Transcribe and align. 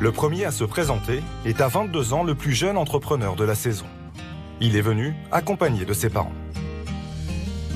Le 0.00 0.12
premier 0.12 0.44
à 0.44 0.50
se 0.52 0.64
présenter 0.64 1.22
est 1.44 1.60
à 1.60 1.68
22 1.68 2.12
ans 2.12 2.22
le 2.22 2.34
plus 2.34 2.52
jeune 2.52 2.76
entrepreneur 2.76 3.34
de 3.34 3.44
la 3.44 3.54
saison. 3.54 3.86
Il 4.60 4.76
est 4.76 4.80
venu 4.80 5.14
accompagné 5.32 5.84
de 5.84 5.92
ses 5.92 6.08
parents. 6.10 6.32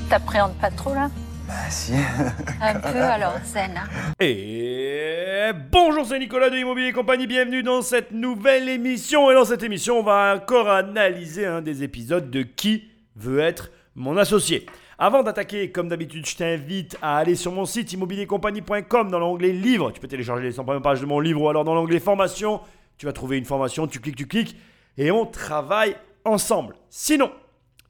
T'appréhendes 0.09 0.55
pas 0.61 0.71
trop 0.71 0.95
là? 0.95 1.11
Bah 1.49 1.55
si. 1.69 1.95
Un 2.61 2.75
peu 2.79 3.01
alors, 3.03 3.35
zen. 3.45 3.73
hein. 3.77 4.13
Et 4.21 5.51
bonjour, 5.73 6.07
c'est 6.07 6.19
Nicolas 6.19 6.51
de 6.51 6.57
Immobilier 6.57 6.93
Compagnie, 6.93 7.27
bienvenue 7.27 7.63
dans 7.65 7.83
cette 7.83 8.13
nouvelle 8.13 8.69
émission. 8.69 9.31
Et 9.31 9.35
dans 9.35 9.45
cette 9.45 9.63
émission, 9.65 9.99
on 9.99 10.03
va 10.05 10.37
encore 10.37 10.71
analyser 10.71 11.47
un 11.47 11.61
des 11.61 11.83
épisodes 11.83 12.31
de 12.31 12.43
Qui 12.43 12.85
veut 13.17 13.41
être 13.41 13.71
mon 13.97 14.17
associé? 14.17 14.67
Avant 14.99 15.23
d'attaquer, 15.23 15.71
comme 15.71 15.89
d'habitude, 15.89 16.27
je 16.27 16.37
t'invite 16.37 16.97
à 17.03 17.17
aller 17.17 17.35
sur 17.35 17.53
mon 17.53 17.65
site 17.65 17.93
immobiliercompagnie.com 17.93 19.11
dans 19.11 19.19
l'onglet 19.19 19.53
livres. 19.53 19.91
Tu 19.91 20.01
peux 20.01 20.09
télécharger 20.09 20.45
les 20.45 20.53
100 20.53 20.65
premières 20.65 20.83
pages 20.83 21.01
de 21.01 21.07
mon 21.07 21.21
livre 21.21 21.43
ou 21.43 21.49
alors 21.49 21.65
dans 21.65 21.75
l'onglet 21.75 22.01
formation. 22.01 22.61
Tu 22.99 23.07
vas 23.07 23.13
trouver 23.13 23.39
une 23.39 23.45
formation, 23.45 23.87
tu 23.87 24.01
cliques, 24.01 24.17
tu 24.17 24.27
cliques 24.27 24.57
et 24.99 25.11
on 25.11 25.27
travaille 25.27 25.97
ensemble. 26.25 26.77
Sinon, 26.91 27.31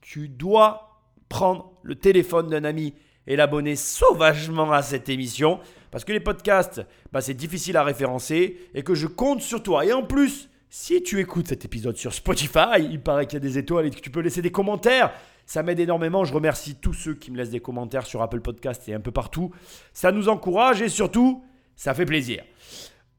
tu 0.00 0.28
dois 0.28 1.00
prendre 1.28 1.72
le 1.82 1.96
téléphone 1.96 2.48
d'un 2.48 2.64
ami 2.64 2.94
et 3.26 3.36
l'abonner 3.36 3.76
sauvagement 3.76 4.72
à 4.72 4.82
cette 4.82 5.08
émission 5.08 5.60
parce 5.90 6.04
que 6.04 6.12
les 6.12 6.20
podcasts, 6.20 6.80
bah, 7.12 7.20
c'est 7.20 7.34
difficile 7.34 7.76
à 7.76 7.84
référencer 7.84 8.58
et 8.74 8.82
que 8.82 8.94
je 8.94 9.06
compte 9.06 9.42
sur 9.42 9.62
toi. 9.62 9.84
Et 9.84 9.92
en 9.92 10.02
plus, 10.02 10.48
si 10.70 11.02
tu 11.02 11.20
écoutes 11.20 11.48
cet 11.48 11.66
épisode 11.66 11.96
sur 11.96 12.14
Spotify, 12.14 12.80
il 12.80 13.00
paraît 13.00 13.26
qu'il 13.26 13.34
y 13.34 13.36
a 13.36 13.46
des 13.46 13.58
étoiles 13.58 13.86
et 13.86 13.90
que 13.90 14.00
tu 14.00 14.10
peux 14.10 14.20
laisser 14.20 14.40
des 14.40 14.50
commentaires. 14.50 15.12
Ça 15.46 15.62
m'aide 15.62 15.80
énormément. 15.80 16.24
Je 16.24 16.34
remercie 16.34 16.76
tous 16.76 16.92
ceux 16.92 17.14
qui 17.14 17.30
me 17.30 17.36
laissent 17.36 17.50
des 17.50 17.60
commentaires 17.60 18.06
sur 18.06 18.22
Apple 18.22 18.40
Podcast 18.40 18.88
et 18.88 18.94
un 18.94 19.00
peu 19.00 19.10
partout. 19.10 19.50
Ça 19.92 20.12
nous 20.12 20.28
encourage 20.28 20.82
et 20.82 20.88
surtout, 20.88 21.44
ça 21.76 21.94
fait 21.94 22.06
plaisir. 22.06 22.42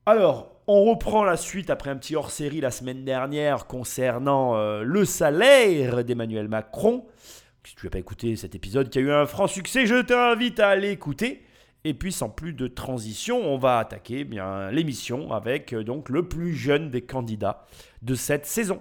Alors, 0.05 0.53
on 0.67 0.83
reprend 0.83 1.23
la 1.23 1.37
suite 1.37 1.69
après 1.69 1.89
un 1.89 1.97
petit 1.97 2.15
hors-série 2.15 2.61
la 2.61 2.71
semaine 2.71 3.03
dernière 3.03 3.67
concernant 3.67 4.55
euh, 4.55 4.83
le 4.83 5.05
salaire 5.05 6.03
d'Emmanuel 6.03 6.47
Macron. 6.47 7.05
Si 7.65 7.75
tu 7.75 7.85
n'as 7.85 7.89
pas 7.89 7.99
écouté 7.99 8.35
cet 8.35 8.55
épisode 8.55 8.89
qui 8.89 8.99
a 8.99 9.01
eu 9.01 9.11
un 9.11 9.25
franc 9.25 9.47
succès, 9.47 9.85
je 9.85 10.01
t'invite 10.01 10.59
à 10.59 10.75
l'écouter. 10.75 11.43
Et 11.85 11.93
puis 11.93 12.13
sans 12.13 12.29
plus 12.29 12.53
de 12.53 12.67
transition, 12.67 13.41
on 13.43 13.57
va 13.57 13.77
attaquer 13.79 14.19
eh 14.19 14.23
bien 14.23 14.71
l'émission 14.71 15.33
avec 15.33 15.73
euh, 15.73 15.83
donc 15.83 16.07
le 16.07 16.25
plus 16.25 16.53
jeune 16.55 16.89
des 16.89 17.01
candidats 17.01 17.65
de 18.01 18.15
cette 18.15 18.45
saison. 18.45 18.79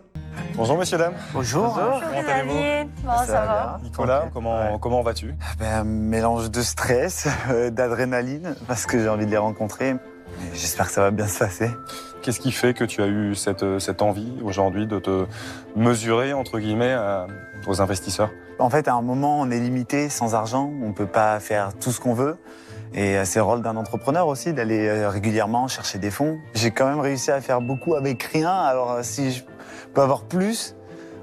Bonjour 0.55 0.79
messieurs, 0.79 0.99
dames. 0.99 1.15
Bonjour. 1.35 1.75
Comment 1.75 2.29
allez-vous 2.29 2.91
Bon, 3.03 3.11
ça, 3.27 3.45
va. 3.45 3.81
Nicolas, 3.83 4.29
comment, 4.33 4.55
Ouais. 4.57 4.77
comment 4.81 5.03
vas-tu 5.03 5.35
Ben, 5.59 5.81
un 5.81 5.85
mélange 5.85 6.53
de 6.53 6.63
stress, 6.63 7.27
euh, 7.51 7.71
d'adrénaline, 7.71 8.55
parce 8.69 8.87
que 8.87 9.01
j'ai 9.01 9.09
envie 9.09 9.27
de 9.27 9.31
les 9.33 9.37
rencontrer. 9.37 9.97
J'espère 10.55 10.87
que 10.87 10.93
ça 10.93 11.01
va 11.03 11.11
bien 11.11 11.27
se 11.27 11.41
passer. 11.41 11.71
Qu'est-ce 12.23 12.39
qui 12.39 12.53
fait 12.53 12.73
que 12.73 12.85
tu 12.85 13.03
as 13.03 13.09
eu 13.09 13.35
cette, 13.35 13.65
euh, 13.65 13.81
cette 13.81 14.01
envie 14.01 14.33
aujourd'hui 14.45 14.87
de 14.87 15.01
te 15.01 15.27
mesurer, 15.75 16.33
entre 16.35 16.61
guillemets, 16.61 16.93
à- 16.93 17.27
aux 17.67 17.81
investisseurs? 17.83 18.31
En 18.61 18.71
fait, 18.71 18.87
à 18.87 18.95
un 18.95 19.03
moment, 19.03 19.41
on 19.41 19.51
est 19.51 19.59
limité, 19.59 20.09
sans 20.09 20.37
argent, 20.37 20.71
on 20.83 20.89
ne 20.91 20.93
peut 20.95 21.07
pas 21.07 21.41
faire 21.41 21.77
tout 21.81 21.91
ce 21.91 22.01
qu'on 22.01 22.15
veut. 22.15 22.37
Et 22.95 23.17
euh, 23.17 23.25
c'est 23.25 23.39
le 23.39 23.45
rôle 23.45 23.63
d'un 23.63 23.77
entrepreneur 23.77 24.27
aussi 24.27 24.53
d'aller 24.53 24.87
euh, 24.87 25.09
régulièrement 25.09 25.67
chercher 25.69 25.99
des 25.99 26.11
fonds. 26.11 26.39
J'ai 26.55 26.71
quand 26.71 26.87
même 26.87 27.01
réussi 27.01 27.31
à 27.31 27.41
faire 27.41 27.61
beaucoup 27.61 27.95
avec 27.95 28.23
rien. 28.25 28.51
Alors 28.53 28.93
euh, 28.93 29.01
si 29.03 29.33
je 29.33 29.43
peux 29.95 30.01
avoir 30.03 30.25
plus, 30.25 30.75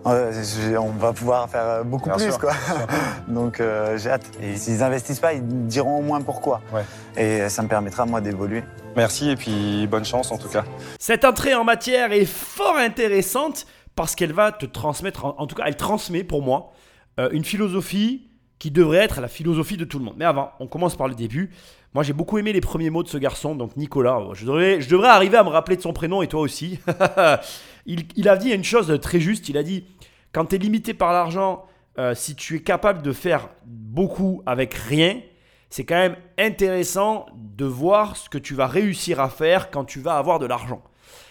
on 0.05 0.89
va 0.97 1.13
pouvoir 1.13 1.49
faire 1.49 1.83
beaucoup 1.85 2.09
Bien 2.09 2.17
plus. 2.17 2.25
sûr, 2.31 2.39
Quoi. 2.39 2.53
Donc 3.27 3.59
euh, 3.59 3.97
j'ai 3.97 4.09
hâte. 4.09 4.25
Et 4.41 4.55
s'ils 4.55 4.81
investissent 4.81 5.19
pas, 5.19 5.33
ils 5.33 5.43
me 5.43 5.67
diront 5.67 5.99
au 5.99 6.01
moins 6.01 6.21
pourquoi. 6.21 6.61
Ouais. 6.73 6.83
Et 7.17 7.49
ça 7.49 7.61
me 7.61 7.67
permettra 7.67 8.05
moi 8.05 8.21
d'évoluer. 8.21 8.63
Merci 8.95 9.29
et 9.29 9.35
puis 9.35 9.85
bonne 9.87 10.05
chance 10.05 10.31
en 10.31 10.37
tout 10.37 10.49
cas. 10.49 10.63
Cette 10.99 11.25
entrée 11.25 11.53
en 11.53 11.63
matière 11.63 12.11
est 12.11 12.25
fort 12.25 12.77
intéressante 12.77 13.67
parce 13.95 14.15
qu'elle 14.15 14.33
va 14.33 14.51
te 14.51 14.65
transmettre, 14.65 15.25
en, 15.25 15.35
en 15.37 15.45
tout 15.47 15.55
cas 15.55 15.63
elle 15.67 15.75
transmet 15.77 16.23
pour 16.23 16.41
moi, 16.41 16.71
euh, 17.19 17.29
une 17.31 17.43
philosophie 17.43 18.28
qui 18.59 18.71
devrait 18.71 18.97
être 18.97 19.21
la 19.21 19.27
philosophie 19.27 19.77
de 19.77 19.85
tout 19.85 19.99
le 19.99 20.05
monde. 20.05 20.15
Mais 20.17 20.25
avant, 20.25 20.51
on 20.59 20.67
commence 20.67 20.95
par 20.95 21.07
le 21.07 21.15
début. 21.15 21.49
Moi 21.93 22.03
j'ai 22.03 22.13
beaucoup 22.13 22.37
aimé 22.37 22.53
les 22.53 22.61
premiers 22.61 22.89
mots 22.89 23.03
de 23.03 23.07
ce 23.07 23.17
garçon, 23.17 23.55
donc 23.55 23.75
Nicolas. 23.77 24.21
Je 24.33 24.45
devrais, 24.45 24.81
je 24.81 24.89
devrais 24.89 25.09
arriver 25.09 25.37
à 25.37 25.43
me 25.43 25.49
rappeler 25.49 25.77
de 25.77 25.81
son 25.81 25.93
prénom 25.93 26.21
et 26.21 26.27
toi 26.27 26.41
aussi. 26.41 26.79
il, 27.85 28.03
il 28.15 28.29
a 28.29 28.37
dit 28.37 28.51
une 28.51 28.63
chose 28.63 28.99
très 29.01 29.19
juste, 29.19 29.49
il 29.49 29.57
a 29.57 29.63
dit, 29.63 29.85
quand 30.31 30.45
tu 30.45 30.55
es 30.55 30.57
limité 30.59 30.93
par 30.93 31.13
l'argent, 31.13 31.65
euh, 31.97 32.13
si 32.13 32.35
tu 32.35 32.55
es 32.55 32.61
capable 32.61 33.01
de 33.01 33.11
faire 33.11 33.49
beaucoup 33.65 34.43
avec 34.45 34.73
rien, 34.73 35.21
c'est 35.69 35.85
quand 35.85 35.95
même 35.95 36.15
intéressant 36.37 37.25
de 37.35 37.65
voir 37.65 38.15
ce 38.15 38.29
que 38.29 38.37
tu 38.37 38.53
vas 38.53 38.67
réussir 38.67 39.19
à 39.19 39.29
faire 39.29 39.71
quand 39.71 39.85
tu 39.85 39.99
vas 39.99 40.17
avoir 40.17 40.39
de 40.39 40.45
l'argent. 40.45 40.81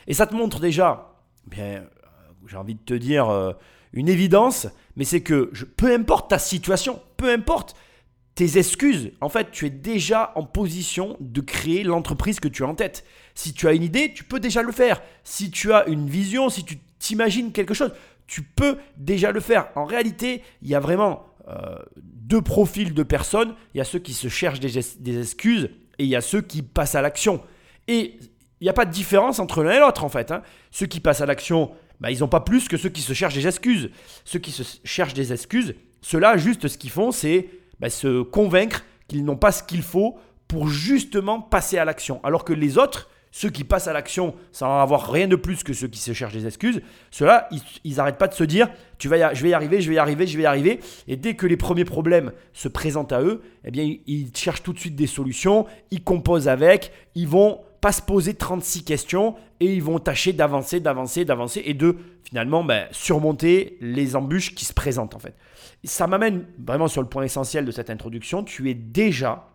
Et 0.06 0.15
ça 0.15 0.27
te 0.27 0.34
montre 0.34 0.61
déjà, 0.61 1.15
bien, 1.47 1.65
euh, 1.65 1.84
j'ai 2.47 2.56
envie 2.56 2.75
de 2.75 2.84
te 2.84 2.94
dire 2.94 3.28
euh, 3.28 3.53
une 3.93 4.09
évidence, 4.09 4.66
mais 4.97 5.04
c'est 5.04 5.21
que 5.22 5.50
peu 5.76 5.93
importe 5.94 6.31
ta 6.31 6.38
situation, 6.38 7.00
peu 7.16 7.31
importe 7.32 7.75
tes 8.34 8.59
excuses, 8.59 9.10
en 9.21 9.28
fait, 9.28 9.50
tu 9.50 9.66
es 9.66 9.71
déjà 9.71 10.32
en 10.37 10.44
position 10.44 11.16
de 11.21 11.41
créer 11.41 11.82
l'entreprise 11.82 12.38
que 12.38 12.47
tu 12.49 12.62
as 12.62 12.69
en 12.69 12.75
tête. 12.75 13.04
Si 13.34 13.53
tu 13.53 13.66
as 13.66 13.72
une 13.72 13.82
idée, 13.82 14.12
tu 14.15 14.22
peux 14.25 14.38
déjà 14.41 14.62
le 14.62 14.71
faire. 14.72 15.03
Si 15.25 15.50
tu 15.50 15.72
as 15.72 15.87
une 15.88 16.09
vision, 16.09 16.49
si 16.49 16.65
tu 16.65 16.78
t'imagines 17.00 17.50
quelque 17.53 17.75
chose, 17.75 17.93
tu 18.28 18.43
peux 18.43 18.76
déjà 18.97 19.32
le 19.32 19.41
faire. 19.41 19.69
En 19.75 19.84
réalité, 19.87 20.43
il 20.62 20.69
y 20.69 20.75
a 20.75 20.81
vraiment 20.81 21.25
euh, 21.49 21.78
deux 21.97 22.43
profils 22.43 22.94
de 22.94 23.03
personnes. 23.03 23.55
Il 23.75 23.78
y 23.78 23.81
a 23.81 23.84
ceux 23.84 23.99
qui 23.99 24.12
se 24.12 24.28
cherchent 24.28 24.60
des, 24.60 24.78
es- 24.78 24.99
des 25.00 25.20
excuses 25.20 25.70
et 25.99 26.05
il 26.05 26.09
y 26.09 26.15
a 26.16 26.20
ceux 26.20 26.43
qui 26.43 26.62
passent 26.62 26.94
à 26.94 27.03
l'action. 27.03 27.41
Et 27.88 28.19
il 28.60 28.65
n'y 28.65 28.69
a 28.69 28.72
pas 28.75 28.84
de 28.84 28.93
différence 28.93 29.38
entre 29.41 29.62
l'un 29.65 29.72
et 29.72 29.81
l'autre 29.81 30.05
en 30.05 30.09
fait. 30.09 30.31
hein. 30.31 30.43
Ceux 30.70 30.87
qui 30.87 31.00
passent 31.00 31.22
à 31.22 31.26
l'action, 31.26 31.72
bah, 32.00 32.10
ils 32.10 32.20
n'ont 32.20 32.28
pas 32.28 32.41
plus 32.41 32.69
que 32.69 32.76
ceux 32.76 32.88
qui 32.88 33.03
se 33.03 33.12
cherchent 33.12 33.34
des 33.34 33.47
excuses. 33.47 33.91
Ceux 34.25 34.38
qui 34.38 34.53
se 34.53 34.62
cherchent 34.84 35.14
des 35.14 35.32
excuses, 35.32 35.75
ceux-là, 36.00 36.36
juste 36.36 36.69
ce 36.69 36.78
qu'ils 36.78 36.91
font, 36.91 37.10
c'est 37.10 37.48
bah, 37.81 37.91
se 37.91 38.22
convaincre 38.22 38.84
qu'ils 39.09 39.25
n'ont 39.25 39.36
pas 39.36 39.53
ce 39.53 39.62
qu'il 39.62 39.82
faut 39.82 40.16
pour 40.47 40.69
justement 40.69 41.41
passer 41.41 41.78
à 41.78 41.84
l'action. 41.84 42.20
Alors 42.25 42.44
que 42.44 42.53
les 42.53 42.78
autres, 42.78 43.10
ceux 43.31 43.50
qui 43.50 43.64
passent 43.64 43.88
à 43.88 43.92
l'action 43.92 44.34
sans 44.53 44.81
avoir 44.81 45.10
rien 45.12 45.28
de 45.28 45.37
plus 45.37 45.62
que 45.62 45.72
ceux 45.72 45.88
qui 45.88 45.98
se 45.98 46.12
cherchent 46.12 46.32
des 46.32 46.47
excuses, 46.47 46.81
ceux-là, 47.10 47.48
ils, 47.84 47.97
n'arrêtent 47.97 48.19
pas 48.19 48.28
de 48.28 48.34
se 48.34 48.44
dire 48.44 48.69
tu 48.98 49.08
vas 49.08 49.19
y 49.19 49.37
je 49.37 49.42
vais 49.42 49.50
y 49.50 49.54
arriver, 49.54 49.81
je 49.81 49.88
vais 49.88 49.97
y 49.97 49.98
arriver, 49.98 50.26
je 50.26 50.37
vais 50.37 50.44
y 50.44 50.47
arriver. 50.47 50.81
Et 51.06 51.16
dès 51.16 51.34
que 51.34 51.47
les 51.47 51.56
premiers 51.56 51.84
problèmes 51.84 52.32
se 52.53 52.69
présentent 52.69 53.12
à 53.12 53.22
eux, 53.22 53.42
eh 53.64 53.70
bien, 53.70 53.97
ils 54.06 54.31
cherchent 54.34 54.62
tout 54.62 54.72
de 54.72 54.78
suite 54.78 54.97
des 54.97 55.06
solutions, 55.06 55.66
ils 55.91 56.03
composent 56.03 56.48
avec, 56.48 56.92
ils 57.14 57.28
vont 57.28 57.60
pas 57.81 57.93
se 57.93 58.03
poser 58.03 58.34
36 58.34 58.84
questions 58.84 59.37
et 59.61 59.72
ils 59.75 59.83
vont 59.83 59.99
tâcher 59.99 60.33
d'avancer, 60.33 60.81
d'avancer, 60.81 61.25
d'avancer 61.25 61.62
et 61.65 61.75
de 61.75 61.97
finalement 62.25 62.65
ben, 62.65 62.89
surmonter 62.91 63.78
les 63.81 64.16
embûches 64.16 64.55
qui 64.55 64.65
se 64.65 64.72
présentent 64.72 65.15
en 65.15 65.19
fait. 65.19 65.34
Ça 65.84 66.06
m'amène 66.06 66.47
vraiment 66.59 66.88
sur 66.88 67.03
le 67.03 67.09
point 67.09 67.22
essentiel 67.22 67.65
de 67.65 67.71
cette 67.71 67.91
introduction. 67.91 68.43
Tu 68.43 68.69
es 68.71 68.75
déjà 68.75 69.49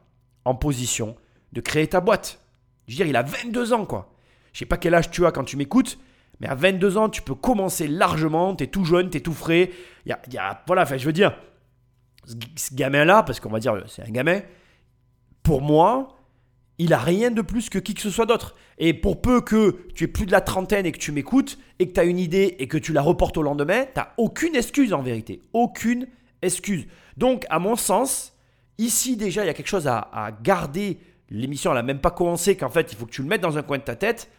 en 0.45 0.55
position 0.55 1.15
de 1.51 1.61
créer 1.61 1.87
ta 1.87 2.01
boîte. 2.01 2.39
Je 2.87 2.93
veux 2.93 2.97
dire, 2.97 3.07
il 3.07 3.15
a 3.15 3.23
22 3.23 3.73
ans, 3.73 3.85
quoi. 3.85 4.13
Je 4.53 4.59
sais 4.59 4.65
pas 4.65 4.77
quel 4.77 4.93
âge 4.93 5.09
tu 5.11 5.25
as 5.25 5.31
quand 5.31 5.43
tu 5.43 5.57
m'écoutes, 5.57 5.99
mais 6.39 6.47
à 6.47 6.55
22 6.55 6.97
ans, 6.97 7.09
tu 7.09 7.21
peux 7.21 7.35
commencer 7.35 7.87
largement. 7.87 8.55
Tu 8.55 8.65
es 8.65 8.67
tout 8.67 8.85
jeune, 8.85 9.09
tu 9.09 9.17
es 9.17 9.21
tout 9.21 9.33
frais. 9.33 9.71
Y 10.05 10.13
y 10.31 10.37
a- 10.37 10.63
voilà, 10.67 10.85
je 10.85 11.05
veux 11.05 11.13
dire, 11.13 11.35
ce, 12.25 12.73
gamin-là, 12.73 13.23
parce 13.23 13.39
qu'on 13.39 13.49
va 13.49 13.59
dire, 13.59 13.83
c'est 13.87 14.03
un 14.03 14.11
gamin, 14.11 14.41
pour 15.43 15.61
moi, 15.61 16.15
il 16.79 16.93
a 16.93 16.97
rien 16.97 17.31
de 17.31 17.41
plus 17.41 17.69
que 17.69 17.77
qui 17.77 17.93
que 17.93 18.01
ce 18.01 18.09
soit 18.09 18.25
d'autre. 18.25 18.55
Et 18.77 18.93
pour 18.93 19.21
peu 19.21 19.41
que 19.41 19.87
tu 19.93 20.05
aies 20.05 20.07
plus 20.07 20.25
de 20.25 20.31
la 20.31 20.41
trentaine 20.41 20.85
et 20.85 20.91
que 20.91 20.97
tu 20.97 21.11
m'écoutes, 21.11 21.59
et 21.79 21.87
que 21.87 21.93
tu 21.93 21.99
as 21.99 22.03
une 22.03 22.19
idée 22.19 22.55
et 22.59 22.67
que 22.67 22.77
tu 22.77 22.93
la 22.93 23.01
reportes 23.01 23.37
au 23.37 23.43
lendemain, 23.43 23.85
tu 23.93 24.01
aucune 24.17 24.55
excuse 24.55 24.93
en 24.93 25.01
vérité. 25.01 25.41
Aucune 25.53 26.07
excuse. 26.41 26.85
Donc, 27.17 27.45
à 27.49 27.59
mon 27.59 27.75
sens, 27.75 28.35
ici 28.77 29.17
déjà, 29.17 29.43
il 29.43 29.47
y 29.47 29.49
a 29.49 29.53
quelque 29.53 29.67
chose 29.67 29.87
à, 29.87 30.31
garder. 30.41 30.99
L'émission, 31.29 31.71
elle 31.71 31.77
n'a 31.77 31.83
même 31.83 32.01
pas 32.01 32.11
commencé, 32.11 32.57
qu'en 32.57 32.69
fait, 32.69 32.91
il 32.91 32.97
faut 32.97 33.05
que 33.05 33.11
tu 33.11 33.21
le 33.21 33.27
mettes 33.27 33.41
dans 33.41 33.57
un 33.57 33.63
coin 33.63 33.77
de 33.77 33.83
ta 33.83 33.95
tête. 33.95 34.29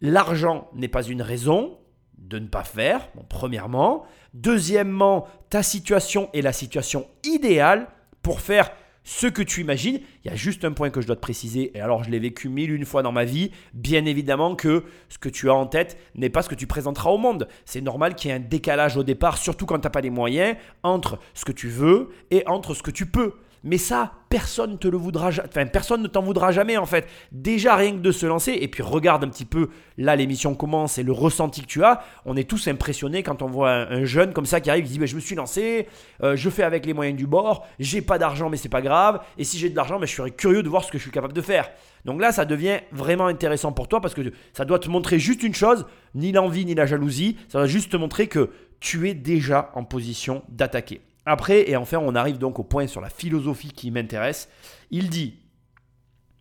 L'argent 0.00 0.68
n'est 0.74 0.88
pas 0.88 1.02
une 1.02 1.22
raison 1.22 1.78
de 2.18 2.38
ne 2.38 2.46
pas 2.46 2.64
faire, 2.64 3.08
premièrement. 3.28 4.04
Deuxièmement, 4.34 5.26
ta 5.50 5.62
situation 5.62 6.30
est 6.32 6.40
la 6.40 6.52
situation 6.52 7.06
idéale 7.24 7.88
pour 8.22 8.40
faire 8.40 8.70
ce 9.04 9.26
que 9.26 9.42
tu 9.42 9.60
imagines. 9.60 10.00
Il 10.24 10.30
y 10.30 10.34
a 10.34 10.36
juste 10.36 10.64
un 10.64 10.72
point 10.72 10.90
que 10.90 11.00
je 11.00 11.06
dois 11.06 11.16
te 11.16 11.20
préciser, 11.20 11.76
et 11.76 11.80
alors 11.80 12.04
je 12.04 12.10
l'ai 12.10 12.18
vécu 12.18 12.48
mille 12.48 12.72
une 12.72 12.84
fois 12.84 13.02
dans 13.02 13.12
ma 13.12 13.24
vie. 13.24 13.50
Bien 13.74 14.04
évidemment 14.04 14.54
que 14.54 14.84
ce 15.08 15.18
que 15.18 15.28
tu 15.28 15.50
as 15.50 15.54
en 15.54 15.66
tête 15.66 15.98
n'est 16.14 16.30
pas 16.30 16.42
ce 16.42 16.48
que 16.48 16.54
tu 16.54 16.66
présenteras 16.66 17.10
au 17.10 17.18
monde. 17.18 17.48
C'est 17.64 17.80
normal 17.80 18.14
qu'il 18.14 18.30
y 18.30 18.32
ait 18.32 18.36
un 18.36 18.40
décalage 18.40 18.96
au 18.96 19.02
départ, 19.02 19.38
surtout 19.38 19.66
quand 19.66 19.78
tu 19.78 19.86
n'as 19.86 19.90
pas 19.90 20.00
les 20.00 20.10
moyens, 20.10 20.56
entre 20.82 21.18
ce 21.34 21.44
que 21.44 21.52
tu 21.52 21.68
veux 21.68 22.10
et 22.30 22.42
entre 22.46 22.74
ce 22.74 22.82
que 22.82 22.90
tu 22.90 23.06
peux. 23.06 23.34
Mais 23.64 23.78
ça, 23.78 24.12
personne 24.28 24.78
te 24.78 24.88
le 24.88 24.96
voudra, 24.96 25.28
enfin 25.28 25.66
personne 25.66 26.02
ne 26.02 26.08
t'en 26.08 26.22
voudra 26.22 26.52
jamais 26.52 26.76
en 26.76 26.86
fait. 26.86 27.06
Déjà 27.30 27.76
rien 27.76 27.92
que 27.92 27.98
de 27.98 28.10
se 28.10 28.26
lancer 28.26 28.52
et 28.52 28.66
puis 28.66 28.82
regarde 28.82 29.22
un 29.24 29.28
petit 29.28 29.44
peu 29.44 29.68
là 29.98 30.16
l'émission 30.16 30.54
commence 30.54 30.98
et 30.98 31.02
le 31.02 31.12
ressenti 31.12 31.62
que 31.62 31.66
tu 31.66 31.84
as. 31.84 32.02
On 32.24 32.36
est 32.36 32.48
tous 32.48 32.66
impressionnés 32.66 33.22
quand 33.22 33.42
on 33.42 33.46
voit 33.46 33.70
un, 33.70 33.90
un 33.90 34.04
jeune 34.04 34.32
comme 34.32 34.46
ça 34.46 34.60
qui 34.60 34.70
arrive 34.70 34.84
qui 34.86 34.92
dit 34.92 34.98
Ben, 34.98 35.06
je 35.06 35.14
me 35.14 35.20
suis 35.20 35.34
lancé, 35.34 35.86
euh, 36.22 36.34
je 36.34 36.50
fais 36.50 36.62
avec 36.64 36.86
les 36.86 36.94
moyens 36.94 37.16
du 37.16 37.26
bord, 37.26 37.66
j'ai 37.78 38.02
pas 38.02 38.18
d'argent 38.18 38.50
mais 38.50 38.56
c'est 38.56 38.68
pas 38.68 38.82
grave 38.82 39.20
et 39.38 39.44
si 39.44 39.58
j'ai 39.58 39.68
de 39.68 39.76
l'argent, 39.76 40.00
ben, 40.00 40.06
je 40.06 40.14
serais 40.14 40.30
curieux 40.30 40.62
de 40.62 40.68
voir 40.68 40.82
ce 40.82 40.90
que 40.90 40.98
je 40.98 41.02
suis 41.02 41.12
capable 41.12 41.34
de 41.34 41.42
faire. 41.42 41.70
Donc 42.04 42.20
là, 42.20 42.32
ça 42.32 42.44
devient 42.44 42.80
vraiment 42.90 43.26
intéressant 43.26 43.72
pour 43.72 43.86
toi 43.86 44.00
parce 44.00 44.14
que 44.14 44.32
ça 44.52 44.64
doit 44.64 44.78
te 44.78 44.88
montrer 44.88 45.18
juste 45.18 45.42
une 45.42 45.54
chose, 45.54 45.86
ni 46.14 46.32
l'envie 46.32 46.64
ni 46.64 46.74
la 46.74 46.86
jalousie, 46.86 47.36
ça 47.48 47.60
va 47.60 47.66
juste 47.66 47.92
te 47.92 47.96
montrer 47.96 48.26
que 48.26 48.50
tu 48.80 49.08
es 49.08 49.14
déjà 49.14 49.70
en 49.74 49.84
position 49.84 50.42
d'attaquer. 50.48 51.00
Après, 51.24 51.70
et 51.70 51.76
enfin, 51.76 51.98
on 51.98 52.14
arrive 52.14 52.38
donc 52.38 52.58
au 52.58 52.64
point 52.64 52.86
sur 52.86 53.00
la 53.00 53.10
philosophie 53.10 53.72
qui 53.72 53.90
m'intéresse. 53.90 54.48
Il 54.90 55.08
dit, 55.08 55.36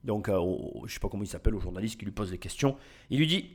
donc 0.04 0.28
euh, 0.30 0.38
au- 0.38 0.84
je 0.88 0.94
sais 0.94 1.00
pas 1.00 1.10
comment 1.10 1.24
il 1.24 1.28
s'appelle, 1.28 1.56
au 1.56 1.60
journaliste 1.60 2.00
qui 2.00 2.06
lui 2.06 2.12
pose 2.12 2.32
des 2.32 2.40
questions, 2.40 2.76
il 3.10 3.20
lui 3.20 3.28
dit, 3.28 3.50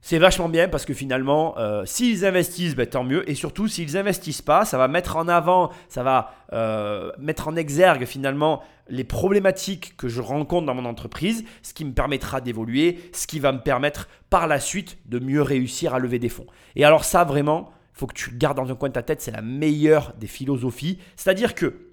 c'est 0.00 0.18
vachement 0.18 0.48
bien 0.48 0.68
parce 0.68 0.84
que 0.84 0.94
finalement, 0.94 1.58
euh, 1.58 1.84
s'ils 1.84 2.24
investissent, 2.24 2.76
ben, 2.76 2.86
tant 2.86 3.02
mieux. 3.02 3.28
Et 3.28 3.34
surtout, 3.34 3.66
s'ils 3.66 3.96
investissent 3.96 4.42
pas, 4.42 4.64
ça 4.64 4.78
va 4.78 4.86
mettre 4.86 5.16
en 5.16 5.26
avant, 5.26 5.70
ça 5.88 6.04
va 6.04 6.34
euh, 6.52 7.10
mettre 7.18 7.48
en 7.48 7.56
exergue 7.56 8.04
finalement 8.04 8.62
les 8.88 9.02
problématiques 9.02 9.96
que 9.96 10.06
je 10.06 10.20
rencontre 10.20 10.66
dans 10.66 10.74
mon 10.74 10.84
entreprise, 10.84 11.44
ce 11.62 11.74
qui 11.74 11.84
me 11.84 11.92
permettra 11.92 12.40
d'évoluer, 12.40 13.10
ce 13.12 13.26
qui 13.26 13.40
va 13.40 13.50
me 13.50 13.58
permettre 13.58 14.08
par 14.30 14.46
la 14.46 14.60
suite 14.60 14.98
de 15.06 15.18
mieux 15.18 15.42
réussir 15.42 15.94
à 15.94 15.98
lever 15.98 16.20
des 16.20 16.28
fonds. 16.28 16.46
Et 16.76 16.84
alors 16.84 17.04
ça, 17.04 17.24
vraiment, 17.24 17.72
faut 17.98 18.06
que 18.06 18.14
tu 18.14 18.30
gardes 18.30 18.56
dans 18.56 18.70
un 18.70 18.74
coin 18.74 18.88
de 18.88 18.94
ta 18.94 19.02
tête, 19.02 19.20
c'est 19.20 19.30
la 19.30 19.42
meilleure 19.42 20.14
des 20.18 20.26
philosophies. 20.26 20.98
C'est-à-dire 21.16 21.54
que 21.54 21.88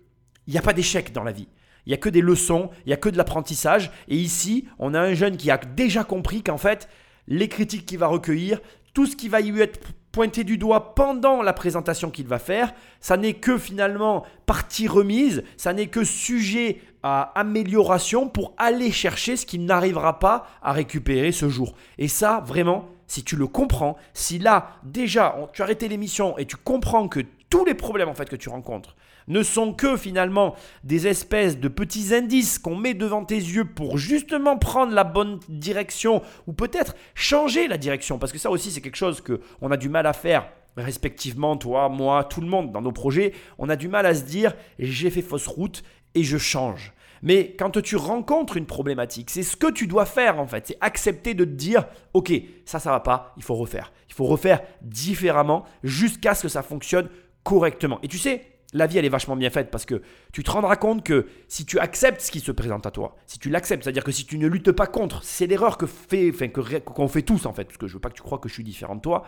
il 0.48 0.52
n'y 0.52 0.60
a 0.60 0.62
pas 0.62 0.74
d'échec 0.74 1.12
dans 1.12 1.24
la 1.24 1.32
vie. 1.32 1.48
Il 1.86 1.90
n'y 1.90 1.96
a 1.96 1.98
que 1.98 2.10
des 2.10 2.22
leçons, 2.22 2.70
il 2.86 2.90
n'y 2.90 2.94
a 2.94 2.98
que 2.98 3.10
de 3.10 3.18
l'apprentissage. 3.18 3.92
Et 4.08 4.16
ici, 4.16 4.68
on 4.80 4.94
a 4.94 5.00
un 5.00 5.14
jeune 5.14 5.38
qui 5.38 5.52
a 5.52 5.58
déjà 5.58 6.04
compris 6.04 6.44
qu'en 6.44 6.58
fait, 6.58 6.88
les 7.28 7.48
critiques 7.48 7.86
qu'il 7.86 8.00
va 8.00 8.08
recueillir, 8.08 8.60
tout 8.94 9.06
ce 9.06 9.16
qui 9.16 9.30
va 9.30 9.42
lui 9.42 9.62
être 9.62 9.80
pointé 10.12 10.44
du 10.44 10.58
doigt 10.58 10.96
pendant 10.96 11.42
la 11.42 11.52
présentation 11.52 12.10
qu'il 12.10 12.28
va 12.28 12.40
faire, 12.40 12.74
ça 13.02 13.18
n'est 13.18 13.34
que 13.34 13.58
finalement 13.58 14.24
partie 14.46 14.88
remise, 14.88 15.44
ça 15.58 15.74
n'est 15.74 15.88
que 15.88 16.04
sujet 16.04 16.82
à 17.04 17.38
amélioration 17.38 18.30
pour 18.30 18.54
aller 18.58 18.92
chercher 18.92 19.36
ce 19.36 19.46
qu'il 19.46 19.66
n'arrivera 19.66 20.20
pas 20.20 20.48
à 20.62 20.72
récupérer 20.72 21.32
ce 21.32 21.50
jour. 21.50 21.76
Et 21.98 22.08
ça, 22.08 22.42
vraiment, 22.46 22.88
si 23.08 23.24
tu 23.24 23.36
le 23.36 23.48
comprends, 23.48 23.98
si 24.14 24.40
là, 24.40 24.78
déjà, 24.84 25.36
tu 25.54 25.62
as 25.62 25.66
arrêté 25.66 25.88
l'émission 25.88 26.38
et 26.38 26.46
tu 26.46 26.56
comprends 26.56 27.08
que 27.08 27.22
tous 27.50 27.66
les 27.66 27.74
problèmes 27.74 28.10
en 28.10 28.14
fait 28.14 28.30
que 28.30 28.36
tu 28.36 28.50
rencontres 28.50 28.96
ne 29.28 29.42
sont 29.42 29.74
que 29.74 29.98
finalement 29.98 30.56
des 30.84 31.08
espèces 31.08 31.60
de 31.60 31.68
petits 31.68 32.14
indices 32.14 32.60
qu'on 32.60 32.76
met 32.76 32.94
devant 32.94 33.26
tes 33.26 33.36
yeux 33.36 33.66
pour 33.66 33.98
justement 33.98 34.58
prendre 34.58 34.94
la 34.94 35.04
bonne 35.04 35.40
direction 35.50 36.22
ou 36.48 36.54
peut-être 36.54 36.96
changer 37.16 37.68
la 37.68 37.78
direction 37.78 38.20
parce 38.20 38.32
que 38.32 38.38
ça 38.38 38.52
aussi 38.52 38.72
c'est 38.72 38.82
quelque 38.82 38.98
chose 38.98 39.22
que 39.22 39.42
on 39.62 39.72
a 39.72 39.78
du 39.78 39.90
mal 39.90 40.06
à 40.06 40.14
faire 40.14 40.48
respectivement 40.78 41.56
toi, 41.58 41.90
moi, 41.90 42.24
tout 42.24 42.42
le 42.42 42.48
monde 42.48 42.72
dans 42.72 42.82
nos 42.82 42.92
projets, 42.92 43.34
on 43.58 43.70
a 43.70 43.76
du 43.76 43.88
mal 43.88 44.06
à 44.06 44.14
se 44.14 44.24
dire 44.24 44.54
j'ai 44.78 45.10
fait 45.10 45.22
fausse 45.22 45.48
route 45.48 45.84
et 46.14 46.24
je 46.24 46.38
change. 46.38 46.94
Mais 47.26 47.56
quand 47.58 47.82
tu 47.82 47.98
rencontres 47.98 48.56
une 48.56 48.68
problématique, 48.68 49.32
c'est 49.32 49.44
ce 49.44 49.58
que 49.58 49.70
tu 49.70 49.88
dois 49.88 50.06
faire 50.06 50.40
en 50.40 50.48
fait, 50.48 50.68
c'est 50.68 50.78
accepter 50.80 51.34
de 51.34 51.44
te 51.44 51.50
dire 51.50 51.86
OK, 52.14 52.32
ça 52.66 52.80
ça 52.80 52.92
va 52.92 53.02
pas, 53.02 53.34
il 53.36 53.44
faut 53.44 53.56
refaire. 53.56 53.92
Il 54.08 54.14
faut 54.14 54.26
refaire 54.26 54.62
différemment 54.82 55.66
jusqu'à 55.84 56.36
ce 56.36 56.44
que 56.44 56.48
ça 56.48 56.62
fonctionne 56.62 57.10
correctement. 57.44 58.00
Et 58.04 58.08
tu 58.08 58.20
sais, 58.20 58.44
la 58.74 58.86
vie 58.86 59.00
elle 59.00 59.06
est 59.06 59.10
vachement 59.10 59.36
bien 59.36 59.50
faite 59.50 59.72
parce 59.72 59.86
que 59.86 60.04
tu 60.34 60.44
te 60.44 60.52
rendras 60.52 60.76
compte 60.76 61.04
que 61.04 61.26
si 61.48 61.66
tu 61.66 61.80
acceptes 61.80 62.22
ce 62.22 62.32
qui 62.32 62.42
se 62.42 62.52
présente 62.52 62.86
à 62.86 62.92
toi, 62.92 63.16
si 63.26 63.40
tu 63.40 63.50
l'acceptes, 63.50 63.84
c'est-à-dire 63.84 64.04
que 64.04 64.12
si 64.12 64.26
tu 64.26 64.38
ne 64.38 64.48
luttes 64.48 64.72
pas 64.72 64.88
contre, 64.88 65.24
c'est 65.24 65.48
l'erreur 65.48 65.80
que 65.80 65.88
fait, 65.88 66.30
enfin, 66.30 66.48
qu'on 66.48 67.08
fait 67.08 67.24
tous 67.24 67.48
en 67.48 67.54
fait, 67.54 67.66
parce 67.66 67.78
que 67.78 67.88
je 67.88 67.94
veux 67.94 68.00
pas 68.00 68.10
que 68.10 68.16
tu 68.16 68.22
crois 68.22 68.38
que 68.38 68.50
je 68.50 68.54
suis 68.54 68.64
différent 68.64 68.96
de 68.96 69.02
toi. 69.02 69.26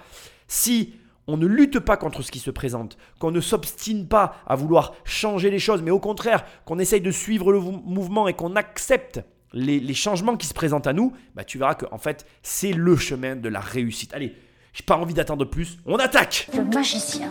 Si 0.47 0.93
on 1.27 1.38
ne 1.38 1.45
lutte 1.45 1.79
pas 1.79 1.97
contre 1.97 2.21
ce 2.21 2.31
qui 2.31 2.39
se 2.39 2.51
présente, 2.51 2.97
qu'on 3.19 3.31
ne 3.31 3.41
s'obstine 3.41 4.07
pas 4.07 4.35
à 4.47 4.56
vouloir 4.56 4.94
changer 5.03 5.50
les 5.50 5.59
choses, 5.59 5.81
mais 5.81 5.91
au 5.91 6.00
contraire, 6.00 6.45
qu'on 6.65 6.79
essaye 6.79 7.01
de 7.01 7.12
suivre 7.12 7.51
le 7.51 7.59
mou- 7.59 7.81
mouvement 7.85 8.27
et 8.27 8.33
qu'on 8.33 8.56
accepte 8.56 9.21
les, 9.53 9.79
les 9.79 9.94
changements 9.94 10.35
qui 10.38 10.47
se 10.47 10.53
présentent 10.53 10.88
à 10.88 10.94
nous, 10.94 11.13
bah, 11.35 11.44
tu 11.44 11.57
verras 11.57 11.75
que 11.75 11.85
en 11.91 11.97
fait, 11.97 12.25
c'est 12.44 12.71
le 12.74 12.95
chemin 12.97 13.35
de 13.35 13.50
la 13.50 13.59
réussite. 13.59 14.13
Allez, 14.13 14.35
j'ai 14.74 14.83
pas 14.83 14.97
envie 14.97 15.13
d'attendre 15.13 15.45
plus, 15.45 15.77
on 15.85 15.97
attaque 15.97 16.50
Le 16.56 16.63
magicien. 16.63 17.29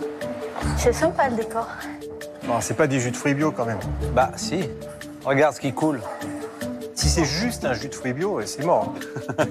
C'est 0.77 0.93
sympa 0.93 1.29
le 1.29 1.37
décor. 1.37 1.69
Non, 2.49 2.61
c'est 2.61 2.75
pas 2.77 2.87
des 2.87 3.01
jus 3.01 3.11
de 3.11 3.17
fruits 3.17 3.35
bio 3.35 3.51
quand 3.53 3.67
même. 3.67 3.79
Bah 4.15 4.33
si, 4.37 4.61
regarde 5.25 5.55
ce 5.55 5.61
qui 5.61 5.73
coule. 5.73 6.01
Si 6.97 7.11
c'est 7.11 7.27
juste 7.27 7.67
un 7.67 7.75
jus 7.75 7.89
de 7.89 7.95
fruits 7.95 8.15
bio, 8.15 8.41
c'est 8.47 8.65
mort. 8.65 8.95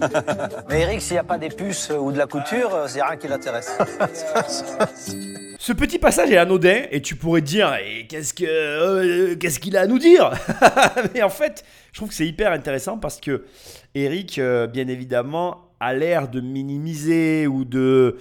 Mais 0.69 0.81
Eric, 0.81 0.99
s'il 0.99 1.13
n'y 1.13 1.19
a 1.19 1.23
pas 1.23 1.37
des 1.37 1.49
puces 1.49 1.91
ou 1.91 2.11
de 2.11 2.17
la 2.17 2.25
couture, 2.25 2.73
euh, 2.73 2.87
c'est 2.87 3.03
rien 3.03 3.17
qui 3.17 3.27
l'intéresse. 3.27 3.77
Ce 5.59 5.71
petit 5.71 5.99
passage 5.99 6.31
est 6.31 6.37
anodin 6.37 6.85
et 6.89 7.03
tu 7.03 7.15
pourrais 7.15 7.41
te 7.41 7.45
dire 7.45 7.75
et 7.75 8.07
qu'est-ce 8.07 8.33
que 8.33 8.45
euh, 8.47 9.35
qu'est-ce 9.35 9.59
qu'il 9.59 9.77
a 9.77 9.81
à 9.81 9.87
nous 9.87 9.99
dire? 9.99 10.31
Mais 11.13 11.21
en 11.21 11.29
fait, 11.29 11.63
je 11.91 11.99
trouve 11.99 12.09
que 12.09 12.15
c'est 12.15 12.27
hyper 12.27 12.51
intéressant 12.51 12.97
parce 12.97 13.21
que 13.21 13.45
Eric, 13.93 14.39
euh, 14.39 14.65
bien 14.65 14.87
évidemment, 14.87 15.69
a 15.79 15.93
l'air 15.93 16.27
de 16.27 16.41
minimiser 16.41 17.45
ou 17.45 17.63
de 17.63 18.17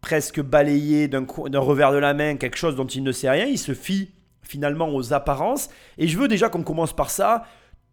presque 0.00 0.40
balayer 0.40 1.06
d'un 1.06 1.24
revers 1.60 1.92
de 1.92 1.98
la 1.98 2.12
main 2.12 2.36
quelque 2.36 2.56
chose 2.56 2.74
dont 2.74 2.86
il 2.86 3.04
ne 3.04 3.12
sait 3.12 3.30
rien. 3.30 3.46
Il 3.46 3.58
se 3.58 3.72
fie 3.72 4.10
finalement 4.42 4.92
aux 4.92 5.12
apparences. 5.12 5.70
Et 5.96 6.08
je 6.08 6.18
veux 6.18 6.28
déjà 6.28 6.48
qu'on 6.48 6.62
commence 6.62 6.92
par 6.92 7.10
ça. 7.10 7.44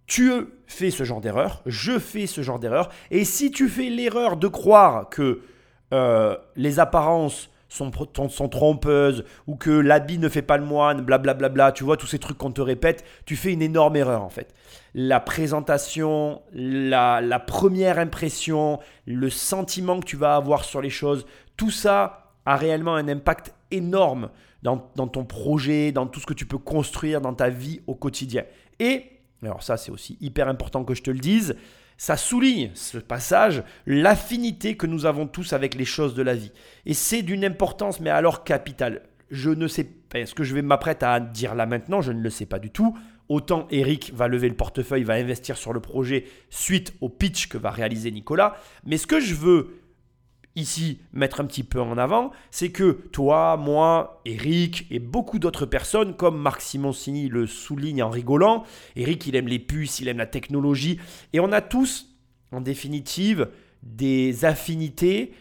Tu 0.07 0.31
fais 0.67 0.91
ce 0.91 1.03
genre 1.03 1.21
d'erreur, 1.21 1.61
je 1.65 1.97
fais 1.99 2.27
ce 2.27 2.41
genre 2.41 2.59
d'erreur. 2.59 2.89
Et 3.11 3.23
si 3.23 3.51
tu 3.51 3.69
fais 3.69 3.89
l'erreur 3.89 4.35
de 4.37 4.47
croire 4.47 5.09
que 5.09 5.41
euh, 5.93 6.35
les 6.55 6.79
apparences 6.79 7.49
sont, 7.69 7.91
sont- 8.29 8.49
trompeuses 8.49 9.23
ou 9.47 9.55
que 9.55 9.69
l'habit 9.69 10.17
ne 10.17 10.27
fait 10.27 10.41
pas 10.41 10.57
le 10.57 10.65
moine, 10.65 11.01
blablabla, 11.01 11.47
bla, 11.47 11.71
tu 11.71 11.85
vois, 11.85 11.95
tous 11.95 12.07
ces 12.07 12.19
trucs 12.19 12.37
qu'on 12.37 12.51
te 12.51 12.59
répète, 12.59 13.05
tu 13.25 13.37
fais 13.37 13.53
une 13.53 13.61
énorme 13.61 13.95
erreur 13.95 14.23
en 14.23 14.29
fait. 14.29 14.53
La 14.93 15.21
présentation, 15.21 16.41
la, 16.51 17.21
la 17.21 17.39
première 17.39 17.97
impression, 17.97 18.79
le 19.05 19.29
sentiment 19.29 20.01
que 20.01 20.05
tu 20.05 20.17
vas 20.17 20.35
avoir 20.35 20.65
sur 20.65 20.81
les 20.81 20.89
choses, 20.89 21.25
tout 21.55 21.71
ça 21.71 22.33
a 22.45 22.57
réellement 22.57 22.95
un 22.95 23.07
impact 23.07 23.53
énorme 23.71 24.29
dans, 24.63 24.91
dans 24.95 25.07
ton 25.07 25.23
projet, 25.23 25.93
dans 25.93 26.07
tout 26.07 26.19
ce 26.19 26.25
que 26.25 26.33
tu 26.33 26.45
peux 26.45 26.57
construire 26.57 27.21
dans 27.21 27.33
ta 27.33 27.47
vie 27.49 27.79
au 27.87 27.95
quotidien. 27.95 28.43
Et, 28.79 29.05
alors 29.47 29.63
ça 29.63 29.77
c'est 29.77 29.91
aussi 29.91 30.17
hyper 30.21 30.47
important 30.47 30.83
que 30.83 30.93
je 30.93 31.03
te 31.03 31.11
le 31.11 31.19
dise, 31.19 31.55
ça 31.97 32.17
souligne 32.17 32.71
ce 32.73 32.97
passage 32.97 33.61
l'affinité 33.85 34.75
que 34.75 34.87
nous 34.87 35.05
avons 35.05 35.27
tous 35.27 35.53
avec 35.53 35.75
les 35.75 35.85
choses 35.85 36.15
de 36.15 36.23
la 36.23 36.33
vie. 36.33 36.51
Et 36.87 36.95
c'est 36.95 37.21
d'une 37.21 37.45
importance, 37.45 37.99
mais 37.99 38.09
alors 38.09 38.43
capitale. 38.43 39.03
Je 39.29 39.51
ne 39.51 39.67
sais 39.67 39.83
pas, 39.83 40.25
ce 40.25 40.33
que 40.33 40.43
je 40.43 40.55
vais 40.55 40.63
m'apprêter 40.63 41.05
à 41.05 41.19
dire 41.19 41.53
là 41.53 41.67
maintenant, 41.67 42.01
je 42.01 42.11
ne 42.11 42.21
le 42.21 42.31
sais 42.31 42.47
pas 42.47 42.57
du 42.57 42.71
tout. 42.71 42.97
Autant 43.29 43.67
Eric 43.69 44.11
va 44.15 44.27
lever 44.27 44.49
le 44.49 44.55
portefeuille, 44.55 45.03
va 45.03 45.13
investir 45.13 45.57
sur 45.57 45.73
le 45.73 45.79
projet 45.79 46.25
suite 46.49 46.93
au 47.01 47.07
pitch 47.07 47.47
que 47.47 47.59
va 47.59 47.69
réaliser 47.69 48.09
Nicolas. 48.09 48.57
Mais 48.83 48.97
ce 48.97 49.05
que 49.05 49.19
je 49.19 49.35
veux 49.35 49.80
ici 50.55 50.99
mettre 51.13 51.41
un 51.41 51.45
petit 51.45 51.63
peu 51.63 51.81
en 51.81 51.97
avant, 51.97 52.31
c'est 52.49 52.71
que 52.71 52.91
toi, 53.11 53.57
moi, 53.57 54.21
Eric 54.25 54.85
et 54.91 54.99
beaucoup 54.99 55.39
d'autres 55.39 55.65
personnes, 55.65 56.15
comme 56.15 56.39
Marc 56.39 56.61
Simoncini 56.61 57.27
le 57.29 57.47
souligne 57.47 58.03
en 58.03 58.09
rigolant, 58.09 58.63
Eric 58.95 59.27
il 59.27 59.35
aime 59.35 59.47
les 59.47 59.59
puces, 59.59 59.99
il 59.99 60.07
aime 60.07 60.17
la 60.17 60.25
technologie, 60.25 60.99
et 61.33 61.39
on 61.39 61.51
a 61.51 61.61
tous, 61.61 62.07
en 62.51 62.61
définitive, 62.61 63.47
des 63.83 64.45
affinités 64.45 65.33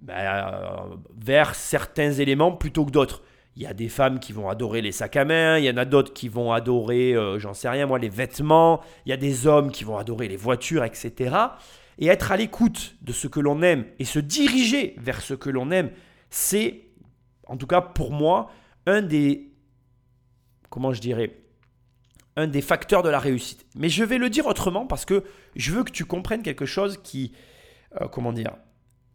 bah, 0.00 0.14
euh, 0.16 0.96
vers 1.16 1.54
certains 1.54 2.12
éléments 2.12 2.52
plutôt 2.52 2.84
que 2.84 2.90
d'autres. 2.90 3.22
Il 3.54 3.62
y 3.62 3.66
a 3.66 3.74
des 3.74 3.90
femmes 3.90 4.18
qui 4.18 4.32
vont 4.32 4.48
adorer 4.48 4.80
les 4.80 4.92
sacs 4.92 5.16
à 5.16 5.26
main, 5.26 5.58
il 5.58 5.64
y 5.64 5.70
en 5.70 5.76
a 5.76 5.84
d'autres 5.84 6.14
qui 6.14 6.28
vont 6.28 6.52
adorer, 6.52 7.14
euh, 7.14 7.38
j'en 7.38 7.52
sais 7.52 7.68
rien 7.68 7.86
moi, 7.86 7.98
les 7.98 8.08
vêtements, 8.08 8.80
il 9.04 9.10
y 9.10 9.12
a 9.12 9.18
des 9.18 9.46
hommes 9.46 9.70
qui 9.70 9.84
vont 9.84 9.98
adorer 9.98 10.26
les 10.26 10.38
voitures, 10.38 10.84
etc. 10.84 11.36
Et 11.98 12.06
être 12.06 12.32
à 12.32 12.36
l'écoute 12.36 12.96
de 13.02 13.12
ce 13.12 13.28
que 13.28 13.40
l'on 13.40 13.62
aime 13.62 13.84
et 13.98 14.04
se 14.04 14.18
diriger 14.18 14.94
vers 14.98 15.20
ce 15.20 15.34
que 15.34 15.50
l'on 15.50 15.70
aime, 15.70 15.90
c'est, 16.30 16.86
en 17.46 17.56
tout 17.56 17.66
cas 17.66 17.80
pour 17.80 18.12
moi, 18.12 18.50
un 18.86 19.02
des, 19.02 19.52
comment 20.70 20.92
je 20.92 21.00
dirais, 21.00 21.38
un 22.36 22.46
des 22.46 22.62
facteurs 22.62 23.02
de 23.02 23.08
la 23.08 23.18
réussite. 23.18 23.66
Mais 23.76 23.88
je 23.88 24.04
vais 24.04 24.18
le 24.18 24.30
dire 24.30 24.46
autrement 24.46 24.86
parce 24.86 25.04
que 25.04 25.24
je 25.54 25.72
veux 25.72 25.84
que 25.84 25.90
tu 25.90 26.04
comprennes 26.04 26.42
quelque 26.42 26.66
chose 26.66 26.98
qui, 27.02 27.32
euh, 28.00 28.08
comment 28.08 28.32
dire, 28.32 28.56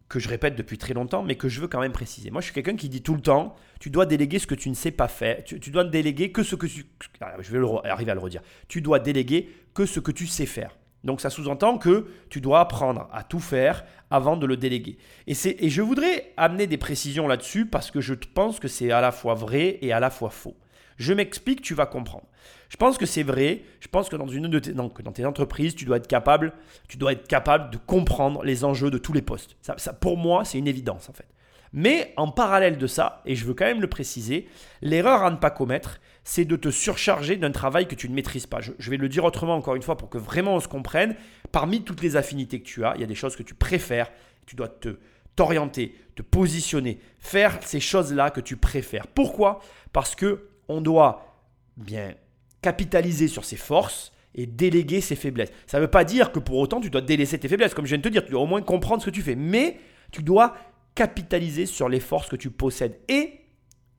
que 0.09 0.19
je 0.19 0.29
répète 0.29 0.55
depuis 0.55 0.77
très 0.77 0.93
longtemps, 0.93 1.23
mais 1.23 1.35
que 1.35 1.49
je 1.49 1.59
veux 1.59 1.67
quand 1.67 1.81
même 1.81 1.91
préciser. 1.91 2.31
Moi, 2.31 2.41
je 2.41 2.45
suis 2.45 2.53
quelqu'un 2.53 2.75
qui 2.75 2.87
dit 2.87 3.01
tout 3.01 3.15
le 3.15 3.21
temps, 3.21 3.55
tu 3.79 3.89
dois 3.89 4.05
déléguer 4.05 4.39
ce 4.39 4.47
que 4.47 4.55
tu 4.55 4.69
ne 4.69 4.73
sais 4.73 4.91
pas 4.91 5.07
faire. 5.07 5.43
Tu, 5.43 5.69
dois 5.69 5.83
déléguer 5.83 6.31
que 6.31 6.43
ce 6.43 6.55
que 6.55 6.65
tu... 6.65 6.85
Ah, 7.19 7.35
Je 7.39 7.51
vais 7.51 7.89
arriver 7.89 8.11
à 8.11 8.13
le 8.13 8.21
redire. 8.21 8.41
Tu 8.69 8.81
dois 8.81 8.99
déléguer 8.99 9.49
que 9.73 9.85
ce 9.85 9.99
que 9.99 10.11
tu 10.11 10.27
sais 10.27 10.45
faire. 10.45 10.77
Donc 11.07 11.21
ça 11.21 11.29
sous-entend 11.29 11.77
que 11.77 12.05
tu 12.29 12.41
dois 12.41 12.59
apprendre 12.59 13.07
à 13.13 13.23
tout 13.23 13.39
faire 13.39 13.85
avant 14.11 14.35
de 14.35 14.45
le 14.45 14.57
déléguer. 14.57 14.97
Et, 15.25 15.35
et 15.65 15.69
je 15.69 15.81
voudrais 15.81 16.33
amener 16.35 16.67
des 16.67 16.77
précisions 16.77 17.29
là-dessus 17.29 17.65
parce 17.65 17.91
que 17.91 18.01
je 18.01 18.13
pense 18.13 18.59
que 18.59 18.67
c'est 18.67 18.91
à 18.91 18.99
la 18.99 19.13
fois 19.13 19.33
vrai 19.33 19.79
et 19.81 19.93
à 19.93 20.01
la 20.01 20.09
fois 20.09 20.29
faux. 20.29 20.57
Je 20.97 21.13
m'explique, 21.13 21.61
tu 21.61 21.73
vas 21.73 21.85
comprendre. 21.85 22.25
Je 22.67 22.75
pense 22.75 22.97
que 22.97 23.05
c'est 23.05 23.23
vrai. 23.23 23.61
Je 23.79 23.87
pense 23.87 24.09
que 24.09 24.17
dans 24.17 24.27
une 24.27 24.49
de 24.49 24.59
tes, 24.59 25.25
entreprises, 25.25 25.75
tu 25.75 25.85
dois 25.85 25.95
être 25.95 26.07
capable, 26.07 26.51
tu 26.89 26.97
dois 26.97 27.13
être 27.13 27.25
capable 27.25 27.71
de 27.71 27.77
comprendre 27.77 28.43
les 28.43 28.65
enjeux 28.65 28.91
de 28.91 28.97
tous 28.97 29.13
les 29.13 29.21
postes. 29.21 29.55
Pour 30.01 30.17
moi, 30.17 30.43
c'est 30.43 30.57
une 30.57 30.67
évidence 30.67 31.09
en 31.09 31.13
fait. 31.13 31.27
Mais 31.71 32.13
en 32.17 32.31
parallèle 32.31 32.77
de 32.77 32.87
ça, 32.87 33.21
et 33.25 33.35
je 33.35 33.45
veux 33.45 33.53
quand 33.53 33.65
même 33.65 33.81
le 33.81 33.87
préciser, 33.87 34.49
l'erreur 34.81 35.23
à 35.23 35.31
ne 35.31 35.37
pas 35.37 35.51
commettre, 35.51 35.99
c'est 36.29 36.43
de 36.43 36.57
te 36.57 36.69
surcharger 36.69 37.37
d'un 37.37 37.51
travail 37.51 37.87
que 37.87 37.95
tu 37.95 38.09
ne 38.09 38.13
maîtrises 38.13 38.47
pas. 38.47 38.59
Je, 38.59 38.91
vais 38.91 38.97
le 38.97 39.07
dire 39.07 39.23
autrement 39.23 39.55
encore 39.55 39.75
une 39.75 39.81
fois 39.81 39.95
pour 39.95 40.09
que 40.09 40.17
vraiment 40.17 40.55
on 40.55 40.59
se 40.59 40.67
comprenne. 40.67 41.15
Parmi 41.53 41.83
toutes 41.83 42.01
les 42.01 42.17
affinités 42.17 42.59
que 42.59 42.65
tu 42.65 42.83
as, 42.83 42.95
il 42.95 43.01
y 43.01 43.03
a 43.05 43.07
des 43.07 43.15
choses 43.15 43.37
que 43.37 43.43
tu 43.43 43.53
préfères. 43.53 44.11
Tu 44.45 44.57
dois 44.57 44.67
te 44.67 44.99
t'orienter, 45.37 45.95
te 46.15 46.21
positionner, 46.21 46.99
faire 47.19 47.57
ces 47.63 47.79
choses-là 47.79 48.29
que 48.29 48.41
tu 48.41 48.57
préfères. 48.57 49.07
Pourquoi? 49.07 49.61
Parce 49.93 50.15
que 50.15 50.49
on 50.67 50.81
doit 50.81 51.33
bien 51.77 52.13
capitaliser 52.61 53.29
sur 53.29 53.45
ses 53.45 53.55
forces 53.55 54.11
et 54.35 54.45
déléguer 54.45 54.99
ses 54.99 55.15
faiblesses. 55.15 55.53
Ça 55.65 55.77
ne 55.77 55.83
veut 55.83 55.89
pas 55.89 56.03
dire 56.03 56.33
que 56.33 56.39
pour 56.39 56.57
autant 56.57 56.81
tu 56.81 56.89
dois 56.89 56.99
délaisser 56.99 57.39
tes 57.39 57.47
faiblesses. 57.47 57.73
Comme 57.73 57.85
je 57.85 57.91
viens 57.91 57.99
de 57.99 58.03
te 58.03 58.09
dire, 58.09 58.25
tu 58.25 58.31
dois 58.31 58.41
au 58.41 58.47
moins 58.47 58.61
comprendre 58.61 59.01
ce 59.01 59.05
que 59.05 59.15
tu 59.15 59.21
fais. 59.21 59.35
Mais 59.35 59.79
tu 60.11 60.23
dois 60.23 60.57
capitaliser 60.93 61.65
sur 61.65 61.87
les 61.87 62.01
forces 62.01 62.27
que 62.27 62.35
tu 62.35 62.49
possèdes. 62.49 62.99
Et, 63.07 63.45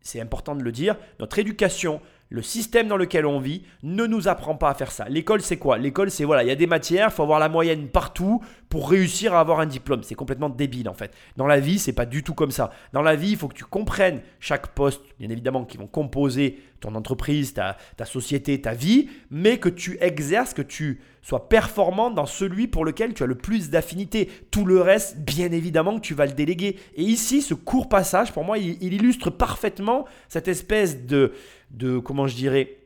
c'est 0.03 0.21
important 0.21 0.55
de 0.55 0.63
le 0.63 0.73
dire, 0.73 0.97
notre 1.21 1.39
éducation, 1.39 2.03
le 2.31 2.43
système 2.43 2.89
dans 2.89 2.97
lequel 2.97 3.27
on 3.27 3.41
vit 3.41 3.63
ne 3.83 4.07
nous 4.07 4.29
apprend 4.29 4.55
pas 4.55 4.71
à 4.71 4.75
faire 4.75 4.91
ça. 4.91 5.09
L'école, 5.09 5.41
c'est 5.41 5.57
quoi? 5.57 5.79
L'école, 5.79 6.11
c'est 6.11 6.25
voilà, 6.25 6.43
il 6.43 6.49
y 6.49 6.53
a 6.53 6.57
des 6.57 6.67
matières, 6.67 7.09
il 7.11 7.15
faut 7.15 7.23
avoir 7.23 7.39
la 7.39 7.49
moyenne 7.49 7.89
partout 7.89 8.43
pour 8.69 8.91
réussir 8.91 9.35
à 9.35 9.41
avoir 9.41 9.61
un 9.61 9.67
diplôme. 9.67 10.03
C'est 10.03 10.15
complètement 10.15 10.51
débile 10.51 10.89
en 10.89 10.95
fait. 10.95 11.13
Dans 11.37 11.47
la 11.47 11.61
vie, 11.61 11.79
c'est 11.79 11.93
pas 11.93 12.07
du 12.07 12.23
tout 12.23 12.35
comme 12.35 12.51
ça. 12.51 12.71
Dans 12.93 13.03
la 13.03 13.17
vie, 13.17 13.31
il 13.31 13.37
faut 13.37 13.49
que 13.49 13.55
tu 13.55 13.65
comprennes 13.65 14.21
chaque 14.41 14.69
poste, 14.69 15.03
bien 15.19 15.31
évidemment, 15.31 15.65
qui 15.65 15.79
vont 15.79 15.87
composer 15.87 16.59
ton 16.81 16.95
entreprise, 16.95 17.55
ta, 17.55 17.77
ta 17.97 18.05
société, 18.05 18.61
ta 18.61 18.75
vie, 18.75 19.09
mais 19.31 19.59
que 19.59 19.69
tu 19.69 19.99
exerces, 20.01 20.55
que 20.55 20.63
tu 20.63 21.01
sois 21.23 21.49
performant 21.49 22.11
dans 22.11 22.27
celui 22.27 22.69
pour 22.69 22.85
lequel 22.85 23.15
tu 23.15 23.23
as 23.23 23.27
le 23.27 23.35
plus 23.35 23.71
d'affinité. 23.71 24.31
Tout 24.51 24.65
le 24.65 24.81
reste, 24.81 25.19
bien 25.19 25.51
évidemment, 25.51 25.97
que 25.97 26.05
tu 26.05 26.15
vas 26.15 26.27
le 26.27 26.33
déléguer. 26.33 26.77
Et 26.95 27.03
ici, 27.03 27.43
ce 27.43 27.55
court 27.55 27.89
passage, 27.89 28.33
pour 28.33 28.45
moi, 28.45 28.59
il, 28.59 28.77
il 28.81 28.95
illustre 28.95 29.31
parfaitement 29.31 30.05
cette 30.29 30.47
espèce 30.47 31.05
de 31.07 31.33
de, 31.71 31.99
comment 31.99 32.27
je 32.27 32.35
dirais, 32.35 32.79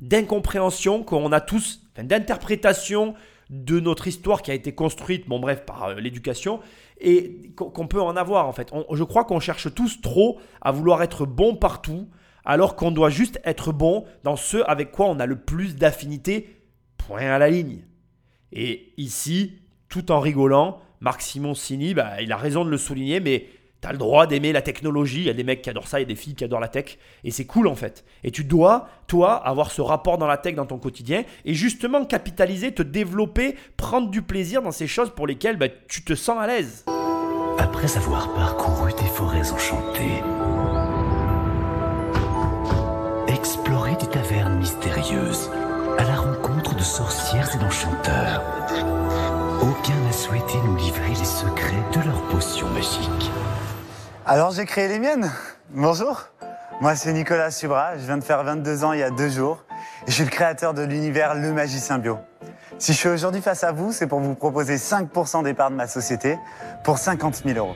d'incompréhension 0.00 1.02
qu'on 1.02 1.32
a 1.32 1.40
tous, 1.40 1.82
d'interprétation 1.96 3.14
de 3.50 3.80
notre 3.80 4.06
histoire 4.06 4.42
qui 4.42 4.50
a 4.50 4.54
été 4.54 4.74
construite, 4.74 5.28
bon 5.28 5.40
bref, 5.40 5.64
par 5.64 5.84
euh, 5.84 5.94
l'éducation, 5.94 6.60
et 7.00 7.52
qu'on 7.56 7.86
peut 7.86 8.00
en 8.00 8.16
avoir 8.16 8.46
en 8.48 8.52
fait. 8.52 8.72
je 8.92 9.04
crois 9.04 9.24
qu'on 9.24 9.40
cherche 9.40 9.72
tous 9.72 10.00
trop 10.00 10.40
à 10.60 10.72
vouloir 10.72 11.02
être 11.02 11.26
bon 11.26 11.54
partout, 11.54 12.08
alors 12.44 12.76
qu'on 12.76 12.90
doit 12.90 13.10
juste 13.10 13.40
être 13.44 13.72
bon 13.72 14.04
dans 14.24 14.36
ce 14.36 14.58
avec 14.66 14.90
quoi 14.90 15.06
on 15.06 15.20
a 15.20 15.26
le 15.26 15.36
plus 15.40 15.76
d'affinité, 15.76 16.62
point 16.96 17.30
à 17.30 17.38
la 17.38 17.48
ligne. 17.48 17.84
Et 18.52 18.92
ici, 18.96 19.60
tout 19.88 20.10
en 20.10 20.20
rigolant, 20.20 20.80
Marc 21.00 21.22
Simoncini, 21.22 21.94
bah, 21.94 22.20
il 22.20 22.32
a 22.32 22.36
raison 22.36 22.64
de 22.64 22.70
le 22.70 22.78
souligner, 22.78 23.20
mais 23.20 23.46
T'as 23.80 23.92
le 23.92 23.98
droit 23.98 24.26
d'aimer 24.26 24.52
la 24.52 24.62
technologie. 24.62 25.20
Il 25.20 25.26
y 25.26 25.30
a 25.30 25.34
des 25.34 25.44
mecs 25.44 25.62
qui 25.62 25.70
adorent 25.70 25.86
ça, 25.86 26.00
il 26.00 26.02
y 26.02 26.04
a 26.04 26.08
des 26.08 26.16
filles 26.16 26.34
qui 26.34 26.42
adorent 26.42 26.60
la 26.60 26.68
tech. 26.68 26.98
Et 27.22 27.30
c'est 27.30 27.44
cool 27.44 27.68
en 27.68 27.76
fait. 27.76 28.04
Et 28.24 28.32
tu 28.32 28.42
dois, 28.42 28.88
toi, 29.06 29.34
avoir 29.34 29.70
ce 29.70 29.80
rapport 29.80 30.18
dans 30.18 30.26
la 30.26 30.36
tech 30.36 30.56
dans 30.56 30.66
ton 30.66 30.78
quotidien 30.78 31.22
et 31.44 31.54
justement 31.54 32.04
capitaliser, 32.04 32.72
te 32.72 32.82
développer, 32.82 33.54
prendre 33.76 34.10
du 34.10 34.22
plaisir 34.22 34.62
dans 34.62 34.72
ces 34.72 34.88
choses 34.88 35.10
pour 35.14 35.28
lesquelles 35.28 35.56
bah, 35.56 35.68
tu 35.88 36.02
te 36.02 36.14
sens 36.16 36.38
à 36.40 36.46
l'aise. 36.48 36.84
Après 37.58 37.96
avoir 37.96 38.34
parcouru 38.34 38.92
des 38.94 39.08
forêts 39.08 39.52
enchantées, 39.52 40.22
exploré 43.28 43.92
des 44.00 44.06
tavernes 44.08 44.58
mystérieuses, 44.58 45.50
à 45.98 46.04
la 46.04 46.16
rencontre 46.16 46.74
de 46.74 46.82
sorcières 46.82 47.54
et 47.54 47.58
d'enchanteurs, 47.58 48.42
aucun 49.62 49.96
n'a 50.04 50.12
souhaité 50.12 50.54
nous 50.64 50.76
livrer 50.76 51.10
les 51.10 51.24
secrets 51.24 51.84
de 51.94 52.00
leurs 52.04 52.22
potions 52.28 52.68
magiques. 52.70 53.30
Alors 54.30 54.50
j'ai 54.50 54.66
créé 54.66 54.88
les 54.88 54.98
miennes. 54.98 55.32
Bonjour. 55.70 56.24
Moi 56.82 56.94
c'est 56.96 57.14
Nicolas 57.14 57.50
Subra, 57.50 57.96
je 57.96 58.04
viens 58.04 58.18
de 58.18 58.22
faire 58.22 58.44
22 58.44 58.84
ans 58.84 58.92
il 58.92 58.98
y 58.98 59.02
a 59.02 59.08
deux 59.08 59.30
jours. 59.30 59.64
Et 60.06 60.10
je 60.10 60.16
suis 60.16 60.24
le 60.24 60.28
créateur 60.28 60.74
de 60.74 60.82
l'univers 60.82 61.34
Le 61.34 61.50
Magicien 61.54 61.98
Bio. 61.98 62.18
Si 62.78 62.92
je 62.92 62.98
suis 62.98 63.08
aujourd'hui 63.08 63.40
face 63.40 63.64
à 63.64 63.72
vous, 63.72 63.90
c'est 63.90 64.06
pour 64.06 64.20
vous 64.20 64.34
proposer 64.34 64.76
5% 64.76 65.44
d'épargne 65.44 65.72
de 65.72 65.78
ma 65.78 65.86
société 65.86 66.38
pour 66.84 66.98
50 66.98 67.42
000 67.46 67.56
euros. 67.56 67.74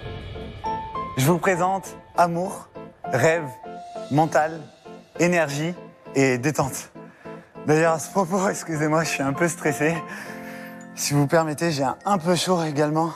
Je 1.17 1.25
vous 1.25 1.39
présente 1.39 1.97
amour, 2.19 2.69
rêve, 3.03 3.49
mental, 4.11 4.61
énergie 5.21 5.75
et 6.15 6.37
détente. 6.37 6.91
D'ailleurs, 7.67 7.95
à 7.95 7.99
ce 7.99 8.11
propos, 8.11 8.47
excusez-moi, 8.51 9.05
je 9.05 9.09
suis 9.09 9.23
un 9.23 9.33
peu 9.33 9.49
stressé. 9.49 9.97
Si 10.97 11.15
vous 11.15 11.27
permettez, 11.27 11.71
j'ai 11.71 11.87
un, 12.05 12.19
peu 12.19 12.37
chaud 12.37 12.63
également 12.63 13.13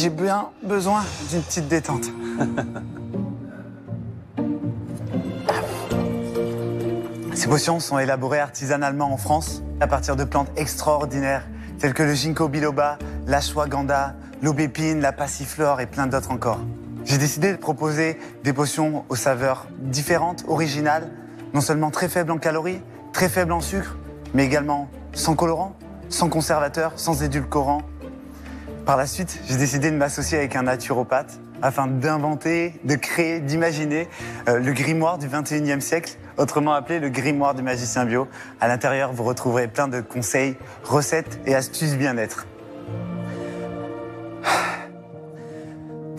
j'ai 0.00 0.08
bien 0.08 0.48
besoin 0.62 1.04
d'une 1.28 1.42
petite 1.42 1.68
détente. 1.68 2.06
Ces 7.34 7.46
potions 7.46 7.80
sont 7.80 7.98
élaborées 7.98 8.40
artisanalement 8.40 9.12
en 9.12 9.18
France 9.18 9.62
à 9.78 9.86
partir 9.86 10.16
de 10.16 10.24
plantes 10.24 10.48
extraordinaires 10.56 11.46
telles 11.78 11.92
que 11.92 12.02
le 12.02 12.14
ginkgo 12.14 12.48
biloba, 12.48 12.96
l'ashwagandha, 13.26 14.14
l'aubépine, 14.40 15.02
la 15.02 15.12
passiflore 15.12 15.82
et 15.82 15.86
plein 15.86 16.06
d'autres 16.06 16.30
encore. 16.30 16.60
J'ai 17.04 17.18
décidé 17.18 17.52
de 17.52 17.58
proposer 17.58 18.18
des 18.42 18.54
potions 18.54 19.04
aux 19.10 19.16
saveurs 19.16 19.66
différentes, 19.80 20.46
originales, 20.48 21.10
non 21.52 21.60
seulement 21.60 21.90
très 21.90 22.08
faibles 22.08 22.32
en 22.32 22.38
calories, 22.38 22.80
très 23.12 23.28
faibles 23.28 23.52
en 23.52 23.60
sucre, 23.60 23.98
mais 24.32 24.46
également 24.46 24.88
sans 25.12 25.36
colorant, 25.36 25.76
sans 26.08 26.30
conservateur, 26.30 26.94
sans 26.96 27.22
édulcorant 27.22 27.82
par 28.90 28.96
la 28.96 29.06
suite, 29.06 29.40
j'ai 29.48 29.56
décidé 29.56 29.92
de 29.92 29.96
m'associer 29.96 30.36
avec 30.36 30.56
un 30.56 30.64
naturopathe 30.64 31.38
afin 31.62 31.86
d'inventer, 31.86 32.74
de 32.82 32.96
créer, 32.96 33.38
d'imaginer 33.38 34.08
euh, 34.48 34.58
le 34.58 34.72
grimoire 34.72 35.16
du 35.16 35.28
21e 35.28 35.78
siècle, 35.78 36.16
autrement 36.38 36.72
appelé 36.72 36.98
le 36.98 37.08
grimoire 37.08 37.54
du 37.54 37.62
magicien 37.62 38.04
bio. 38.04 38.26
À 38.60 38.66
l'intérieur, 38.66 39.12
vous 39.12 39.22
retrouverez 39.22 39.68
plein 39.68 39.86
de 39.86 40.00
conseils, 40.00 40.56
recettes 40.82 41.38
et 41.46 41.54
astuces 41.54 41.96
bien-être. 41.96 42.48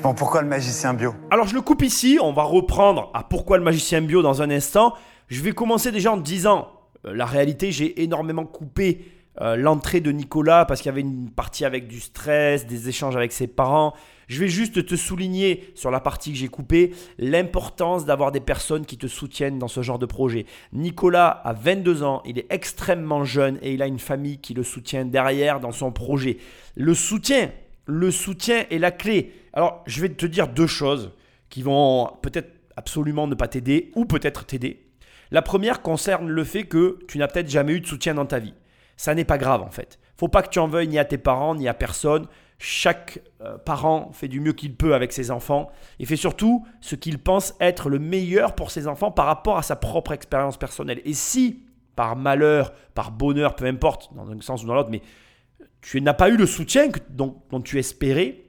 Bon, 0.02 0.14
pourquoi 0.14 0.42
le 0.42 0.48
magicien 0.48 0.94
bio? 0.94 1.14
Alors 1.30 1.48
je 1.48 1.56
le 1.56 1.62
coupe 1.62 1.82
ici, 1.82 2.20
on 2.22 2.32
va 2.32 2.44
reprendre 2.44 3.12
à 3.14 3.24
pourquoi 3.24 3.58
le 3.58 3.66
magicien 3.66 4.02
bio 4.02 4.22
dans 4.22 4.42
un 4.42 4.50
instant. 4.50 4.94
Je 5.28 5.42
vais 5.42 5.52
commencer 5.52 5.92
déjà 5.92 6.14
en 6.14 6.18
disant, 6.18 6.70
euh, 7.06 7.14
la 7.14 7.26
réalité, 7.26 7.74
j'ai 7.74 8.02
énormément 8.02 8.46
coupé 8.46 9.21
euh, 9.40 9.56
l'entrée 9.56 10.02
de 10.02 10.12
Nicolas 10.12 10.66
parce 10.66 10.82
qu'il 10.82 10.90
y 10.90 10.92
avait 10.92 11.02
une 11.02 11.30
partie 11.30 11.64
avec 11.64 11.88
du 11.88 12.02
stress, 12.02 12.68
des 12.68 12.90
échanges 12.90 13.16
avec 13.16 13.32
ses 13.32 13.48
parents. 13.48 13.94
Je 14.28 14.40
vais 14.40 14.50
juste 14.50 14.86
te 14.86 14.96
souligner 14.96 15.72
sur 15.74 15.90
la 15.90 16.02
partie 16.02 16.32
que 16.32 16.38
j'ai 16.38 16.50
coupée 16.50 16.92
l'importance 17.18 18.06
d'avoir 18.06 18.34
des 18.34 18.42
personnes 18.42 18.86
qui 18.86 18.98
te 18.98 19.08
soutiennent 19.08 19.58
dans 19.58 19.70
ce 19.70 19.82
genre 19.82 20.00
de 20.00 20.06
projet. 20.06 20.46
Nicolas 20.74 21.30
a 21.30 21.54
22 21.54 22.04
ans, 22.04 22.22
il 22.26 22.40
est 22.40 22.48
extrêmement 22.50 23.24
jeune 23.24 23.58
et 23.62 23.74
il 23.74 23.82
a 23.82 23.88
une 23.88 24.00
famille 24.00 24.40
qui 24.40 24.54
le 24.54 24.64
soutient 24.64 25.06
derrière 25.06 25.62
dans 25.62 25.72
son 25.72 25.92
projet. 25.92 26.38
Le 26.76 26.94
soutien, 26.94 27.52
le 27.86 28.12
soutien 28.12 28.66
est 28.70 28.80
la 28.80 28.92
clé. 28.92 29.34
Alors, 29.54 29.82
je 29.86 30.02
vais 30.02 30.10
te 30.10 30.26
dire 30.26 30.50
deux 30.50 30.68
choses 30.68 31.12
qui 31.50 31.62
vont 31.62 32.10
peut-être 32.22 32.52
absolument 32.76 33.28
ne 33.28 33.36
pas 33.36 33.48
t'aider 33.48 33.92
ou 33.96 34.06
peut-être 34.06 34.46
t'aider. 34.46 34.88
La 35.30 35.42
première 35.42 35.82
concerne 35.82 36.30
le 36.30 36.44
fait 36.44 36.66
que 36.66 37.00
tu 37.08 37.18
n'as 37.18 37.28
peut-être 37.28 37.50
jamais 37.50 37.74
eu 37.74 37.80
de 37.80 37.88
soutien 37.88 38.14
dans 38.14 38.26
ta 38.26 38.40
vie 38.40 38.54
ça 38.98 39.16
n'est 39.16 39.26
pas 39.26 39.38
grave 39.38 39.62
en 39.62 39.70
fait. 39.70 40.00
Faut 40.18 40.28
pas 40.28 40.44
que 40.44 40.50
tu 40.50 40.60
en 40.60 40.68
veuilles 40.68 40.88
ni 40.88 41.00
à 41.00 41.06
tes 41.06 41.18
parents 41.18 41.56
ni 41.56 41.68
à 41.68 41.74
personne. 41.74 42.28
Chaque 42.60 43.20
euh, 43.42 43.58
parent 43.58 44.12
fait 44.14 44.28
du 44.28 44.40
mieux 44.40 44.54
qu'il 44.54 44.76
peut 44.76 44.94
avec 44.94 45.14
ses 45.14 45.32
enfants 45.32 45.72
et 46.00 46.06
fait 46.06 46.16
surtout 46.16 46.66
ce 46.80 46.96
qu'il 46.96 47.18
pense 47.18 47.56
être 47.60 47.90
le 47.90 47.98
meilleur 47.98 48.54
pour 48.54 48.70
ses 48.70 48.88
enfants 48.88 49.12
par 49.12 49.26
rapport 49.26 49.58
à 49.58 49.64
sa 49.64 49.76
propre 49.76 50.12
expérience 50.12 50.58
personnelle. 50.58 51.02
Et 51.06 51.14
si, 51.14 51.64
par 51.96 52.16
malheur, 52.16 52.72
par 52.94 53.12
bonheur, 53.12 53.56
peu 53.56 53.66
importe, 53.66 54.14
dans 54.14 54.30
un 54.30 54.40
sens 54.42 54.64
ou 54.64 54.68
dans 54.68 54.76
l'autre, 54.76 54.92
mais 54.92 55.02
tu 55.82 56.00
n'as 56.02 56.14
pas 56.14 56.30
eu 56.30 56.38
le 56.38 56.46
soutien 56.46 56.90
dont, 57.10 57.42
dont 57.50 57.62
tu 57.62 57.80
espérais, 57.80 58.44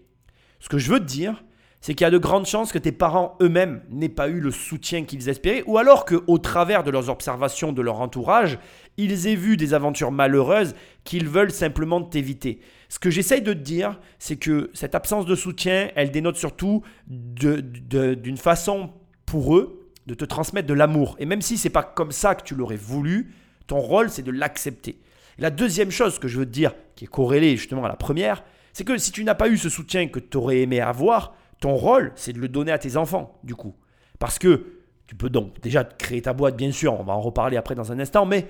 ce 0.60 0.68
que 0.68 0.76
je 0.76 0.92
veux 0.92 1.00
te 1.00 1.04
dire, 1.04 1.42
c'est 1.82 1.94
qu'il 1.94 2.04
y 2.04 2.08
a 2.08 2.10
de 2.10 2.18
grandes 2.18 2.46
chances 2.46 2.72
que 2.72 2.78
tes 2.78 2.92
parents 2.92 3.36
eux-mêmes 3.42 3.82
n'aient 3.90 4.08
pas 4.08 4.28
eu 4.28 4.38
le 4.38 4.52
soutien 4.52 5.04
qu'ils 5.04 5.28
espéraient, 5.28 5.64
ou 5.66 5.78
alors 5.78 6.04
qu'au 6.04 6.38
travers 6.38 6.84
de 6.84 6.92
leurs 6.92 7.10
observations 7.10 7.72
de 7.72 7.82
leur 7.82 8.00
entourage, 8.00 8.58
ils 8.96 9.26
aient 9.26 9.34
vu 9.34 9.56
des 9.56 9.74
aventures 9.74 10.12
malheureuses 10.12 10.76
qu'ils 11.02 11.28
veulent 11.28 11.50
simplement 11.50 12.00
t'éviter. 12.00 12.60
Ce 12.88 13.00
que 13.00 13.10
j'essaye 13.10 13.42
de 13.42 13.52
te 13.52 13.58
dire, 13.58 13.98
c'est 14.20 14.36
que 14.36 14.70
cette 14.74 14.94
absence 14.94 15.26
de 15.26 15.34
soutien, 15.34 15.90
elle 15.96 16.12
dénote 16.12 16.36
surtout 16.36 16.82
d'une 17.08 18.36
façon 18.36 18.90
pour 19.26 19.56
eux 19.56 19.90
de 20.06 20.14
te 20.14 20.24
transmettre 20.24 20.68
de 20.68 20.74
l'amour. 20.74 21.16
Et 21.18 21.26
même 21.26 21.42
si 21.42 21.58
c'est 21.58 21.68
pas 21.68 21.82
comme 21.82 22.12
ça 22.12 22.36
que 22.36 22.44
tu 22.44 22.54
l'aurais 22.54 22.76
voulu, 22.76 23.34
ton 23.66 23.80
rôle 23.80 24.08
c'est 24.08 24.22
de 24.22 24.30
l'accepter. 24.30 25.00
La 25.38 25.50
deuxième 25.50 25.90
chose 25.90 26.20
que 26.20 26.28
je 26.28 26.38
veux 26.38 26.46
te 26.46 26.50
dire, 26.50 26.74
qui 26.94 27.04
est 27.04 27.08
corrélée 27.08 27.56
justement 27.56 27.84
à 27.84 27.88
la 27.88 27.96
première, 27.96 28.44
c'est 28.72 28.84
que 28.84 28.96
si 28.98 29.10
tu 29.10 29.24
n'as 29.24 29.34
pas 29.34 29.48
eu 29.48 29.58
ce 29.58 29.68
soutien 29.68 30.06
que 30.06 30.20
tu 30.20 30.36
aurais 30.36 30.60
aimé 30.60 30.80
avoir, 30.80 31.34
ton 31.62 31.74
rôle, 31.74 32.12
c'est 32.16 32.32
de 32.32 32.40
le 32.40 32.48
donner 32.48 32.72
à 32.72 32.78
tes 32.78 32.96
enfants, 32.96 33.38
du 33.44 33.54
coup. 33.54 33.74
Parce 34.18 34.38
que 34.38 34.66
Tu 35.06 35.16
peux 35.16 35.28
donc 35.28 35.60
déjà 35.60 35.84
créer 35.84 36.22
ta 36.22 36.32
boîte, 36.32 36.56
bien 36.56 36.72
sûr, 36.72 36.98
on 36.98 37.02
va 37.02 37.12
en 37.12 37.20
reparler 37.20 37.58
après 37.58 37.74
dans 37.74 37.92
un 37.92 37.98
instant, 37.98 38.24
mais 38.24 38.46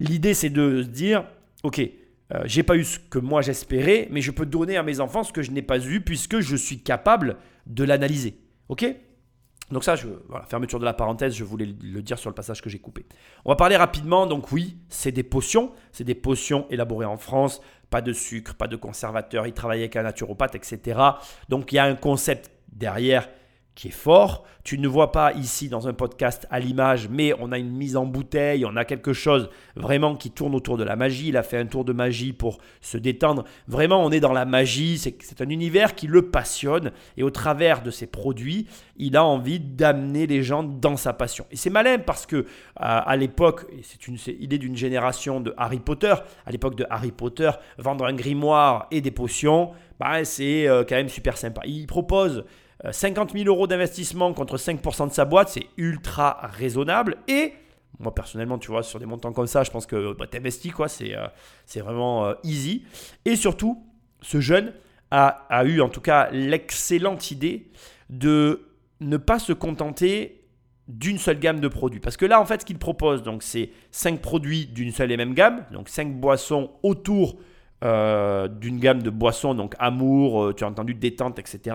l'idée 0.00 0.34
c'est 0.34 0.50
de 0.50 0.82
se 0.82 0.88
dire, 0.88 1.24
ok, 1.62 1.78
euh, 1.78 2.42
j'ai 2.44 2.62
pas 2.62 2.76
eu 2.76 2.84
ce 2.84 2.98
que 2.98 3.18
moi 3.18 3.40
j'espérais, 3.40 4.06
mais 4.10 4.20
je 4.20 4.32
peux 4.32 4.44
donner 4.44 4.76
à 4.76 4.82
mes 4.82 5.00
enfants 5.00 5.22
ce 5.22 5.32
que 5.32 5.40
je 5.40 5.50
n'ai 5.50 5.62
pas 5.62 5.78
eu 5.78 6.02
puisque 6.02 6.40
je 6.40 6.56
suis 6.56 6.82
capable 6.82 7.36
de 7.66 7.84
l'analyser. 7.84 8.38
Ok? 8.68 8.84
Donc 9.70 9.84
ça, 9.84 9.96
je, 9.96 10.08
fermeture 10.46 10.78
de 10.78 10.84
la 10.84 10.92
parenthèse, 10.92 11.34
je 11.34 11.44
voulais 11.44 11.74
le 11.80 12.02
dire 12.02 12.18
sur 12.18 12.28
le 12.28 12.34
passage 12.34 12.60
que 12.60 12.68
j'ai 12.68 12.78
coupé. 12.78 13.06
On 13.46 13.50
va 13.50 13.56
parler 13.56 13.76
rapidement, 13.76 14.26
donc 14.26 14.52
oui, 14.52 14.76
c'est 14.90 15.12
des 15.12 15.22
potions, 15.22 15.72
c'est 15.92 16.04
des 16.04 16.14
potions 16.14 16.66
élaborées 16.68 17.06
en 17.06 17.16
France, 17.16 17.62
pas 17.92 18.00
de 18.00 18.14
sucre, 18.14 18.54
pas 18.54 18.68
de 18.68 18.76
conservateur, 18.76 19.46
ils 19.46 19.52
travaillent 19.52 19.80
avec 19.80 19.96
un 19.96 20.02
naturopathe, 20.02 20.54
etc. 20.54 20.98
Donc 21.50 21.72
il 21.72 21.76
y 21.76 21.78
a 21.78 21.84
un 21.84 21.94
concept 21.94 22.50
derrière 22.72 23.28
qui 23.74 23.88
est 23.88 23.92
fort. 23.92 24.44
Tu 24.64 24.78
ne 24.78 24.86
vois 24.86 25.10
pas 25.10 25.32
ici 25.32 25.68
dans 25.68 25.88
un 25.88 25.92
podcast 25.92 26.46
à 26.50 26.60
l'image, 26.60 27.08
mais 27.08 27.34
on 27.40 27.50
a 27.50 27.58
une 27.58 27.70
mise 27.70 27.96
en 27.96 28.06
bouteille, 28.06 28.64
on 28.64 28.76
a 28.76 28.84
quelque 28.84 29.12
chose 29.12 29.48
vraiment 29.74 30.14
qui 30.14 30.30
tourne 30.30 30.54
autour 30.54 30.76
de 30.76 30.84
la 30.84 30.94
magie. 30.94 31.28
Il 31.28 31.36
a 31.36 31.42
fait 31.42 31.56
un 31.56 31.66
tour 31.66 31.84
de 31.84 31.92
magie 31.92 32.32
pour 32.32 32.58
se 32.80 32.96
détendre. 32.96 33.44
Vraiment, 33.66 34.04
on 34.04 34.10
est 34.12 34.20
dans 34.20 34.32
la 34.32 34.44
magie, 34.44 34.98
c'est 34.98 35.40
un 35.40 35.48
univers 35.48 35.94
qui 35.94 36.06
le 36.06 36.30
passionne 36.30 36.92
et 37.16 37.22
au 37.22 37.30
travers 37.30 37.82
de 37.82 37.90
ses 37.90 38.06
produits, 38.06 38.68
il 38.96 39.16
a 39.16 39.24
envie 39.24 39.58
d'amener 39.58 40.26
les 40.26 40.42
gens 40.42 40.62
dans 40.62 40.96
sa 40.96 41.12
passion. 41.12 41.44
Et 41.50 41.56
c'est 41.56 41.70
malin 41.70 41.98
parce 41.98 42.26
que 42.26 42.46
à, 42.76 43.16
l'époque, 43.16 43.66
il 44.06 44.52
est 44.54 44.58
d'une 44.58 44.76
génération 44.76 45.40
de 45.40 45.54
Harry 45.56 45.80
Potter, 45.80 46.14
à 46.46 46.50
l'époque 46.50 46.76
de 46.76 46.86
Harry 46.88 47.10
Potter, 47.10 47.50
vendre 47.78 48.04
un 48.04 48.14
grimoire 48.14 48.86
et 48.90 49.00
des 49.00 49.10
potions, 49.10 49.72
bah, 49.98 50.24
c'est 50.24 50.68
euh, 50.68 50.84
quand 50.88 50.96
même 50.96 51.08
super 51.08 51.36
sympa. 51.36 51.62
Il 51.64 51.86
propose 51.86 52.44
50 52.90 53.30
euh, 53.30 53.38
000 53.38 53.48
euros 53.48 53.66
d'investissement 53.66 54.32
contre 54.32 54.56
5% 54.56 55.08
de 55.08 55.12
sa 55.12 55.24
boîte, 55.24 55.50
c'est 55.50 55.66
ultra 55.76 56.38
raisonnable. 56.42 57.18
Et 57.28 57.52
moi, 57.98 58.14
personnellement, 58.14 58.58
tu 58.58 58.70
vois, 58.70 58.82
sur 58.82 58.98
des 58.98 59.06
montants 59.06 59.32
comme 59.32 59.46
ça, 59.46 59.62
je 59.62 59.70
pense 59.70 59.86
que 59.86 60.14
bah, 60.14 60.26
tu 60.30 60.36
investis, 60.36 60.72
quoi. 60.72 60.88
C'est, 60.88 61.14
euh, 61.16 61.82
vraiment 61.82 62.26
euh, 62.26 62.34
easy. 62.42 62.84
Et 63.24 63.36
surtout, 63.36 63.84
ce 64.20 64.40
jeune 64.40 64.72
a, 65.10 65.46
a 65.48 65.64
eu 65.64 65.80
en 65.80 65.88
tout 65.88 66.00
cas 66.00 66.30
l'excellente 66.32 67.30
idée 67.30 67.70
de 68.10 68.68
ne 69.00 69.16
pas 69.16 69.38
se 69.38 69.52
contenter 69.52 70.40
d'une 70.88 71.18
seule 71.18 71.38
gamme 71.38 71.60
de 71.60 71.68
produits. 71.68 72.00
Parce 72.00 72.16
que 72.16 72.26
là, 72.26 72.40
en 72.40 72.44
fait, 72.44 72.62
ce 72.62 72.66
qu'il 72.66 72.78
propose, 72.78 73.22
donc, 73.22 73.42
c'est 73.42 73.70
5 73.92 74.20
produits 74.20 74.66
d'une 74.66 74.90
seule 74.90 75.12
et 75.12 75.16
même 75.16 75.34
gamme, 75.34 75.64
donc 75.70 75.88
5 75.88 76.14
boissons 76.14 76.72
autour 76.82 77.38
d'une 77.82 78.78
gamme 78.78 79.02
de 79.02 79.10
boissons, 79.10 79.54
donc 79.54 79.74
amour, 79.80 80.54
tu 80.54 80.62
as 80.62 80.68
entendu 80.68 80.94
détente, 80.94 81.40
etc. 81.40 81.74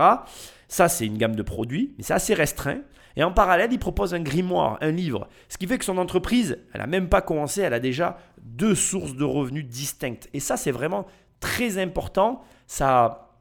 Ça, 0.67 0.89
c'est 0.89 1.05
une 1.05 1.17
gamme 1.17 1.35
de 1.35 1.43
produits, 1.43 1.93
mais 1.97 2.03
c'est 2.03 2.13
assez 2.13 2.33
restreint. 2.33 2.81
Et 3.15 3.23
en 3.23 3.31
parallèle, 3.31 3.71
il 3.71 3.79
propose 3.79 4.13
un 4.13 4.19
grimoire, 4.19 4.77
un 4.81 4.91
livre. 4.91 5.27
Ce 5.49 5.57
qui 5.57 5.65
fait 5.65 5.77
que 5.77 5.85
son 5.85 5.97
entreprise, 5.97 6.59
elle 6.73 6.81
n'a 6.81 6.87
même 6.87 7.09
pas 7.09 7.21
commencé, 7.21 7.61
elle 7.61 7.73
a 7.73 7.79
déjà 7.79 8.17
deux 8.43 8.75
sources 8.75 9.15
de 9.15 9.23
revenus 9.23 9.65
distinctes. 9.65 10.29
Et 10.33 10.39
ça, 10.39 10.55
c'est 10.55 10.71
vraiment 10.71 11.07
très 11.39 11.79
important. 11.79 12.43
Ça, 12.67 13.31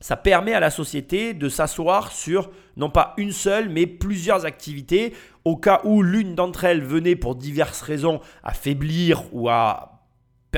ça 0.00 0.16
permet 0.16 0.52
à 0.52 0.60
la 0.60 0.70
société 0.70 1.34
de 1.34 1.48
s'asseoir 1.48 2.12
sur 2.12 2.50
non 2.76 2.90
pas 2.90 3.14
une 3.16 3.32
seule, 3.32 3.68
mais 3.68 3.86
plusieurs 3.86 4.44
activités. 4.44 5.14
Au 5.44 5.56
cas 5.56 5.80
où 5.84 6.02
l'une 6.02 6.34
d'entre 6.34 6.64
elles 6.64 6.84
venait 6.84 7.16
pour 7.16 7.34
diverses 7.34 7.82
raisons 7.82 8.20
à 8.44 8.52
faiblir 8.52 9.24
ou 9.32 9.48
à 9.48 9.95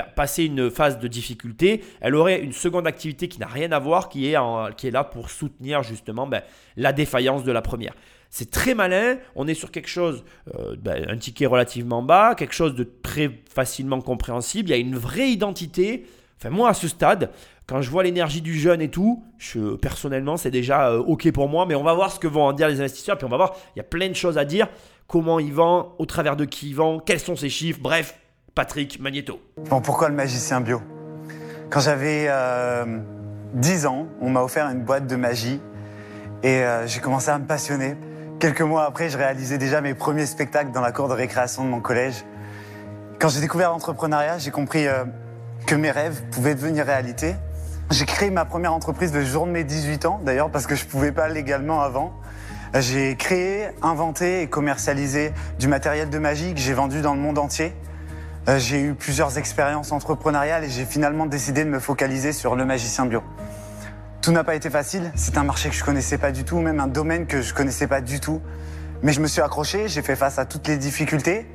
passer 0.03 0.45
une 0.45 0.71
phase 0.71 0.99
de 0.99 1.09
difficulté, 1.09 1.85
elle 2.01 2.15
aurait 2.15 2.41
une 2.41 2.53
seconde 2.53 2.87
activité 2.87 3.29
qui 3.29 3.41
n'a 3.41 3.47
rien 3.47 3.73
à 3.73 3.79
voir, 3.79 4.09
qui 4.09 4.33
est, 4.33 4.37
qui 4.77 4.87
est 4.87 4.91
là 4.91 5.05
pour 5.05 5.31
soutenir 5.31 5.83
justement 5.83 6.27
ben, 6.27 6.43
la 6.77 6.93
défaillance 6.93 7.45
de 7.45 7.53
la 7.53 7.63
première. 7.63 7.95
C'est 8.31 8.51
très 8.51 8.75
malin, 8.75 9.17
on 9.37 9.49
est 9.49 9.55
sur 9.55 9.71
quelque 9.71 9.89
chose, 9.89 10.25
euh, 10.55 10.77
ben, 10.79 11.07
un 11.09 11.17
ticket 11.17 11.47
relativement 11.47 12.03
bas, 12.03 12.35
quelque 12.35 12.55
chose 12.55 12.75
de 12.75 12.85
très 12.85 13.31
facilement 13.51 14.01
compréhensible, 14.01 14.69
il 14.69 14.73
y 14.73 14.75
a 14.75 14.79
une 14.79 14.97
vraie 14.97 15.31
identité. 15.31 16.07
Enfin 16.39 16.51
moi 16.51 16.69
à 16.69 16.75
ce 16.75 16.89
stade, 16.89 17.31
quand 17.67 17.81
je 17.81 17.91
vois 17.91 18.03
l'énergie 18.03 18.43
du 18.43 18.59
jeune 18.59 18.83
et 18.83 18.91
tout, 18.91 19.25
je, 19.39 19.77
personnellement 19.77 20.37
c'est 20.37 20.51
déjà 20.51 20.91
euh, 20.91 20.99
ok 20.99 21.33
pour 21.33 21.49
moi, 21.49 21.65
mais 21.65 21.75
on 21.75 21.83
va 21.83 21.95
voir 21.95 22.13
ce 22.13 22.21
que 22.21 22.27
vont 22.27 22.45
en 22.45 22.53
dire 22.53 22.69
les 22.69 22.81
investisseurs, 22.81 23.17
puis 23.17 23.25
on 23.25 23.31
va 23.31 23.39
voir, 23.39 23.57
il 23.75 23.79
y 23.79 23.81
a 23.81 23.85
plein 23.85 24.09
de 24.09 24.15
choses 24.15 24.37
à 24.37 24.45
dire, 24.45 24.69
comment 25.07 25.39
ils 25.39 25.53
vendent, 25.53 25.87
au 25.99 26.05
travers 26.05 26.37
de 26.37 26.45
qui 26.45 26.69
ils 26.69 26.77
vendent, 26.77 27.05
quels 27.05 27.21
sont 27.21 27.35
ces 27.35 27.49
chiffres, 27.49 27.81
bref, 27.81 28.15
Patrick 28.55 29.01
Magneto. 29.01 29.41
Bon, 29.69 29.81
pourquoi 29.81 30.09
le 30.09 30.15
magicien 30.15 30.61
bio? 30.61 30.83
Quand 31.71 31.81
j'avais 31.81 32.25
10 33.55 33.85
euh, 33.85 33.89
ans, 33.89 34.07
on 34.21 34.31
m'a 34.31 34.43
offert 34.43 34.67
une 34.69 34.83
boîte 34.83 35.07
de 35.07 35.17
magie 35.17 35.61
et 36.43 36.63
euh, 36.63 36.87
j'ai 36.87 37.01
commencé 37.01 37.31
à 37.31 37.39
me 37.39 37.47
passionner. 37.47 37.97
Quelques 38.41 38.63
mois 38.63 38.85
après, 38.85 39.11
je 39.11 39.19
réalisais 39.19 39.59
déjà 39.59 39.81
mes 39.81 39.95
premiers 39.95 40.27
spectacles 40.27 40.71
dans 40.71 40.81
la 40.81 40.93
cour 40.93 41.09
de 41.09 41.15
récréation 41.15 41.65
de 41.65 41.69
mon 41.69 41.81
collège. 41.81 42.25
Quand 43.19 43.29
j'ai 43.29 43.41
découvert 43.41 43.71
l'entrepreneuriat, 43.71 44.39
j'ai 44.39 44.51
compris 44.51 44.87
euh, 44.87 45.05
que 45.67 45.75
mes 45.75 45.91
rêves 45.91 46.23
pouvaient 46.31 46.55
devenir 46.55 46.87
réalité. 46.87 47.35
J'ai 47.91 48.07
créé 48.07 48.31
ma 48.31 48.45
première 48.45 48.73
entreprise 48.73 49.13
le 49.13 49.25
jour 49.25 49.47
de 49.47 49.51
mes 49.51 49.65
18 49.65 50.07
ans, 50.07 50.21
d'ailleurs, 50.23 50.51
parce 50.51 50.67
que 50.67 50.75
je 50.75 50.85
ne 50.85 50.91
pouvais 50.91 51.13
pas 51.13 51.29
légalement 51.29 51.81
avant. 51.81 52.13
J'ai 52.75 53.17
créé, 53.17 53.69
inventé 53.83 54.43
et 54.43 54.47
commercialisé 54.47 55.33
du 55.59 55.69
matériel 55.69 56.11
de 56.11 56.19
magie 56.19 56.55
que 56.55 56.61
j'ai 56.61 56.75
vendu 56.75 57.01
dans 57.01 57.15
le 57.15 57.21
monde 57.21 57.39
entier. 57.39 57.73
Euh, 58.49 58.59
j'ai 58.59 58.81
eu 58.81 58.95
plusieurs 58.95 59.37
expériences 59.37 59.93
entrepreneuriales 59.93 60.65
et 60.65 60.71
j'ai 60.71 60.87
finalement 60.87 61.27
décidé 61.27 61.65
de 61.65 61.69
me 61.69 61.79
focaliser 61.79 62.33
sur 62.33 62.57
le 62.57 62.65
magicien 62.65 63.05
bio. 63.05 63.23
Tout 64.23 64.33
n'a 64.33 64.43
pas 64.43 64.55
été 64.55 64.71
facile, 64.71 65.13
c'est 65.17 65.37
un 65.37 65.45
marché 65.45 65.69
que 65.69 65.75
je 65.75 65.85
connaissais 65.85 66.17
pas 66.17 66.33
du 66.33 66.45
tout, 66.45 66.59
même 66.59 66.81
un 66.81 66.87
domaine 66.87 67.27
que 67.27 67.43
je 67.43 67.53
connaissais 67.53 67.87
pas 67.87 68.01
du 68.01 68.21
tout. 68.21 68.41
Mais 69.03 69.13
je 69.13 69.21
me 69.21 69.27
suis 69.27 69.43
accroché, 69.43 69.89
j'ai 69.89 70.01
fait 70.01 70.17
face 70.17 70.39
à 70.39 70.47
toutes 70.47 70.67
les 70.67 70.79
difficultés. 70.79 71.47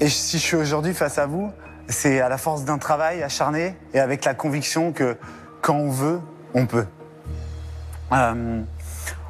Et 0.00 0.10
si 0.10 0.38
je 0.38 0.42
suis 0.42 0.56
aujourd'hui 0.56 0.92
face 0.92 1.16
à 1.16 1.24
vous, 1.24 1.50
c'est 1.88 2.20
à 2.20 2.28
la 2.28 2.36
force 2.36 2.64
d'un 2.64 2.78
travail 2.78 3.22
acharné 3.22 3.74
et 3.94 3.98
avec 3.98 4.24
la 4.26 4.34
conviction 4.34 4.92
que 4.92 5.16
quand 5.62 5.76
on 5.76 5.90
veut, 5.90 6.20
on 6.52 6.66
peut. 6.66 6.86
Euh, 8.12 8.60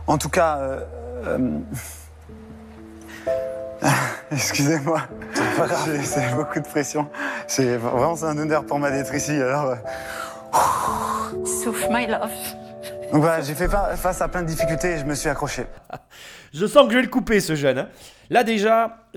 en 0.09 0.19
tout 0.19 0.29
cas, 0.29 0.59
euh, 0.59 1.61
Excusez-moi. 4.33 5.03
C'est 6.03 6.35
beaucoup 6.35 6.61
de 6.61 6.67
pression. 6.67 7.09
C'est 7.47 7.77
vraiment 7.77 8.23
un 8.23 8.39
honneur 8.39 8.65
pour 8.65 8.79
ma 8.79 8.91
d'être 8.91 9.15
ici. 9.15 9.33
Alors. 9.33 9.71
Euh, 9.71 11.45
Souffle, 11.45 11.89
my 11.91 12.07
love. 12.07 12.31
Donc 13.13 13.21
voilà, 13.21 13.41
j'ai 13.41 13.55
fait 13.55 13.69
face 13.69 14.21
à 14.21 14.29
plein 14.29 14.43
de 14.43 14.49
difficultés 14.49 14.93
et 14.93 14.99
je 14.99 15.05
me 15.05 15.15
suis 15.15 15.29
accroché. 15.29 15.65
je 16.55 16.67
sens 16.67 16.87
que 16.87 16.93
je 16.93 16.97
vais 16.97 17.03
le 17.03 17.09
couper, 17.09 17.41
ce 17.41 17.55
jeune. 17.55 17.79
Hein. 17.79 17.89
Là 18.31 18.45
déjà, 18.45 19.09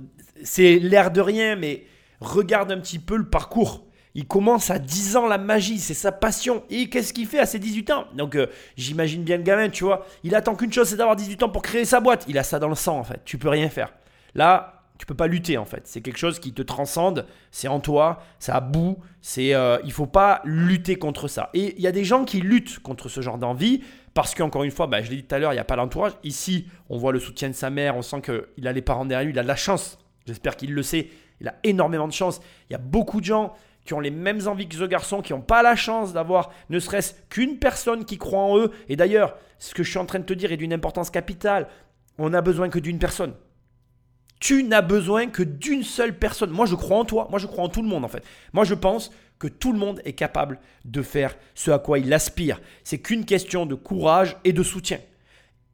c'est 0.43 0.77
l'air 0.79 1.12
de 1.12 1.21
rien, 1.21 1.55
mais 1.55 1.86
regarde 2.19 2.71
un 2.71 2.79
petit 2.79 2.99
peu 2.99 3.17
le 3.17 3.27
parcours. 3.29 3.86
Il 4.15 4.27
commence 4.27 4.71
à 4.71 4.79
10 4.79 5.17
ans 5.17 5.27
la 5.27 5.38
magie, 5.38 5.79
c'est 5.79 5.93
sa 5.93 6.12
passion. 6.12 6.63
Et 6.69 6.89
qu'est-ce 6.89 7.13
qu'il 7.13 7.27
fait 7.27 7.39
à 7.39 7.45
ses 7.45 7.60
18 7.60 7.91
ans? 7.91 8.05
Donc 8.13 8.36
euh, 8.36 8.47
j'imagine 8.75 9.23
bien 9.23 9.38
le 9.38 9.43
gamin, 9.43 9.69
tu 9.69 9.84
vois. 9.84 10.05
Il 10.23 10.36
attend 10.36 10.55
qu'une 10.55 10.73
chose, 10.73 10.89
c'est 10.89 10.97
d'avoir 10.97 11.15
18 11.15 11.43
ans 11.43 11.49
pour 11.49 11.62
créer 11.62 11.86
sa 11.86 11.99
boîte. 11.99 12.25
Il 12.27 12.38
a 12.38 12.43
ça 12.43 12.60
dans 12.60 12.69
le 12.69 12.75
sang 12.75 12.97
en 12.97 13.03
fait. 13.03 13.21
Tu 13.23 13.38
peux 13.38 13.49
rien 13.49 13.69
faire. 13.69 13.93
Là, 14.35 14.83
tu 14.99 15.05
peux 15.05 15.15
pas 15.15 15.27
lutter 15.27 15.57
en 15.57 15.65
fait. 15.65 15.87
C'est 15.87 16.01
quelque 16.01 16.17
chose 16.17 16.39
qui 16.39 16.53
te 16.53 16.61
transcende, 16.61 17.25
c'est 17.51 17.69
en 17.69 17.79
toi, 17.79 18.21
ça 18.37 18.59
bout, 18.59 18.97
c'est 19.21 19.55
euh, 19.55 19.77
il 19.85 19.91
faut 19.91 20.07
pas 20.07 20.41
lutter 20.43 20.97
contre 20.97 21.27
ça. 21.27 21.49
Et 21.53 21.73
il 21.77 21.81
y 21.81 21.87
a 21.87 21.91
des 21.91 22.03
gens 22.03 22.25
qui 22.25 22.41
luttent 22.41 22.79
contre 22.79 23.07
ce 23.07 23.21
genre 23.21 23.37
d'envie 23.37 23.81
parce 24.13 24.35
qu'encore 24.35 24.63
une 24.63 24.71
fois, 24.71 24.87
bah, 24.87 25.01
je 25.01 25.09
l'ai 25.09 25.17
dit 25.17 25.23
tout 25.23 25.35
à 25.35 25.39
l'heure, 25.39 25.53
il 25.53 25.55
n'y 25.55 25.61
a 25.61 25.65
pas 25.65 25.77
l'entourage. 25.77 26.11
Ici, 26.23 26.67
on 26.89 26.97
voit 26.97 27.13
le 27.13 27.19
soutien 27.19 27.47
de 27.47 27.53
sa 27.53 27.69
mère, 27.69 27.95
on 27.95 28.01
sent 28.01 28.21
qu'il 28.21 28.67
a 28.67 28.73
les 28.73 28.81
parents 28.81 29.05
derrière 29.05 29.25
lui, 29.25 29.33
il 29.33 29.39
a 29.39 29.43
de 29.43 29.47
la 29.47 29.55
chance. 29.55 29.97
J'espère 30.27 30.57
qu'il 30.57 30.73
le 30.73 30.83
sait. 30.83 31.09
Il 31.39 31.47
a 31.47 31.55
énormément 31.63 32.07
de 32.07 32.13
chance. 32.13 32.41
Il 32.69 32.73
y 32.73 32.75
a 32.75 32.79
beaucoup 32.79 33.21
de 33.21 33.25
gens 33.25 33.53
qui 33.85 33.93
ont 33.93 33.99
les 34.01 34.11
mêmes 34.11 34.47
envies 34.47 34.67
que 34.67 34.75
ce 34.75 34.83
garçon, 34.83 35.21
qui 35.21 35.33
n'ont 35.33 35.41
pas 35.41 35.63
la 35.63 35.75
chance 35.75 36.13
d'avoir 36.13 36.51
ne 36.69 36.79
serait-ce 36.79 37.13
qu'une 37.29 37.57
personne 37.57 38.05
qui 38.05 38.17
croit 38.17 38.41
en 38.41 38.57
eux. 38.57 38.71
Et 38.89 38.95
d'ailleurs, 38.95 39.37
ce 39.57 39.73
que 39.73 39.83
je 39.83 39.89
suis 39.89 39.97
en 39.97 40.05
train 40.05 40.19
de 40.19 40.25
te 40.25 40.33
dire 40.33 40.51
est 40.51 40.57
d'une 40.57 40.73
importance 40.73 41.09
capitale. 41.09 41.67
On 42.17 42.29
n'a 42.29 42.41
besoin 42.41 42.69
que 42.69 42.79
d'une 42.79 42.99
personne. 42.99 43.33
Tu 44.39 44.63
n'as 44.63 44.82
besoin 44.82 45.28
que 45.28 45.43
d'une 45.43 45.84
seule 45.84 46.17
personne. 46.17 46.52
Moi, 46.52 46.65
je 46.65 46.75
crois 46.75 46.97
en 46.97 47.06
toi. 47.06 47.28
Moi, 47.30 47.39
je 47.39 47.47
crois 47.47 47.63
en 47.63 47.69
tout 47.69 47.82
le 47.82 47.88
monde, 47.88 48.06
en 48.06 48.08
fait. 48.08 48.23
Moi, 48.54 48.63
je 48.63 48.73
pense 48.73 49.12
que 49.38 49.47
tout 49.47 49.71
le 49.73 49.80
monde 49.80 50.02
est 50.06 50.13
capable 50.13 50.60
de 50.86 51.02
faire 51.02 51.36
ce 51.56 51.71
à 51.71 51.80
quoi 51.80 51.99
il 51.99 52.13
aspire. 52.13 52.62
C'est 52.84 52.99
qu'une 52.99 53.25
question 53.25 53.65
de 53.65 53.75
courage 53.75 54.38
et 54.43 54.54
de 54.54 54.63
soutien. 54.63 54.99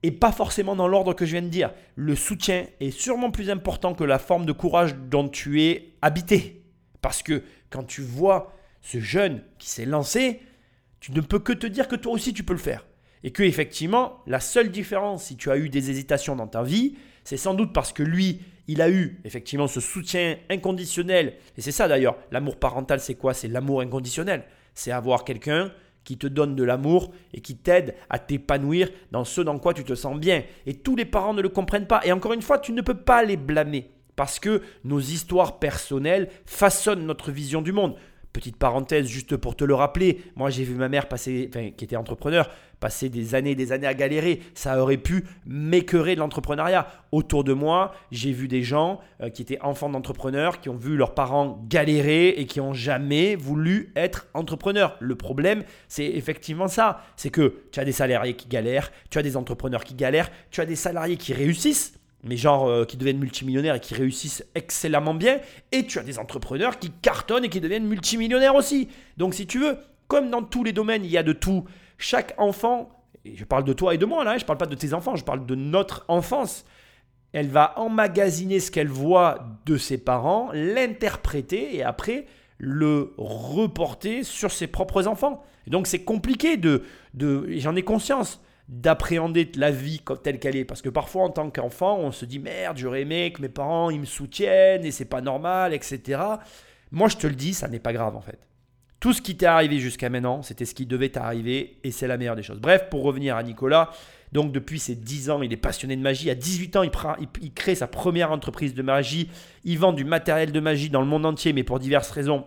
Et 0.04 0.12
pas 0.12 0.32
forcément 0.32 0.76
dans 0.76 0.88
l'ordre 0.88 1.14
que 1.14 1.26
je 1.26 1.32
viens 1.32 1.42
de 1.42 1.48
dire. 1.48 1.74
Le 1.96 2.16
soutien 2.16 2.68
est 2.80 2.92
sûrement 2.92 3.32
plus 3.32 3.50
important 3.50 3.96
que 3.96 4.04
la 4.04 4.20
forme 4.20 4.46
de 4.46 4.52
courage 4.52 4.96
dont 4.96 5.28
tu 5.28 5.64
es 5.64 5.96
habité. 6.02 6.64
Parce 7.02 7.24
que 7.24 7.44
quand 7.72 7.84
tu 7.84 8.02
vois 8.02 8.54
ce 8.82 9.00
jeune 9.00 9.44
qui 9.58 9.70
s'est 9.70 9.86
lancé, 9.86 10.42
tu 11.00 11.12
ne 11.12 11.22
peux 11.22 11.40
que 11.40 11.54
te 11.54 11.66
dire 11.66 11.88
que 11.88 11.96
toi 11.96 12.14
aussi 12.14 12.34
tu 12.34 12.44
peux 12.44 12.54
le 12.54 12.60
faire. 12.60 12.86
Et 13.24 13.32
que 13.32 13.42
effectivement, 13.42 14.22
la 14.28 14.40
seule 14.40 14.70
différence 14.70 15.26
si 15.26 15.38
tu 15.38 15.50
as 15.50 15.58
eu 15.58 15.70
des 15.70 15.90
hésitations 15.90 16.36
dans 16.36 16.48
ta 16.48 16.62
vie, 16.62 16.96
c'est 17.24 17.38
sans 17.38 17.56
doute 17.56 17.74
parce 17.74 17.92
que 17.92 18.04
lui, 18.04 18.42
il 18.68 18.82
a 18.82 18.90
eu 18.90 19.20
effectivement 19.24 19.68
ce 19.68 19.80
soutien 19.80 20.38
inconditionnel. 20.50 21.36
Et 21.58 21.62
c'est 21.62 21.72
ça 21.72 21.88
d'ailleurs, 21.88 22.18
l'amour 22.32 22.58
parental, 22.58 23.00
c'est 23.00 23.16
quoi? 23.16 23.34
C'est 23.34 23.48
l'amour 23.48 23.82
inconditionnel. 23.82 24.44
C'est 24.74 24.92
avoir 24.92 25.24
quelqu'un 25.24 25.72
qui 26.04 26.18
te 26.18 26.28
donnent 26.28 26.56
de 26.56 26.64
l'amour 26.64 27.12
et 27.34 27.42
qui 27.42 27.58
t'aident 27.58 27.96
à 28.10 28.20
t'épanouir 28.20 28.90
dans 29.12 29.24
ce 29.24 29.42
dans 29.42 29.58
quoi 29.60 29.74
tu 29.74 29.84
te 29.84 29.96
sens 29.96 30.18
bien. 30.18 30.44
Et 30.66 30.76
tous 30.76 30.96
les 30.96 31.06
parents 31.06 31.34
ne 31.34 31.42
le 31.42 31.50
comprennent 31.50 31.88
pas. 31.88 32.02
Et 32.06 32.12
encore 32.12 32.34
une 32.34 32.42
fois, 32.42 32.60
tu 32.60 32.72
ne 32.72 32.82
peux 32.82 32.98
pas 32.98 33.24
les 33.24 33.38
blâmer 33.38 33.90
parce 34.16 34.40
que 34.40 34.62
nos 34.84 35.00
histoires 35.00 35.60
personnelles 35.60 36.30
façonnent 36.46 37.06
notre 37.06 37.32
vision 37.32 37.62
du 37.62 37.72
monde. 37.72 37.96
Petite 38.36 38.58
parenthèse, 38.58 39.08
juste 39.08 39.38
pour 39.38 39.56
te 39.56 39.64
le 39.64 39.74
rappeler, 39.74 40.22
moi 40.36 40.50
j'ai 40.50 40.66
vu 40.66 40.76
ma 40.76 40.90
mère 40.90 41.08
passer, 41.08 41.50
qui 41.78 41.86
était 41.86 41.96
entrepreneur, 41.96 42.50
passer 42.82 43.08
des 43.08 43.34
années 43.34 43.52
et 43.52 43.56
des 43.56 43.72
années 43.72 43.88
à 43.88 43.94
galérer. 43.94 44.42
Ça 44.56 44.82
aurait 44.82 44.98
pu 44.98 45.24
m'écœurer 45.46 46.16
de 46.16 46.20
l'entrepreneuriat. 46.20 46.86
Autour 47.14 47.46
de 47.46 47.54
moi, 47.54 47.94
j'ai 48.12 48.34
vu 48.34 48.50
des 48.50 48.62
gens 48.62 49.00
euh, 49.22 49.30
qui 49.30 49.42
étaient 49.42 49.62
enfants 49.62 49.90
d'entrepreneurs, 49.90 50.60
qui 50.60 50.68
ont 50.68 50.76
vu 50.76 50.98
leurs 50.98 51.14
parents 51.14 51.64
galérer 51.70 52.28
et 52.28 52.46
qui 52.46 52.60
n'ont 52.60 52.74
jamais 52.74 53.38
voulu 53.38 53.94
être 53.96 54.28
entrepreneurs. 54.34 54.98
Le 55.00 55.16
problème, 55.16 55.64
c'est 55.88 56.04
effectivement 56.04 56.68
ça. 56.68 57.04
C'est 57.16 57.30
que 57.30 57.62
tu 57.72 57.80
as 57.80 57.86
des 57.86 57.94
salariés 57.94 58.36
qui 58.36 58.50
galèrent, 58.50 58.92
tu 59.10 59.18
as 59.18 59.24
des 59.24 59.38
entrepreneurs 59.38 59.86
qui 59.86 59.94
galèrent, 59.94 60.30
tu 60.52 60.60
as 60.60 60.66
des 60.66 60.76
salariés 60.76 61.16
qui 61.16 61.32
réussissent 61.32 61.94
mais 62.26 62.38
genre 62.38 62.68
euh, 62.68 62.86
qui 62.86 62.98
deviennent 62.98 63.20
multimillionnaires 63.20 63.76
et 63.76 63.80
qui 63.80 63.94
réussissent 63.94 64.44
excellemment 64.56 65.14
bien, 65.14 65.40
et 65.72 65.86
tu 65.86 66.00
as 66.00 66.04
des 66.04 66.20
entrepreneurs 66.20 66.80
qui 66.80 66.92
cartonnent 66.92 67.46
et 67.46 67.50
qui 67.50 67.62
deviennent 67.62 67.88
multimillionnaires 67.88 68.56
aussi. 68.56 68.90
Donc 69.18 69.36
si 69.36 69.48
tu 69.48 69.60
veux, 69.60 69.78
comme 70.08 70.30
dans 70.30 70.42
tous 70.42 70.64
les 70.64 70.74
domaines, 70.74 71.06
il 71.06 71.12
y 71.12 71.18
a 71.18 71.24
de 71.24 71.34
tout, 71.34 71.66
chaque 71.98 72.34
enfant, 72.38 72.90
et 73.24 73.36
je 73.36 73.46
parle 73.46 73.64
de 73.64 73.74
toi 73.74 73.94
et 73.94 73.98
de 73.98 74.06
moi 74.06 74.24
là, 74.24 74.32
hein, 74.32 74.38
je 74.38 74.44
ne 74.44 74.48
parle 74.48 74.58
pas 74.58 74.66
de 74.66 74.76
tes 74.76 74.94
enfants, 74.94 75.16
je 75.16 75.24
parle 75.24 75.46
de 75.46 75.56
notre 75.56 76.04
enfance, 76.08 76.66
elle 77.32 77.50
va 77.50 77.74
emmagasiner 77.78 78.60
ce 78.60 78.72
qu'elle 78.72 78.88
voit 78.88 79.40
de 79.66 79.78
ses 79.78 79.98
parents, 79.98 80.50
l'interpréter 80.54 81.76
et 81.76 81.84
après 81.84 82.26
le 82.58 83.14
reporter 83.18 84.24
sur 84.24 84.52
ses 84.52 84.68
propres 84.68 85.08
enfants. 85.08 85.44
Et 85.68 85.70
donc 85.70 85.88
c'est 85.88 86.04
compliqué 86.04 86.58
de, 86.58 86.84
de 87.14 87.46
j'en 87.58 87.76
ai 87.76 87.84
conscience 87.84 88.42
d'appréhender 88.68 89.52
la 89.56 89.72
vie 89.72 90.02
telle 90.24 90.40
qu'elle 90.40 90.56
est. 90.56 90.66
Parce 90.66 90.82
que 90.82 90.90
parfois, 90.90 91.24
en 91.24 91.30
tant 91.30 91.50
qu'enfant, 91.50 92.00
on 92.00 92.12
se 92.12 92.26
dit 92.26 92.40
merde, 92.40 92.78
j'aurais 92.78 93.02
aimé 93.02 93.32
que 93.32 93.42
mes 93.42 93.50
parents 93.50 93.90
ils 93.90 94.00
me 94.00 94.06
soutiennent 94.06 94.86
et 94.86 94.92
c'est 94.92 95.06
pas 95.06 95.22
normal, 95.22 95.74
etc. 95.74 96.22
Moi, 96.92 97.08
je 97.08 97.18
te 97.18 97.28
le 97.28 97.36
dis, 97.36 97.54
ça 97.54 97.68
n'est 97.68 97.80
pas 97.80 97.94
grave 97.94 98.16
en 98.16 98.22
fait. 98.22 98.40
Tout 99.00 99.14
ce 99.14 99.22
qui 99.22 99.38
t'est 99.38 99.46
arrivé 99.46 99.78
jusqu'à 99.78 100.10
maintenant, 100.10 100.42
c'était 100.42 100.66
ce 100.66 100.74
qui 100.74 100.86
devait 100.86 101.10
t'arriver 101.10 101.78
et 101.84 101.92
c'est 101.92 102.08
la 102.08 102.18
meilleure 102.18 102.36
des 102.36 102.44
choses. 102.44 102.60
Bref, 102.60 102.90
pour 102.90 103.04
revenir 103.04 103.36
à 103.36 103.44
Nicolas, 103.44 103.92
donc 104.32 104.52
depuis 104.52 104.80
ses 104.80 104.96
10 104.96 105.30
ans, 105.30 105.42
il 105.44 105.54
est 105.54 105.58
passionné 105.58 105.96
de 105.96 106.02
magie. 106.02 106.32
À 106.32 106.36
18 106.36 106.76
ans, 106.78 106.84
il, 106.84 107.54
crée 107.54 107.76
sa 107.76 107.88
première 107.88 108.32
entreprise 108.32 108.74
de 108.74 108.82
magie. 108.82 109.30
Il 109.64 109.78
vend 109.78 109.94
du 109.94 110.06
matériel 110.06 110.52
de 110.52 110.60
magie 110.60 110.90
dans 110.90 111.02
le 111.02 111.08
monde 111.08 111.26
entier, 111.26 111.54
mais 111.54 111.64
pour 111.64 111.80
diverses 111.80 112.10
raisons, 112.10 112.46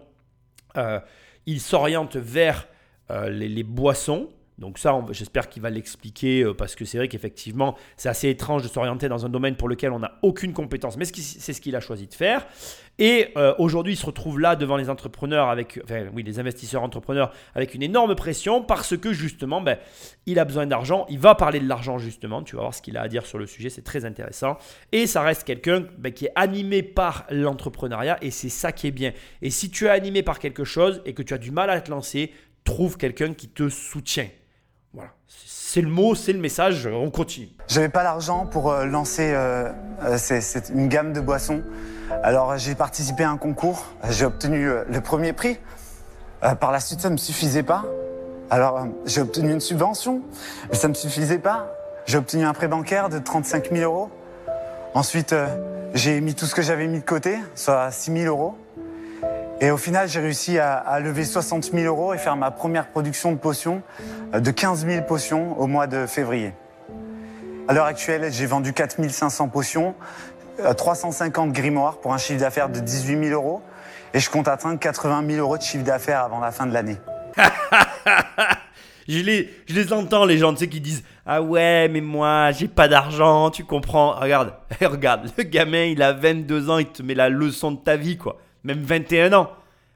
euh, 0.77 0.99
il 1.47 1.61
s'oriente 1.61 2.17
vers 2.17 2.67
euh, 3.11 3.31
les 3.31 3.63
boissons. 3.63 4.29
Donc 4.59 4.79
ça, 4.79 4.99
j'espère 5.11 5.49
qu'il 5.49 5.63
va 5.63 5.71
l'expliquer 5.71 6.43
euh, 6.43 6.53
parce 6.53 6.75
que 6.75 6.85
c'est 6.85 6.99
vrai 6.99 7.09
qu'effectivement, 7.09 7.77
c'est 7.97 8.09
assez 8.09 8.29
étrange 8.29 8.63
de 8.63 8.69
s'orienter 8.69 9.09
dans 9.09 9.25
un 9.25 9.29
domaine 9.29 9.57
pour 9.57 9.69
lequel 9.69 9.93
on 9.93 10.01
n'a 10.01 10.19
aucune 10.23 10.53
compétence, 10.53 10.97
mais 10.97 11.05
c'est 11.05 11.53
ce 11.53 11.61
qu'il 11.61 11.77
a 11.77 11.81
choisi 11.81 12.09
de 12.09 12.15
faire. 12.15 12.47
Et 12.99 13.29
euh, 13.37 13.55
aujourd'hui, 13.59 13.93
il 13.93 13.97
se 13.97 14.05
retrouve 14.05 14.41
là 14.41 14.57
devant 14.57 14.77
les 14.77 14.91
entrepreneurs 14.91 15.49
avec, 15.49 15.81
enfin, 15.85 16.07
oui, 16.13 16.25
les 16.25 16.41
investisseurs 16.41 16.83
entrepreneurs 16.83 17.33
avec 17.55 17.75
une 17.75 17.83
énorme 17.85 18.17
pression 18.17 18.61
parce 18.61 18.97
que 18.97 19.13
justement, 19.13 19.61
ben, 19.61 19.79
il 20.27 20.41
a 20.41 20.45
besoin 20.45 20.67
d'argent. 20.67 21.07
Il 21.09 21.21
va 21.21 21.37
parler 21.37 21.61
de 21.61 21.69
l'argent 21.69 21.99
justement. 21.99 22.43
Tu 22.43 22.57
vas 22.57 22.63
voir 22.63 22.75
ce 22.75 22.83
qu'il 22.83 22.97
a 22.97 23.03
à 23.03 23.09
dire 23.09 23.25
sur 23.25 23.39
le 23.39 23.47
sujet. 23.47 23.71
C'est 23.71 23.83
très 23.83 24.05
intéressant. 24.05 24.59
Et 24.91 25.07
ça 25.07 25.23
reste 25.23 25.45
quelqu'un 25.45 25.85
ben, 25.97 26.13
qui 26.13 26.27
est 26.27 26.33
animé 26.35 26.83
par 26.83 27.25
l'entrepreneuriat 27.31 28.19
et 28.21 28.33
c'est 28.33 28.49
ça 28.49 28.73
qui 28.73 28.89
est 28.89 28.93
bien. 28.93 29.13
Et 29.43 29.51
si 29.51 29.71
tu 29.71 29.87
es 29.87 29.91
animé 29.91 30.25
par 30.25 30.41
quelque 30.41 30.65
chose 30.65 31.01
et 31.05 31.15
que 31.15 31.23
tu 31.23 31.35
as 31.35 31.39
du 31.39 31.53
mal 31.53 31.71
à 31.71 31.81
te 31.81 31.93
lancer, 31.93 32.33
trouve 32.65 32.97
quelqu'un 32.97 33.33
qui 33.33 33.49
te 33.49 33.69
soutient. 33.69 34.29
Voilà, 34.95 35.11
c'est 35.47 35.83
le 35.83 35.89
mot, 35.89 36.15
c'est 36.15 36.33
le 36.33 36.39
message, 36.39 36.87
on 36.91 37.11
continue. 37.11 37.51
J'avais 37.69 37.91
pas 37.91 38.03
l'argent 38.03 38.47
pour 38.47 38.71
euh, 38.71 38.87
lancer 38.87 39.33
euh, 39.35 39.71
euh, 40.03 40.41
une 40.75 40.89
gamme 40.89 41.13
de 41.13 41.21
boissons. 41.21 41.63
Alors 42.23 42.57
j'ai 42.57 42.75
participé 42.75 43.25
à 43.25 43.31
un 43.31 43.37
concours, 43.37 43.85
j'ai 44.09 44.25
obtenu 44.25 44.67
le 44.89 45.01
premier 45.03 45.35
prix. 45.35 45.59
par 46.59 46.73
la 46.73 46.81
suite, 46.81 47.01
ça 47.01 47.11
me 47.11 47.19
suffisait 47.19 47.63
pas. 47.63 47.85
Alors 48.49 48.87
j'ai 49.05 49.21
obtenu 49.21 49.53
une 49.53 49.61
subvention, 49.61 50.23
mais 50.71 50.77
ça 50.77 50.89
me 50.89 50.95
suffisait 50.95 51.39
pas. 51.39 51.71
J'ai 52.07 52.17
obtenu 52.17 52.45
un 52.45 52.55
prêt 52.55 52.69
bancaire 52.69 53.11
de 53.11 53.19
35 53.19 53.71
000 53.71 53.83
euros. 53.83 54.11
Ensuite, 54.95 55.35
j'ai 55.93 56.23
mis 56.23 56.35
tout 56.35 56.47
ce 56.47 56.55
que 56.55 56.63
j'avais 56.63 56.87
mis 56.87 57.01
de 57.01 57.05
côté, 57.05 57.37
soit 57.55 57.91
6 57.91 58.13
000 58.23 58.25
euros. 58.35 58.57
Et 59.61 59.73
au 59.73 59.77
final, 59.77 60.09
j'ai 60.09 60.21
réussi 60.21 60.57
à, 60.59 61.01
lever 61.01 61.25
60 61.25 61.73
000 61.73 61.85
euros 61.85 62.15
et 62.15 62.19
faire 62.19 62.37
ma 62.37 62.53
première 62.53 62.89
production 62.89 63.33
de 63.33 63.39
potions, 63.39 63.83
euh, 64.33 64.39
de 64.39 64.51
15 64.53 64.87
000 64.87 65.05
potions 65.05 65.59
au 65.59 65.67
mois 65.67 65.89
de 65.89 66.07
février. 66.07 66.53
À 67.67 67.75
l'heure 67.75 67.87
actuelle, 67.87 68.33
j'ai 68.33 68.47
vendu 68.47 68.73
4 68.73 69.11
500 69.11 69.49
potions, 69.49 69.97
350 70.77 71.49
euh, 71.49 71.53
grimoires 71.53 71.99
pour 71.99 72.15
un 72.15 72.19
chiffre 72.19 72.39
d'affaires 72.39 72.69
de 72.69 72.79
18 72.79 73.25
000 73.25 73.35
euros. 73.35 73.61
Et 74.15 74.21
je 74.21 74.31
compte 74.31 74.47
atteindre 74.47 74.79
80 74.79 75.25
000 75.29 75.41
euros 75.41 75.59
de 75.59 75.63
chiffre 75.63 75.85
d'affaires 75.85 76.23
avant 76.23 76.39
la 76.39 76.53
fin 76.53 76.67
de 76.67 76.73
l'année. 76.73 76.97
je, 79.09 79.19
les, 79.19 79.53
je 79.69 79.75
les 79.75 79.93
entends, 79.93 80.25
les 80.25 80.39
gens, 80.39 80.53
tu 80.53 80.61
sais, 80.61 80.69
qui 80.69 80.81
disent 80.81 81.03
Ah 81.27 81.43
ouais, 81.43 81.89
mais 81.89 82.01
moi, 82.01 82.53
j'ai 82.53 82.69
pas 82.69 82.87
d'argent, 82.87 83.51
tu 83.51 83.65
comprends. 83.65 84.13
Regarde, 84.13 84.55
regarde, 84.81 85.29
le 85.37 85.43
gamin, 85.43 85.83
il 85.83 86.01
a 86.01 86.13
22 86.13 86.71
ans, 86.71 86.79
il 86.79 86.87
te 86.87 87.03
met 87.03 87.15
la 87.15 87.29
leçon 87.29 87.73
de 87.73 87.79
ta 87.79 87.97
vie, 87.97 88.17
quoi 88.17 88.39
même 88.65 88.83
21 88.83 89.33
ans. 89.33 89.51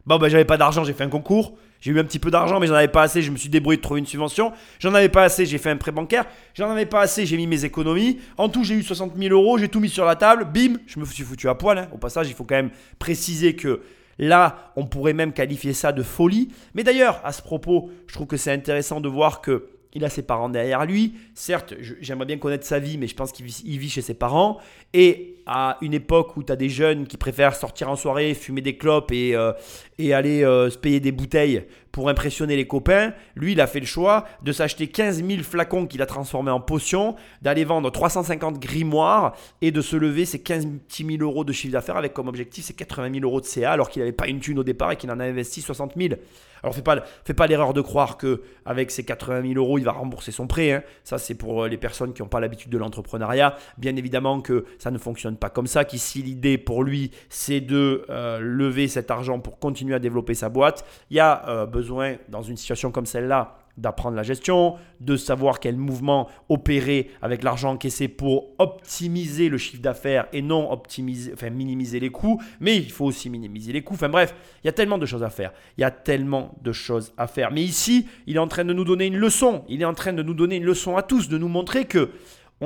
Bon, 0.06 0.18
ben 0.18 0.28
j'avais 0.28 0.44
pas 0.44 0.56
d'argent, 0.56 0.84
j'ai 0.84 0.92
fait 0.92 1.04
un 1.04 1.08
concours. 1.08 1.56
J'ai 1.80 1.90
eu 1.90 1.98
un 1.98 2.04
petit 2.04 2.20
peu 2.20 2.30
d'argent, 2.30 2.60
mais 2.60 2.68
j'en 2.68 2.74
avais 2.74 2.86
pas 2.86 3.02
assez. 3.02 3.22
Je 3.22 3.32
me 3.32 3.36
suis 3.36 3.48
débrouillé 3.48 3.76
de 3.76 3.82
trouver 3.82 3.98
une 3.98 4.06
subvention. 4.06 4.52
J'en 4.78 4.94
avais 4.94 5.08
pas 5.08 5.24
assez, 5.24 5.46
j'ai 5.46 5.58
fait 5.58 5.70
un 5.70 5.76
prêt 5.76 5.90
bancaire. 5.90 6.26
J'en 6.54 6.70
avais 6.70 6.86
pas 6.86 7.00
assez, 7.00 7.26
j'ai 7.26 7.36
mis 7.36 7.48
mes 7.48 7.64
économies. 7.64 8.20
En 8.38 8.48
tout, 8.48 8.62
j'ai 8.62 8.74
eu 8.74 8.84
60 8.84 9.16
000 9.16 9.34
euros, 9.34 9.58
j'ai 9.58 9.68
tout 9.68 9.80
mis 9.80 9.88
sur 9.88 10.04
la 10.04 10.14
table. 10.14 10.44
Bim, 10.44 10.78
je 10.86 11.00
me 11.00 11.04
suis 11.04 11.24
foutu 11.24 11.48
à 11.48 11.56
poil. 11.56 11.78
Hein. 11.78 11.88
Au 11.92 11.98
passage, 11.98 12.28
il 12.28 12.34
faut 12.34 12.44
quand 12.44 12.54
même 12.54 12.70
préciser 13.00 13.56
que 13.56 13.82
là, 14.18 14.72
on 14.76 14.86
pourrait 14.86 15.12
même 15.12 15.32
qualifier 15.32 15.72
ça 15.72 15.90
de 15.90 16.04
folie. 16.04 16.50
Mais 16.74 16.84
d'ailleurs, 16.84 17.20
à 17.24 17.32
ce 17.32 17.42
propos, 17.42 17.90
je 18.06 18.14
trouve 18.14 18.28
que 18.28 18.36
c'est 18.36 18.52
intéressant 18.52 19.00
de 19.00 19.08
voir 19.08 19.40
que 19.40 19.66
il 19.94 20.04
a 20.04 20.08
ses 20.08 20.22
parents 20.22 20.48
derrière 20.48 20.86
lui. 20.86 21.14
Certes, 21.34 21.74
j'aimerais 22.00 22.26
bien 22.26 22.38
connaître 22.38 22.64
sa 22.64 22.78
vie, 22.78 22.96
mais 22.96 23.08
je 23.08 23.14
pense 23.14 23.32
qu'il 23.32 23.44
vit 23.46 23.90
chez 23.90 24.00
ses 24.02 24.14
parents. 24.14 24.58
Et 24.94 25.41
à 25.46 25.78
une 25.80 25.94
époque 25.94 26.36
où 26.36 26.42
tu 26.42 26.52
as 26.52 26.56
des 26.56 26.68
jeunes 26.68 27.06
qui 27.06 27.16
préfèrent 27.16 27.54
sortir 27.54 27.88
en 27.88 27.96
soirée, 27.96 28.34
fumer 28.34 28.60
des 28.60 28.76
clopes 28.76 29.10
et, 29.12 29.34
euh, 29.34 29.52
et 29.98 30.14
aller 30.14 30.44
euh, 30.44 30.70
se 30.70 30.78
payer 30.78 31.00
des 31.00 31.12
bouteilles 31.12 31.64
pour 31.92 32.08
impressionner 32.08 32.56
les 32.56 32.66
copains, 32.66 33.12
lui, 33.36 33.52
il 33.52 33.60
a 33.60 33.66
fait 33.66 33.80
le 33.80 33.86
choix 33.86 34.24
de 34.42 34.50
s'acheter 34.50 34.88
15 34.88 35.24
000 35.24 35.42
flacons 35.42 35.86
qu'il 35.86 36.00
a 36.00 36.06
transformés 36.06 36.50
en 36.50 36.60
potions, 36.60 37.16
d'aller 37.42 37.64
vendre 37.64 37.90
350 37.90 38.58
grimoires 38.58 39.36
et 39.60 39.70
de 39.70 39.80
se 39.82 39.94
lever 39.94 40.24
ses 40.24 40.40
15 40.40 40.68
000 40.88 41.22
euros 41.22 41.44
de 41.44 41.52
chiffre 41.52 41.72
d'affaires 41.72 41.98
avec 41.98 42.14
comme 42.14 42.28
objectif 42.28 42.64
ses 42.64 42.72
80 42.72 43.12
000 43.12 43.24
euros 43.24 43.40
de 43.40 43.46
CA 43.46 43.72
alors 43.72 43.90
qu'il 43.90 44.00
n'avait 44.00 44.12
pas 44.12 44.26
une 44.26 44.40
thune 44.40 44.58
au 44.58 44.64
départ 44.64 44.92
et 44.92 44.96
qu'il 44.96 45.10
en 45.10 45.20
a 45.20 45.24
investi 45.24 45.60
60 45.60 45.92
000. 45.96 46.14
Alors 46.62 46.74
fais 46.74 46.82
pas, 46.82 47.04
fais 47.24 47.34
pas 47.34 47.46
l'erreur 47.46 47.74
de 47.74 47.80
croire 47.80 48.16
que 48.16 48.42
avec 48.64 48.90
ces 48.90 49.04
80 49.04 49.42
000 49.42 49.54
euros, 49.54 49.78
il 49.78 49.84
va 49.84 49.92
rembourser 49.92 50.30
son 50.30 50.46
prêt. 50.46 50.72
Hein. 50.72 50.82
Ça, 51.02 51.18
c'est 51.18 51.34
pour 51.34 51.64
euh, 51.64 51.68
les 51.68 51.76
personnes 51.76 52.12
qui 52.12 52.22
n'ont 52.22 52.28
pas 52.28 52.40
l'habitude 52.40 52.70
de 52.70 52.78
l'entrepreneuriat. 52.78 53.56
Bien 53.78 53.96
évidemment 53.96 54.40
que 54.40 54.64
ça 54.78 54.90
ne 54.90 54.98
fonctionne 54.98 55.31
pas 55.36 55.50
comme 55.50 55.66
ça. 55.66 55.84
Qu'ici, 55.84 56.22
l'idée 56.22 56.58
pour 56.58 56.84
lui, 56.84 57.10
c'est 57.28 57.60
de 57.60 58.04
euh, 58.10 58.38
lever 58.40 58.88
cet 58.88 59.10
argent 59.10 59.40
pour 59.40 59.58
continuer 59.58 59.94
à 59.94 59.98
développer 59.98 60.34
sa 60.34 60.48
boîte. 60.48 60.84
Il 61.10 61.16
y 61.16 61.20
a 61.20 61.48
euh, 61.48 61.66
besoin, 61.66 62.16
dans 62.28 62.42
une 62.42 62.56
situation 62.56 62.90
comme 62.90 63.06
celle-là, 63.06 63.56
d'apprendre 63.76 64.16
la 64.16 64.22
gestion, 64.22 64.76
de 65.00 65.16
savoir 65.16 65.58
quel 65.58 65.76
mouvement 65.76 66.28
opérer 66.48 67.10
avec 67.22 67.42
l'argent 67.42 67.72
encaissé 67.72 68.06
pour 68.06 68.50
optimiser 68.58 69.48
le 69.48 69.56
chiffre 69.56 69.82
d'affaires 69.82 70.26
et 70.32 70.42
non 70.42 70.70
optimiser, 70.70 71.32
enfin 71.32 71.50
minimiser 71.50 71.98
les 71.98 72.10
coûts, 72.10 72.40
mais 72.60 72.76
il 72.76 72.90
faut 72.90 73.06
aussi 73.06 73.30
minimiser 73.30 73.72
les 73.72 73.82
coûts. 73.82 73.94
Enfin 73.94 74.10
bref, 74.10 74.34
il 74.62 74.66
y 74.66 74.70
a 74.70 74.72
tellement 74.72 74.98
de 74.98 75.06
choses 75.06 75.22
à 75.22 75.30
faire. 75.30 75.52
Il 75.78 75.80
y 75.80 75.84
a 75.84 75.90
tellement 75.90 76.54
de 76.60 76.72
choses 76.72 77.14
à 77.16 77.26
faire. 77.26 77.50
Mais 77.50 77.62
ici, 77.62 78.06
il 78.26 78.36
est 78.36 78.40
en 78.40 78.48
train 78.48 78.64
de 78.64 78.74
nous 78.74 78.84
donner 78.84 79.06
une 79.06 79.16
leçon. 79.16 79.64
Il 79.68 79.80
est 79.80 79.86
en 79.86 79.94
train 79.94 80.12
de 80.12 80.22
nous 80.22 80.34
donner 80.34 80.56
une 80.56 80.64
leçon 80.64 80.96
à 80.96 81.02
tous, 81.02 81.28
de 81.28 81.38
nous 81.38 81.48
montrer 81.48 81.86
que 81.86 82.10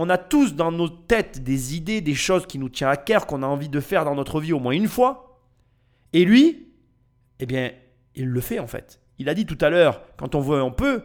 on 0.00 0.10
a 0.10 0.18
tous 0.18 0.54
dans 0.54 0.72
nos 0.72 0.88
têtes 0.88 1.42
des 1.42 1.76
idées, 1.76 2.00
des 2.00 2.14
choses 2.14 2.46
qui 2.46 2.58
nous 2.58 2.68
tiennent 2.68 2.90
à 2.90 2.96
cœur, 2.96 3.26
qu'on 3.26 3.42
a 3.42 3.46
envie 3.46 3.68
de 3.68 3.80
faire 3.80 4.04
dans 4.04 4.14
notre 4.14 4.40
vie 4.40 4.52
au 4.52 4.60
moins 4.60 4.72
une 4.72 4.88
fois. 4.88 5.40
Et 6.12 6.24
lui, 6.24 6.68
eh 7.40 7.46
bien, 7.46 7.72
il 8.14 8.26
le 8.26 8.40
fait 8.40 8.58
en 8.58 8.66
fait. 8.66 9.00
Il 9.18 9.28
a 9.28 9.34
dit 9.34 9.46
tout 9.46 9.58
à 9.60 9.70
l'heure, 9.70 10.02
quand 10.16 10.34
on 10.34 10.40
veut, 10.40 10.62
on 10.62 10.72
peut. 10.72 11.02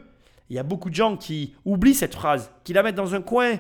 Il 0.50 0.56
y 0.56 0.60
a 0.60 0.64
beaucoup 0.64 0.90
de 0.90 0.96
gens 0.96 1.16
qui 1.16 1.56
oublient 1.64 1.94
cette 1.94 2.14
phrase, 2.14 2.52
qui 2.64 2.74
la 2.74 2.84
mettent 2.84 2.96
dans 2.96 3.16
un 3.16 3.22
coin, 3.22 3.58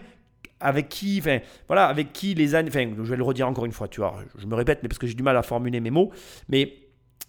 avec 0.59 0.89
qui, 0.89 1.19
enfin, 1.19 1.39
voilà, 1.67 1.87
avec 1.87 2.13
qui 2.13 2.33
les 2.33 2.53
années, 2.55 2.69
enfin, 2.69 2.91
je 2.97 3.09
vais 3.09 3.17
le 3.17 3.23
redire 3.23 3.47
encore 3.47 3.65
une 3.65 3.71
fois, 3.71 3.87
tu 3.87 4.01
vois, 4.01 4.19
je 4.37 4.45
me 4.45 4.55
répète, 4.55 4.79
mais 4.83 4.89
parce 4.89 4.99
que 4.99 5.07
j'ai 5.07 5.13
du 5.13 5.23
mal 5.23 5.37
à 5.37 5.41
formuler 5.41 5.79
mes 5.79 5.89
mots, 5.89 6.11
mais 6.49 6.80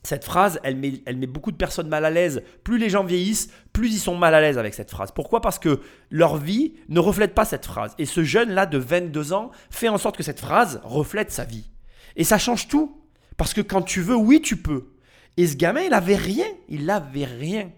cette 0.02 0.24
phrase, 0.24 0.58
elle 0.64 0.76
met, 0.76 1.26
beaucoup 1.26 1.52
de 1.52 1.56
personnes 1.56 1.88
mal 1.88 2.04
à 2.04 2.10
l'aise. 2.10 2.42
Plus 2.64 2.78
les 2.78 2.90
gens 2.90 3.04
vieillissent, 3.04 3.50
plus 3.72 3.94
ils 3.94 4.00
sont 4.00 4.16
mal 4.16 4.34
à 4.34 4.40
l'aise 4.40 4.58
avec 4.58 4.74
cette 4.74 4.90
phrase. 4.90 5.12
Pourquoi? 5.12 5.40
Parce 5.40 5.58
que 5.58 5.80
leur 6.10 6.38
vie 6.38 6.74
ne 6.88 6.98
reflète 6.98 7.34
pas 7.34 7.44
cette 7.44 7.66
phrase. 7.66 7.94
Et 7.98 8.06
ce 8.06 8.24
jeune-là 8.24 8.66
de 8.66 8.78
22 8.78 9.32
ans 9.32 9.52
fait 9.70 9.88
en 9.88 9.98
sorte 9.98 10.16
que 10.16 10.24
cette 10.24 10.40
phrase 10.40 10.80
reflète 10.82 11.30
sa 11.30 11.44
vie. 11.44 11.70
Et 12.16 12.24
ça 12.24 12.38
change 12.38 12.68
tout. 12.68 13.00
Parce 13.36 13.54
que 13.54 13.60
quand 13.60 13.82
tu 13.82 14.00
veux, 14.00 14.16
oui, 14.16 14.42
tu 14.42 14.56
peux. 14.56 14.92
Et 15.36 15.46
ce 15.46 15.56
gamin, 15.56 15.82
il 15.82 15.94
avait 15.94 16.16
rien. 16.16 16.46
Il 16.68 16.90
avait 16.90 17.24
rien. 17.24 17.70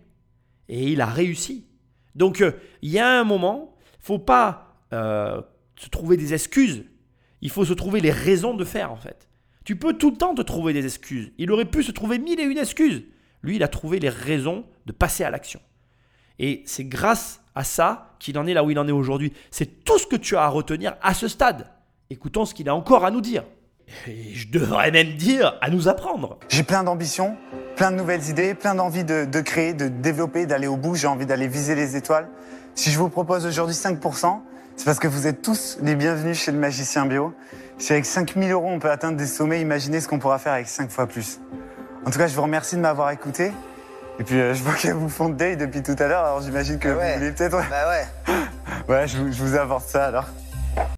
Et 0.69 0.93
il 0.93 1.01
a 1.03 1.07
réussi. 1.07 1.67
Donc, 2.15 2.41
euh, 2.41 2.53
il 2.81 2.91
y 2.91 2.99
a 2.99 3.09
un 3.09 3.25
moment, 3.25 3.77
faut 4.01 4.19
pas 4.19 4.79
euh, 4.93 5.43
se 5.77 5.89
trouver 5.89 6.17
des 6.17 6.33
excuses. 6.33 6.85
Il 7.43 7.51
faut 7.51 7.65
se 7.65 7.75
trouver 7.75 8.01
les 8.01 8.11
raisons 8.11 8.55
de 8.55 8.65
faire, 8.65 8.91
en 8.91 8.97
fait. 8.97 9.29
Tu 9.65 9.77
peux 9.77 9.95
tout 9.95 10.11
le 10.11 10.17
temps 10.17 10.35
te 10.35 10.43
trouver 10.43 10.73
des 10.73 10.85
excuses. 10.85 11.33
Il 11.39 11.51
aurait 11.51 11.65
pu 11.65 11.83
se 11.83 11.91
trouver 11.91 12.19
mille 12.19 12.39
et 12.39 12.45
une 12.45 12.59
excuses. 12.59 13.03
Lui, 13.43 13.57
il 13.57 13.63
a 13.63 13.69
trouvé 13.69 13.99
les 13.99 14.09
raisons 14.09 14.65
de 14.87 14.93
passer 14.93 15.25
à 15.25 15.31
l'action. 15.31 15.61
Et 16.39 16.63
c'est 16.67 16.85
grâce 16.85 17.41
à 17.55 17.65
ça 17.65 18.15
qu'il 18.19 18.39
en 18.39 18.47
est 18.47 18.55
là 18.55 18.65
où 18.65 18.71
il 18.71 18.79
en 18.79 18.89
est 18.89 18.93
aujourd'hui. 18.93 19.33
C'est 19.51 19.85
tout 19.85 19.99
ce 19.99 20.07
que 20.07 20.17
tu 20.17 20.37
as 20.37 20.43
à 20.43 20.49
retenir 20.49 20.97
à 21.03 21.15
ce 21.15 21.29
stade. 21.29 21.71
Écoutons 22.11 22.45
ce 22.45 22.55
qu'il 22.55 22.69
a 22.69 22.75
encore 22.75 23.05
à 23.05 23.11
nous 23.11 23.21
dire. 23.21 23.45
Et 24.07 24.35
je 24.35 24.49
devrais 24.49 24.91
même 24.91 25.15
dire 25.15 25.57
à 25.61 25.71
nous 25.71 25.89
apprendre. 25.89 26.39
J'ai 26.49 26.63
plein 26.63 26.85
d'ambitions, 26.85 27.37
plein 27.77 27.91
de 27.91 27.97
nouvelles 27.97 28.29
idées, 28.29 28.55
plein 28.55 28.75
d'envie 28.75 29.05
de, 29.05 29.41
créer, 29.41 29.75
de 29.75 29.89
développer, 29.89 30.47
d'aller 30.47 30.67
au 30.67 30.77
bout. 30.77 30.95
J'ai 30.95 31.07
envie 31.07 31.27
d'aller 31.27 31.49
viser 31.49 31.75
les 31.75 31.97
étoiles. 31.97 32.29
Si 32.75 32.91
je 32.91 32.99
vous 32.99 33.09
propose 33.09 33.47
aujourd'hui 33.47 33.75
5%, 33.75 34.41
c'est 34.77 34.85
parce 34.85 34.99
que 34.99 35.07
vous 35.07 35.27
êtes 35.27 35.43
tous 35.43 35.79
les 35.83 35.95
bienvenus 35.95 36.39
chez 36.39 36.51
le 36.51 36.59
magicien 36.59 37.07
bio. 37.07 37.33
Si 37.79 37.93
avec 37.93 38.07
5000 38.07 38.51
euros 38.53 38.69
on 38.71 38.79
peut 38.79 38.91
atteindre 38.91 39.17
des 39.17 39.27
sommets, 39.27 39.61
imaginez 39.61 40.01
ce 40.01 40.09
qu'on 40.09 40.19
pourra 40.19 40.39
faire 40.39 40.53
avec 40.53 40.69
5 40.69 40.91
fois 40.91 41.07
plus. 41.07 41.41
En 42.07 42.11
tout 42.11 42.19
cas, 42.19 42.27
je 42.27 42.35
vous 42.35 42.43
remercie 42.43 42.77
de 42.77 42.81
m'avoir 42.81 43.11
écouté. 43.11 43.51
Et 44.21 44.25
puis, 44.25 44.39
euh, 44.39 44.55
je 44.55 44.63
vois 44.63 44.75
qu'elle 44.75 44.93
vous 44.93 45.09
font 45.09 45.29
de 45.29 45.35
deuil 45.35 45.57
depuis 45.57 45.83
tout 45.83 45.97
à 45.99 46.07
l'heure, 46.07 46.25
alors 46.25 46.41
j'imagine 46.43 46.79
que 46.79 46.89
Ouais. 46.89 47.15
vous 47.15 47.19
voulez 47.19 47.33
peut-être... 47.33 47.57
Bah 47.69 47.89
ouais. 47.89 48.35
Ouais, 48.89 49.09
je 49.09 49.17
vous, 49.19 49.33
je 49.33 49.43
vous 49.43 49.57
apporte 49.57 49.89
ça 49.89 50.07
alors. 50.07 50.27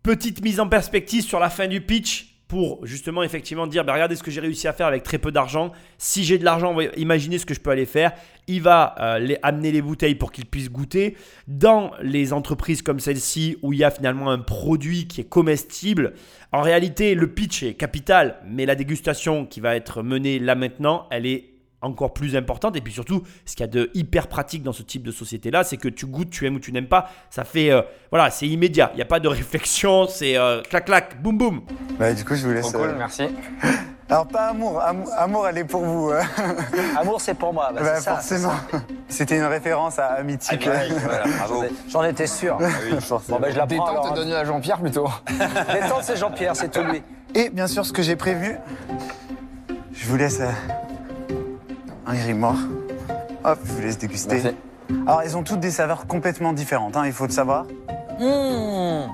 Petite 0.02 0.42
mise 0.42 0.58
en 0.60 0.68
perspective 0.68 1.22
sur 1.22 1.38
la 1.40 1.48
fin 1.48 1.68
du 1.68 1.80
pitch 1.80 2.35
pour 2.48 2.86
justement 2.86 3.22
effectivement 3.22 3.66
dire 3.66 3.84
bah, 3.84 3.92
regardez 3.92 4.14
ce 4.16 4.22
que 4.22 4.30
j'ai 4.30 4.40
réussi 4.40 4.68
à 4.68 4.72
faire 4.72 4.86
avec 4.86 5.02
très 5.02 5.18
peu 5.18 5.32
d'argent. 5.32 5.72
Si 5.98 6.24
j'ai 6.24 6.38
de 6.38 6.44
l'argent, 6.44 6.76
imaginez 6.96 7.38
ce 7.38 7.46
que 7.46 7.54
je 7.54 7.60
peux 7.60 7.70
aller 7.70 7.86
faire. 7.86 8.12
Il 8.46 8.62
va 8.62 8.94
euh, 9.00 9.18
les, 9.18 9.38
amener 9.42 9.72
les 9.72 9.82
bouteilles 9.82 10.14
pour 10.14 10.30
qu'ils 10.30 10.46
puissent 10.46 10.70
goûter. 10.70 11.16
Dans 11.48 11.90
les 12.00 12.32
entreprises 12.32 12.82
comme 12.82 13.00
celle-ci 13.00 13.56
où 13.62 13.72
il 13.72 13.80
y 13.80 13.84
a 13.84 13.90
finalement 13.90 14.30
un 14.30 14.38
produit 14.38 15.08
qui 15.08 15.22
est 15.22 15.28
comestible, 15.28 16.14
en 16.52 16.62
réalité 16.62 17.14
le 17.14 17.26
pitch 17.26 17.64
est 17.64 17.74
capital, 17.74 18.36
mais 18.46 18.66
la 18.66 18.76
dégustation 18.76 19.46
qui 19.46 19.60
va 19.60 19.74
être 19.74 20.02
menée 20.02 20.38
là 20.38 20.54
maintenant, 20.54 21.08
elle 21.10 21.26
est 21.26 21.55
encore 21.86 22.12
plus 22.12 22.36
importante. 22.36 22.76
Et 22.76 22.80
puis 22.80 22.92
surtout, 22.92 23.22
ce 23.44 23.54
qu'il 23.56 23.60
y 23.64 23.68
a 23.68 23.72
de 23.72 23.90
hyper 23.94 24.26
pratique 24.28 24.62
dans 24.62 24.72
ce 24.72 24.82
type 24.82 25.02
de 25.02 25.10
société-là, 25.12 25.64
c'est 25.64 25.76
que 25.76 25.88
tu 25.88 26.06
goûtes, 26.06 26.30
tu 26.30 26.46
aimes 26.46 26.56
ou 26.56 26.60
tu 26.60 26.72
n'aimes 26.72 26.88
pas. 26.88 27.08
Ça 27.30 27.44
fait, 27.44 27.70
euh, 27.70 27.82
voilà, 28.10 28.30
c'est 28.30 28.46
immédiat. 28.46 28.90
Il 28.94 28.96
n'y 28.96 29.02
a 29.02 29.06
pas 29.06 29.20
de 29.20 29.28
réflexion, 29.28 30.06
c'est 30.08 30.36
euh, 30.36 30.62
clac 30.62 30.84
clac, 30.86 31.22
boum 31.22 31.38
boum. 31.38 31.62
Bah, 31.98 32.12
du 32.12 32.24
coup, 32.24 32.34
je 32.34 32.46
vous 32.46 32.52
laisse... 32.52 32.70
Trop 32.70 32.78
cool, 32.80 32.90
euh, 32.90 32.94
merci. 32.98 33.22
Alors, 34.08 34.28
pas 34.28 34.50
amour, 34.50 34.80
amour, 34.80 35.08
amour, 35.18 35.48
elle 35.48 35.58
est 35.58 35.64
pour 35.64 35.82
vous. 35.84 36.10
euh. 36.12 36.22
Amour, 36.96 37.20
c'est 37.20 37.34
pour 37.34 37.52
moi. 37.52 37.72
Bah, 37.74 37.80
Bah, 37.82 37.96
ça. 38.00 38.12
forcément. 38.14 38.52
C'était 39.08 39.36
une 39.36 39.42
référence 39.46 39.98
à, 39.98 40.22
Mythique. 40.22 40.62
Voilà, 40.64 41.24
bravo. 41.38 41.64
J'en 41.88 42.04
étais 42.04 42.28
sûr. 42.28 42.56
Forcément. 43.00 43.38
Bon, 43.38 43.42
ben 43.42 43.52
je 43.52 43.56
la 43.58 43.66
prends 43.66 43.74
Détente 43.84 43.88
alors. 44.04 44.14
donne 44.14 44.32
à 44.32 44.44
Jean-Pierre 44.44 44.78
plutôt. 44.80 45.08
Détente, 45.28 46.02
c'est 46.04 46.16
Jean-Pierre, 46.16 46.54
c'est 46.54 46.70
tout 46.70 46.84
lui. 46.84 47.02
Et 47.34 47.50
bien 47.50 47.66
sûr, 47.66 47.84
ce 47.84 47.92
que 47.92 48.02
j'ai 48.02 48.14
prévu, 48.14 48.56
je 49.92 50.06
vous 50.06 50.16
laisse 50.16 50.38
euh, 50.40 50.50
un 52.06 52.14
grimoire. 52.14 52.58
Hop, 53.44 53.58
je 53.64 53.72
vous 53.72 53.80
laisse 53.80 53.98
déguster. 53.98 54.40
Merci. 54.42 54.56
Alors, 55.06 55.22
elles 55.22 55.36
ont 55.36 55.42
toutes 55.42 55.60
des 55.60 55.70
saveurs 55.70 56.06
complètement 56.06 56.52
différentes, 56.52 56.96
hein, 56.96 57.04
il 57.06 57.12
faut 57.12 57.26
le 57.26 57.32
savoir. 57.32 57.66
Mmh. 58.18 59.10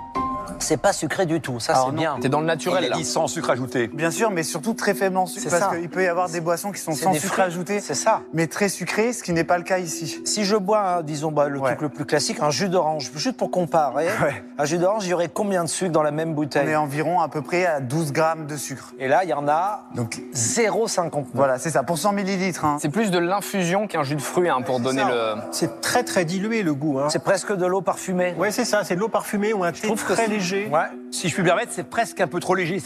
C'est 0.62 0.76
pas 0.76 0.92
sucré 0.92 1.26
du 1.26 1.40
tout, 1.40 1.60
ça 1.60 1.74
c'est 1.86 1.92
bien. 1.94 2.16
T'es 2.20 2.28
dans 2.28 2.40
le 2.40 2.46
naturel 2.46 2.88
là. 2.88 2.96
sans 3.04 3.26
sucre 3.26 3.50
ajouté. 3.50 3.88
Bien 3.88 4.10
sûr, 4.10 4.30
mais 4.30 4.42
surtout 4.42 4.74
très 4.74 4.94
faible 4.94 5.16
en 5.16 5.26
sucre, 5.26 5.48
C'est 5.50 5.58
parce 5.58 5.76
qu'il 5.76 5.88
peut 5.88 6.04
y 6.04 6.06
avoir 6.08 6.28
des 6.28 6.40
boissons 6.40 6.70
qui 6.72 6.80
sont 6.80 6.92
sans 6.92 7.12
sucre 7.14 7.26
fruits. 7.34 7.44
ajouté, 7.44 7.80
C'est 7.80 7.94
ça. 7.94 8.22
mais 8.32 8.46
très 8.46 8.68
sucrées, 8.68 9.12
ce 9.12 9.22
qui 9.22 9.32
n'est 9.32 9.44
pas 9.44 9.58
le 9.58 9.64
cas 9.64 9.78
ici. 9.78 10.20
Si 10.24 10.44
je 10.44 10.56
bois, 10.56 10.98
hein, 10.98 11.02
disons, 11.02 11.32
bah, 11.32 11.48
le 11.48 11.58
Ouais. 11.58 11.70
truc 11.70 11.82
le 11.82 11.88
plus 11.88 12.04
classique, 12.04 12.38
un 12.40 12.50
jus 12.50 12.68
d'orange, 12.68 13.10
juste 13.14 13.36
pour 13.36 13.50
comparer, 13.50 14.06
Ouais. 14.22 14.42
un 14.58 14.64
jus 14.64 14.78
d'orange, 14.78 15.04
il 15.06 15.10
y 15.10 15.14
aurait 15.14 15.28
combien 15.28 15.64
de 15.64 15.68
sucre 15.68 15.90
dans 15.92 16.02
la 16.02 16.10
même 16.12 16.30
On 16.30 16.34
bouteille 16.34 16.68
est 16.68 16.76
environ 16.76 17.20
à 17.20 17.28
peu 17.28 17.42
près 17.42 17.66
à 17.66 17.80
12 17.80 18.12
grammes 18.12 18.46
de 18.46 18.56
sucre. 18.56 18.92
Et 18.98 19.08
là, 19.08 19.24
il 19.24 19.30
y 19.30 19.34
en 19.34 19.48
a 19.48 19.84
Donc 19.94 20.20
0,59. 20.32 21.24
voilà, 21.34 21.58
c'est 21.58 21.70
ça, 21.70 21.82
pour 21.82 21.98
100 21.98 22.12
millilitres. 22.12 22.64
hein. 22.64 22.76
C'est 22.80 22.88
plus 22.88 23.10
de 23.10 23.18
l'infusion 23.18 23.86
qu'un 23.86 24.02
jus 24.04 24.16
de 24.16 24.20
fruits 24.22 24.48
hein, 24.48 24.62
pour 24.64 24.80
donner 24.80 25.02
le. 25.04 25.34
C'est 25.50 25.80
très 25.80 26.04
très 26.04 26.24
dilué 26.24 26.62
le 26.62 26.74
goût. 26.74 26.98
Hein. 27.00 27.08
C'est 27.10 27.22
presque 27.24 27.52
de 27.52 27.66
l'eau 27.66 27.80
parfumée. 27.80 28.34
Ouais, 28.38 28.50
c'est 28.50 28.64
ça, 28.64 28.84
c'est 28.84 28.94
de 28.94 29.00
l'eau 29.00 29.08
parfumée 29.08 29.52
ou 29.52 29.64
un 29.64 29.72
thé 29.72 29.92
très 29.94 30.16
c'est- 30.16 30.28
léger. 30.52 30.68
Ouais. 30.68 30.86
Si 31.10 31.28
je 31.28 31.34
puis 31.34 31.42
me 31.42 31.48
permettre, 31.48 31.72
c'est 31.72 31.88
presque 31.88 32.20
un 32.20 32.26
peu 32.26 32.40
trop 32.40 32.54
léger. 32.54 32.82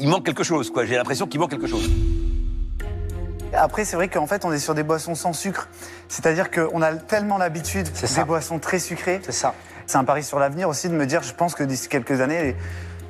Il 0.00 0.08
manque 0.08 0.24
quelque 0.24 0.44
chose, 0.44 0.70
quoi. 0.70 0.84
J'ai 0.84 0.96
l'impression 0.96 1.26
qu'il 1.26 1.40
manque 1.40 1.50
quelque 1.50 1.66
chose. 1.66 1.90
Après, 3.52 3.84
c'est 3.84 3.96
vrai 3.96 4.08
qu'en 4.08 4.26
fait, 4.26 4.44
on 4.44 4.52
est 4.52 4.58
sur 4.58 4.74
des 4.74 4.82
boissons 4.82 5.14
sans 5.14 5.32
sucre. 5.32 5.68
C'est-à-dire 6.08 6.50
qu'on 6.50 6.82
a 6.82 6.94
tellement 6.94 7.38
l'habitude 7.38 7.88
des 7.90 8.24
boissons 8.24 8.58
très 8.58 8.78
sucrées. 8.78 9.20
C'est 9.24 9.32
ça. 9.32 9.54
C'est 9.86 9.98
un 9.98 10.04
pari 10.04 10.22
sur 10.22 10.38
l'avenir 10.38 10.68
aussi 10.68 10.88
de 10.88 10.94
me 10.94 11.06
dire, 11.06 11.22
je 11.22 11.32
pense 11.32 11.54
que 11.54 11.62
d'ici 11.62 11.88
quelques 11.88 12.20
années, 12.20 12.56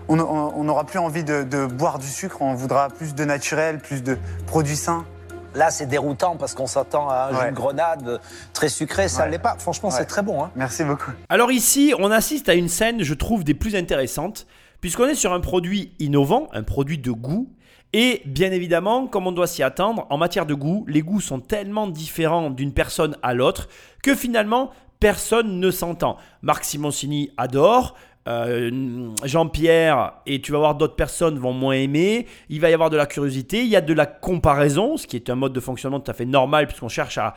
on 0.09 0.64
n'aura 0.64 0.85
plus 0.85 0.99
envie 0.99 1.25
de, 1.25 1.42
de 1.42 1.66
boire 1.66 1.99
du 1.99 2.07
sucre, 2.07 2.42
on 2.42 2.55
voudra 2.55 2.90
plus 2.90 3.14
de 3.14 3.25
naturel, 3.25 3.79
plus 3.79 4.03
de 4.03 4.19
produits 4.47 4.77
sains. 4.77 5.05
Là, 5.57 5.71
c'est 5.71 5.87
déroutant 5.87 6.37
parce 6.37 6.55
qu'on 6.55 6.66
s'attend 6.66 7.09
à 7.09 7.31
un 7.33 7.40
jus 7.47 7.51
de 7.51 7.57
grenade 7.57 8.21
très 8.53 8.69
sucré. 8.69 9.09
Ça 9.09 9.25
Ouais. 9.25 9.31
l'est 9.31 9.38
pas. 9.38 9.57
Franchement, 9.59 9.88
Ouais. 9.88 9.95
c'est 9.97 10.05
très 10.05 10.23
bon. 10.23 10.45
Hein. 10.45 10.51
Merci 10.55 10.85
beaucoup. 10.85 11.11
Alors 11.31 11.51
ici, 11.51 11.95
on 11.99 12.11
assiste 12.11 12.49
à 12.51 12.55
une 12.55 12.69
scène, 12.69 13.03
je 13.03 13.14
trouve, 13.14 13.42
des 13.42 13.55
plus 13.55 13.75
intéressantes, 13.75 14.47
puisqu'on 14.83 15.07
est 15.07 15.14
sur 15.14 15.33
un 15.33 15.40
produit 15.40 15.95
innovant, 15.99 16.49
un 16.53 16.62
produit 16.62 16.99
de 16.99 17.11
goût. 17.11 17.49
Et 17.95 18.21
bien 18.27 18.53
évidemment, 18.53 19.07
comme 19.07 19.27
on 19.27 19.33
doit 19.33 19.47
s'y 19.47 19.62
attendre, 19.62 20.07
en 20.11 20.19
matière 20.19 20.45
de 20.45 20.53
goût, 20.55 20.85
les 20.88 21.01
goûts 21.01 21.21
sont 21.23 21.40
tellement 21.40 21.87
différents 21.87 22.51
d'une 22.51 22.73
personne 22.75 23.16
à 23.23 23.33
l'autre 23.33 23.69
que 24.03 24.14
finalement, 24.14 24.71
personne 25.01 25.59
ne 25.59 25.71
s'entend. 25.71 26.19
Marc 26.42 26.64
Simoncini 26.64 27.31
adore. 27.38 27.95
Euh, 28.27 29.11
Jean-Pierre 29.25 30.15
et 30.27 30.41
tu 30.41 30.53
vas 30.53 30.59
voir 30.59 30.75
d'autres 30.75 30.97
personnes 30.97 31.39
vont 31.39 31.53
moins 31.53 31.75
aimer, 31.75 32.27
il 32.49 32.61
va 32.61 32.71
y 32.71 32.75
avoir 32.75 32.91
de 32.91 32.97
la 32.97 33.07
curiosité, 33.07 33.62
il 33.62 33.69
y 33.69 33.77
a 33.77 33.81
de 33.81 33.95
la 33.95 34.07
comparaison, 34.07 34.97
ce 34.97 35.07
qui 35.07 35.17
est 35.17 35.31
un 35.31 35.37
mode 35.37 35.53
de 35.53 35.61
fonctionnement 35.61 36.01
tout 36.01 36.11
à 36.11 36.15
fait 36.15 36.25
normal 36.25 36.67
puisqu'on 36.67 36.89
cherche 36.89 37.19
à 37.19 37.35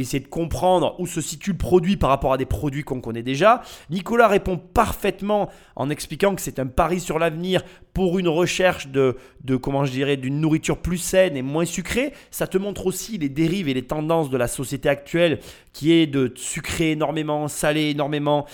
essayer 0.00 0.22
de 0.22 0.28
comprendre 0.28 0.94
où 0.98 1.06
se 1.06 1.20
situe 1.20 1.52
le 1.52 1.58
produit 1.58 1.96
par 1.96 2.10
rapport 2.10 2.32
à 2.32 2.36
des 2.36 2.46
produits 2.46 2.84
qu'on 2.84 3.00
connaît 3.00 3.22
déjà. 3.22 3.62
Nicolas 3.90 4.28
répond 4.28 4.56
parfaitement 4.56 5.50
en 5.76 5.90
expliquant 5.90 6.34
que 6.34 6.40
c'est 6.40 6.58
un 6.58 6.66
pari 6.66 7.00
sur 7.00 7.18
l'avenir 7.18 7.62
pour 7.94 8.18
une 8.18 8.28
recherche 8.28 8.88
de, 8.88 9.16
de 9.42 9.56
comment 9.56 9.84
je 9.84 9.92
dirais, 9.92 10.16
d'une 10.16 10.40
nourriture 10.40 10.78
plus 10.78 10.98
saine 10.98 11.36
et 11.36 11.42
moins 11.42 11.64
sucrée. 11.64 12.12
Ça 12.30 12.46
te 12.46 12.58
montre 12.58 12.86
aussi 12.86 13.18
les 13.18 13.28
dérives 13.28 13.68
et 13.68 13.74
les 13.74 13.86
tendances 13.86 14.30
de 14.30 14.36
la 14.36 14.48
société 14.48 14.88
actuelle 14.88 15.40
qui 15.72 15.92
est 15.92 16.06
de 16.06 16.32
sucrer 16.36 16.92
énormément, 16.92 17.48
saler 17.48 17.90
énormément, 17.90 18.46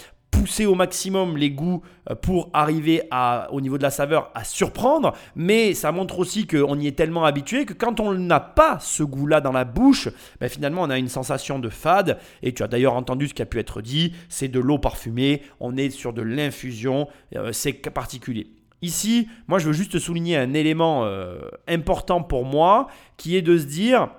pousser 0.45 0.67
au 0.67 0.75
maximum 0.75 1.39
les 1.39 1.51
goûts 1.51 1.81
euh, 2.11 2.15
pour 2.15 2.51
arriver 2.53 3.05
à, 3.11 3.49
au 3.51 3.63
niveau 3.63 3.79
de 3.79 3.83
la 3.83 3.91
saveur 3.91 4.31
à 4.35 4.45
surprendre, 4.45 5.15
mais 5.35 5.73
ça 5.73 5.91
montre 5.91 6.19
aussi 6.19 6.47
qu'on 6.47 6.79
y 6.79 6.87
est 6.87 6.93
tellement 6.93 7.25
habitué 7.25 7.65
que 7.65 7.73
quand 7.73 7.99
on 7.99 8.13
n'a 8.13 8.41
pas 8.41 8.79
ce 8.79 9.03
goût-là 9.03 9.41
dans 9.41 9.53
la 9.53 9.65
bouche, 9.65 10.11
ben 10.41 10.51
finalement 10.51 10.83
on 10.83 10.91
a 10.91 10.99
une 10.99 11.09
sensation 11.09 11.59
de 11.59 11.71
fade, 11.71 12.19
et 12.43 12.53
tu 12.53 12.63
as 12.63 12.69
d'ailleurs 12.69 12.93
entendu 12.93 13.29
ce 13.29 13.33
qui 13.33 13.41
a 13.41 13.47
pu 13.47 13.59
être 13.59 13.81
dit, 13.81 14.13
c'est 14.29 14.49
de 14.49 14.61
l'eau 14.61 14.77
parfumée, 14.77 15.41
on 15.61 15.79
est 15.79 15.89
sur 15.89 16.13
de 16.13 16.21
l'infusion, 16.21 17.09
euh, 17.37 17.53
c'est 17.53 17.73
particulier. 17.73 18.49
Ici, 18.83 19.29
moi 19.49 19.59
je 19.59 19.69
veux 19.69 19.73
juste 19.73 19.99
souligner 19.99 20.37
un 20.37 20.53
élément 20.53 21.07
euh, 21.07 21.39
important 21.69 22.23
pour 22.23 22.45
moi, 22.45 22.89
qui 23.17 23.35
est 23.35 23.43
de 23.43 23.57
se 23.57 23.65
dire, 23.65 24.11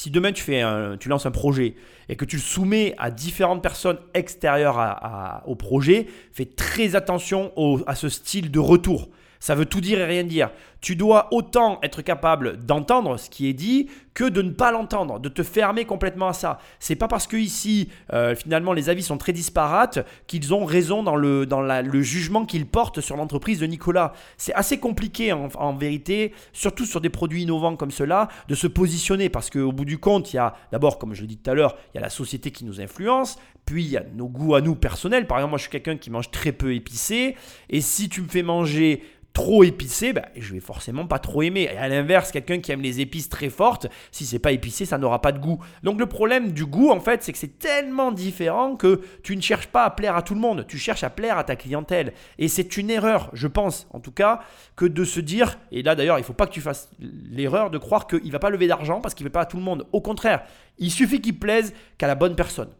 si 0.00 0.10
demain 0.10 0.30
tu, 0.30 0.44
fais 0.44 0.62
lances 1.06 1.26
un 1.26 1.32
projet 1.32 1.74
et 2.08 2.14
que 2.14 2.24
tu 2.24 2.36
le 2.36 2.42
soumets 2.42 2.94
à 2.98 3.10
différentes 3.10 3.62
personnes 3.62 3.98
extérieures 4.14 5.42
au 5.44 5.56
projet, 5.56 6.06
fais 6.32 6.44
très 6.44 6.94
attention 6.94 7.52
à 7.84 7.96
ce 7.96 8.08
style 8.08 8.52
de 8.52 8.60
retour. 8.60 9.08
Ça 9.40 9.56
veut 9.56 9.66
tout 9.66 9.80
dire 9.80 9.98
et 9.98 10.04
rien 10.04 10.22
dire. 10.22 10.50
Tu 10.80 10.96
dois 10.96 11.28
autant 11.32 11.78
être 11.82 12.02
capable 12.02 12.64
d'entendre 12.64 13.16
ce 13.18 13.28
qui 13.28 13.48
est 13.48 13.52
dit 13.52 13.88
que 14.14 14.24
de 14.24 14.42
ne 14.42 14.50
pas 14.50 14.72
l'entendre, 14.72 15.20
de 15.20 15.28
te 15.28 15.42
fermer 15.42 15.84
complètement 15.84 16.28
à 16.28 16.32
ça. 16.32 16.58
C'est 16.80 16.96
pas 16.96 17.06
parce 17.06 17.26
que 17.26 17.36
ici, 17.36 17.88
euh, 18.12 18.34
finalement, 18.34 18.72
les 18.72 18.88
avis 18.88 19.02
sont 19.02 19.16
très 19.16 19.32
disparates 19.32 20.00
qu'ils 20.26 20.52
ont 20.54 20.64
raison 20.64 21.02
dans 21.02 21.14
le, 21.14 21.46
dans 21.46 21.60
le 21.60 22.02
jugement 22.02 22.44
qu'ils 22.44 22.66
portent 22.66 23.00
sur 23.00 23.16
l'entreprise 23.16 23.60
de 23.60 23.66
Nicolas. 23.66 24.12
C'est 24.36 24.54
assez 24.54 24.78
compliqué 24.78 25.32
en, 25.32 25.48
en 25.54 25.74
vérité, 25.74 26.32
surtout 26.52 26.84
sur 26.84 27.00
des 27.00 27.10
produits 27.10 27.42
innovants 27.42 27.76
comme 27.76 27.92
cela, 27.92 28.28
de 28.48 28.54
se 28.54 28.66
positionner 28.66 29.28
parce 29.28 29.50
qu'au 29.50 29.72
bout 29.72 29.84
du 29.84 29.98
compte, 29.98 30.32
il 30.32 30.36
y 30.36 30.40
a 30.40 30.54
d'abord, 30.72 30.98
comme 30.98 31.14
je 31.14 31.20
l'ai 31.20 31.28
dit 31.28 31.38
tout 31.38 31.50
à 31.50 31.54
l'heure, 31.54 31.76
il 31.94 31.96
y 31.96 31.98
a 31.98 32.02
la 32.02 32.10
société 32.10 32.50
qui 32.50 32.64
nous 32.64 32.80
influence, 32.80 33.38
puis 33.66 33.84
il 33.84 33.90
y 33.90 33.96
a 33.96 34.04
nos 34.14 34.28
goûts 34.28 34.54
à 34.54 34.60
nous 34.60 34.74
personnels. 34.74 35.26
Par 35.26 35.38
exemple, 35.38 35.50
moi 35.50 35.58
je 35.58 35.62
suis 35.62 35.70
quelqu'un 35.70 35.96
qui 35.96 36.10
mange 36.10 36.30
très 36.30 36.52
peu 36.52 36.74
épicé, 36.74 37.36
et 37.70 37.80
si 37.80 38.08
tu 38.08 38.22
me 38.22 38.28
fais 38.28 38.42
manger 38.42 39.02
trop 39.32 39.62
épicé, 39.62 40.12
ben, 40.12 40.24
je 40.36 40.52
vais 40.52 40.60
forcément 40.68 41.06
pas 41.06 41.18
trop 41.18 41.40
aimer. 41.40 41.62
Et 41.62 41.78
à 41.78 41.88
l'inverse, 41.88 42.30
quelqu'un 42.30 42.60
qui 42.60 42.72
aime 42.72 42.82
les 42.82 43.00
épices 43.00 43.30
très 43.30 43.48
fortes, 43.48 43.86
si 44.12 44.26
c'est 44.26 44.38
pas 44.38 44.52
épicé, 44.52 44.84
ça 44.84 44.98
n'aura 44.98 45.22
pas 45.22 45.32
de 45.32 45.38
goût. 45.38 45.64
Donc 45.82 45.98
le 45.98 46.04
problème 46.04 46.52
du 46.52 46.66
goût, 46.66 46.90
en 46.90 47.00
fait, 47.00 47.22
c'est 47.22 47.32
que 47.32 47.38
c'est 47.38 47.58
tellement 47.58 48.12
différent 48.12 48.76
que 48.76 49.00
tu 49.22 49.34
ne 49.34 49.40
cherches 49.40 49.68
pas 49.68 49.84
à 49.84 49.90
plaire 49.90 50.14
à 50.14 50.20
tout 50.20 50.34
le 50.34 50.40
monde, 50.40 50.66
tu 50.68 50.76
cherches 50.76 51.04
à 51.04 51.10
plaire 51.10 51.38
à 51.38 51.44
ta 51.44 51.56
clientèle. 51.56 52.12
Et 52.36 52.48
c'est 52.48 52.76
une 52.76 52.90
erreur, 52.90 53.30
je 53.32 53.48
pense, 53.48 53.88
en 53.94 54.00
tout 54.00 54.12
cas, 54.12 54.40
que 54.76 54.84
de 54.84 55.04
se 55.04 55.20
dire, 55.20 55.58
et 55.72 55.82
là 55.82 55.94
d'ailleurs, 55.94 56.18
il 56.18 56.24
faut 56.24 56.34
pas 56.34 56.46
que 56.46 56.52
tu 56.52 56.60
fasses 56.60 56.90
l'erreur 57.00 57.70
de 57.70 57.78
croire 57.78 58.06
qu'il 58.06 58.30
va 58.30 58.38
pas 58.38 58.50
lever 58.50 58.66
d'argent 58.66 59.00
parce 59.00 59.14
qu'il 59.14 59.24
ne 59.24 59.28
veut 59.28 59.32
pas 59.32 59.40
à 59.40 59.46
tout 59.46 59.56
le 59.56 59.62
monde. 59.62 59.86
Au 59.92 60.02
contraire, 60.02 60.42
il 60.76 60.90
suffit 60.90 61.22
qu'il 61.22 61.38
plaise 61.38 61.72
qu'à 61.96 62.06
la 62.06 62.14
bonne 62.14 62.36
personne. 62.36 62.70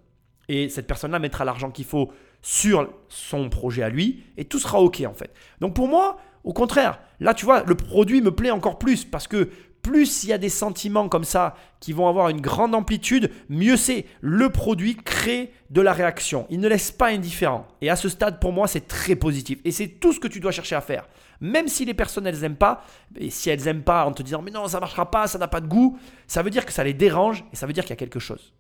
Et 0.51 0.69
cette 0.69 0.87
personne-là 0.87 1.19
mettra 1.19 1.45
l'argent 1.45 1.71
qu'il 1.71 1.85
faut 1.85 2.13
sur 2.41 2.89
son 3.09 3.49
projet 3.49 3.83
à 3.83 3.89
lui 3.89 4.25
et 4.37 4.45
tout 4.45 4.59
sera 4.59 4.81
OK 4.81 5.03
en 5.07 5.15
fait. 5.15 5.33
Donc 5.61 5.75
pour 5.75 5.89
moi, 5.89 6.19
au 6.45 6.53
contraire, 6.53 7.01
là 7.21 7.35
tu 7.35 7.45
vois, 7.45 7.63
le 7.65 7.75
produit 7.75 8.21
me 8.21 8.31
plaît 8.31 8.51
encore 8.51 8.79
plus 8.79 9.05
parce 9.05 9.27
que 9.29 9.51
plus 9.83 10.25
il 10.25 10.31
y 10.31 10.33
a 10.33 10.39
des 10.39 10.49
sentiments 10.49 11.09
comme 11.09 11.25
ça 11.25 11.55
qui 11.81 11.93
vont 11.93 12.09
avoir 12.09 12.29
une 12.29 12.41
grande 12.41 12.75
amplitude, 12.75 13.31
mieux 13.49 13.77
c'est. 13.77 14.07
Le 14.21 14.51
produit 14.51 14.97
crée 14.97 15.53
de 15.71 15.81
la 15.81 15.93
réaction. 15.93 16.47
Il 16.51 16.61
ne 16.61 16.69
laisse 16.69 16.91
pas 16.91 17.09
indifférent. 17.09 17.67
Et 17.81 17.89
à 17.89 17.97
ce 17.97 18.09
stade, 18.09 18.41
pour 18.41 18.53
moi, 18.53 18.67
c'est 18.67 18.87
très 18.87 19.15
positif. 19.15 19.61
Et 19.65 19.71
c'est 19.71 19.89
tout 19.89 20.13
ce 20.13 20.21
que 20.21 20.29
tu 20.29 20.41
dois 20.41 20.51
chercher 20.51 20.75
à 20.75 20.81
faire. 20.81 21.09
Même 21.41 21.69
si 21.69 21.85
les 21.85 21.95
personnes, 21.95 22.27
elles 22.27 22.41
n'aiment 22.41 22.57
pas, 22.57 22.85
et 23.17 23.31
si 23.31 23.49
elles 23.49 23.63
n'aiment 23.63 23.85
pas 23.85 24.05
en 24.05 24.13
te 24.13 24.23
disant, 24.23 24.43
mais 24.43 24.51
non, 24.51 24.67
ça 24.67 24.79
ne 24.79 24.81
marchera 24.81 25.11
pas, 25.11 25.27
ça 25.29 25.39
n'a 25.39 25.49
pas 25.49 25.61
de 25.61 25.69
goût, 25.69 25.99
ça 26.27 26.43
veut 26.43 26.51
dire 26.51 26.67
que 26.67 26.73
ça 26.73 26.83
les 26.83 26.95
dérange 26.95 27.45
et 27.53 27.57
ça 27.57 27.67
veut 27.67 27.73
dire 27.73 27.85
qu'il 27.85 27.91
y 27.91 27.95
a 27.95 27.97
quelque 27.97 28.19
chose. 28.19 28.53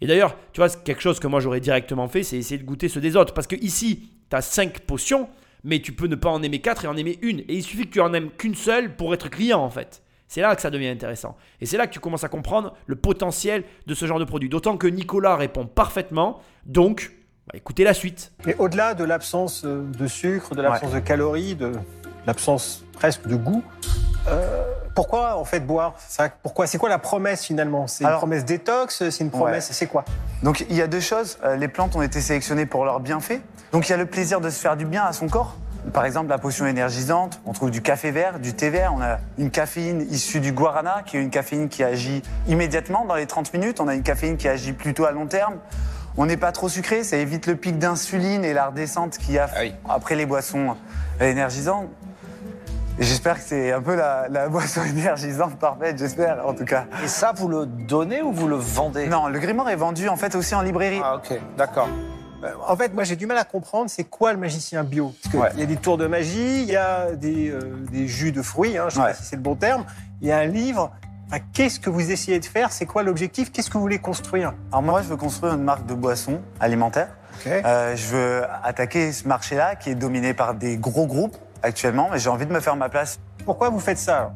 Et 0.00 0.06
d'ailleurs, 0.06 0.36
tu 0.52 0.60
vois, 0.60 0.68
quelque 0.68 1.00
chose 1.00 1.20
que 1.20 1.26
moi 1.26 1.40
j'aurais 1.40 1.60
directement 1.60 2.08
fait, 2.08 2.22
c'est 2.22 2.36
essayer 2.36 2.58
de 2.58 2.64
goûter 2.64 2.88
ceux 2.88 3.00
des 3.00 3.16
autres. 3.16 3.32
Parce 3.32 3.46
que 3.46 3.56
ici, 3.56 4.10
tu 4.28 4.36
as 4.36 4.42
5 4.42 4.80
potions, 4.80 5.28
mais 5.66 5.80
tu 5.80 5.92
peux 5.92 6.06
ne 6.06 6.14
pas 6.14 6.30
en 6.30 6.42
aimer 6.42 6.60
4 6.60 6.84
et 6.84 6.88
en 6.88 6.96
aimer 6.96 7.18
une. 7.20 7.40
Et 7.40 7.56
il 7.56 7.62
suffit 7.62 7.86
que 7.86 7.92
tu 7.92 8.00
en 8.00 8.14
aimes 8.14 8.30
qu'une 8.30 8.54
seule 8.54 8.94
pour 8.94 9.12
être 9.12 9.28
client 9.28 9.60
en 9.60 9.68
fait. 9.68 10.02
C'est 10.28 10.40
là 10.40 10.54
que 10.56 10.62
ça 10.62 10.70
devient 10.70 10.88
intéressant. 10.88 11.36
Et 11.60 11.66
c'est 11.66 11.76
là 11.76 11.86
que 11.86 11.92
tu 11.92 12.00
commences 12.00 12.24
à 12.24 12.28
comprendre 12.28 12.74
le 12.86 12.96
potentiel 12.96 13.64
de 13.86 13.94
ce 13.94 14.06
genre 14.06 14.18
de 14.18 14.24
produit. 14.24 14.48
D'autant 14.48 14.76
que 14.76 14.86
Nicolas 14.86 15.36
répond 15.36 15.66
parfaitement. 15.66 16.40
Donc, 16.64 17.12
bah, 17.46 17.54
écoutez 17.56 17.84
la 17.84 17.94
suite. 17.94 18.32
Mais 18.44 18.56
au-delà 18.58 18.94
de 18.94 19.04
l'absence 19.04 19.64
euh, 19.64 19.82
de 19.82 20.06
sucre, 20.06 20.54
de 20.54 20.62
l'absence 20.62 20.92
de 20.92 21.00
calories, 21.00 21.54
de 21.54 21.72
l'absence 22.26 22.84
presque 22.92 23.26
de 23.26 23.36
goût, 23.36 23.62
euh, 24.28 24.65
pourquoi 24.96 25.36
en 25.36 25.44
fait 25.44 25.60
boire? 25.60 25.94
Ça, 26.08 26.28
Pourquoi? 26.42 26.66
C'est 26.66 26.78
quoi 26.78 26.88
la 26.88 26.98
promesse 26.98 27.44
finalement? 27.44 27.86
C'est 27.86 28.02
une 28.02 28.10
promesse 28.10 28.44
détox 28.44 29.08
C'est 29.10 29.22
une 29.22 29.30
promesse 29.30 29.68
C'est 29.70 29.86
quoi? 29.86 30.04
Donc 30.42 30.64
il 30.68 30.74
y 30.74 30.82
a 30.82 30.88
deux 30.88 31.00
choses. 31.00 31.38
Euh, 31.44 31.54
Les 31.54 31.68
plantes 31.68 31.94
ont 31.94 32.02
été 32.02 32.20
sélectionnées 32.20 32.66
pour 32.66 32.84
leurs 32.84 32.98
bienfaits. 32.98 33.40
Donc 33.72 33.88
il 33.88 33.90
y 33.90 33.94
a 33.94 33.98
le 33.98 34.06
plaisir 34.06 34.40
de 34.40 34.50
se 34.50 34.58
faire 34.58 34.76
du 34.76 34.86
bien 34.86 35.04
à 35.04 35.12
son 35.12 35.28
corps. 35.28 35.54
Par 35.92 36.04
exemple, 36.04 36.30
la 36.30 36.38
potion 36.38 36.66
énergisante, 36.66 37.40
on 37.46 37.52
trouve 37.52 37.70
du 37.70 37.80
café 37.80 38.10
vert, 38.10 38.40
du 38.40 38.54
thé 38.54 38.70
vert, 38.70 38.92
on 38.96 39.00
a 39.00 39.18
une 39.38 39.52
caféine 39.52 40.04
issue 40.10 40.40
du 40.40 40.50
guarana, 40.50 41.02
qui 41.06 41.16
est 41.16 41.20
une 41.22 41.30
caféine 41.30 41.68
qui 41.68 41.84
agit 41.84 42.22
immédiatement 42.48 43.04
dans 43.04 43.14
les 43.14 43.26
30 43.26 43.52
minutes, 43.52 43.78
on 43.80 43.86
a 43.86 43.94
une 43.94 44.02
caféine 44.02 44.36
qui 44.36 44.48
agit 44.48 44.72
plutôt 44.72 45.04
à 45.04 45.12
long 45.12 45.26
terme. 45.26 45.54
On 46.16 46.26
n'est 46.26 46.36
pas 46.38 46.50
trop 46.50 46.68
sucré, 46.68 47.04
ça 47.04 47.18
évite 47.18 47.46
le 47.46 47.54
pic 47.54 47.78
d'insuline 47.78 48.44
et 48.44 48.52
la 48.52 48.66
redescente 48.66 49.18
qu'il 49.18 49.34
y 49.34 49.38
a 49.38 49.46
Ah 49.54 49.58
oui. 49.60 49.74
après 49.88 50.16
les 50.16 50.26
boissons 50.26 50.74
énergisantes. 51.20 51.86
J'espère 52.98 53.36
que 53.36 53.42
c'est 53.46 53.72
un 53.72 53.82
peu 53.82 53.94
la, 53.94 54.26
la 54.30 54.48
boisson 54.50 54.82
énergisante 54.84 55.58
parfaite, 55.58 55.98
j'espère 55.98 56.46
en 56.46 56.54
tout 56.54 56.64
cas. 56.64 56.86
Et 57.04 57.08
ça, 57.08 57.32
vous 57.36 57.48
le 57.48 57.66
donnez 57.66 58.22
ou 58.22 58.32
vous 58.32 58.48
le 58.48 58.56
vendez? 58.56 59.06
Non, 59.06 59.28
le 59.28 59.38
grimoire 59.38 59.68
est 59.68 59.76
vendu 59.76 60.08
en 60.08 60.16
fait 60.16 60.34
aussi 60.34 60.54
en 60.54 60.62
librairie. 60.62 61.00
Ah, 61.04 61.16
ok, 61.16 61.38
d'accord. 61.58 61.88
Euh, 62.44 62.52
En 62.66 62.76
fait, 62.76 62.94
moi 62.94 63.04
j'ai 63.04 63.16
du 63.16 63.26
mal 63.26 63.36
à 63.38 63.44
comprendre 63.44 63.90
c'est 63.90 64.04
quoi 64.04 64.32
le 64.32 64.38
magicien 64.38 64.82
bio? 64.82 65.12
Parce 65.22 65.30
qu'il 65.30 65.40
Ouais. 65.40 65.50
y 65.56 65.62
a 65.62 65.66
des 65.66 65.76
tours 65.76 65.98
de 65.98 66.06
magie, 66.06 66.62
il 66.62 66.68
y 66.70 66.76
a 66.76 67.12
des, 67.12 67.50
euh, 67.50 67.60
des 67.90 68.06
jus 68.08 68.32
de 68.32 68.40
fruits, 68.42 68.78
hein, 68.78 68.86
je 68.88 68.96
ne 68.96 69.00
sais 69.00 69.00
Ouais. 69.00 69.06
pas 69.08 69.14
si 69.14 69.24
c'est 69.24 69.36
le 69.36 69.42
bon 69.42 69.56
terme, 69.56 69.84
il 70.22 70.28
y 70.28 70.32
a 70.32 70.38
un 70.38 70.46
livre. 70.46 70.90
Enfin, 71.28 71.40
Qu'est-ce 71.52 71.80
que 71.80 71.90
vous 71.90 72.10
essayez 72.12 72.38
de 72.38 72.44
faire? 72.44 72.70
C'est 72.72 72.86
quoi 72.86 73.02
l'objectif? 73.02 73.50
Qu'est-ce 73.52 73.68
que 73.68 73.74
vous 73.74 73.80
voulez 73.80 73.98
construire? 73.98 74.54
Alors 74.70 74.82
moi, 74.82 75.02
je 75.02 75.08
veux 75.08 75.16
construire 75.16 75.54
une 75.54 75.64
marque 75.64 75.84
de 75.84 75.94
boissons 75.94 76.40
alimentaires. 76.60 77.08
Ok. 77.44 77.50
Euh, 77.52 77.96
je 77.96 78.06
veux 78.06 78.44
attaquer 78.62 79.12
ce 79.12 79.26
marché-là 79.28 79.74
qui 79.74 79.90
est 79.90 79.94
dominé 79.96 80.32
par 80.34 80.54
des 80.54 80.76
gros 80.78 81.06
groupes 81.06 81.36
actuellement, 81.66 82.08
mais 82.10 82.18
j'ai 82.18 82.30
envie 82.30 82.46
de 82.46 82.52
me 82.52 82.60
faire 82.60 82.76
ma 82.76 82.88
place. 82.88 83.18
Pourquoi 83.44 83.68
vous 83.68 83.80
faites 83.80 83.98
ça 83.98 84.32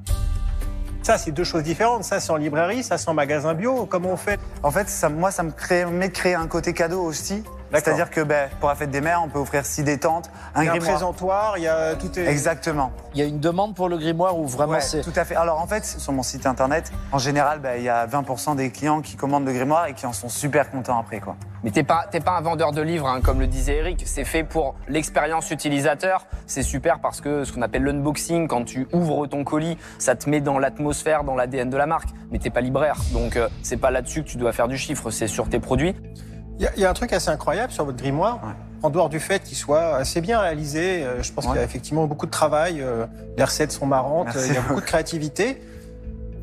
Ça, 1.03 1.17
c'est 1.17 1.31
deux 1.31 1.45
choses 1.45 1.63
différentes. 1.63 2.05
Ça, 2.05 2.21
c'est 2.21 2.31
en 2.31 2.37
librairie, 2.37 2.83
ça, 2.83 2.99
c'est 2.99 3.09
en 3.09 3.15
magasin 3.15 3.55
bio. 3.55 3.87
Comment 3.87 4.11
on 4.11 4.17
fait? 4.17 4.39
En 4.63 4.71
fait, 4.71 4.89
ça, 4.89 5.09
moi, 5.09 5.31
ça 5.31 5.43
me 5.43 5.53
crée, 5.53 6.35
un 6.35 6.47
côté 6.47 6.73
cadeau 6.73 7.03
aussi. 7.03 7.43
C'est-à-dire 7.73 8.11
que 8.11 8.21
ben, 8.23 8.49
pour 8.59 8.69
la 8.69 8.75
fête 8.75 8.91
des 8.91 9.01
mères, 9.01 9.21
on 9.25 9.29
peut 9.29 9.39
offrir 9.39 9.65
six 9.65 9.83
détentes, 9.83 10.31
un 10.55 10.63
Il 10.63 10.67
y 10.67 10.69
a 10.69 10.73
un 10.73 10.77
grimoire. 10.77 10.97
présentoir, 10.97 11.55
il 11.59 11.63
y 11.65 11.69
a 11.69 11.95
tout 11.95 12.19
est... 12.19 12.27
Exactement. 12.27 12.91
Il 13.15 13.21
y 13.21 13.23
a 13.23 13.27
une 13.27 13.41
demande 13.41 13.75
pour 13.75 13.89
le 13.89 13.97
grimoire 13.99 14.39
ou 14.39 14.47
vraiment 14.47 14.73
Ouais, 14.73 14.81
c'est. 14.81 15.03
tout 15.03 15.13
à 15.17 15.25
fait. 15.25 15.37
Alors 15.37 15.61
en 15.61 15.67
fait, 15.67 15.85
sur 15.85 16.13
mon 16.13 16.23
site 16.23 16.47
internet, 16.47 16.91
en 17.13 17.19
général, 17.19 17.61
ben, 17.61 17.75
il 17.79 17.85
y 17.85 17.89
a 17.89 18.07
20% 18.07 18.57
des 18.57 18.71
clients 18.71 19.01
qui 19.01 19.17
commandent 19.17 19.47
le 19.47 19.53
grimoire 19.53 19.87
et 19.87 19.95
qui 19.95 20.07
en 20.07 20.13
sont 20.13 20.29
super 20.29 20.71
contents 20.71 20.99
après. 20.99 21.21
Quoi. 21.21 21.37
Mais 21.63 21.71
t'es 21.71 21.83
pas, 21.83 22.07
t'es 22.11 22.21
pas 22.21 22.33
un 22.37 22.41
vendeur 22.41 22.73
de 22.73 22.81
livres, 22.81 23.07
hein, 23.07 23.21
comme 23.23 23.39
le 23.41 23.47
disait 23.47 23.77
Eric. 23.77 24.03
C'est 24.07 24.25
fait 24.25 24.45
pour 24.45 24.75
l'expérience 24.89 25.51
utilisateur. 25.51 26.27
C'est 26.47 26.63
super 26.63 27.01
parce 27.01 27.21
que 27.21 27.45
ce 27.45 27.53
qu'on 27.53 27.63
appelle 27.63 27.85
l'unboxing, 27.85 28.49
quand 28.49 28.65
tu 28.65 28.89
ouvres 28.93 29.27
ton 29.27 29.45
colis, 29.45 29.77
ça 29.99 30.15
te 30.17 30.29
met 30.29 30.41
dans 30.41 30.59
l'atmosphère, 30.59 31.23
dans 31.25 31.35
l'ADN 31.37 31.69
de 31.71 31.77
la 31.77 31.87
marque. 31.87 32.09
Mais 32.31 32.39
t'es 32.39 32.51
pas 32.51 32.61
libraire, 32.63 32.97
donc 33.13 33.37
euh, 33.37 33.49
c'est 33.63 33.77
pas 33.77 33.91
là-dessus 33.91 34.23
que 34.25 34.29
tu 34.29 34.37
dois 34.39 34.53
faire 34.53 34.69
du 34.69 34.79
chiffre. 34.79 35.11
C'est 35.11 35.27
sur 35.29 35.49
tes 35.49 35.61
produits. 35.61 35.95
Il 36.61 36.65
y, 36.65 36.67
a- 36.67 36.73
il 36.77 36.83
y 36.83 36.85
a 36.85 36.91
un 36.91 36.95
truc 36.95 37.13
assez 37.15 37.31
incroyable 37.31 37.73
sur 37.73 37.87
votre 37.87 37.97
grimoire. 37.97 38.35
Ouais. 38.45 38.53
En 38.83 38.91
dehors 38.91 39.09
du 39.09 39.19
fait 39.19 39.43
qu'il 39.43 39.57
soit 39.57 39.97
assez 39.97 40.21
bien 40.21 40.39
réalisé, 40.41 41.03
euh, 41.05 41.23
je 41.23 41.33
pense 41.33 41.45
Ouais. 41.47 41.53
qu'il 41.53 41.59
y 41.61 41.63
a 41.63 41.65
effectivement 41.65 42.05
beaucoup 42.07 42.27
de 42.27 42.31
travail. 42.31 42.83
euh, 42.83 43.07
les 43.39 43.45
recettes 43.45 43.73
sont 43.73 43.87
marrantes, 43.87 44.27
Merci. 44.27 44.41
euh, 44.41 44.47
il 44.49 44.55
y 44.55 44.59
a 44.59 44.61
beaucoup 44.61 44.81
de 44.83 44.87
créativité. 44.87 45.63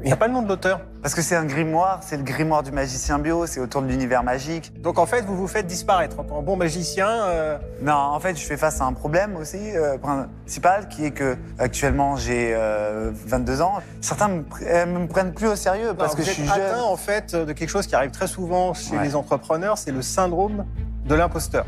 Il 0.01 0.05
n'y 0.05 0.11
a 0.13 0.15
pas 0.15 0.27
le 0.27 0.33
nom 0.33 0.41
de 0.43 0.47
l'auteur. 0.47 0.79
Parce 1.01 1.15
que 1.15 1.21
c'est 1.21 1.35
un 1.35 1.45
grimoire, 1.45 2.01
c'est 2.03 2.17
le 2.17 2.23
grimoire 2.23 2.61
du 2.63 2.71
magicien 2.71 3.17
bio, 3.17 3.45
c'est 3.47 3.59
autour 3.59 3.81
de 3.81 3.87
l'univers 3.87 4.23
magique. 4.23 4.71
Donc 4.81 4.99
en 4.99 5.05
fait, 5.05 5.21
vous 5.21 5.35
vous 5.35 5.47
faites 5.47 5.65
disparaître 5.65 6.19
en 6.19 6.23
tant 6.23 6.39
que 6.39 6.45
bon 6.45 6.55
magicien. 6.55 7.07
euh, 7.09 7.57
Non, 7.81 7.93
en 7.93 8.19
fait, 8.19 8.35
je 8.37 8.45
fais 8.45 8.57
face 8.57 8.79
à 8.79 8.85
un 8.85 8.93
problème 8.93 9.35
aussi 9.35 9.57
euh, 9.75 9.97
principal 9.97 10.87
qui 10.87 11.05
est 11.05 11.11
que 11.11 11.35
actuellement 11.57 12.15
j'ai 12.15 12.53
euh, 12.55 13.11
22 13.13 13.61
ans. 13.61 13.73
Certains 14.01 14.27
me, 14.27 14.43
euh, 14.63 14.85
me 14.85 15.07
prennent 15.07 15.33
plus 15.33 15.47
au 15.47 15.55
sérieux 15.55 15.93
parce 15.97 16.11
non, 16.11 16.17
que 16.17 16.21
vous 16.21 16.27
je 16.27 16.33
suis 16.33 16.43
atteint 16.49 16.75
jeune. 16.75 16.79
en 16.85 16.95
fait 16.95 17.35
de 17.35 17.51
quelque 17.53 17.69
chose 17.69 17.87
qui 17.87 17.95
arrive 17.95 18.11
très 18.11 18.27
souvent 18.27 18.73
chez 18.73 18.97
Ouais. 18.97 19.03
les 19.03 19.15
entrepreneurs, 19.15 19.77
c'est 19.77 19.91
le 19.91 20.01
syndrome 20.03 20.65
de 21.05 21.15
l'imposteur. 21.15 21.65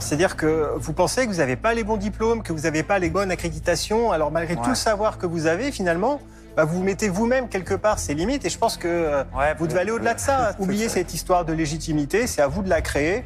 C'est-à-dire 0.00 0.36
que 0.36 0.72
vous 0.76 0.92
pensez 0.94 1.26
que 1.26 1.30
vous 1.30 1.38
n'avez 1.38 1.56
pas 1.56 1.74
les 1.74 1.84
bons 1.84 1.98
diplômes, 1.98 2.42
que 2.42 2.52
vous 2.52 2.60
n'avez 2.62 2.82
pas 2.82 2.98
les 2.98 3.10
bonnes 3.10 3.30
accréditations, 3.30 4.10
alors 4.12 4.30
malgré 4.32 4.54
Ouais. 4.56 4.62
tout 4.62 4.70
le 4.70 4.74
savoir 4.74 5.18
que 5.18 5.26
vous 5.26 5.46
avez, 5.46 5.70
finalement, 5.72 6.20
bah, 6.56 6.64
vous 6.64 6.82
mettez 6.82 7.08
vous-même 7.08 7.48
quelque 7.48 7.74
part 7.74 7.98
ses 7.98 8.14
limites. 8.14 8.44
Et 8.44 8.50
je 8.50 8.58
pense 8.58 8.76
que 8.76 8.88
euh, 8.88 9.24
Ouais, 9.36 9.54
vous 9.58 9.66
devez 9.66 9.80
aller 9.80 9.90
au-delà 9.90 10.14
de 10.14 10.20
ça. 10.20 10.52
Oubliez 10.58 10.88
cette 10.88 11.14
histoire 11.14 11.44
de 11.44 11.52
légitimité, 11.52 12.26
c'est 12.26 12.42
à 12.42 12.46
vous 12.48 12.62
de 12.62 12.68
la 12.68 12.80
créer. 12.82 13.24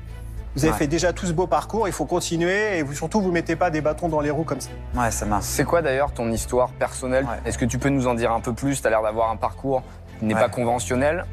Vous 0.56 0.64
avez 0.64 0.72
Ouais. 0.72 0.78
fait 0.78 0.86
déjà 0.86 1.12
tout 1.12 1.26
ce 1.26 1.32
beau 1.32 1.48
parcours, 1.48 1.88
il 1.88 1.92
faut 1.92 2.04
continuer 2.04 2.78
et 2.78 2.82
vous, 2.82 2.94
surtout 2.94 3.20
vous 3.20 3.32
mettez 3.32 3.56
pas 3.56 3.70
des 3.70 3.80
bâtons 3.80 4.08
dans 4.08 4.20
les 4.20 4.30
roues 4.30 4.44
comme 4.44 4.60
ça. 4.60 4.70
Ouais, 4.94 5.10
ça 5.10 5.26
marche. 5.26 5.44
C'est 5.46 5.64
quoi 5.64 5.82
d'ailleurs 5.82 6.12
ton 6.12 6.30
histoire 6.30 6.68
personnelle 6.70 7.24
Ouais. 7.24 7.40
Est-ce 7.44 7.58
que 7.58 7.64
tu 7.64 7.78
peux 7.78 7.88
nous 7.88 8.06
en 8.06 8.14
dire 8.14 8.30
un 8.30 8.38
peu 8.40 8.52
plus? 8.52 8.80
T'as 8.80 8.90
l'air 8.90 9.02
d'avoir 9.02 9.30
un 9.30 9.36
parcours 9.36 9.82
qui 10.20 10.26
n'est 10.26 10.34
Ouais. 10.34 10.40
pas 10.40 10.48
conventionnel. 10.48 11.24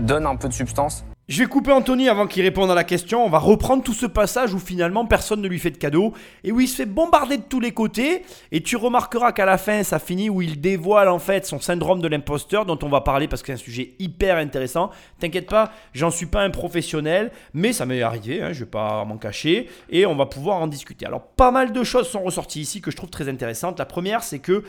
Donne 0.00 0.24
un 0.26 0.36
peu 0.36 0.48
de 0.48 0.54
substance. 0.54 1.04
Je 1.26 1.42
vais 1.42 1.48
couper 1.48 1.72
Anthony 1.72 2.10
avant 2.10 2.26
qu'il 2.26 2.42
réponde 2.42 2.70
à 2.70 2.74
la 2.74 2.84
question. 2.84 3.24
On 3.24 3.30
va 3.30 3.38
reprendre 3.38 3.82
tout 3.82 3.94
ce 3.94 4.04
passage 4.04 4.52
où 4.52 4.58
finalement 4.58 5.06
personne 5.06 5.40
ne 5.40 5.48
lui 5.48 5.58
fait 5.58 5.70
de 5.70 5.78
cadeau 5.78 6.12
et 6.42 6.52
où 6.52 6.60
il 6.60 6.68
se 6.68 6.76
fait 6.76 6.84
bombarder 6.84 7.38
de 7.38 7.42
tous 7.42 7.60
les 7.60 7.72
côtés. 7.72 8.26
Et 8.52 8.60
tu 8.60 8.76
remarqueras 8.76 9.32
qu'à 9.32 9.46
la 9.46 9.56
fin, 9.56 9.82
ça 9.84 9.98
finit 9.98 10.28
où 10.28 10.42
il 10.42 10.60
dévoile 10.60 11.08
en 11.08 11.18
fait 11.18 11.46
son 11.46 11.60
syndrome 11.60 12.02
de 12.02 12.08
l'imposteur 12.08 12.66
dont 12.66 12.78
on 12.82 12.90
va 12.90 13.00
parler 13.00 13.26
parce 13.26 13.40
que 13.40 13.46
c'est 13.46 13.54
un 13.54 13.56
sujet 13.56 13.94
hyper 13.98 14.36
intéressant. 14.36 14.90
T'inquiète 15.18 15.48
pas, 15.48 15.72
j'en 15.94 16.10
suis 16.10 16.26
pas 16.26 16.42
un 16.42 16.50
professionnel, 16.50 17.32
mais 17.54 17.72
ça 17.72 17.86
m'est 17.86 18.02
arrivé, 18.02 18.42
hein, 18.42 18.52
je 18.52 18.60
vais 18.60 18.70
pas 18.70 19.06
m'en 19.06 19.16
cacher 19.16 19.70
et 19.88 20.04
on 20.04 20.16
va 20.16 20.26
pouvoir 20.26 20.58
en 20.58 20.66
discuter. 20.66 21.06
Alors, 21.06 21.22
pas 21.22 21.50
mal 21.50 21.72
de 21.72 21.84
choses 21.84 22.06
sont 22.06 22.22
ressorties 22.22 22.60
ici 22.60 22.82
que 22.82 22.90
je 22.90 22.96
trouve 22.96 23.08
très 23.08 23.30
intéressantes. 23.30 23.78
La 23.78 23.86
première, 23.86 24.22
c'est 24.22 24.40
que 24.40 24.62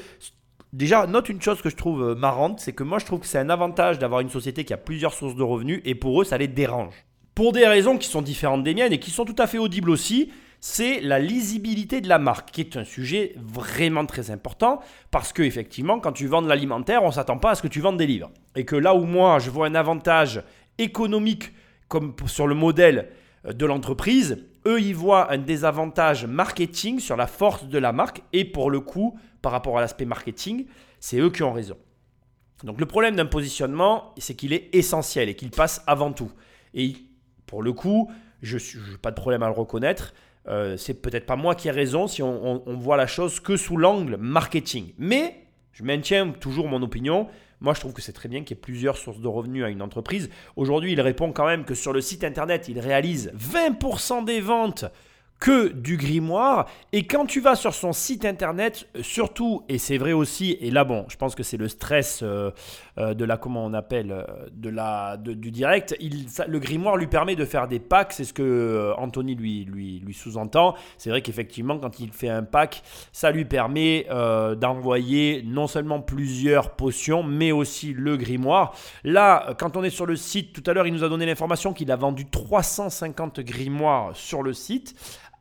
Déjà, 0.75 1.07
note 1.07 1.29
une 1.29 1.41
chose 1.41 1.61
que 1.61 1.69
je 1.69 1.77
trouve 1.77 2.03
euh, 2.03 2.15
marrante, 2.15 2.59
c'est 2.59 2.73
que 2.73 2.83
moi 2.83 2.99
je 2.99 3.05
trouve 3.05 3.21
que 3.21 3.27
c'est 3.27 3.37
un 3.37 3.49
avantage 3.49 3.97
d'avoir 3.97 4.19
une 4.19 4.29
société 4.29 4.65
qui 4.65 4.73
a 4.73 4.77
plusieurs 4.77 5.13
sources 5.13 5.37
de 5.37 5.41
revenus 5.41 5.79
et 5.85 5.95
pour 5.95 6.21
eux 6.21 6.25
ça 6.25 6.37
les 6.37 6.49
dérange. 6.49 6.93
Pour 7.33 7.53
des 7.53 7.65
raisons 7.65 7.97
qui 7.97 8.09
sont 8.09 8.21
différentes 8.21 8.65
des 8.65 8.73
miennes 8.73 8.91
et 8.91 8.99
qui 8.99 9.09
sont 9.09 9.23
tout 9.23 9.37
à 9.37 9.47
fait 9.47 9.57
audibles 9.57 9.89
aussi, 9.89 10.33
c'est 10.59 10.99
la 10.99 11.17
lisibilité 11.17 12.01
de 12.01 12.09
la 12.09 12.19
marque, 12.19 12.51
qui 12.51 12.59
est 12.59 12.75
un 12.75 12.83
sujet 12.83 13.35
vraiment 13.37 14.05
très 14.05 14.31
important, 14.31 14.81
parce 15.11 15.31
que 15.31 15.43
effectivement, 15.43 16.01
quand 16.01 16.11
tu 16.11 16.27
vends 16.27 16.41
de 16.41 16.49
l'alimentaire, 16.49 17.03
on 17.03 17.11
s'attend 17.11 17.37
pas 17.37 17.51
à 17.51 17.55
ce 17.55 17.61
que 17.61 17.69
tu 17.69 17.79
vendes 17.79 17.95
des 17.95 18.07
livres. 18.07 18.29
Et 18.57 18.65
que 18.65 18.75
là 18.75 18.95
où 18.95 19.05
moi, 19.05 19.39
je 19.39 19.51
vois 19.51 19.67
un 19.67 19.75
avantage 19.75 20.43
économique, 20.77 21.53
comme 21.87 22.13
sur 22.25 22.47
le 22.47 22.55
modèle 22.55 23.11
euh, 23.45 23.53
de 23.53 23.65
l'entreprise, 23.65 24.43
eux, 24.67 24.81
ils 24.81 24.95
voient 24.95 25.31
un 25.31 25.37
désavantage 25.37 26.25
marketing 26.25 26.99
sur 26.99 27.15
la 27.15 27.27
force 27.27 27.65
de 27.65 27.77
la 27.77 27.93
marque, 27.93 28.23
et 28.33 28.43
pour 28.43 28.69
le 28.69 28.81
coup, 28.81 29.17
par 29.45 29.51
rapport 29.51 29.77
à 29.77 29.81
l'aspect 29.81 30.05
marketing, 30.05 30.65
c'est 30.99 31.19
eux 31.19 31.29
qui 31.29 31.43
ont 31.43 31.53
raison. 31.53 31.77
Donc 32.63 32.79
le 32.79 32.87
problème 32.87 33.15
d'un 33.15 33.27
positionnement, 33.27 34.11
c'est 34.17 34.33
qu'il 34.33 34.53
est 34.53 34.73
essentiel 34.73 35.29
et 35.29 35.35
qu'il 35.35 35.51
passe 35.51 35.83
avant 35.85 36.11
tout. 36.13 36.31
Et 36.73 36.95
pour 37.45 37.61
le 37.61 37.71
coup, 37.71 38.09
je 38.41 38.57
n'ai 38.57 38.97
pas 38.99 39.11
de 39.11 39.15
problème 39.15 39.43
à 39.43 39.47
le 39.47 39.53
reconnaître. 39.53 40.13
Euh, 40.47 40.77
c'est 40.77 40.95
peut-être 40.95 41.27
pas 41.27 41.35
moi 41.35 41.53
qui 41.53 41.67
ai 41.67 41.71
raison 41.71 42.07
si 42.07 42.23
on, 42.23 42.35
on- 42.55 42.63
on 42.65 42.75
voit 42.77 42.97
la 42.97 43.05
chose 43.05 43.39
que 43.39 43.55
sous 43.55 43.77
l'angle 43.77 44.17
marketing. 44.17 44.93
Mais 44.97 45.41
Je 45.73 45.83
maintiens 45.83 46.31
toujours 46.31 46.67
mon 46.69 46.81
opinion. 46.81 47.27
Moi, 47.59 47.73
je 47.75 47.81
trouve 47.81 47.91
que 47.93 48.01
c'est 48.01 48.13
très 48.13 48.29
bien 48.29 48.39
qu'il 48.43 48.55
y 48.55 48.57
ait 48.57 48.61
plusieurs 48.61 48.97
sources 48.97 49.19
de 49.19 49.27
revenus 49.27 49.63
à 49.65 49.69
une 49.69 49.81
entreprise. 49.81 50.29
Aujourd'hui, 50.55 50.93
il 50.93 51.01
répond 51.01 51.33
quand 51.33 51.45
même 51.45 51.65
que 51.65 51.75
sur 51.75 51.91
le 51.93 51.99
site 52.01 52.23
internet, 52.23 52.67
il 52.69 52.79
réalise 52.79 53.31
20% 53.35 54.23
des 54.23 54.39
ventes 54.39 54.85
que 55.39 55.67
du 55.67 55.97
grimoire. 55.97 56.65
Et 56.93 57.05
quand 57.05 57.25
tu 57.25 57.41
vas 57.41 57.55
sur 57.55 57.73
son 57.73 57.93
site 57.93 58.25
internet, 58.25 58.87
euh, 58.95 59.03
surtout, 59.03 59.63
et 59.67 59.77
c'est 59.77 59.97
vrai 59.97 60.13
aussi, 60.13 60.57
et 60.61 60.71
là 60.71 60.83
bon, 60.83 61.05
je 61.09 61.17
pense 61.17 61.35
que 61.35 61.43
c'est 61.43 61.57
le 61.57 61.67
stress 61.67 62.21
euh, 62.23 62.51
euh, 62.97 63.13
de 63.13 63.25
la, 63.25 63.37
comment 63.37 63.65
on 63.65 63.73
appelle, 63.73 64.25
de 64.51 64.69
la, 64.69 65.17
du 65.17 65.51
direct, 65.51 65.95
le 66.47 66.59
grimoire 66.59 66.95
lui 66.95 67.07
permet 67.07 67.35
de 67.35 67.45
faire 67.45 67.67
des 67.67 67.79
packs, 67.79 68.13
c'est 68.13 68.23
ce 68.23 68.33
que 68.33 68.93
Anthony 68.97 69.35
lui, 69.35 69.65
lui, 69.65 69.99
lui 69.99 70.13
sous-entend. 70.13 70.75
C'est 70.97 71.09
vrai 71.09 71.21
qu'effectivement, 71.21 71.77
quand 71.77 71.99
il 71.99 72.11
fait 72.11 72.29
un 72.29 72.43
pack, 72.43 72.81
ça 73.11 73.31
lui 73.31 73.45
permet 73.45 74.07
d'envoyer 74.57 75.43
non 75.45 75.67
seulement 75.67 75.99
plusieurs 75.99 76.71
potions, 76.71 77.23
mais 77.23 77.51
aussi 77.51 77.93
le 77.93 78.17
grimoire. 78.17 78.73
Là, 79.03 79.53
quand 79.57 79.75
on 79.75 79.83
est 79.83 79.89
sur 79.89 80.05
le 80.05 80.15
site, 80.15 80.53
tout 80.53 80.63
à 80.69 80.73
l'heure, 80.73 80.87
il 80.87 80.93
nous 80.93 81.03
a 81.03 81.09
donné 81.09 81.25
l'information 81.25 81.73
qu'il 81.73 81.91
a 81.91 81.95
vendu 81.95 82.25
350 82.25 83.41
grimoires 83.41 84.15
sur 84.15 84.41
le 84.41 84.53
site 84.53 84.95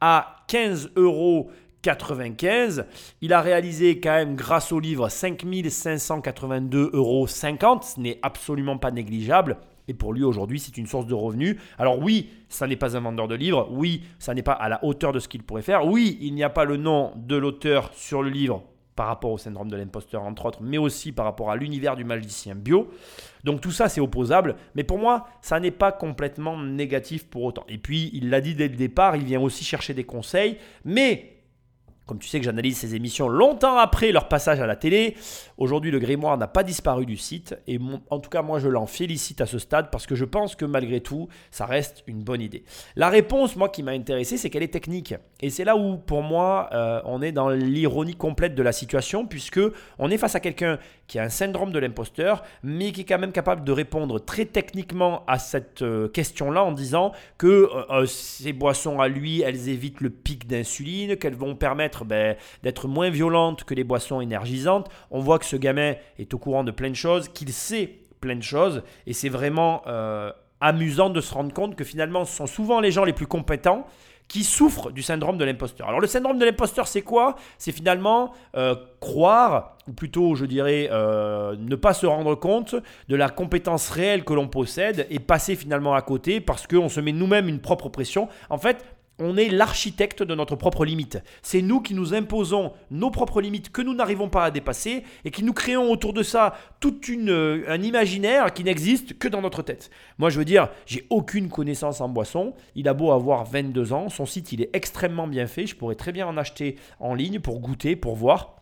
à 0.05 0.45
15 0.49 0.91
euros. 0.97 1.51
95. 1.81 2.87
Il 3.21 3.35
a 3.35 3.43
réalisé 3.43 4.01
quand 4.01 4.15
même 4.15 4.37
grâce 4.37 4.73
au 4.73 4.81
livre 4.81 5.09
5582,50 5.09 6.95
euros. 6.95 7.27
Ce 7.27 8.01
n'est 8.01 8.19
absolument 8.23 8.79
pas 8.79 8.91
négligeable. 8.91 9.59
Et 9.87 9.93
pour 9.93 10.15
lui 10.15 10.25
aujourd'hui, 10.25 10.59
c'est 10.59 10.79
une 10.79 10.87
source 10.87 11.07
de 11.07 11.13
revenus. 11.13 11.59
Alors 11.79 11.99
oui, 11.99 12.31
ça 12.49 12.67
n'est 12.67 12.77
pas 12.77 12.97
un 12.97 13.01
vendeur 13.01 13.29
de 13.29 13.35
livres. 13.35 13.69
Oui, 13.71 14.03
ça 14.19 14.33
n'est 14.33 14.43
pas 14.43 14.53
à 14.53 14.71
la 14.71 14.83
hauteur 14.83 15.13
de 15.13 15.19
ce 15.19 15.29
qu'il 15.29 15.43
pourrait 15.43 15.61
faire. 15.61 15.87
Oui, 15.87 16.17
il 16.23 16.35
n'y 16.35 16.43
a 16.43 16.49
pas 16.49 16.65
le 16.65 16.79
nom 16.79 17.13
de 17.17 17.37
l'auteur 17.37 17.91
sur 17.93 18.23
le 18.23 18.31
livre 18.31 18.63
par 18.97 19.07
rapport 19.09 19.32
au 19.32 19.38
syndrome 19.38 19.68
de 19.68 19.76
l'imposteur, 19.76 20.22
entre 20.22 20.47
autres, 20.47 20.62
mais 20.62 20.78
aussi 20.78 21.12
par 21.12 21.24
rapport 21.24 21.51
à 21.51 21.57
l'univers 21.57 21.97
du 21.97 22.05
magicien 22.05 22.55
bio. 22.55 22.90
Donc 23.42 23.61
tout 23.61 23.70
ça, 23.70 23.88
c'est 23.88 24.01
opposable. 24.01 24.57
Mais 24.74 24.84
pour 24.84 24.99
moi, 24.99 25.26
ça 25.42 25.61
n'est 25.61 25.70
pas 25.70 25.92
complètement 25.92 26.59
négatif 26.59 27.26
pour 27.26 27.42
autant. 27.42 27.64
Et 27.68 27.78
puis, 27.78 28.11
il 28.12 28.30
l'a 28.30 28.40
dit 28.40 28.55
dès 28.55 28.68
le 28.68 28.76
départ, 28.76 29.16
il 29.16 29.24
vient 29.24 29.40
aussi 29.40 29.64
chercher 29.64 29.95
des 29.95 30.05
conseils. 30.05 30.59
Mais 30.84 31.34
comme 32.07 32.19
tu 32.19 32.29
sais 32.29 32.39
que 32.39 32.45
j'analyse 32.45 32.79
ces 32.79 32.95
émissions 32.95 33.29
longtemps 33.29 33.79
après 33.79 34.13
leur 34.13 34.29
passage 34.29 34.61
à 34.61 34.67
la 34.67 34.77
télé, 34.77 35.17
aujourd'hui 35.57 35.91
le 35.91 35.99
grimoire 35.99 36.37
n'a 36.37 36.47
pas 36.47 36.63
disparu 36.63 37.07
du 37.07 37.17
site 37.17 37.57
et 37.67 37.79
en 38.11 38.19
tout 38.19 38.31
cas 38.31 38.43
moi 38.43 38.59
je 38.59 38.69
l'en 38.69 38.87
félicite 38.87 39.41
à 39.41 39.47
ce 39.47 39.59
stade 39.59 39.91
parce 39.91 40.07
que 40.07 40.15
je 40.15 40.25
pense 40.25 40.55
que 40.55 40.65
malgré 40.65 41.01
tout 41.01 41.29
ça 41.51 41.67
reste 41.67 42.03
une 42.07 42.23
bonne 42.23 42.41
idée. 42.41 42.65
La 42.97 43.09
réponse 43.09 43.57
moi 43.57 43.69
qui 43.69 43.83
m'a 43.83 43.93
intéressé 43.93 44.37
c'est 44.37 44.51
qu'elle 44.51 44.63
est 44.63 44.69
technique 44.69 45.15
et 45.41 45.51
c'est 45.51 45.65
là 45.65 45.77
où 45.77 45.97
pour 45.97 46.23
moi 46.23 46.69
euh, 46.73 47.01
on 47.05 47.23
est 47.23 47.33
dans 47.33 47.49
l'ironie 47.49 48.15
complète 48.15 48.55
de 48.55 48.63
la 48.63 48.73
situation 48.73 49.27
puisque 49.27 49.61
on 49.99 50.11
est 50.11 50.19
face 50.19 50.35
à 50.35 50.41
quelqu'un 50.41 50.79
qui 51.07 51.19
a 51.19 51.23
un 51.23 51.29
syndrome 51.29 51.73
de 51.73 51.79
l'imposteur 51.79 52.43
mais 52.63 52.93
qui 52.93 53.03
est 53.03 53.05
quand 53.05 53.19
même 53.19 53.33
capable 53.33 53.65
de 53.65 53.73
répondre 53.73 54.19
très 54.19 54.45
techniquement 54.47 55.25
à 55.27 55.39
cette 55.39 55.83
euh, 55.83 56.09
question-là 56.09 56.65
en 56.65 56.73
disant 56.73 57.13
que 57.39 57.47
euh, 57.47 57.85
euh, 57.91 58.07
ces 58.07 58.53
boissons 58.53 59.01
à 59.01 59.09
lui 59.09 59.43
elles 59.43 59.69
évitent 59.69 60.01
le 60.01 60.11
pic 60.11 60.47
d'insuline, 60.47 61.17
qu'elles 61.17 61.35
vont 61.35 61.55
permettre 61.55 62.05
ben, 62.05 62.37
d'être 62.63 62.89
moins 62.89 63.11
violentes 63.11 63.65
que 63.65 63.75
les 63.75 63.85
boissons 63.85 64.21
énergisantes. 64.21 64.89
On 65.11 65.21
voit 65.21 65.39
que 65.39 65.45
ce 65.45 65.57
gamin 65.57 65.95
est 66.19 66.33
au 66.35 66.39
courant 66.39 66.65
de 66.65 66.71
plein 66.71 66.91
de 66.91 66.95
choses, 66.95 67.29
qu'il 67.29 67.53
sait 67.53 67.99
plein 68.21 68.37
de 68.37 68.43
choses, 68.43 68.83
et 69.07 69.13
c'est 69.13 69.29
vraiment 69.29 69.83
amusant 70.61 71.11
de 71.11 71.21
se 71.21 71.35
rendre 71.35 71.53
compte 71.53 71.77
que 71.77 71.85
finalement 71.85 72.25
ce 72.25 72.37
sont 72.37 72.47
souvent 72.47 72.81
les 72.81 72.91
gens 72.91 73.05
les 73.05 73.13
plus 73.13 73.27
compétents 73.27 73.87
qui 74.29 74.43
souffrent 74.43 74.91
du 74.91 75.03
syndrome 75.03 75.37
de 75.37 75.45
l'imposteur. 75.45 75.89
Alors 75.89 76.01
le 76.01 76.07
syndrome 76.07 76.39
de 76.39 76.45
l'imposteur, 76.45 76.89
c'est 76.89 77.03
quoi? 77.03 77.37
C'est 77.59 77.72
finalement 77.72 78.33
euh, 78.57 78.75
croire, 79.01 79.77
ou 79.87 79.93
plutôt 79.93 80.35
je 80.35 80.47
dirais 80.47 80.89
euh, 80.91 81.55
ne 81.59 81.77
pas 81.77 81.93
se 81.95 82.07
rendre 82.07 82.35
compte 82.35 82.75
de 83.09 83.16
la 83.16 83.29
compétence 83.29 83.91
réelle 83.91 84.25
que 84.25 84.33
l'on 84.33 84.49
possède 84.49 85.07
et 85.11 85.18
passer 85.18 85.57
finalement 85.57 85.95
à 85.95 86.03
côté 86.03 86.41
parce 86.41 86.66
qu'on 86.66 86.89
se 86.89 87.01
met 87.01 87.12
nous-mêmes 87.12 87.49
une 87.49 87.61
propre 87.61 87.89
pression. 87.89 88.29
En 88.49 88.59
fait, 88.59 88.85
on 89.19 89.37
est 89.37 89.49
l'architecte 89.49 90.23
de 90.23 90.35
notre 90.35 90.57
propre 90.57 90.85
limite. 90.85 91.23
C'est 91.43 91.62
nous 91.62 91.81
qui 91.81 91.95
nous 91.95 92.15
imposons 92.15 92.73
nos 92.91 93.11
propres 93.11 93.41
limites 93.41 93.71
que 93.71 93.83
nous 93.83 93.95
n'arrivons 93.95 94.29
pas 94.29 94.45
à 94.45 94.51
dépasser 94.51 95.05
et 95.25 95.31
qui 95.31 95.45
nous 95.45 95.53
créons 95.53 95.91
autour 95.91 96.12
de 96.12 96.23
ça 96.23 96.55
tout 96.81 97.01
un 97.69 97.83
imaginaire 97.83 98.53
qui 98.53 98.65
n'existe 98.65 99.19
que 99.19 99.29
dans 99.29 99.41
notre 99.41 99.62
tête. 99.62 99.91
Moi, 100.19 100.31
je 100.31 100.39
veux 100.39 100.45
dire, 100.45 100.69
j'ai 100.87 101.07
aucune 101.11 101.49
connaissance 101.49 102.01
en 102.01 102.09
boisson. 102.09 102.55
Il 102.75 102.89
a 102.89 102.95
beau 102.95 103.12
avoir 103.12 103.45
22 103.45 103.93
ans, 103.93 104.09
son 104.09 104.27
site 104.27 104.53
il 104.53 104.62
est 104.62 104.71
extrêmement 104.73 105.27
bien 105.27 105.47
fait. 105.47 105.67
Je 105.67 105.77
pourrais 105.77 105.95
très 105.95 106.12
bien 106.12 106.27
en 106.27 106.37
acheter 106.37 106.77
en 106.99 107.15
ligne 107.15 107.41
pour 107.41 107.61
goûter, 107.61 107.97
pour 107.97 108.17
voir. 108.17 108.57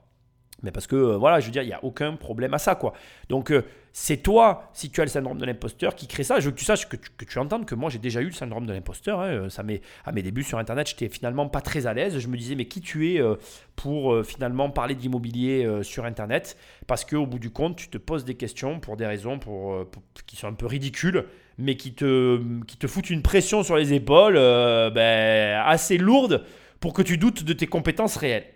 Mais 0.63 0.71
parce 0.71 0.87
que, 0.87 0.97
euh, 0.97 1.17
voilà, 1.17 1.41
je 1.41 1.47
veux 1.47 1.53
dire, 1.53 1.63
il 1.63 1.69
n'y 1.69 1.73
a 1.73 1.85
aucun 1.85 2.15
problème 2.15 2.55
à 2.55 2.59
ça, 2.59 2.75
quoi. 2.75 2.93
Donc, 3.29 3.51
euh, 3.51 3.63
c'est 3.95 4.17
toi, 4.19 4.71
si 4.73 4.91
tu 4.91 5.01
as 5.01 5.05
le 5.05 5.11
syndrome 5.11 5.39
de 5.39 5.45
l'imposteur, 5.45 5.95
qui 5.95 6.07
crée 6.07 6.25
ça. 6.25 6.41
Je 6.41 6.47
veux 6.47 6.53
que 6.53 6.59
tu 6.59 6.65
saches, 6.65 6.89
que 6.89 6.97
tu, 6.97 7.11
que 7.11 7.65
que 7.65 7.75
moi, 7.75 7.91
j'ai 7.91 7.99
déjà 7.99 8.21
eu 8.23 8.27
le 8.27 8.33
syndrome 8.33 8.65
de 8.67 8.73
l'imposteur. 8.73 9.21
hein. 9.21 9.29
Euh, 9.29 9.49
Ça 9.51 9.63
m'est- 9.63 9.83
à 10.05 10.13
mes 10.13 10.23
débuts 10.23 10.43
sur 10.45 10.59
Internet, 10.59 10.89
j'étais 10.89 11.09
finalement 11.09 11.47
pas 11.49 11.61
très 11.61 11.87
à 11.87 11.93
l'aise. 11.93 12.19
Je 12.19 12.29
me 12.29 12.37
disais, 12.37 12.55
mais 12.55 12.65
qui 12.67 12.81
tu 12.81 13.13
es 13.13 13.21
euh, 13.21 13.35
pour 13.77 14.15
euh, 14.15 14.23
finalement 14.23 14.71
parler 14.71 14.95
d'immobilier 14.95 15.69
sur 15.83 16.05
Internet? 16.07 16.57
Parce 16.87 17.05
qu'au 17.05 17.27
bout 17.27 17.39
du 17.39 17.51
compte, 17.51 17.77
tu 17.77 17.89
te 17.89 17.99
poses 17.99 18.25
des 18.25 18.35
questions 18.35 18.81
pour 18.81 18.97
des 18.97 19.07
raisons 19.07 19.39
pour, 19.39 19.87
qui 20.27 20.37
sont 20.37 20.49
un 20.49 20.55
peu 20.55 20.67
ridicules, 20.67 21.27
mais 21.59 21.77
qui 21.77 21.93
te, 21.95 22.41
qui 22.65 22.77
te 22.79 22.87
foutent 22.87 23.11
une 23.11 23.23
pression 23.23 23.63
sur 23.63 23.77
les 23.77 23.93
épaules 23.93 24.35
ben, 24.35 25.63
assez 25.67 25.99
lourde 25.99 26.45
pour 26.81 26.93
que 26.95 27.03
tu 27.03 27.19
doutes 27.19 27.45
de 27.45 27.53
tes 27.53 27.67
compétences 27.67 28.17
réelles. 28.17 28.47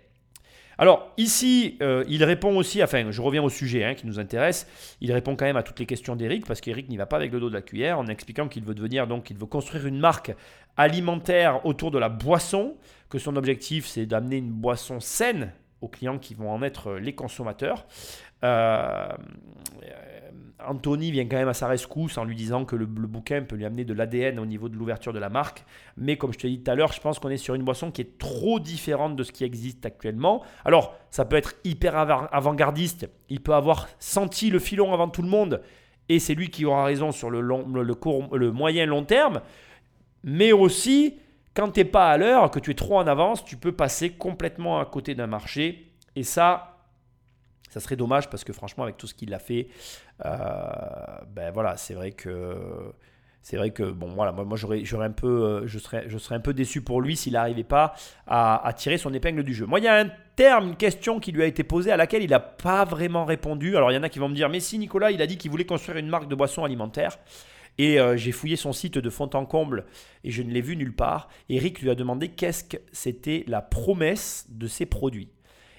Alors 0.77 1.11
ici, 1.17 1.77
euh, 1.81 2.03
il 2.07 2.23
répond 2.23 2.55
aussi, 2.55 2.83
enfin 2.83 3.09
je 3.09 3.21
reviens 3.21 3.41
au 3.41 3.49
sujet 3.49 3.83
hein, 3.83 3.95
qui 3.95 4.05
nous 4.05 4.19
intéresse, 4.19 4.67
il 5.01 5.11
répond 5.11 5.35
quand 5.35 5.45
même 5.45 5.57
à 5.57 5.63
toutes 5.63 5.79
les 5.79 5.85
questions 5.85 6.15
d'Eric 6.15 6.45
parce 6.45 6.61
qu'Eric 6.61 6.87
n'y 6.89 6.97
va 6.97 7.07
pas 7.07 7.15
avec 7.15 7.31
le 7.31 7.39
dos 7.39 7.49
de 7.49 7.55
la 7.55 7.61
cuillère 7.61 7.97
en 7.97 8.07
expliquant 8.07 8.47
qu'il 8.47 8.63
veut 8.63 8.75
devenir 8.75 9.07
donc, 9.07 9.29
il 9.29 9.37
veut 9.37 9.47
construire 9.47 9.87
une 9.87 9.99
marque 9.99 10.35
alimentaire 10.75 11.65
autour 11.65 11.89
de 11.89 11.97
la 11.97 12.09
boisson, 12.09 12.75
que 13.09 13.17
son 13.17 13.35
objectif 13.35 13.87
c'est 13.87 14.05
d'amener 14.05 14.37
une 14.37 14.51
boisson 14.51 14.99
saine 14.99 15.51
aux 15.81 15.87
clients 15.87 16.19
qui 16.19 16.33
vont 16.33 16.51
en 16.51 16.61
être 16.61 16.93
les 16.93 17.13
consommateurs. 17.13 17.85
Euh, 18.43 19.07
Anthony 20.67 21.11
vient 21.11 21.25
quand 21.25 21.37
même 21.37 21.47
à 21.47 21.53
sa 21.53 21.67
rescousse 21.67 22.17
en 22.17 22.23
lui 22.25 22.35
disant 22.35 22.65
que 22.65 22.75
le, 22.75 22.85
bouquin 22.85 23.41
peut 23.43 23.55
lui 23.55 23.65
amener 23.65 23.85
de 23.85 23.93
l'ADN 23.93 24.39
au 24.39 24.45
niveau 24.45 24.69
de 24.69 24.75
l'ouverture 24.75 25.13
de 25.13 25.19
la 25.19 25.29
marque. 25.29 25.65
Mais 25.95 26.17
comme 26.17 26.33
je 26.33 26.39
te 26.39 26.47
l'ai 26.47 26.57
dit 26.57 26.63
tout 26.63 26.71
à 26.71 26.75
l'heure, 26.75 26.93
je 26.93 27.01
pense 27.01 27.19
qu'on 27.19 27.29
est 27.29 27.37
sur 27.37 27.55
une 27.55 27.63
boisson 27.63 27.91
qui 27.91 28.01
est 28.01 28.17
trop 28.17 28.59
différente 28.59 29.15
de 29.15 29.23
ce 29.23 29.31
qui 29.31 29.43
existe 29.43 29.85
actuellement. 29.85 30.43
Alors, 30.65 30.95
ça 31.09 31.25
peut 31.25 31.35
être 31.35 31.55
hyper 31.63 31.95
ava- 31.95 32.29
avant-gardiste. 32.31 33.09
Il 33.29 33.41
peut 33.41 33.53
avoir 33.53 33.87
senti 33.99 34.49
le 34.49 34.59
filon 34.59 34.93
avant 34.93 35.09
tout 35.09 35.21
le 35.21 35.29
monde. 35.29 35.61
Et 36.09 36.19
c'est 36.19 36.35
lui 36.35 36.49
qui 36.49 36.65
aura 36.65 36.85
raison 36.85 37.11
sur 37.11 37.29
le, 37.29 37.41
long, 37.41 37.65
court, 37.95 38.35
le 38.35 38.51
moyen 38.51 38.85
long 38.85 39.03
terme. 39.03 39.41
Mais 40.23 40.51
aussi, 40.51 41.17
quand 41.53 41.71
tu 41.71 41.79
n'es 41.79 41.85
pas 41.85 42.11
à 42.11 42.17
l'heure, 42.17 42.51
que 42.51 42.59
tu 42.59 42.71
es 42.71 42.75
trop 42.75 42.97
en 42.97 43.07
avance, 43.07 43.43
tu 43.43 43.57
peux 43.57 43.71
passer 43.71 44.11
complètement 44.11 44.79
à 44.79 44.85
côté 44.85 45.15
d'un 45.15 45.27
marché. 45.27 45.91
Et 46.15 46.23
ça, 46.23 46.76
ça 47.69 47.79
serait 47.79 47.95
dommage 47.95 48.29
parce 48.29 48.43
que 48.43 48.53
franchement, 48.53 48.83
avec 48.83 48.97
tout 48.97 49.07
ce 49.07 49.13
qu'il 49.13 49.33
a 49.33 49.39
fait, 49.39 49.67
euh, 50.25 50.29
ben 51.29 51.51
voilà, 51.51 51.77
c'est 51.77 51.93
vrai 51.93 52.11
que 52.11 52.55
c'est 53.41 53.55
vrai 53.55 53.71
que 53.71 53.83
bon 53.83 54.13
voilà, 54.13 54.33
moi, 54.33 54.43
moi 54.43 54.57
j'aurais, 54.57 54.83
un 55.05 55.11
peu, 55.11 55.27
euh, 55.27 55.67
je 55.67 55.79
serais, 55.79 56.05
je 56.07 56.17
serais 56.17 56.35
un 56.35 56.41
peu 56.41 56.53
déçu 56.53 56.81
pour 56.81 57.01
lui 57.01 57.15
s'il 57.15 57.33
n'arrivait 57.33 57.63
pas 57.63 57.95
à, 58.25 58.65
à 58.67 58.73
tirer 58.73 58.97
son 58.97 59.13
épingle 59.13 59.43
du 59.43 59.53
jeu. 59.53 59.65
Moi, 59.65 59.79
il 59.79 59.85
y 59.85 59.87
a 59.87 59.99
un 60.01 60.11
terme, 60.35 60.67
une 60.67 60.75
question 60.75 61.21
qui 61.21 61.31
lui 61.31 61.43
a 61.43 61.45
été 61.45 61.63
posée 61.63 61.91
à 61.91 61.97
laquelle 61.97 62.23
il 62.23 62.31
n'a 62.31 62.41
pas 62.41 62.83
vraiment 62.83 63.23
répondu. 63.23 63.77
Alors 63.77 63.91
il 63.91 63.95
y 63.95 63.97
en 63.97 64.03
a 64.03 64.09
qui 64.09 64.19
vont 64.19 64.27
me 64.27 64.35
dire, 64.35 64.49
mais 64.49 64.59
si 64.59 64.77
Nicolas, 64.77 65.11
il 65.11 65.21
a 65.21 65.27
dit 65.27 65.37
qu'il 65.37 65.49
voulait 65.49 65.65
construire 65.65 65.97
une 65.97 66.09
marque 66.09 66.27
de 66.27 66.35
boissons 66.35 66.65
alimentaires. 66.65 67.17
Et 67.77 67.99
euh, 67.99 68.17
j'ai 68.17 68.31
fouillé 68.31 68.55
son 68.55 68.73
site 68.73 68.97
de 68.97 69.09
fond 69.09 69.29
en 69.33 69.45
comble 69.45 69.85
et 70.23 70.31
je 70.31 70.41
ne 70.41 70.51
l'ai 70.51 70.61
vu 70.61 70.75
nulle 70.75 70.95
part. 70.95 71.29
Eric 71.47 71.81
lui 71.81 71.89
a 71.89 71.95
demandé 71.95 72.29
qu'est-ce 72.29 72.63
que 72.63 72.77
c'était 72.91 73.43
la 73.47 73.61
promesse 73.61 74.47
de 74.49 74.67
ses 74.67 74.85
produits. 74.85 75.29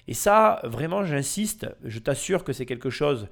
Et 0.09 0.15
ça, 0.15 0.59
vraiment, 0.63 1.03
j'insiste, 1.03 1.67
je 1.83 1.99
t'assure 1.99 2.43
que 2.43 2.51
c'est 2.51 2.65
quelque 2.65 2.89
chose 2.89 3.27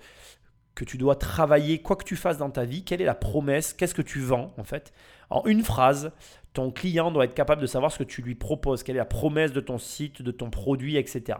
que 0.75 0.85
tu 0.85 0.99
dois 0.99 1.15
travailler, 1.15 1.79
quoi 1.79 1.95
que 1.95 2.03
tu 2.03 2.15
fasses 2.15 2.37
dans 2.37 2.51
ta 2.51 2.65
vie. 2.65 2.83
Quelle 2.83 3.01
est 3.01 3.05
la 3.05 3.15
promesse? 3.15 3.73
Qu'est-ce 3.73 3.95
que 3.95 4.03
tu 4.03 4.19
vends, 4.19 4.53
en 4.59 4.63
fait? 4.63 4.93
En 5.31 5.43
une 5.47 5.63
phrase, 5.63 6.11
ton 6.53 6.69
client 6.69 7.09
doit 7.09 7.25
être 7.25 7.33
capable 7.33 7.63
de 7.63 7.65
savoir 7.65 7.91
ce 7.91 7.97
que 7.97 8.03
tu 8.03 8.21
lui 8.21 8.35
proposes, 8.35 8.83
quelle 8.83 8.95
est 8.95 8.99
la 8.99 9.05
promesse 9.05 9.53
de 9.53 9.59
ton 9.59 9.79
site, 9.79 10.21
de 10.21 10.29
ton 10.29 10.51
produit, 10.51 10.97
etc. 10.97 11.39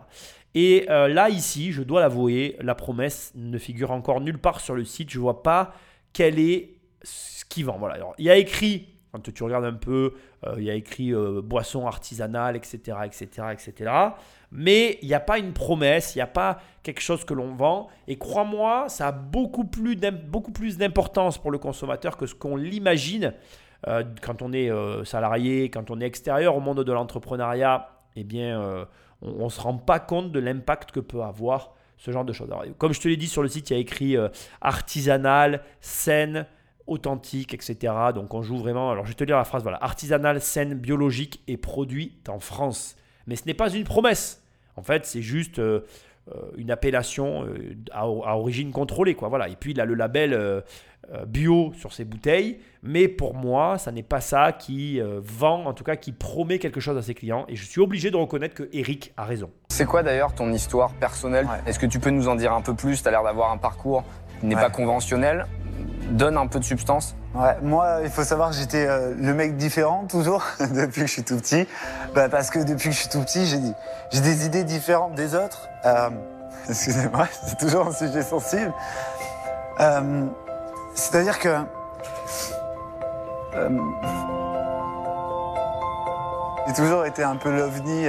Et 0.56 0.88
euh, 0.90 1.08
là, 1.08 1.30
ici, 1.30 1.72
je 1.72 1.84
dois 1.84 2.02
l'avouer, 2.02 2.58
la 2.60 2.74
promesse 2.74 3.32
ne 3.36 3.60
figure 3.60 3.92
encore 3.92 4.22
nulle 4.22 4.40
part 4.40 4.60
sur 4.60 4.74
le 4.74 4.86
site. 4.86 5.12
Je 5.12 5.20
ne 5.20 5.22
vois 5.22 5.44
pas 5.44 5.76
quel 6.14 6.40
est 6.40 6.80
ce 7.04 7.46
qu'il 7.46 7.66
vend. 7.66 7.78
Voilà. 7.78 8.00
Il 8.18 8.26
y 8.26 8.32
a 8.32 8.38
écrit, 8.38 8.88
quand 9.12 9.20
tu 9.32 9.44
regardes 9.44 9.66
un 9.66 9.74
peu, 9.74 10.16
euh, 10.48 10.56
il 10.58 10.64
y 10.64 10.72
a 10.72 10.74
écrit 10.74 11.14
euh, 11.14 11.44
boisson 11.44 11.86
artisanale, 11.86 12.56
etc., 12.56 12.98
etc., 13.06 13.50
etc. 13.52 13.92
Mais 14.52 14.98
il 15.02 15.08
n'y 15.08 15.14
a 15.14 15.20
pas 15.20 15.40
une 15.40 15.54
promesse, 15.54 16.16
il 16.16 16.20
n'y 16.20 16.24
a 16.24 16.28
pas 16.28 16.60
quelque 16.84 17.02
chose 17.02 17.26
que 17.26 17.34
l'on 17.34 17.54
vend. 17.54 17.88
Et 18.08 18.18
crois-moi, 18.18 18.86
ça 18.88 19.08
a 19.08 19.12
beaucoup 19.12 19.66
plus 19.66 19.98
d'importance 20.78 21.38
pour 21.38 21.52
le 21.52 21.58
consommateur 21.58 22.18
que 22.18 22.26
ce 22.26 22.36
qu'on 22.36 22.56
l'imagine. 22.56 23.34
Euh, 23.88 24.04
quand 24.22 24.42
on 24.42 24.54
est 24.54 24.72
euh, 24.72 25.04
salarié, 25.04 25.70
quand 25.70 25.92
on 25.92 26.02
est 26.02 26.06
extérieur 26.06 26.56
au 26.56 26.60
monde 26.60 26.84
de 26.84 26.92
l'entrepreneuriat, 26.92 27.90
eh 28.16 28.24
bien, 28.24 28.60
euh, 28.60 28.86
on 29.22 29.46
ne 29.46 29.50
se 29.50 29.62
rend 29.62 29.78
pas 29.78 30.00
compte 30.00 30.32
de 30.32 30.40
l'impact 30.40 30.92
que 30.92 31.00
peut 31.00 31.22
avoir 31.22 31.74
ce 31.98 32.12
genre 32.12 32.26
de 32.26 32.34
choses. 32.34 32.50
Comme 32.78 32.94
je 32.94 33.02
te 33.02 33.08
l'ai 33.08 33.18
dit 33.18 33.28
sur 33.28 33.44
le 33.44 33.50
site, 33.50 33.70
il 33.70 33.74
y 33.74 33.76
a 33.76 33.80
écrit 33.80 34.16
artisanal, 34.62 35.64
saine, 35.82 36.46
authentique, 36.86 37.54
etc. 37.56 37.94
Donc 38.14 38.34
on 38.36 38.44
joue 38.44 38.58
vraiment. 38.58 38.92
Alors 38.92 39.06
je 39.06 39.10
vais 39.10 39.16
te 39.16 39.24
lire 39.24 39.38
la 39.38 39.44
phrase 39.44 39.64
voilà 39.64 39.84
artisanal, 39.84 40.40
saine, 40.40 40.76
biologique 40.76 41.42
et 41.48 41.58
produite 41.58 42.30
en 42.30 42.40
France. 42.40 42.96
Mais 43.28 43.36
ce 43.36 43.46
n'est 43.46 43.54
pas 43.54 43.70
une 43.70 43.84
promesse. 43.84 44.42
En 44.76 44.82
fait, 44.84 45.06
c'est 45.06 45.22
juste 45.22 45.60
euh, 45.60 45.82
euh, 46.34 46.42
une 46.58 46.72
appellation 46.72 47.44
euh, 47.46 47.76
à, 47.92 48.02
à 48.02 48.06
origine 48.38 48.72
contrôlée, 48.72 49.16
quoi. 49.16 49.28
Voilà. 49.30 49.50
Et 49.50 49.56
puis 49.56 49.72
il 49.72 49.82
a 49.82 49.86
le 49.86 49.94
label 49.96 50.34
euh, 50.34 50.62
bio 51.26 51.72
sur 51.78 51.94
ses 51.94 52.06
bouteilles. 52.06 52.60
Mais 52.84 53.08
pour 53.08 53.34
moi, 53.34 53.78
ça 53.78 53.92
n'est 53.92 54.04
pas 54.04 54.22
ça 54.22 54.52
qui 54.52 55.00
euh, 55.02 55.20
vend, 55.24 55.66
en 55.66 55.74
tout 55.74 55.84
cas 55.84 55.96
qui 55.96 56.12
promet 56.12 56.60
quelque 56.60 56.80
chose 56.80 56.98
à 56.98 57.02
ses 57.02 57.14
clients. 57.14 57.46
Et 57.50 57.56
je 57.56 57.66
suis 57.66 57.82
obligé 57.82 58.12
de 58.12 58.18
reconnaître 58.18 58.56
que 58.56 58.70
Eric 58.72 59.14
a 59.18 59.26
raison. 59.26 59.50
C'est 59.70 59.86
quoi 59.86 60.04
d'ailleurs 60.04 60.34
ton 60.36 60.52
histoire 60.54 60.94
personnelle? 60.94 61.46
Ouais. 61.46 61.60
Est-ce 61.70 61.80
que 61.80 61.86
tu 61.86 62.00
peux 62.00 62.10
nous 62.12 62.28
en 62.28 62.36
dire 62.36 62.54
un 62.54 62.62
peu 62.62 62.74
plus? 62.76 63.02
Tu 63.02 63.08
as 63.08 63.12
l'air 63.12 63.24
d'avoir 63.24 63.52
un 63.52 63.58
parcours 63.58 64.04
qui 64.40 64.46
n'est 64.46 64.56
Ouais. 64.56 64.62
pas 64.62 64.70
conventionnel. 64.70 65.46
Donne 66.12 66.38
un 66.38 66.48
peu 66.48 66.60
de 66.60 66.64
substance. 66.64 67.16
Ouais, 67.36 67.58
moi, 67.62 68.00
il 68.04 68.10
faut 68.10 68.24
savoir 68.24 68.50
que 68.50 68.56
j'étais 68.56 68.88
euh, 68.88 69.14
le 69.18 69.34
mec 69.34 69.58
différent 69.58 70.06
toujours 70.10 70.44
depuis 70.60 71.02
que 71.02 71.08
je 71.08 71.12
suis 71.12 71.24
tout 71.24 71.38
petit. 71.38 71.68
Bah, 72.16 72.30
parce 72.30 72.50
que 72.50 72.60
depuis 72.60 72.90
que 72.90 72.96
je 72.96 73.00
suis 73.00 73.10
tout 73.10 73.22
petit, 73.22 73.46
j'ai 73.46 74.22
des 74.22 74.46
idées 74.46 74.64
différentes 74.64 75.16
des 75.16 75.36
autres. 75.36 75.68
Euh, 75.86 76.10
Excusez-moi, 76.70 77.28
c'est 77.48 77.58
toujours 77.58 77.88
un 77.88 77.92
sujet 77.92 78.22
sensible. 78.22 78.74
Euh, 79.80 80.26
C'est-à-dire 80.96 81.40
que 81.40 81.56
j'ai 86.68 86.74
toujours 86.74 87.06
été 87.06 87.24
un 87.24 87.36
peu 87.36 87.56
l'ovni. 87.56 88.06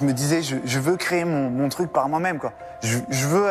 je 0.00 0.04
me 0.04 0.12
disais, 0.12 0.42
je, 0.42 0.78
veux 0.78 0.96
créer 0.96 1.24
mon, 1.24 1.68
truc 1.68 1.92
par 1.92 2.08
moi-même, 2.08 2.38
quoi. 2.38 2.52
Je 2.82 3.26
veux 3.26 3.50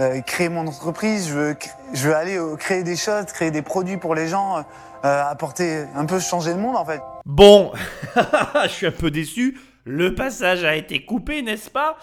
euh, 0.00 0.20
créer 0.22 0.48
mon 0.48 0.66
entreprise, 0.66 1.28
je 1.28 2.08
veux, 2.08 2.14
aller 2.16 2.36
euh, 2.36 2.56
créer 2.56 2.82
des 2.82 2.96
choses, 2.96 3.26
créer 3.26 3.52
des 3.52 3.62
produits 3.62 3.96
pour 3.96 4.16
les 4.16 4.26
gens, 4.26 4.58
euh, 4.58 4.62
apporter 5.02 5.84
un 5.94 6.04
peu 6.04 6.18
changer 6.18 6.52
le 6.52 6.58
monde, 6.58 6.74
en 6.74 6.84
fait. 6.84 7.00
Bon, 7.24 7.70
je 8.64 8.68
suis 8.68 8.86
un 8.86 8.90
peu 8.90 9.12
déçu. 9.12 9.56
Le 9.84 10.16
passage 10.16 10.64
a 10.64 10.74
été 10.74 11.04
coupé, 11.04 11.42
n'est-ce 11.42 11.70
pas? 11.70 11.96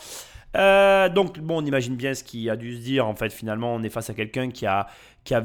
Donc, 1.09 1.39
bon, 1.39 1.61
on 1.61 1.65
imagine 1.65 1.95
bien 1.97 2.13
ce 2.13 2.23
qui 2.23 2.49
a 2.49 2.55
dû 2.55 2.77
se 2.77 2.81
dire. 2.81 3.05
En 3.07 3.15
fait, 3.15 3.33
finalement, 3.33 3.73
on 3.73 3.83
est 3.83 3.89
face 3.89 4.09
à 4.09 4.13
quelqu'un 4.13 4.51
qui 4.51 4.65
a, 4.65 4.87
qui, 5.25 5.33
a 5.33 5.41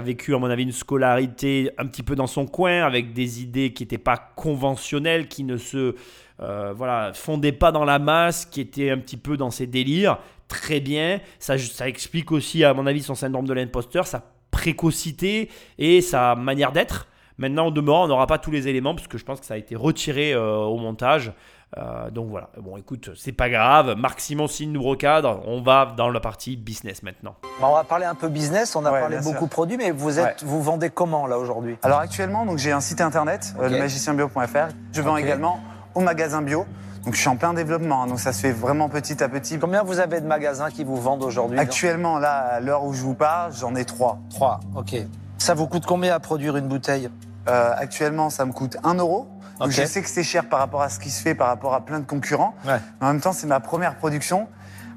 vécu, 0.00 0.34
à 0.34 0.38
mon 0.38 0.50
avis, 0.50 0.64
une 0.64 0.72
scolarité 0.72 1.70
un 1.78 1.86
petit 1.86 2.02
peu 2.02 2.14
dans 2.14 2.26
son 2.26 2.46
coin, 2.46 2.84
avec 2.84 3.14
des 3.14 3.40
idées 3.40 3.72
qui 3.72 3.84
n'étaient 3.84 3.98
pas 3.98 4.18
conventionnelles, 4.36 5.28
qui 5.28 5.44
ne 5.44 5.56
se 5.56 5.94
voilà, 6.38 7.12
fondaient 7.14 7.52
pas 7.52 7.72
dans 7.72 7.84
la 7.84 7.98
masse, 7.98 8.44
qui 8.44 8.60
étaient 8.60 8.90
un 8.90 8.98
petit 8.98 9.16
peu 9.16 9.38
dans 9.38 9.50
ses 9.50 9.66
délires. 9.66 10.18
Très 10.50 10.80
bien. 10.80 11.20
Ça, 11.38 11.56
ça 11.56 11.88
explique 11.88 12.30
aussi, 12.32 12.62
à 12.64 12.74
mon 12.74 12.86
avis, 12.86 13.02
son 13.02 13.14
syndrome 13.14 13.46
de 13.46 13.54
l'imposteur, 13.54 14.06
sa 14.06 14.22
précocité 14.50 15.48
et 15.78 16.02
sa 16.02 16.34
manière 16.34 16.72
d'être. 16.72 17.06
Maintenant, 17.38 17.68
au 17.68 17.70
demeurant, 17.70 18.04
on 18.04 18.08
n'aura 18.08 18.26
pas 18.26 18.36
tous 18.36 18.50
les 18.50 18.68
éléments 18.68 18.94
parce 18.94 19.08
que 19.08 19.16
je 19.16 19.24
pense 19.24 19.40
que 19.40 19.46
ça 19.46 19.54
a 19.54 19.56
été 19.56 19.74
retiré 19.74 20.34
euh, 20.34 20.56
au 20.56 20.76
montage. 20.76 21.32
Euh, 21.78 22.10
donc 22.10 22.28
voilà. 22.28 22.50
Bon, 22.60 22.76
écoute, 22.76 23.10
c'est 23.16 23.32
pas 23.32 23.48
grave. 23.48 23.94
Marc 23.96 24.20
Simoncine 24.20 24.72
nous 24.72 24.82
recadre. 24.82 25.40
On 25.46 25.62
va 25.62 25.94
dans 25.96 26.10
la 26.10 26.20
partie 26.20 26.56
business 26.56 27.02
maintenant. 27.02 27.36
On 27.62 27.72
va 27.72 27.84
parler 27.84 28.04
un 28.04 28.14
peu 28.16 28.28
business, 28.28 28.74
on 28.76 28.84
a 28.84 28.92
Ouais, 28.92 29.00
parlé 29.00 29.18
beaucoup 29.22 29.46
produits, 29.46 29.76
mais 29.78 29.90
vous, 29.92 30.18
êtes, 30.18 30.42
vous 30.42 30.60
vendez 30.62 30.90
comment 30.90 31.26
là 31.26 31.38
aujourd'hui? 31.38 31.76
Alors 31.82 32.00
actuellement, 32.00 32.44
donc 32.44 32.58
j'ai 32.58 32.72
un 32.72 32.80
site 32.80 33.00
internet, 33.00 33.54
euh, 33.58 33.66
Ok. 33.66 33.72
lemagicienbio.fr. 33.72 34.74
Je 34.92 35.00
vends 35.00 35.16
également 35.16 35.60
au 35.94 36.00
magasin 36.00 36.42
bio. 36.42 36.66
Donc 37.04 37.14
je 37.14 37.20
suis 37.20 37.28
en 37.28 37.36
plein 37.36 37.54
développement, 37.54 38.02
hein, 38.02 38.06
donc 38.06 38.20
ça 38.20 38.32
se 38.32 38.40
fait 38.40 38.52
vraiment 38.52 38.88
petit 38.88 39.22
à 39.22 39.28
petit. 39.28 39.58
Combien 39.58 39.82
vous 39.82 40.00
avez 40.00 40.20
de 40.20 40.26
magasins 40.26 40.70
qui 40.70 40.84
vous 40.84 40.96
vendent 40.96 41.22
aujourd'hui 41.22 41.58
Actuellement, 41.58 42.18
là, 42.18 42.36
à 42.36 42.60
l'heure 42.60 42.84
où 42.84 42.92
je 42.92 43.00
vous 43.00 43.14
parle, 43.14 43.52
j'en 43.54 43.74
ai 43.74 43.84
trois. 43.84 44.18
Trois, 44.28 44.60
ok. 44.76 44.96
Ça 45.38 45.54
vous 45.54 45.66
coûte 45.66 45.86
combien 45.86 46.14
à 46.14 46.20
produire 46.20 46.56
une 46.56 46.68
bouteille? 46.68 47.08
Euh, 47.48 47.72
actuellement, 47.76 48.28
ça 48.28 48.44
me 48.44 48.52
coûte 48.52 48.76
1 48.84 48.94
euro. 48.94 49.28
Donc 49.58 49.70
je 49.70 49.84
sais 49.84 50.02
que 50.02 50.08
c'est 50.08 50.22
cher 50.22 50.48
par 50.48 50.58
rapport 50.58 50.82
à 50.82 50.88
ce 50.88 50.98
qui 50.98 51.10
se 51.10 51.22
fait, 51.22 51.34
par 51.34 51.48
rapport 51.48 51.74
à 51.74 51.84
plein 51.84 52.00
de 52.00 52.04
concurrents. 52.06 52.54
Ouais. 52.66 52.78
Mais 53.00 53.06
en 53.06 53.12
même 53.12 53.20
temps, 53.20 53.32
c'est 53.32 53.46
ma 53.46 53.60
première 53.60 53.96
production. 53.96 54.48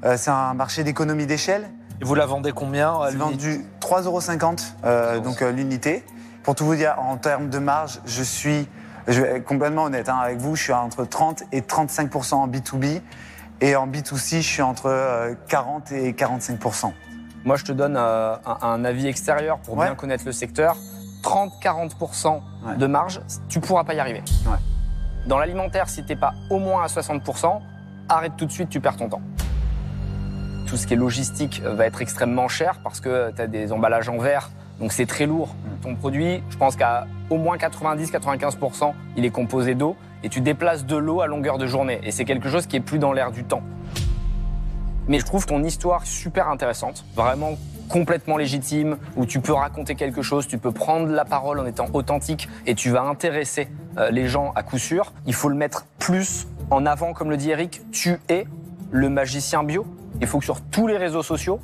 Euh, 0.04 0.16
c'est 0.18 0.30
un 0.30 0.54
marché 0.54 0.84
d'économie 0.84 1.26
d'échelle. 1.26 1.70
Et 2.00 2.04
vous 2.04 2.14
la 2.14 2.26
vendez 2.26 2.52
combien 2.52 2.98
C'est 3.06 3.16
l'unité 3.16 3.58
vendu 3.58 3.64
3,50 3.80 4.04
euros, 4.06 4.20
euh, 4.84 5.20
donc 5.20 5.42
euh, 5.42 5.52
l'unité. 5.52 6.04
Pour 6.42 6.54
tout 6.54 6.66
vous 6.66 6.74
dire, 6.74 6.96
en 6.98 7.16
termes 7.16 7.48
de 7.48 7.58
marge, 7.58 8.00
je 8.04 8.22
suis 8.22 8.68
je 9.08 9.20
vais 9.22 9.36
être 9.36 9.44
complètement 9.44 9.84
honnête 9.84 10.08
hein, 10.08 10.16
avec 10.16 10.38
vous. 10.38 10.56
Je 10.56 10.62
suis 10.64 10.72
à 10.72 10.80
entre 10.80 11.04
30 11.04 11.44
et 11.52 11.60
35% 11.60 12.34
en 12.34 12.48
B2B. 12.48 13.00
Et 13.60 13.76
en 13.76 13.86
B2C, 13.86 14.36
je 14.36 14.40
suis 14.40 14.62
entre 14.62 14.86
euh, 14.86 15.34
40 15.48 15.92
et 15.92 16.12
45% 16.12 16.92
Moi, 17.44 17.56
je 17.56 17.64
te 17.64 17.72
donne 17.72 17.96
euh, 17.96 18.34
un, 18.44 18.58
un 18.62 18.84
avis 18.84 19.06
extérieur 19.06 19.58
pour 19.58 19.76
Ouais. 19.76 19.86
bien 19.86 19.94
connaître 19.94 20.24
le 20.26 20.32
secteur. 20.32 20.76
30-40% 21.22 22.40
Ouais. 22.66 22.76
de 22.76 22.86
marge, 22.86 23.20
tu 23.48 23.60
pourras 23.60 23.84
pas 23.84 23.94
y 23.94 24.00
arriver. 24.00 24.22
Ouais. 24.46 24.56
Dans 25.26 25.38
l'alimentaire, 25.38 25.88
si 25.88 26.04
t'es 26.04 26.16
pas 26.16 26.32
au 26.50 26.58
moins 26.58 26.82
à 26.84 26.86
60%, 26.86 27.60
arrête 28.08 28.32
tout 28.36 28.44
de 28.46 28.50
suite, 28.52 28.68
tu 28.68 28.80
perds 28.80 28.96
ton 28.96 29.08
temps. 29.08 29.22
Tout 30.66 30.76
ce 30.76 30.86
qui 30.86 30.94
est 30.94 30.96
logistique 30.98 31.62
euh, 31.64 31.74
va 31.74 31.86
être 31.86 32.02
extrêmement 32.02 32.48
cher 32.48 32.80
parce 32.82 33.00
que 33.00 33.30
tu 33.32 33.40
as 33.40 33.46
des 33.46 33.72
emballages 33.72 34.08
en 34.08 34.18
verre, 34.18 34.50
donc 34.80 34.92
c'est 34.92 35.06
très 35.06 35.26
lourd. 35.26 35.54
Ton 35.82 35.94
produit, 35.94 36.42
je 36.50 36.56
pense 36.56 36.76
qu'à 36.76 37.06
au 37.30 37.36
moins 37.36 37.56
90-95%, 37.56 38.92
il 39.16 39.24
est 39.24 39.30
composé 39.30 39.74
d'eau 39.74 39.96
et 40.22 40.28
tu 40.28 40.40
déplaces 40.40 40.84
de 40.84 40.96
l'eau 40.96 41.20
à 41.20 41.26
longueur 41.26 41.58
de 41.58 41.66
journée. 41.66 42.00
Et 42.02 42.10
c'est 42.10 42.24
quelque 42.24 42.48
chose 42.48 42.66
qui 42.66 42.76
est 42.76 42.80
plus 42.80 42.98
dans 42.98 43.12
l'air 43.12 43.30
du 43.30 43.44
temps. 43.44 43.62
Mais 45.06 45.18
je 45.18 45.24
trouve 45.24 45.46
ton 45.46 45.62
histoire 45.62 46.06
super 46.06 46.48
intéressante, 46.48 47.04
vraiment 47.14 47.52
complètement 47.90 48.38
légitime, 48.38 48.96
où 49.16 49.26
tu 49.26 49.40
peux 49.40 49.52
raconter 49.52 49.94
quelque 49.94 50.22
chose, 50.22 50.48
tu 50.48 50.56
peux 50.56 50.72
prendre 50.72 51.08
la 51.08 51.26
parole 51.26 51.60
en 51.60 51.66
étant 51.66 51.86
authentique 51.92 52.48
et 52.66 52.74
tu 52.74 52.90
vas 52.90 53.02
intéresser 53.02 53.68
euh, 53.98 54.10
les 54.10 54.26
gens 54.26 54.52
à 54.56 54.62
coup 54.62 54.78
sûr. 54.78 55.12
Il 55.26 55.34
faut 55.34 55.50
le 55.50 55.54
mettre 55.54 55.86
plus 55.98 56.46
en 56.70 56.86
avant, 56.86 57.12
comme 57.12 57.30
le 57.30 57.36
dit 57.36 57.50
Eric, 57.50 57.82
tu 57.92 58.18
es 58.30 58.46
le 58.90 59.10
magicien 59.10 59.62
bio. 59.62 59.86
Il 60.22 60.26
faut 60.26 60.38
que 60.38 60.44
sur 60.44 60.62
tous 60.62 60.86
les 60.86 60.96
réseaux 60.96 61.22
sociaux, 61.22 61.60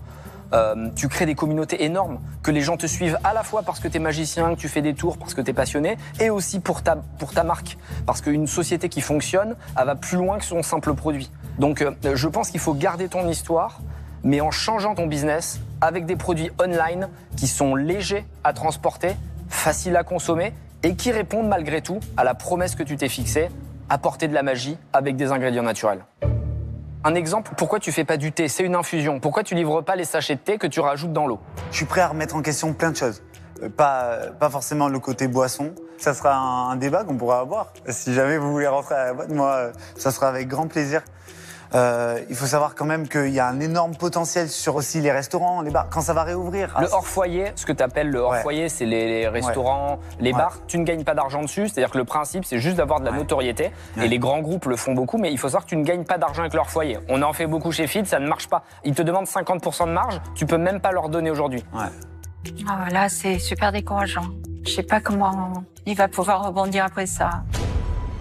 euh, 0.52 0.88
tu 0.96 1.08
crées 1.08 1.26
des 1.26 1.34
communautés 1.34 1.84
énormes, 1.84 2.20
que 2.42 2.50
les 2.50 2.60
gens 2.60 2.76
te 2.76 2.86
suivent 2.86 3.18
à 3.24 3.32
la 3.34 3.42
fois 3.42 3.62
parce 3.62 3.80
que 3.80 3.88
tu 3.88 3.96
es 3.96 4.00
magicien, 4.00 4.54
que 4.54 4.60
tu 4.60 4.68
fais 4.68 4.82
des 4.82 4.94
tours, 4.94 5.16
parce 5.18 5.34
que 5.34 5.40
tu 5.40 5.50
es 5.50 5.54
passionné, 5.54 5.96
et 6.18 6.30
aussi 6.30 6.60
pour 6.60 6.82
ta, 6.82 6.96
marque. 7.44 7.78
Parce 8.06 8.20
qu'une 8.20 8.46
société 8.46 8.88
qui 8.88 9.00
fonctionne, 9.00 9.56
elle 9.78 9.86
va 9.86 9.94
plus 9.94 10.16
loin 10.16 10.38
que 10.38 10.44
son 10.44 10.62
simple 10.62 10.94
produit. 10.94 11.30
Donc 11.58 11.82
euh, 11.82 11.92
je 12.14 12.28
pense 12.28 12.50
qu'il 12.50 12.60
faut 12.60 12.74
garder 12.74 13.08
ton 13.08 13.28
histoire, 13.28 13.80
mais 14.22 14.40
en 14.40 14.50
changeant 14.50 14.94
ton 14.94 15.06
business 15.06 15.60
avec 15.80 16.06
des 16.06 16.16
produits 16.16 16.50
online 16.62 17.08
qui 17.36 17.46
sont 17.46 17.74
légers 17.74 18.26
à 18.44 18.52
transporter, 18.52 19.16
faciles 19.48 19.96
à 19.96 20.04
consommer, 20.04 20.52
et 20.82 20.94
qui 20.96 21.12
répondent 21.12 21.48
malgré 21.48 21.82
tout 21.82 22.00
à 22.16 22.24
la 22.24 22.34
promesse 22.34 22.74
que 22.74 22.82
tu 22.82 22.96
t'es 22.96 23.08
fixée, 23.08 23.48
apporter 23.88 24.28
de 24.28 24.34
la 24.34 24.42
magie 24.42 24.76
avec 24.92 25.16
des 25.16 25.32
ingrédients 25.32 25.62
naturels. 25.62 26.00
Un 27.02 27.14
exemple, 27.14 27.52
pourquoi 27.56 27.80
tu 27.80 27.92
fais 27.92 28.04
pas 28.04 28.18
du 28.18 28.30
thé? 28.30 28.46
C'est 28.48 28.62
une 28.62 28.74
infusion. 28.74 29.20
Pourquoi 29.20 29.42
tu 29.42 29.54
livres 29.54 29.80
pas 29.80 29.96
les 29.96 30.04
sachets 30.04 30.34
de 30.34 30.40
thé 30.40 30.58
que 30.58 30.66
tu 30.66 30.80
rajoutes 30.80 31.14
dans 31.14 31.26
l'eau? 31.26 31.38
Je 31.70 31.76
suis 31.78 31.86
prêt 31.86 32.02
à 32.02 32.08
remettre 32.08 32.36
en 32.36 32.42
question 32.42 32.74
plein 32.74 32.90
de 32.90 32.96
choses. 32.96 33.22
Euh, 33.62 33.70
Pas, 33.70 34.18
pas 34.38 34.50
forcément 34.50 34.88
le 34.88 34.98
côté 34.98 35.26
boisson. 35.26 35.74
Ça 35.96 36.12
sera 36.12 36.34
un, 36.34 36.70
un 36.70 36.76
débat 36.76 37.04
qu'on 37.04 37.16
pourra 37.16 37.40
avoir. 37.40 37.72
Si 37.88 38.12
jamais 38.12 38.36
vous 38.36 38.52
voulez 38.52 38.66
rentrer 38.66 38.96
à 38.96 39.04
la 39.06 39.12
boîte, 39.14 39.30
moi, 39.30 39.48
euh, 39.48 39.72
ça 39.96 40.10
sera 40.10 40.28
avec 40.28 40.46
grand 40.48 40.66
plaisir. 40.66 41.02
Euh, 41.74 42.18
il 42.28 42.34
faut 42.34 42.46
savoir 42.46 42.74
quand 42.74 42.84
même 42.84 43.08
qu'il 43.08 43.28
y 43.30 43.38
a 43.38 43.46
un 43.46 43.60
énorme 43.60 43.94
potentiel 43.94 44.48
sur 44.48 44.74
aussi 44.74 45.00
les 45.00 45.12
restaurants, 45.12 45.62
les 45.62 45.70
bars, 45.70 45.86
quand 45.88 46.00
ça 46.00 46.12
va 46.12 46.24
réouvrir. 46.24 46.74
Le 46.80 46.86
Ah, 46.90 46.96
hors-foyer, 46.96 47.52
ce 47.54 47.64
que 47.64 47.72
tu 47.72 47.82
appelles 47.82 48.10
le 48.10 48.18
hors-foyer, 48.18 48.68
c'est 48.68 48.86
les, 48.86 49.06
les 49.06 49.28
restaurants, 49.28 49.98
les 50.18 50.32
Ouais. 50.32 50.38
bars. 50.38 50.58
Tu 50.66 50.78
ne 50.78 50.84
gagnes 50.84 51.04
pas 51.04 51.14
d'argent 51.14 51.42
dessus. 51.42 51.68
C'est-à-dire 51.68 51.90
que 51.90 51.98
le 51.98 52.04
principe, 52.04 52.44
c'est 52.44 52.58
juste 52.58 52.76
d'avoir 52.76 52.98
de 53.00 53.04
la 53.04 53.12
Ouais. 53.12 53.18
notoriété. 53.18 53.70
Ouais. 53.96 54.06
Et 54.06 54.08
les 54.08 54.18
grands 54.18 54.40
groupes 54.40 54.66
le 54.66 54.76
font 54.76 54.94
beaucoup, 54.94 55.16
mais 55.18 55.30
il 55.30 55.38
faut 55.38 55.48
savoir 55.48 55.64
que 55.64 55.68
tu 55.70 55.76
ne 55.76 55.84
gagnes 55.84 56.04
pas 56.04 56.18
d'argent 56.18 56.40
avec 56.40 56.54
leur 56.54 56.68
foyer. 56.70 56.98
On 57.08 57.22
en 57.22 57.32
fait 57.32 57.46
beaucoup 57.46 57.70
chez 57.72 57.86
Fit, 57.86 58.04
ça 58.04 58.18
ne 58.18 58.26
marche 58.26 58.48
pas. 58.48 58.64
Ils 58.84 58.94
te 58.94 59.02
demandent 59.02 59.26
50% 59.26 59.86
de 59.86 59.92
marge, 59.92 60.20
tu 60.34 60.46
peux 60.46 60.58
même 60.58 60.80
pas 60.80 60.90
leur 60.92 61.08
donner 61.08 61.30
aujourd'hui. 61.30 61.64
Ah, 61.76 61.90
là, 62.90 63.08
c'est 63.08 63.38
super 63.38 63.70
décourageant. 63.70 64.24
Je 64.66 64.70
sais 64.72 64.82
pas 64.82 65.00
comment 65.00 65.52
il 65.86 65.96
va 65.96 66.08
pouvoir 66.08 66.44
rebondir 66.46 66.84
après 66.84 67.06
ça. 67.06 67.42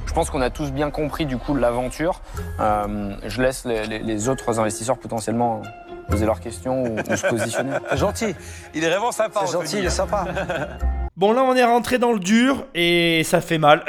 Je 0.09 0.13
pense 0.15 0.31
qu'on 0.31 0.41
a 0.41 0.49
tous 0.49 0.71
bien 0.71 0.89
compris 0.89 1.27
du 1.27 1.37
coup 1.37 1.53
l'aventure. 1.53 2.21
Euh, 2.59 3.13
je 3.27 3.41
laisse 3.43 3.63
les, 3.65 3.85
les- 3.85 3.99
les 3.99 4.27
autres 4.27 4.59
investisseurs 4.59 4.97
potentiellement 4.97 5.61
poser 6.09 6.25
leurs 6.25 6.39
questions 6.39 6.81
ou, 6.83 6.97
ou 6.97 7.15
se 7.15 7.27
positionner. 7.27 7.77
C'est 7.91 7.97
gentil, 7.97 8.35
Il 8.73 8.83
est 8.83 8.89
vraiment 8.89 9.11
sympa. 9.11 9.41
c'est 9.45 9.53
gentil, 9.53 9.77
il 9.77 9.85
est 9.85 9.89
sympa. 9.91 10.25
Bon, 11.15 11.33
là, 11.33 11.43
on 11.43 11.53
est 11.53 11.63
rentré 11.65 11.97
dans 11.99 12.13
le 12.13 12.19
dur 12.19 12.65
et 12.73 13.23
ça 13.25 13.41
fait 13.41 13.57
mal. 13.57 13.83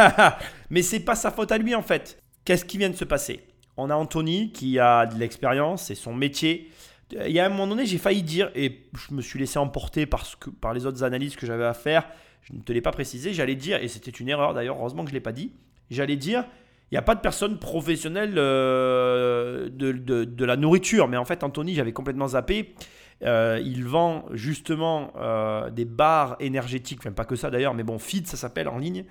Mais 0.70 0.80
c'est 0.82 1.00
pas 1.00 1.14
sa 1.14 1.30
faute 1.30 1.52
à 1.52 1.58
lui 1.58 1.74
en 1.74 1.82
fait. 1.82 2.18
Qu'est-ce 2.46 2.64
qui 2.64 2.78
vient 2.78 2.88
de 2.90 2.96
se 2.96 3.04
passer? 3.04 3.46
On 3.76 3.88
a 3.90 3.94
Anthony 3.94 4.50
qui 4.52 4.78
a 4.80 5.04
de 5.06 5.16
l'expérience, 5.18 5.82
c'est 5.84 5.94
son 5.94 6.14
métier. 6.14 6.70
Euh, 7.16 7.28
Il 7.28 7.32
y 7.34 7.40
a 7.40 7.44
un 7.46 7.50
moment 7.50 7.66
donné, 7.68 7.84
j'ai 7.86 7.98
failli 7.98 8.22
dire, 8.22 8.50
et 8.54 8.84
je 8.96 9.14
me 9.14 9.20
suis 9.20 9.38
laissé 9.38 9.58
emporter 9.58 10.06
parce 10.06 10.34
que, 10.34 10.48
par 10.50 10.72
les 10.72 10.86
autres 10.86 11.04
analyses 11.04 11.36
que 11.36 11.46
j'avais 11.46 11.66
à 11.66 11.74
faire, 11.74 12.04
je 12.42 12.52
ne 12.54 12.60
te 12.60 12.72
l'ai 12.72 12.80
pas 12.80 12.92
précisé, 12.92 13.32
j'allais 13.32 13.54
dire, 13.56 13.82
et 13.82 13.88
c'était 13.88 14.10
une 14.10 14.28
erreur 14.28 14.54
d'ailleurs, 14.54 14.76
heureusement 14.78 15.02
que 15.04 15.08
je 15.10 15.14
ne 15.14 15.18
l'ai 15.18 15.22
pas 15.22 15.32
dit, 15.32 15.52
j'allais 15.90 16.16
dire, 16.16 16.44
il 16.90 16.94
n'y 16.94 16.98
a 16.98 17.02
pas 17.02 17.14
de 17.14 17.20
personne 17.20 17.58
professionnelle 17.58 18.34
euh, 18.36 19.70
de, 19.70 19.92
de- 19.92 20.24
de 20.24 20.44
la 20.44 20.56
nourriture. 20.56 21.08
Mais 21.08 21.16
en 21.16 21.24
fait, 21.24 21.42
Anthony, 21.42 21.74
j'avais 21.74 21.92
complètement 21.92 22.28
zappé. 22.28 22.74
Euh, 23.22 23.58
il 23.64 23.84
vend 23.84 24.26
justement 24.32 25.12
euh, 25.16 25.70
des 25.70 25.84
bars 25.86 26.36
énergétiques, 26.40 26.98
enfin 26.98 27.12
pas 27.12 27.24
que 27.24 27.36
ça 27.36 27.50
d'ailleurs, 27.50 27.72
mais 27.72 27.82
bon, 27.84 27.98
Feed 27.98 28.26
ça 28.26 28.36
s'appelle 28.36 28.68
en 28.68 28.76
ligne. 28.78 29.04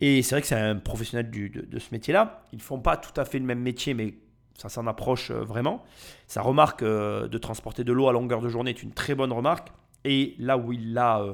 Et 0.00 0.22
c'est 0.22 0.36
vrai 0.36 0.40
que 0.40 0.46
c'est 0.46 0.54
un 0.54 0.76
professionnel 0.76 1.28
de, 1.30 1.66
de 1.66 1.78
ce 1.78 1.88
métier-là. 1.92 2.44
Ils 2.52 2.58
ne 2.58 2.62
font 2.62 2.78
pas 2.78 2.96
tout 2.96 3.18
à 3.20 3.24
fait 3.26 3.38
le 3.38 3.44
même 3.44 3.60
métier, 3.60 3.92
mais 3.94 4.14
ça 4.56 4.68
s'en 4.68 4.86
approche 4.86 5.30
vraiment. 5.30 5.84
Sa 6.28 6.40
remarque 6.40 6.82
de 6.84 7.38
transporter 7.38 7.84
de 7.84 7.92
l'eau 7.92 8.08
à 8.08 8.12
longueur 8.12 8.40
de 8.40 8.48
journée 8.48 8.70
est 8.70 8.82
une 8.82 8.92
très 8.92 9.14
bonne 9.14 9.32
remarque. 9.32 9.68
Et 10.04 10.34
là 10.38 10.56
où 10.56 10.72
il 10.72 10.94
l'a 10.94 11.24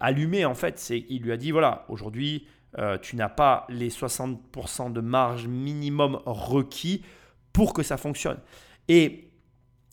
allumé, 0.00 0.44
en 0.44 0.54
fait, 0.54 0.78
c'est 0.78 1.02
qu'il 1.02 1.22
lui 1.22 1.32
a 1.32 1.36
dit 1.36 1.50
voilà, 1.50 1.84
aujourd'hui, 1.88 2.46
euh, 2.78 2.98
tu 2.98 3.16
n'as 3.16 3.28
pas 3.28 3.66
les 3.68 3.90
60% 3.90 4.92
de 4.92 5.00
marge 5.00 5.46
minimum 5.46 6.20
requis 6.26 7.02
pour 7.52 7.72
que 7.72 7.82
ça 7.82 7.96
fonctionne. 7.96 8.38
Et 8.88 9.24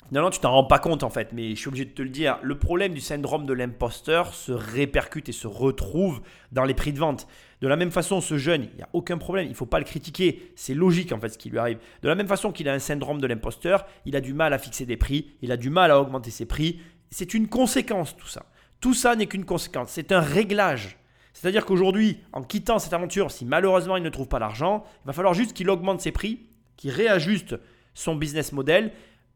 Finalement, 0.09 0.29
tu 0.29 0.39
t'en 0.39 0.51
rends 0.51 0.65
pas 0.65 0.77
compte 0.77 1.01
en 1.01 1.09
fait, 1.09 1.33
mais 1.33 1.55
je 1.55 1.55
suis 1.55 1.67
obligé 1.67 1.85
de 1.85 1.89
te 1.89 2.03
le 2.03 2.09
dire. 2.09 2.37
Le 2.43 2.59
problème 2.59 2.93
du 2.93 3.01
syndrome 3.01 3.47
de 3.47 3.53
l'imposteur 3.53 4.35
se 4.35 4.51
répercute 4.51 5.29
et 5.29 5.31
se 5.31 5.47
retrouve 5.47 6.21
dans 6.51 6.63
les 6.63 6.75
prix 6.75 6.93
de 6.93 6.99
vente. 6.99 7.27
De 7.61 7.67
la 7.67 7.75
même 7.75 7.89
façon, 7.89 8.21
ce 8.21 8.37
jeune, 8.37 8.67
il 8.71 8.75
n'y 8.75 8.83
a 8.83 8.89
aucun 8.93 9.17
problème, 9.17 9.47
il 9.47 9.49
ne 9.49 9.55
faut 9.55 9.65
pas 9.65 9.79
le 9.79 9.85
critiquer. 9.85 10.51
C'est 10.55 10.75
logique 10.75 11.11
en 11.11 11.19
fait 11.19 11.29
ce 11.29 11.39
qui 11.39 11.49
lui 11.49 11.57
arrive. 11.57 11.79
De 12.03 12.07
la 12.07 12.13
même 12.13 12.27
façon 12.27 12.51
qu'il 12.51 12.69
a 12.69 12.73
un 12.73 12.79
syndrome 12.79 13.19
de 13.19 13.25
l'imposteur, 13.25 13.87
il 14.05 14.15
a 14.15 14.21
du 14.21 14.35
mal 14.35 14.53
à 14.53 14.59
fixer 14.59 14.85
des 14.85 14.95
prix, 14.95 15.31
il 15.41 15.51
a 15.51 15.57
du 15.57 15.71
mal 15.71 15.89
à 15.89 15.99
augmenter 15.99 16.29
ses 16.29 16.45
prix. 16.45 16.81
C'est 17.09 17.33
une 17.33 17.47
conséquence 17.47 18.15
tout 18.15 18.27
ça. 18.27 18.45
Tout 18.85 18.93
ça 18.93 19.15
n'est 19.15 19.25
qu'une 19.25 19.45
conséquence, 19.45 19.89
c'est 19.89 20.11
un 20.11 20.19
réglage. 20.19 20.99
C'est-à-dire 21.33 21.65
qu'aujourd'hui, 21.65 22.19
en 22.33 22.43
quittant 22.43 22.77
cette 22.77 22.93
aventure, 22.93 23.31
si 23.31 23.43
malheureusement 23.43 23.97
il 23.97 24.03
ne 24.03 24.09
trouve 24.09 24.27
pas 24.27 24.37
l'argent, 24.37 24.83
il 25.03 25.07
va 25.07 25.13
falloir 25.13 25.33
juste 25.33 25.53
qu'il 25.53 25.71
augmente 25.71 26.01
ses 26.01 26.11
prix, 26.11 26.41
qu'il 26.77 26.91
réajuste 26.91 27.55
son 27.95 28.13
business 28.13 28.51
model, 28.51 28.91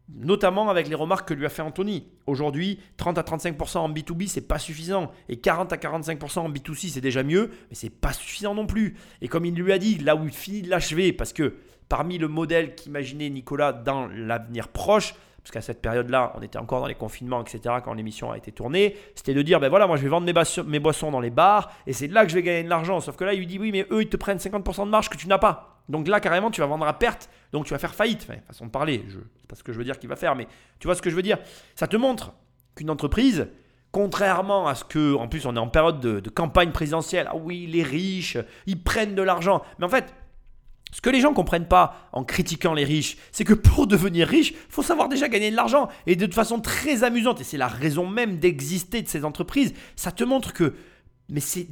notamment 0.07 0.69
avec 0.69 0.87
les 0.87 0.93
remarques 0.93 1.27
que 1.27 1.33
lui 1.33 1.47
a 1.47 1.49
fait 1.49 1.63
Anthony. 1.63 2.05
Aujourd'hui, 2.27 2.77
30 2.97 3.17
à 3.17 3.23
35% 3.23 3.79
en 3.79 3.89
B2B, 3.89 4.27
c'est 4.27 4.47
pas 4.47 4.59
suffisant. 4.59 5.11
Et 5.29 5.37
40 5.37 5.73
à 5.73 5.77
45% 5.77 6.41
en 6.41 6.49
B2C, 6.51 6.89
c'est 6.89 7.01
déjà 7.01 7.23
mieux, 7.23 7.49
mais 7.71 7.75
c'est 7.75 7.89
pas 7.89 8.13
suffisant 8.13 8.53
non 8.53 8.67
plus. 8.67 8.97
Et 9.23 9.27
comme 9.27 9.45
il 9.45 9.55
lui 9.55 9.73
a 9.73 9.79
dit, 9.79 9.97
là 9.97 10.15
où 10.15 10.25
il 10.25 10.31
finit 10.31 10.61
de 10.61 10.69
l'achever, 10.69 11.11
parce 11.11 11.33
que 11.33 11.55
parmi 11.87 12.19
le 12.19 12.27
modèle 12.27 12.75
qu'imaginait 12.75 13.31
Nicolas 13.31 13.73
dans 13.73 14.05
l'avenir 14.09 14.67
proche, 14.67 15.15
parce 15.41 15.51
qu'à 15.51 15.61
cette 15.61 15.81
période-là, 15.81 16.33
on 16.35 16.41
était 16.41 16.57
encore 16.57 16.81
dans 16.81 16.87
les 16.87 16.95
confinements, 16.95 17.41
etc., 17.41 17.75
quand 17.83 17.93
l'émission 17.93 18.31
a 18.31 18.37
été 18.37 18.51
tournée, 18.51 18.95
c'était 19.15 19.33
de 19.33 19.41
dire, 19.41 19.59
ben 19.59 19.69
voilà, 19.69 19.87
moi 19.87 19.97
je 19.97 20.03
vais 20.03 20.09
vendre 20.09 20.25
mes, 20.25 20.33
boissons- 20.79 21.11
dans 21.11 21.19
les 21.19 21.29
bars, 21.29 21.71
et 21.87 21.93
c'est 21.93 22.07
là 22.07 22.23
que 22.23 22.29
je 22.29 22.35
vais 22.35 22.43
gagner 22.43 22.63
de 22.63 22.69
l'argent. 22.69 22.99
Sauf 22.99 23.15
que 23.15 23.23
là, 23.23 23.33
il 23.33 23.39
lui 23.39 23.47
dit, 23.47 23.59
oui, 23.59 23.71
mais 23.71 23.85
eux, 23.91 24.01
ils 24.01 24.09
te 24.09 24.17
prennent 24.17 24.37
50% 24.37 24.85
de 24.85 24.89
marge 24.91 25.09
que 25.09 25.17
tu 25.17 25.27
n'as 25.27 25.37
pas. 25.37 25.81
Donc 25.87 26.07
là, 26.07 26.19
carrément, 26.19 26.51
tu 26.51 26.61
vas 26.61 26.67
vendre 26.67 26.85
à 26.85 26.93
perte, 26.99 27.29
donc 27.51 27.65
tu 27.65 27.73
vas 27.73 27.79
faire 27.79 27.95
faillite. 27.95 28.25
Enfin, 28.29 28.39
façon 28.45 28.65
de 28.65 28.71
parler, 28.71 29.05
je, 29.07 29.17
pas 29.47 29.55
ce 29.55 29.63
que 29.63 29.71
je 29.73 29.77
veux 29.77 29.83
dire 29.83 29.97
qu'il 29.97 30.09
va 30.09 30.15
faire, 30.15 30.35
mais 30.35 30.47
tu 30.79 30.87
vois 30.87 30.95
ce 30.95 31.01
que 31.01 31.09
je 31.09 31.15
veux 31.15 31.23
dire. 31.23 31.37
Ça 31.75 31.87
te 31.87 31.97
montre 31.97 32.33
qu'une 32.75 32.91
entreprise, 32.91 33.47
contrairement 33.91 34.67
à 34.67 34.75
ce 34.75 34.83
que, 34.83 35.15
en 35.15 35.27
plus, 35.27 35.45
on 35.45 35.55
est 35.55 35.59
en 35.59 35.67
période 35.67 35.99
de, 35.99 36.19
de 36.19 36.29
campagne 36.29 36.71
présidentielle, 36.71 37.27
ah 37.31 37.35
oui, 37.35 37.65
les 37.67 37.81
riches, 37.83 38.37
ils 38.67 38.81
prennent 38.81 39.15
de 39.15 39.23
l'argent. 39.23 39.63
Mais 39.79 39.85
en 39.85 39.89
fait, 39.89 40.13
ce 40.91 41.01
que 41.01 41.09
les 41.09 41.21
gens 41.21 41.33
comprennent 41.33 41.67
pas 41.67 42.09
en 42.13 42.23
critiquant 42.23 42.73
les 42.73 42.83
riches, 42.83 43.17
c'est 43.31 43.43
que 43.43 43.53
pour 43.53 43.85
devenir 43.85 44.27
riche, 44.27 44.53
faut 44.69 44.81
savoir 44.81 45.07
déjà 45.07 45.27
gagner 45.27 45.51
de 45.51 45.55
l'argent 45.55 45.89
et 46.07 46.15
de 46.15 46.33
façon 46.33 46.59
très 46.59 47.03
amusante. 47.03 47.41
Et 47.41 47.43
c'est 47.43 47.57
la 47.57 47.67
raison 47.67 48.07
même 48.07 48.39
d'exister 48.39 49.01
de 49.01 49.07
ces 49.07 49.23
entreprises. 49.23 49.73
Ça 49.95 50.11
te 50.11 50.23
montre 50.23 50.51
que, 50.51 50.75
mais 51.29 51.41
c'est 51.41 51.67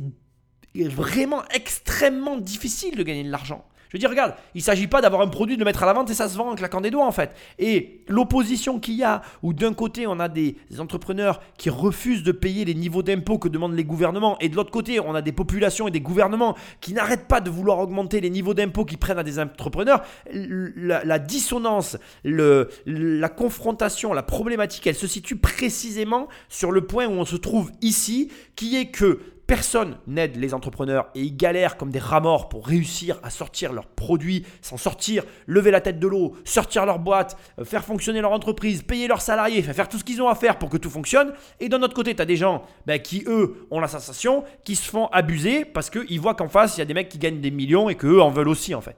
vraiment 0.75 1.43
extrêmement 1.49 2.37
difficile 2.37 2.95
de 2.95 3.03
gagner 3.03 3.23
de 3.23 3.31
l'argent. 3.31 3.65
Je 3.89 3.93
veux 3.93 3.99
dire, 3.99 4.09
regarde, 4.09 4.33
il 4.53 4.59
ne 4.59 4.63
s'agit 4.63 4.87
pas 4.87 5.01
d'avoir 5.01 5.21
un 5.21 5.27
produit, 5.27 5.55
de 5.55 5.61
le 5.61 5.65
mettre 5.65 5.83
à 5.83 5.85
la 5.85 5.93
vente 5.93 6.09
et 6.09 6.13
ça 6.13 6.27
se 6.27 6.37
vend 6.37 6.51
en 6.51 6.55
claquant 6.55 6.81
des 6.81 6.91
doigts 6.91 7.05
en 7.05 7.11
fait. 7.11 7.35
Et 7.59 8.01
l'opposition 8.07 8.79
qu'il 8.79 8.95
y 8.95 9.03
a, 9.03 9.21
où 9.43 9.53
d'un 9.53 9.73
côté 9.73 10.07
on 10.07 10.19
a 10.19 10.27
des, 10.27 10.55
entrepreneurs 10.79 11.41
qui 11.57 11.69
refusent 11.69 12.23
de 12.23 12.31
payer 12.31 12.65
les 12.65 12.75
niveaux 12.75 13.01
d'impôts 13.01 13.39
que 13.39 13.47
demandent 13.47 13.75
les 13.75 13.83
gouvernements, 13.83 14.37
et 14.39 14.49
de 14.49 14.55
l'autre 14.55 14.71
côté 14.71 14.99
on 14.99 15.15
a 15.15 15.21
des 15.21 15.31
populations 15.31 15.87
et 15.87 15.91
des 15.91 16.01
gouvernements 16.01 16.55
qui 16.81 16.93
n'arrêtent 16.93 17.27
pas 17.27 17.41
de 17.41 17.49
vouloir 17.49 17.79
augmenter 17.79 18.21
les 18.21 18.29
niveaux 18.29 18.53
d'impôts 18.53 18.85
qu'ils 18.85 18.97
prennent 18.97 19.19
à 19.19 19.23
des 19.23 19.39
entrepreneurs, 19.39 20.03
la, 20.31 21.03
la 21.03 21.19
dissonance, 21.19 21.97
le, 22.23 22.69
la 22.85 23.29
confrontation, 23.29 24.13
la 24.13 24.23
problématique, 24.23 24.85
elle 24.87 24.95
se 24.95 25.07
situe 25.07 25.37
précisément 25.37 26.27
sur 26.49 26.71
le 26.71 26.81
point 26.81 27.07
où 27.07 27.11
on 27.11 27.25
se 27.25 27.35
trouve 27.35 27.71
ici, 27.81 28.31
qui 28.55 28.75
est 28.75 28.87
que 28.87 29.19
Personne 29.47 29.97
n'aide 30.07 30.35
les 30.35 30.53
entrepreneurs 30.53 31.07
et 31.15 31.21
ils 31.21 31.35
galèrent 31.35 31.77
comme 31.77 31.89
des 31.89 31.99
rats 31.99 32.19
morts 32.19 32.49
pour 32.49 32.67
réussir 32.67 33.17
à 33.23 33.29
sortir 33.29 33.71
leurs 33.71 33.87
produits, 33.87 34.45
s'en 34.61 34.75
sortir, 34.75 35.23
lever 35.45 35.71
la 35.71 35.79
tête 35.79 35.99
de 35.99 36.07
l'eau, 36.07 36.35
sortir 36.43 36.85
leur 36.85 36.99
boîte, 36.99 37.37
euh, 37.57 37.63
faire 37.63 37.85
fonctionner 37.85 38.19
leur 38.19 38.33
entreprise, 38.33 38.83
payer 38.83 39.07
leurs 39.07 39.21
salariés, 39.21 39.61
faire 39.61 39.87
tout 39.87 39.97
ce 39.97 40.03
qu'ils 40.03 40.21
ont 40.21 40.27
à 40.27 40.35
faire 40.35 40.59
pour 40.59 40.69
que 40.69 40.75
tout 40.75 40.89
fonctionne. 40.89 41.31
Et 41.61 41.69
d'un 41.69 41.81
autre 41.81 41.93
côté, 41.93 42.13
tu 42.13 42.21
as 42.21 42.25
des 42.25 42.35
gens 42.35 42.63
ben, 42.85 42.99
qui, 42.99 43.23
eux, 43.25 43.65
ont 43.71 43.79
la 43.79 43.87
sensation, 43.87 44.43
qui 44.65 44.75
se 44.75 44.89
font 44.89 45.05
abuser 45.13 45.63
parce 45.63 45.89
qu'ils 45.89 46.19
voient 46.19 46.35
qu'en 46.35 46.49
face, 46.49 46.75
il 46.75 46.79
y 46.79 46.83
a 46.83 46.85
des 46.85 46.93
mecs 46.93 47.07
qui 47.07 47.17
gagnent 47.17 47.39
des 47.39 47.51
millions 47.51 47.87
et 47.87 47.95
qu'eux 47.95 48.19
en 48.19 48.29
veulent 48.29 48.49
aussi, 48.49 48.75
en 48.75 48.81
fait. 48.81 48.97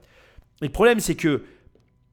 Et 0.62 0.66
le 0.66 0.72
problème, 0.72 0.98
c'est 0.98 1.14
que 1.14 1.44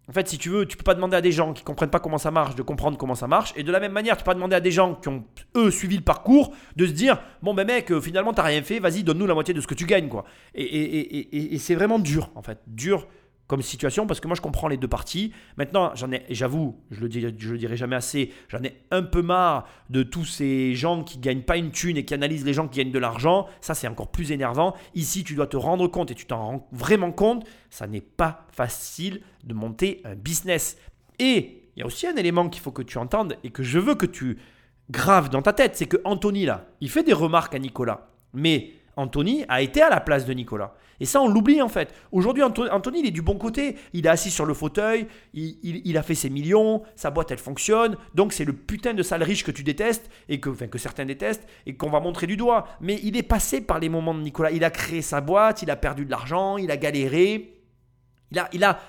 en 0.10 0.14
fait, 0.14 0.28
si 0.30 0.38
tu 0.38 0.49
veux, 0.49 0.66
tu 0.66 0.78
peux 0.78 0.84
pas 0.84 0.95
demander 0.95 1.18
à 1.18 1.22
des 1.22 1.34
gens 1.34 1.51
qui 1.53 1.64
comprennent 1.64 1.89
pas 1.89 1.99
comment 1.99 2.18
ça 2.18 2.32
marche 2.32 2.55
de 2.55 2.62
comprendre 2.62 2.97
comment 2.97 3.16
ça 3.16 3.28
marche. 3.28 3.53
Et 3.58 3.64
de 3.64 3.72
la 3.74 3.80
même 3.82 3.91
manière, 3.91 4.16
tu 4.16 4.24
peux 4.24 4.30
pas 4.30 4.36
demander 4.36 4.55
à 4.55 4.62
des 4.62 4.72
gens 4.72 4.95
qui 4.95 5.10
ont, 5.10 5.26
eux, 5.58 5.70
suivi 5.70 5.97
le 5.97 6.03
parcours 6.03 6.53
de 6.78 6.86
se 6.86 6.91
dire 6.91 7.20
Bon, 7.41 7.53
ben 7.53 7.68
mec, 7.68 7.91
euh, 7.91 7.99
finalement, 7.99 8.34
t'as 8.34 8.43
rien 8.43 8.62
fait, 8.64 8.80
vas-y, 8.80 9.03
donne-nous 9.03 9.28
la 9.28 9.34
moitié 9.34 9.53
de 9.53 9.60
ce 9.62 9.68
que 9.68 9.74
tu 9.76 9.86
gagnes, 9.86 10.08
quoi. 10.08 10.24
Et, 10.55 10.64
et- 10.64 11.18
et- 11.18 11.38
et- 11.38 11.55
et 11.55 11.58
c'est 11.58 11.76
vraiment 11.76 11.99
dur, 11.99 12.32
en 12.36 12.41
fait. 12.41 12.60
Dur 12.68 13.05
comme 13.48 13.62
situation 13.62 14.06
parce 14.06 14.20
que 14.20 14.28
moi, 14.28 14.36
je 14.36 14.41
comprends 14.41 14.68
les 14.68 14.78
deux 14.78 14.88
parties. 14.88 15.32
Maintenant, 15.56 15.91
j'en 15.95 16.12
ai, 16.12 16.24
j'avoue, 16.30 16.78
je 16.91 17.02
le, 17.02 17.10
dis, 17.10 17.22
je 17.22 17.52
le 17.52 17.58
dirai 17.58 17.78
jamais 17.78 17.95
assez, 17.95 18.34
j'en 18.50 18.62
ai 18.62 18.82
un 18.91 19.04
peu 19.04 19.22
marre 19.22 19.68
de 19.89 20.04
tous 20.04 20.26
ces 20.26 20.76
gens 20.76 21.04
qui 21.04 21.18
gagnent 21.18 21.43
pas 21.43 21.58
une 21.58 21.72
thune 21.72 21.98
et 21.98 22.06
qui 22.06 22.14
analysent 22.14 22.45
les 22.45 22.54
gens 22.54 22.68
qui 22.68 22.80
gagnent 22.80 22.91
de 22.91 23.00
l'argent. 23.00 23.48
Ça, 23.62 23.74
c'est 23.74 23.88
encore 23.88 24.12
plus 24.12 24.32
énervant. 24.32 24.76
Ici, 24.95 25.24
tu 25.24 25.34
dois 25.34 25.48
te 25.48 25.58
rendre 25.58 25.88
compte 25.88 26.12
et 26.12 26.16
tu 26.16 26.26
t'en 26.26 26.38
rends 26.38 26.68
vraiment 26.72 27.12
compte, 27.12 27.48
ça 27.70 27.88
n'est 27.88 28.02
pas 28.02 28.45
facile 28.52 29.22
de 29.43 29.54
monter 29.54 30.02
un 30.04 30.16
business. 30.16 30.78
Et 31.20 31.70
il 31.76 31.80
y 31.80 31.84
a 31.84 31.86
aussi 31.86 32.08
un 32.08 32.16
élément 32.16 32.50
qu'il 32.50 32.62
faut 32.62 32.72
que 32.72 32.82
tu 32.82 32.98
entendes 32.98 33.38
et 33.43 33.50
que 33.50 33.64
je 33.64 33.80
veux 33.80 33.95
que 33.95 34.06
tu 34.06 34.38
graves 34.89 35.30
dans 35.30 35.41
ta 35.41 35.54
tête, 35.54 35.76
c'est 35.76 35.86
que 35.86 35.98
Anthony 36.06 36.45
là, 36.45 36.66
il 36.82 36.89
fait 36.89 37.04
des 37.04 37.14
remarques 37.14 37.56
à 37.56 37.60
Nicolas, 37.60 38.10
mais 38.34 38.72
Anthony 38.95 39.45
a 39.48 39.62
été 39.62 39.82
à 39.82 39.89
la 39.89 40.00
place 40.00 40.26
de 40.26 40.34
Nicolas. 40.34 40.74
Et 41.00 41.06
ça, 41.06 41.22
on 41.22 41.28
l'oublie 41.28 41.62
en 41.62 41.70
fait. 41.70 41.93
Aujourd'hui, 42.12 42.43
Anthony, 42.43 43.00
il 43.02 43.08
est 43.08 43.12
du 43.12 43.22
bon 43.22 43.36
côté. 43.38 43.76
Il 43.93 44.06
est 44.06 44.10
assis 44.10 44.32
sur 44.32 44.45
le 44.45 44.54
fauteuil, 44.54 45.08
il, 45.34 45.98
a 45.98 46.04
fait 46.04 46.16
ses 46.16 46.30
millions, 46.30 46.82
sa 46.95 47.12
boîte, 47.12 47.32
elle 47.32 47.38
fonctionne. 47.38 47.98
Donc, 48.16 48.34
c'est 48.34 48.45
le 48.45 48.54
putain 48.54 48.93
de 48.93 49.04
sale 49.04 49.24
riche 49.24 49.43
que 49.43 49.52
tu 49.52 49.64
détestes, 49.64 50.10
et 50.30 50.39
que, 50.39 50.50
enfin, 50.50 50.68
que 50.68 50.78
certains 50.78 51.06
détestent, 51.06 51.48
et 51.66 51.76
qu'on 51.76 51.89
va 51.89 52.00
montrer 52.00 52.26
du 52.28 52.38
doigt. 52.38 52.68
Mais 52.82 53.00
il 53.04 53.16
est 53.18 53.24
passé 53.24 53.62
par 53.62 53.80
les 53.80 53.89
moments 53.89 54.16
de 54.16 54.22
Nicolas. 54.22 54.52
Il 54.52 54.64
a 54.64 54.70
créé 54.72 55.02
sa 55.02 55.22
boîte, 55.22 55.62
il 55.62 55.70
a 55.70 55.76
perdu 55.76 56.06
de 56.06 56.12
l'argent, 56.12 56.58
il 56.58 56.72
a 56.72 56.78
galéré. 56.78 57.62
Il 58.32 58.39
a, 58.39 58.50
il 58.54 58.64
a, 58.64 58.80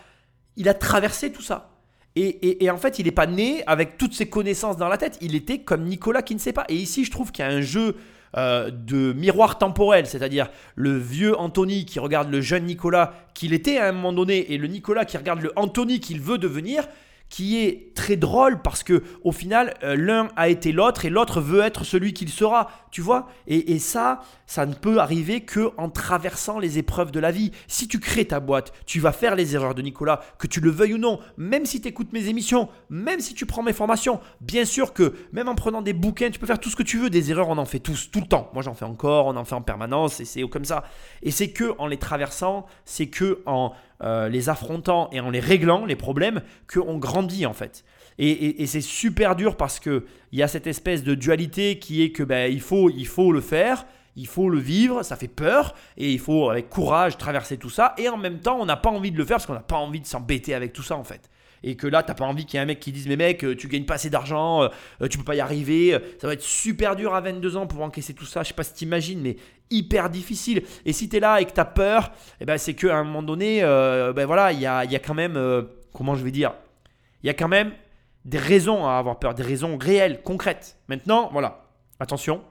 il 0.56 0.68
a 0.68 0.74
traversé 0.74 1.30
tout 1.30 1.42
ça. 1.42 1.70
Et- 2.16 2.64
et 2.64 2.70
en 2.70 2.78
fait, 2.78 2.98
il 2.98 3.04
n'est 3.04 3.12
pas 3.12 3.26
né 3.26 3.62
avec 3.68 3.96
toutes 3.96 4.14
ses 4.14 4.28
connaissances 4.28 4.76
dans 4.76 4.88
la 4.88 4.98
tête. 4.98 5.18
Il 5.20 5.36
était 5.36 5.58
comme 5.60 5.84
Nicolas 5.84 6.22
qui 6.22 6.34
ne 6.34 6.40
sait 6.40 6.52
pas. 6.52 6.64
Et 6.68 6.74
ici, 6.74 7.04
je 7.04 7.12
trouve 7.12 7.30
qu'il 7.30 7.44
y 7.44 7.48
a 7.48 7.50
un 7.52 7.60
jeu 7.60 7.94
euh, 8.36 8.70
de 8.70 9.12
miroir 9.14 9.58
temporel, 9.58 10.06
c'est-à-dire 10.06 10.50
le 10.74 10.96
vieux 10.98 11.38
Anthony 11.38 11.86
qui 11.86 11.98
regarde 11.98 12.30
le 12.30 12.40
jeune 12.40 12.64
Nicolas 12.64 13.14
qu'il 13.34 13.54
était 13.54 13.78
à 13.78 13.88
un 13.88 13.92
moment 13.92 14.12
donné 14.12 14.52
et 14.52 14.58
le 14.58 14.66
Nicolas 14.66 15.04
qui 15.04 15.16
regarde 15.16 15.40
le 15.40 15.52
Anthony 15.56 16.00
qu'il 16.00 16.20
veut 16.20 16.38
devenir 16.38 16.84
qui 17.28 17.58
est 17.58 17.94
très 17.94 18.16
drôle 18.16 18.62
parce 18.62 18.82
que 18.82 19.02
au 19.22 19.32
final 19.32 19.74
euh, 19.82 19.96
l'un 19.96 20.28
a 20.36 20.48
été 20.48 20.72
l'autre 20.72 21.04
et 21.04 21.10
l'autre 21.10 21.40
veut 21.40 21.60
être 21.60 21.84
celui 21.84 22.12
qu'il 22.12 22.30
sera 22.30 22.70
tu 22.90 23.02
vois. 23.02 23.28
Et, 23.46 23.78
ça 23.78 24.20
ça 24.46 24.64
ne 24.64 24.72
peut 24.72 24.98
arriver 24.98 25.42
que 25.42 25.70
en 25.76 25.90
traversant 25.90 26.58
les 26.58 26.78
épreuves 26.78 27.10
de 27.10 27.20
la 27.20 27.30
vie. 27.30 27.52
Si 27.66 27.86
tu 27.86 28.00
crées 28.00 28.24
ta 28.24 28.40
boîte 28.40 28.72
tu 28.86 28.98
vas 28.98 29.12
faire 29.12 29.36
les 29.36 29.54
erreurs 29.54 29.74
de 29.74 29.82
Nicolas 29.82 30.20
que 30.38 30.46
tu 30.46 30.60
le 30.60 30.70
veuilles 30.70 30.94
ou 30.94 30.98
non. 30.98 31.20
Même 31.36 31.66
si 31.66 31.80
tu 31.80 31.88
écoutes 31.88 32.12
mes 32.12 32.28
émissions 32.28 32.68
même 32.88 33.20
si 33.20 33.34
tu 33.34 33.44
prends 33.44 33.62
mes 33.62 33.72
formations 33.72 34.20
bien 34.40 34.64
sûr 34.64 34.94
que 34.94 35.14
même 35.32 35.48
en 35.48 35.54
prenant 35.54 35.82
des 35.82 35.92
bouquins 35.92 36.30
tu 36.30 36.38
peux 36.38 36.46
faire 36.46 36.60
tout 36.60 36.70
ce 36.70 36.76
que 36.76 36.82
tu 36.82 36.98
veux. 36.98 37.10
Des 37.10 37.30
erreurs 37.30 37.48
on 37.50 37.58
en 37.58 37.66
fait 37.66 37.80
tous 37.80 38.10
tout 38.10 38.20
le 38.20 38.26
temps. 38.26 38.50
Moi 38.54 38.62
j'en 38.62 38.74
fais 38.74 38.86
encore 38.86 39.26
on 39.26 39.36
en 39.36 39.44
fait 39.44 39.54
en 39.54 39.62
permanence 39.62 40.20
et 40.20 40.24
c'est 40.24 40.42
comme 40.48 40.64
ça. 40.64 40.84
Et 41.22 41.30
c'est 41.30 41.50
que 41.50 41.74
en 41.78 41.86
les 41.86 41.98
traversant 41.98 42.66
c'est 42.84 43.08
que 43.08 43.42
en 43.44 43.72
euh, 44.02 44.28
les 44.28 44.48
affrontant 44.48 45.08
et 45.12 45.20
en 45.20 45.30
les 45.30 45.40
réglant, 45.40 45.84
les 45.84 45.96
problèmes, 45.96 46.42
qu'on 46.72 46.98
grandit 46.98 47.46
en 47.46 47.52
fait. 47.52 47.84
Et, 48.20 48.66
c'est 48.66 48.80
super 48.80 49.36
dur 49.36 49.56
parce 49.56 49.78
que 49.78 50.04
il 50.32 50.38
y 50.38 50.42
a 50.42 50.48
cette 50.48 50.66
espèce 50.66 51.04
de 51.04 51.14
dualité 51.14 51.78
qui 51.78 52.02
est 52.02 52.10
que 52.10 52.24
ben, 52.24 52.52
il, 52.52 52.60
faut, 52.60 52.90
il 52.90 53.06
faut 53.06 53.32
le 53.32 53.40
faire, 53.40 53.86
il 54.16 54.26
faut 54.26 54.50
le 54.50 54.58
vivre, 54.58 55.04
ça 55.04 55.14
fait 55.14 55.28
peur, 55.28 55.74
et 55.96 56.12
il 56.12 56.18
faut 56.18 56.50
avec 56.50 56.68
courage 56.68 57.16
traverser 57.16 57.58
tout 57.58 57.70
ça, 57.70 57.94
et 57.96 58.08
en 58.08 58.16
même 58.16 58.40
temps 58.40 58.58
on 58.60 58.66
n'a 58.66 58.76
pas 58.76 58.90
envie 58.90 59.12
de 59.12 59.18
le 59.18 59.24
faire 59.24 59.36
parce 59.36 59.46
qu'on 59.46 59.54
n'a 59.54 59.60
pas 59.60 59.76
envie 59.76 60.00
de 60.00 60.06
s'embêter 60.06 60.54
avec 60.54 60.72
tout 60.72 60.82
ça 60.82 60.96
en 60.96 61.04
fait. 61.04 61.30
Et 61.64 61.76
que 61.76 61.88
là, 61.88 62.04
t'as 62.04 62.14
pas 62.14 62.24
envie 62.24 62.46
qu'il 62.46 62.56
y 62.56 62.58
ait 62.58 62.62
un 62.62 62.66
mec 62.66 62.78
qui 62.78 62.92
dise 62.92 63.08
Mais 63.08 63.16
mec, 63.16 63.44
euh, 63.44 63.56
tu 63.56 63.66
gagnes 63.66 63.84
pas 63.84 63.94
assez 63.94 64.10
d'argent, 64.10 64.62
euh, 64.62 65.08
tu 65.08 65.18
peux 65.18 65.24
pas 65.24 65.34
y 65.34 65.40
arriver, 65.40 65.98
ça 66.20 66.28
va 66.28 66.34
être 66.34 66.42
super 66.42 66.94
dur 66.94 67.14
à 67.16 67.20
22 67.20 67.56
ans 67.56 67.66
pour 67.66 67.82
encaisser 67.82 68.14
tout 68.14 68.26
ça. 68.26 68.44
Je 68.44 68.48
sais 68.48 68.54
pas 68.54 68.62
si 68.62 68.74
t'imagines, 68.74 69.20
mais 69.20 69.36
hyper 69.70 70.10
difficile. 70.10 70.62
Et 70.84 70.92
si 70.92 71.08
tu 71.08 71.16
es 71.16 71.20
là 71.20 71.40
et 71.40 71.44
que 71.44 71.52
tu 71.52 71.60
as 71.60 71.64
peur, 71.64 72.12
eh 72.40 72.44
ben, 72.44 72.58
c'est 72.58 72.74
qu'à 72.74 72.96
un 72.96 73.04
moment 73.04 73.22
donné, 73.22 73.62
euh, 73.62 74.12
ben 74.12 74.26
voilà, 74.26 74.52
il 74.52 74.60
y 74.60 74.66
a, 74.66 74.84
y 74.84 74.96
a 74.96 74.98
quand 74.98 75.14
même, 75.14 75.36
euh, 75.36 75.62
comment 75.92 76.14
je 76.14 76.24
vais 76.24 76.30
dire, 76.30 76.54
il 77.22 77.26
y 77.26 77.30
a 77.30 77.34
quand 77.34 77.48
même 77.48 77.72
des 78.24 78.38
raisons 78.38 78.86
à 78.86 78.98
avoir 78.98 79.18
peur, 79.18 79.34
des 79.34 79.42
raisons 79.42 79.76
réelles, 79.78 80.22
concrètes. 80.22 80.76
Maintenant, 80.88 81.30
voilà, 81.32 81.64
attention, 82.00 82.42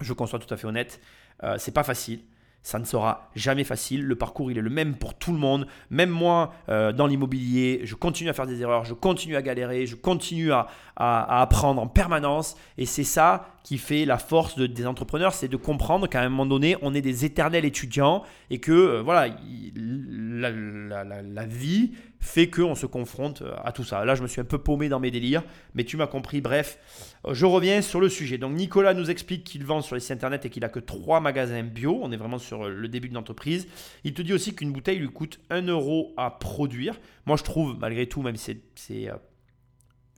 je 0.00 0.12
conçois 0.12 0.38
tout 0.38 0.52
à 0.52 0.56
fait 0.56 0.66
honnête, 0.66 1.00
euh, 1.42 1.56
c'est 1.58 1.72
pas 1.72 1.84
facile. 1.84 2.20
Ça 2.62 2.80
ne 2.80 2.84
sera 2.84 3.30
jamais 3.36 3.62
facile. 3.62 4.04
Le 4.04 4.16
parcours, 4.16 4.50
il 4.50 4.58
est 4.58 4.60
le 4.60 4.70
même 4.70 4.96
pour 4.96 5.14
tout 5.14 5.30
le 5.30 5.38
monde. 5.38 5.68
Même 5.88 6.10
moi, 6.10 6.52
euh, 6.68 6.90
dans 6.92 7.06
l'immobilier, 7.06 7.82
je 7.84 7.94
continue 7.94 8.28
à 8.28 8.32
faire 8.32 8.48
des 8.48 8.60
erreurs, 8.60 8.84
je 8.84 8.92
continue 8.92 9.36
à 9.36 9.42
galérer, 9.42 9.86
je 9.86 9.94
continue 9.94 10.50
à 10.50 10.66
apprendre 10.96 11.80
en 11.80 11.86
permanence. 11.86 12.56
Et 12.76 12.84
c'est 12.84 13.04
ça 13.04 13.55
qui 13.66 13.78
fait 13.78 14.04
la 14.04 14.16
force 14.16 14.54
de- 14.56 14.68
des 14.68 14.86
entrepreneurs, 14.86 15.34
c'est 15.34 15.48
de 15.48 15.56
comprendre 15.56 16.06
qu'à 16.08 16.20
un 16.22 16.28
moment 16.28 16.46
donné, 16.46 16.76
on 16.82 16.94
est 16.94 17.00
des 17.00 17.24
éternels 17.24 17.64
étudiants 17.64 18.22
et 18.48 18.60
que 18.60 18.70
euh, 18.70 19.02
voilà, 19.02 19.26
il- 19.26 20.38
la, 20.38 21.46
vie 21.46 21.90
fait 22.20 22.48
qu'on 22.48 22.76
se 22.76 22.86
confronte 22.86 23.42
euh, 23.42 23.56
à 23.64 23.72
tout 23.72 23.82
ça. 23.82 24.04
Là, 24.04 24.14
je 24.14 24.22
me 24.22 24.28
suis 24.28 24.40
un 24.40 24.44
peu 24.44 24.58
paumé 24.58 24.88
dans 24.88 25.00
mes 25.00 25.10
délires, 25.10 25.42
mais 25.74 25.82
tu 25.82 25.96
m'as 25.96 26.06
compris. 26.06 26.40
Bref, 26.40 26.78
euh, 27.26 27.34
je 27.34 27.44
reviens 27.44 27.82
sur 27.82 27.98
le 28.00 28.08
sujet. 28.08 28.38
Donc, 28.38 28.54
Nicolas 28.54 28.94
nous 28.94 29.10
explique 29.10 29.42
qu'il 29.42 29.64
vend 29.64 29.80
sur 29.80 29.96
les 29.96 30.00
sites 30.00 30.12
internet 30.12 30.44
et 30.44 30.50
qu'il 30.50 30.64
a 30.64 30.68
que 30.68 30.78
trois 30.78 31.18
magasins 31.18 31.64
bio. 31.64 31.98
On 32.02 32.12
est 32.12 32.16
vraiment 32.16 32.38
sur 32.38 32.68
le 32.68 32.86
début 32.86 33.08
de 33.08 33.14
l'entreprise. 33.14 33.66
Il 34.04 34.14
te 34.14 34.22
dit 34.22 34.32
aussi 34.32 34.54
qu'une 34.54 34.70
bouteille 34.70 35.00
lui 35.00 35.08
coûte 35.10 35.40
1 35.50 35.62
euro 35.66 36.14
à 36.16 36.30
produire. 36.30 37.00
Moi, 37.26 37.36
je 37.36 37.42
trouve, 37.42 37.76
malgré 37.80 38.06
tout, 38.06 38.22
même 38.22 38.36
si 38.36 38.60
c'est- 38.76 39.10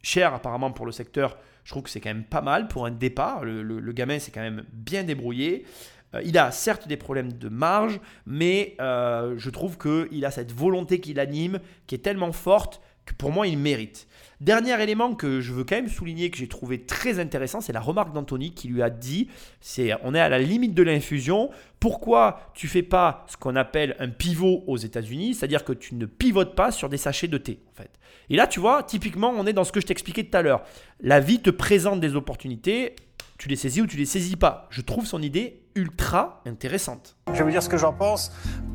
cher 0.02 0.34
apparemment 0.34 0.70
pour 0.70 0.84
le 0.84 0.92
secteur, 0.92 1.38
je 1.68 1.72
trouve 1.74 1.82
que 1.82 1.90
c'est 1.90 2.00
quand 2.00 2.08
même 2.08 2.24
pas 2.24 2.40
mal 2.40 2.66
pour 2.66 2.86
un 2.86 2.90
départ. 2.90 3.44
Le, 3.44 3.92
gamin 3.92 4.18
s'est 4.18 4.30
quand 4.30 4.40
même 4.40 4.64
bien 4.72 5.04
débrouillé. 5.04 5.66
Euh, 6.14 6.22
il 6.24 6.38
a 6.38 6.50
certes 6.50 6.88
des 6.88 6.96
problèmes 6.96 7.34
de 7.34 7.50
marge, 7.50 8.00
mais 8.24 8.74
euh, 8.80 9.34
je 9.36 9.50
trouve 9.50 9.76
qu'il 9.76 10.24
a 10.24 10.30
cette 10.30 10.50
volonté 10.50 10.98
qui 10.98 11.12
l'anime, 11.12 11.60
qui 11.86 11.94
est 11.94 11.98
tellement 11.98 12.32
forte 12.32 12.80
pour 13.14 13.32
moi, 13.32 13.46
il 13.46 13.58
mérite. 13.58 14.06
Dernier 14.40 14.80
élément 14.80 15.14
que 15.14 15.40
je 15.40 15.52
veux 15.52 15.64
quand 15.64 15.74
même 15.74 15.88
souligner, 15.88 16.30
que 16.30 16.36
j'ai 16.36 16.46
trouvé 16.46 16.82
très 16.84 17.18
intéressant, 17.18 17.60
c'est 17.60 17.72
la 17.72 17.80
remarque 17.80 18.12
d'Anthony 18.12 18.54
qui 18.54 18.68
lui 18.68 18.82
a 18.82 18.90
dit, 18.90 19.28
c'est 19.60 19.92
on 20.04 20.14
est 20.14 20.20
à 20.20 20.28
la 20.28 20.38
limite 20.38 20.74
de 20.74 20.82
l'infusion, 20.84 21.50
pourquoi 21.80 22.52
tu 22.54 22.68
fais 22.68 22.84
pas 22.84 23.26
ce 23.28 23.36
qu'on 23.36 23.56
appelle 23.56 23.96
un 23.98 24.08
pivot 24.08 24.62
aux 24.68 24.76
États-Unis, 24.76 25.34
c'est-à-dire 25.34 25.64
que 25.64 25.72
tu 25.72 25.96
ne 25.96 26.06
pivotes 26.06 26.54
pas 26.54 26.70
sur 26.70 26.88
des 26.88 26.98
sachets 26.98 27.26
de 27.26 27.38
thé 27.38 27.58
en 27.72 27.74
fait. 27.74 27.90
Et 28.30 28.36
là, 28.36 28.46
tu 28.46 28.60
vois, 28.60 28.84
typiquement, 28.84 29.30
on 29.30 29.46
est 29.46 29.52
dans 29.52 29.64
ce 29.64 29.72
que 29.72 29.80
je 29.80 29.86
t'expliquais 29.86 30.24
tout 30.24 30.36
à 30.36 30.42
l'heure. 30.42 30.62
La 31.00 31.18
vie 31.18 31.40
te 31.40 31.50
présente 31.50 31.98
des 31.98 32.14
opportunités, 32.14 32.94
tu 33.38 33.48
les 33.48 33.56
saisis 33.56 33.80
ou 33.80 33.86
tu 33.86 33.96
les 33.96 34.04
saisis 34.04 34.36
pas. 34.36 34.68
Je 34.70 34.82
trouve 34.82 35.06
son 35.06 35.22
idée 35.22 35.62
ultra 35.74 36.42
intéressante. 36.44 37.16
Je 37.28 37.38
vais 37.38 37.44
vous 37.44 37.50
dire 37.50 37.62
ce 37.62 37.68
que 37.68 37.78
j'en 37.78 37.92
pense. 37.92 38.32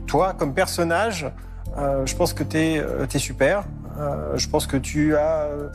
Toi, 0.08 0.34
comme 0.34 0.54
personnage, 0.54 1.28
euh, 1.78 2.06
je 2.06 2.16
pense 2.16 2.34
que 2.34 2.44
tu 2.44 2.58
es, 2.58 3.20
super. 3.20 3.64
Euh, 4.00 4.38
je 4.38 4.50
pense 4.50 4.66
que 4.66 4.78
tu 4.78 5.16
as 5.16 5.44
euh, 5.44 5.70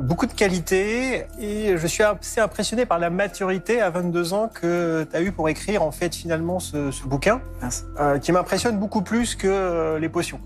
beaucoup 0.00 0.26
de 0.26 0.32
qualités 0.32 1.26
et 1.38 1.76
je 1.76 1.86
suis 1.86 2.02
assez 2.02 2.40
impressionné 2.40 2.84
par 2.84 2.98
la 2.98 3.10
maturité 3.10 3.80
à 3.80 3.90
22 3.90 4.32
ans 4.32 4.50
que 4.52 5.06
tu 5.08 5.16
as 5.16 5.22
eu 5.22 5.30
pour 5.30 5.48
écrire 5.48 5.82
en 5.82 5.92
fait 5.92 6.14
finalement 6.14 6.58
ce, 6.58 6.90
ce 6.90 7.04
bouquin 7.04 7.40
euh, 8.00 8.18
qui 8.18 8.32
m'impressionne 8.32 8.78
beaucoup 8.78 9.02
plus 9.02 9.36
que 9.36 9.46
euh, 9.46 9.98
les 9.98 10.08
potions. 10.08 10.40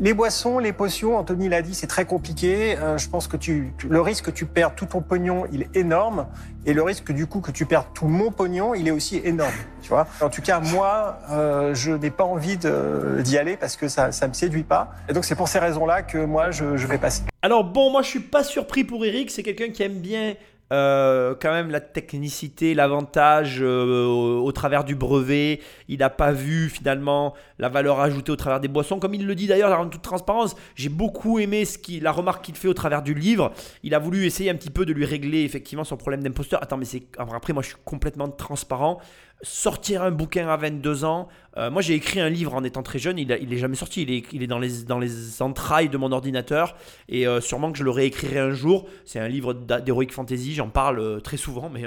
Les- 0.00 0.14
boissons, 0.14 0.58
les 0.58 0.72
potions, 0.72 1.18
Anthony 1.18 1.48
l'a 1.48 1.60
dit, 1.62 1.74
c'est 1.74 1.86
très 1.86 2.04
compliqué. 2.06 2.76
Euh, 2.78 2.96
je 2.96 3.08
pense 3.08 3.28
que 3.28 3.36
tu, 3.36 3.72
le 3.88 4.00
risque 4.00 4.26
que 4.26 4.30
tu 4.30 4.46
perds 4.46 4.74
tout 4.74 4.86
ton 4.86 5.02
pognon, 5.02 5.44
il 5.52 5.62
est 5.62 5.76
énorme. 5.76 6.26
Et 6.64 6.72
le 6.72 6.82
risque 6.82 7.12
du 7.12 7.26
coup 7.26 7.40
que 7.40 7.50
tu 7.50 7.66
perds 7.66 7.92
tout 7.92 8.08
mon 8.08 8.30
pognon, 8.30 8.74
il 8.74 8.88
est 8.88 8.90
aussi 8.90 9.20
énorme. 9.22 9.52
Tu 9.82 9.88
vois 9.90 10.06
en 10.20 10.30
tout 10.30 10.42
cas, 10.42 10.60
moi, 10.60 11.18
euh, 11.30 11.74
je 11.74 11.92
n'ai 11.92 12.10
pas 12.10 12.24
envie 12.24 12.56
d'y 12.56 13.38
aller 13.38 13.56
parce 13.56 13.76
que 13.76 13.86
ça 13.88 14.08
ne 14.08 14.26
me 14.28 14.32
séduit 14.32 14.64
pas. 14.64 14.92
Et 15.08 15.12
donc 15.12 15.24
c'est 15.24 15.36
pour 15.36 15.48
ces 15.48 15.58
raisons-là 15.58 16.02
que 16.02 16.18
moi, 16.24 16.50
je, 16.50 16.76
je 16.76 16.86
vais 16.86 16.98
passer. 16.98 17.22
Alors 17.42 17.62
bon, 17.64 17.90
moi 17.90 18.02
je 18.02 18.08
suis 18.08 18.20
pas 18.20 18.42
surpris 18.42 18.82
pour 18.82 19.04
Eric, 19.04 19.30
c'est 19.30 19.42
quelqu'un 19.42 19.70
qui 19.70 19.82
aime 19.82 19.98
bien 20.00 20.34
euh, 20.72 21.34
quand 21.40 21.52
même 21.52 21.70
la 21.70 21.80
technicité, 21.80 22.74
l'avantage 22.74 23.58
euh, 23.60 24.06
au, 24.06 24.50
travers 24.50 24.82
du 24.82 24.96
brevet. 24.96 25.60
Il 25.88 26.00
n'a 26.00 26.10
pas 26.10 26.32
vu 26.32 26.68
finalement 26.68 27.34
la 27.58 27.68
valeur 27.68 28.00
ajoutée 28.00 28.32
au 28.32 28.36
travers 28.36 28.58
des 28.58 28.66
boissons. 28.68 28.98
Comme 28.98 29.14
il 29.14 29.26
le 29.26 29.34
dit 29.36 29.46
d'ailleurs 29.46 29.78
en 29.78 29.88
toute 29.88 30.02
transparence, 30.02 30.56
j'ai 30.74 30.88
beaucoup 30.88 31.38
aimé 31.38 31.64
la 32.00 32.10
remarque 32.10 32.44
qu'il 32.44 32.56
fait 32.56 32.68
au 32.68 32.74
travers 32.74 33.02
du 33.02 33.14
livre. 33.14 33.52
Il 33.84 33.94
a 33.94 34.00
voulu 34.00 34.26
essayer 34.26 34.50
un 34.50 34.56
petit 34.56 34.70
peu 34.70 34.84
de 34.84 34.92
lui 34.92 35.04
régler 35.04 35.42
effectivement 35.44 35.84
son 35.84 35.96
problème 35.96 36.22
d'imposteur. 36.22 36.62
Attends, 36.62 36.78
mais 36.78 36.84
c'est 36.84 37.04
après 37.18 37.52
moi 37.52 37.62
je 37.62 37.68
suis 37.68 37.76
complètement 37.84 38.28
transparent. 38.28 39.00
Sortir 39.42 40.02
un 40.02 40.10
bouquin 40.10 40.48
à 40.48 40.56
22 40.56 41.04
ans, 41.04 41.28
euh, 41.56 41.70
moi 41.70 41.82
j'ai 41.82 41.94
écrit 41.94 42.20
un 42.20 42.28
livre 42.28 42.54
en 42.54 42.64
étant 42.64 42.82
très 42.82 42.98
jeune, 42.98 43.18
il, 43.18 43.32
a- 43.32 43.38
il 43.38 43.52
est 43.52 43.58
jamais 43.58 43.76
sorti, 43.76 44.02
il 44.02 44.42
est, 44.42 44.46
dans, 44.46 44.58
les, 44.58 45.42
entrailles 45.42 45.88
de 45.88 45.96
mon 45.96 46.12
ordinateur 46.12 46.76
et 47.08 47.26
euh, 47.26 47.40
sûrement 47.40 47.72
que 47.72 47.78
je 47.78 47.84
le 47.84 47.90
réécrirai 47.90 48.38
un 48.38 48.52
jour. 48.52 48.86
C'est 49.04 49.18
un 49.20 49.28
livre 49.28 49.54
d'Heroic 49.54 50.08
Fantasy, 50.10 50.54
j'en 50.54 50.68
parle 50.68 50.98
euh, 51.00 51.20
très 51.20 51.36
souvent, 51.36 51.70
mais 51.70 51.82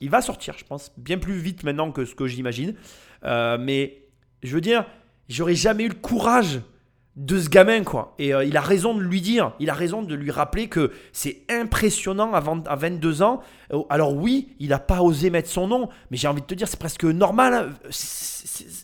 il 0.00 0.10
va 0.10 0.22
sortir, 0.22 0.54
je 0.58 0.64
pense, 0.64 0.92
bien 0.96 1.18
plus 1.18 1.38
vite 1.38 1.64
maintenant 1.64 1.92
que 1.92 2.04
ce 2.04 2.14
que 2.14 2.26
j'imagine. 2.26 2.74
Mais 3.24 4.02
je 4.42 4.54
veux 4.54 4.60
dire, 4.62 4.86
j'aurais 5.28 5.54
jamais 5.54 5.84
eu 5.84 5.88
le 5.88 5.94
courage 5.94 6.60
de 7.20 7.38
ce 7.38 7.50
gamin, 7.50 7.84
quoi. 7.84 8.14
Et 8.18 8.32
euh, 8.32 8.44
il 8.44 8.56
a 8.56 8.62
raison 8.62 8.94
de 8.94 9.02
lui 9.02 9.20
dire, 9.20 9.52
il 9.60 9.68
a 9.68 9.74
raison 9.74 10.02
de 10.02 10.14
lui 10.14 10.30
rappeler 10.30 10.68
que 10.68 10.90
c'est 11.12 11.42
impressionnant 11.50 12.32
à, 12.32 12.40
20 12.40 12.66
à 12.66 12.76
22 12.76 13.20
ans. 13.22 13.42
Euh, 13.74 13.82
Alors 13.90 14.14
oui, 14.16 14.54
il 14.58 14.70
n'a 14.70 14.78
pas 14.78 15.02
osé 15.02 15.28
mettre 15.28 15.50
son 15.50 15.68
nom, 15.68 15.90
mais 16.10 16.16
j'ai 16.16 16.28
envie 16.28 16.40
de 16.40 16.46
te 16.46 16.54
dire, 16.54 16.66
c'est 16.66 16.78
presque 16.80 17.04
normal. 17.04 17.52
hein. 17.52 17.90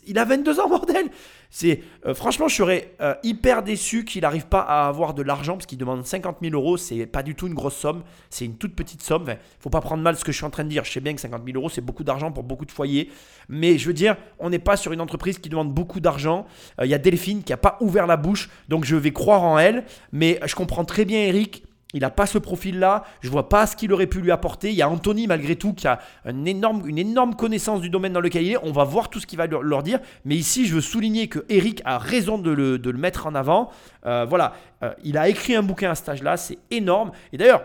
Il 0.05 0.19
a 0.19 0.25
22 0.25 0.59
ans, 0.59 0.69
bordel 0.69 1.07
c'est 1.49 1.81
euh, 2.05 2.13
franchement, 2.13 2.47
je 2.47 2.55
serais 2.55 2.93
euh, 3.01 3.15
hyper 3.23 3.63
déçu 3.63 4.05
qu'il 4.05 4.21
n'arrive 4.21 4.47
pas 4.47 4.61
à 4.61 4.87
avoir 4.87 5.13
de 5.13 5.21
l'argent 5.21 5.53
parce 5.53 5.65
qu'il 5.65 5.77
demande 5.77 6.05
50 6.05 6.37
000 6.41 6.53
euros. 6.53 6.77
C'est 6.77 7.05
pas 7.05 7.23
du 7.23 7.35
tout 7.35 7.47
une 7.47 7.53
grosse 7.53 7.75
somme, 7.75 8.03
c'est 8.29 8.45
une 8.45 8.57
toute 8.57 8.75
petite 8.75 9.01
somme. 9.01 9.25
Faut 9.59 9.69
pas 9.69 9.81
prendre 9.81 10.03
mal 10.03 10.15
ce 10.17 10.23
que 10.23 10.31
je 10.31 10.37
suis 10.37 10.45
en 10.45 10.49
train 10.49 10.63
de 10.63 10.69
dire. 10.69 10.83
Je 10.83 10.91
sais 10.91 10.99
bien 10.99 11.13
que 11.13 11.21
50 11.21 11.43
000 11.45 11.57
euros 11.57 11.69
c'est 11.69 11.81
beaucoup 11.81 12.03
d'argent 12.03 12.31
pour 12.31 12.43
beaucoup 12.43 12.65
de 12.65 12.71
foyers, 12.71 13.09
mais 13.49 13.77
je 13.77 13.87
veux 13.87 13.93
dire, 13.93 14.17
on 14.39 14.49
n'est 14.49 14.59
pas 14.59 14.77
sur 14.77 14.93
une 14.93 15.01
entreprise 15.01 15.39
qui 15.39 15.49
demande 15.49 15.73
beaucoup 15.73 15.99
d'argent. 15.99 16.45
Euh, 16.79 16.85
Il 16.85 16.89
y 16.89 16.93
a 16.93 16.99
Delphine 16.99 17.43
qui 17.43 17.53
a 17.53 17.57
pas 17.57 17.77
ouvert 17.81 18.07
la 18.07 18.17
bouche, 18.17 18.49
donc 18.69 18.85
je 18.85 18.95
vais 18.95 19.11
croire 19.11 19.43
en 19.43 19.57
elle. 19.57 19.85
Mais 20.11 20.39
je 20.45 20.55
comprends 20.55 20.85
très 20.85 21.05
bien 21.05 21.19
Eric. 21.19 21.66
Il 21.93 22.01
n'a 22.01 22.09
pas 22.09 22.25
ce 22.25 22.37
profil-là. 22.37 23.05
Je 23.21 23.29
vois 23.29 23.47
pas 23.47 23.65
ce 23.65 23.75
qu'il 23.75 23.93
aurait 23.93 24.07
pu 24.07 24.19
lui 24.19 24.31
apporter. 24.31 24.69
Il 24.69 24.75
y 24.75 24.81
a 24.81 24.89
Anthony, 24.89 25.25
malgré 25.25 25.55
tout, 25.55 25.73
qui 25.73 25.87
a 25.87 25.99
énorme, 26.25 26.87
une 26.87 26.97
énorme 26.97 27.35
connaissance 27.35 27.79
du 27.79 27.89
domaine 27.89 28.11
dans 28.11 28.19
lequel 28.19 28.43
il 28.43 28.51
est. 28.53 28.57
On 28.61 28.73
va 28.73 28.83
voir 28.83 29.09
tout 29.09 29.19
ce 29.21 29.25
qu'il 29.25 29.37
va 29.37 29.47
leur, 29.47 29.83
dire. 29.83 29.99
Mais 30.25 30.35
ici, 30.35 30.65
je 30.65 30.75
veux 30.75 30.81
souligner 30.81 31.29
que 31.29 31.45
Eric 31.47 31.81
a 31.85 31.97
raison 31.97 32.37
de 32.37 32.51
le, 32.51 32.77
de 32.77 32.89
le 32.89 32.97
mettre 32.97 33.25
en 33.25 33.35
avant. 33.35 33.71
Euh, 34.05 34.25
voilà. 34.27 34.53
Euh, 34.83 34.93
il 35.03 35.17
a 35.17 35.29
écrit 35.29 35.55
un 35.55 35.63
bouquin 35.63 35.91
à 35.91 35.95
cet 35.95 36.09
âge-là. 36.09 36.35
C'est 36.35 36.57
énorme. 36.71 37.11
Et 37.31 37.37
d'ailleurs, 37.37 37.63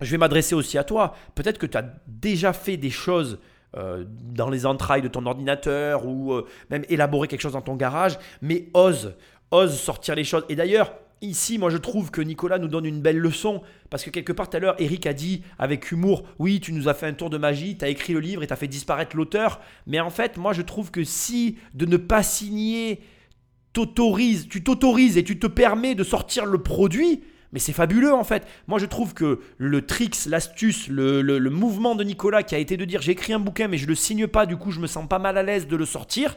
je 0.00 0.10
vais 0.12 0.18
m'adresser 0.18 0.54
aussi 0.54 0.78
à 0.78 0.84
toi. 0.84 1.16
Peut-être 1.34 1.58
que 1.58 1.66
tu 1.66 1.76
as 1.76 1.84
déjà 2.06 2.52
fait 2.52 2.76
des 2.76 2.90
choses 2.90 3.40
euh, 3.76 4.04
dans 4.06 4.50
les 4.50 4.66
entrailles 4.66 5.02
de 5.02 5.08
ton 5.08 5.26
ordinateur 5.26 6.06
ou 6.06 6.40
même 6.70 6.84
élaborer 6.88 7.26
quelque 7.26 7.42
chose 7.42 7.54
dans 7.54 7.60
ton 7.60 7.74
garage, 7.74 8.18
mais 8.40 8.68
ose, 8.72 9.16
ose 9.50 9.76
sortir 9.76 10.14
les 10.14 10.22
choses. 10.22 10.44
Et 10.48 10.54
d'ailleurs, 10.54 10.92
ici, 11.22 11.58
moi 11.58 11.70
je 11.70 11.76
trouve 11.76 12.10
que 12.10 12.20
Nicolas 12.20 12.58
nous 12.58 12.68
donne 12.68 12.84
une 12.84 13.00
belle 13.00 13.18
leçon 13.18 13.62
parce 13.90 14.04
que 14.04 14.10
quelque 14.10 14.32
part 14.32 14.48
tout 14.50 14.56
à 14.56 14.60
l'heure, 14.60 14.76
Eric 14.78 15.06
a 15.06 15.12
dit 15.12 15.42
avec 15.58 15.90
humour 15.90 16.24
Oui, 16.38 16.60
tu 16.60 16.72
nous 16.72 16.88
as 16.88 16.94
fait 16.94 17.06
un 17.06 17.12
tour 17.14 17.30
de 17.30 17.38
magie, 17.38 17.76
tu 17.76 17.84
as 17.84 17.88
écrit 17.88 18.12
le 18.12 18.20
livre 18.20 18.42
et 18.42 18.46
tu 18.46 18.52
as 18.52 18.56
fait 18.56 18.68
disparaître 18.68 19.16
l'auteur. 19.16 19.60
Mais 19.86 20.00
en 20.00 20.10
fait, 20.10 20.36
moi 20.36 20.52
je 20.52 20.62
trouve 20.62 20.90
que 20.90 21.04
si 21.04 21.56
de 21.74 21.86
ne 21.86 21.96
pas 21.96 22.22
signer 22.22 23.00
t'autorises, 23.72 24.48
tu 24.48 24.62
t'autorises 24.62 25.16
et 25.18 25.24
tu 25.24 25.38
te 25.38 25.46
permets 25.46 25.94
de 25.94 26.04
sortir 26.04 26.46
le 26.46 26.58
produit, 26.62 27.22
mais 27.52 27.58
c'est 27.58 27.72
fabuleux 27.72 28.12
en 28.12 28.24
fait. 28.24 28.46
Moi 28.66 28.78
je 28.78 28.86
trouve 28.86 29.14
que 29.14 29.40
le 29.56 29.86
tricks, 29.86 30.26
l'astuce, 30.26 30.88
le, 30.88 31.38
mouvement 31.50 31.94
de 31.94 32.04
Nicolas 32.04 32.42
qui 32.42 32.54
a 32.54 32.58
été 32.58 32.76
de 32.76 32.84
dire 32.84 33.02
j'ai 33.02 33.12
écrit 33.12 33.32
un 33.32 33.38
bouquin 33.38 33.68
mais 33.68 33.78
je 33.78 33.86
le 33.86 33.94
signe 33.94 34.26
pas, 34.26 34.46
du 34.46 34.56
coup 34.56 34.70
je 34.70 34.80
me 34.80 34.86
sens 34.86 35.08
pas 35.08 35.18
mal 35.18 35.38
à 35.38 35.42
l'aise 35.42 35.66
de 35.66 35.76
le 35.76 35.84
sortir, 35.84 36.36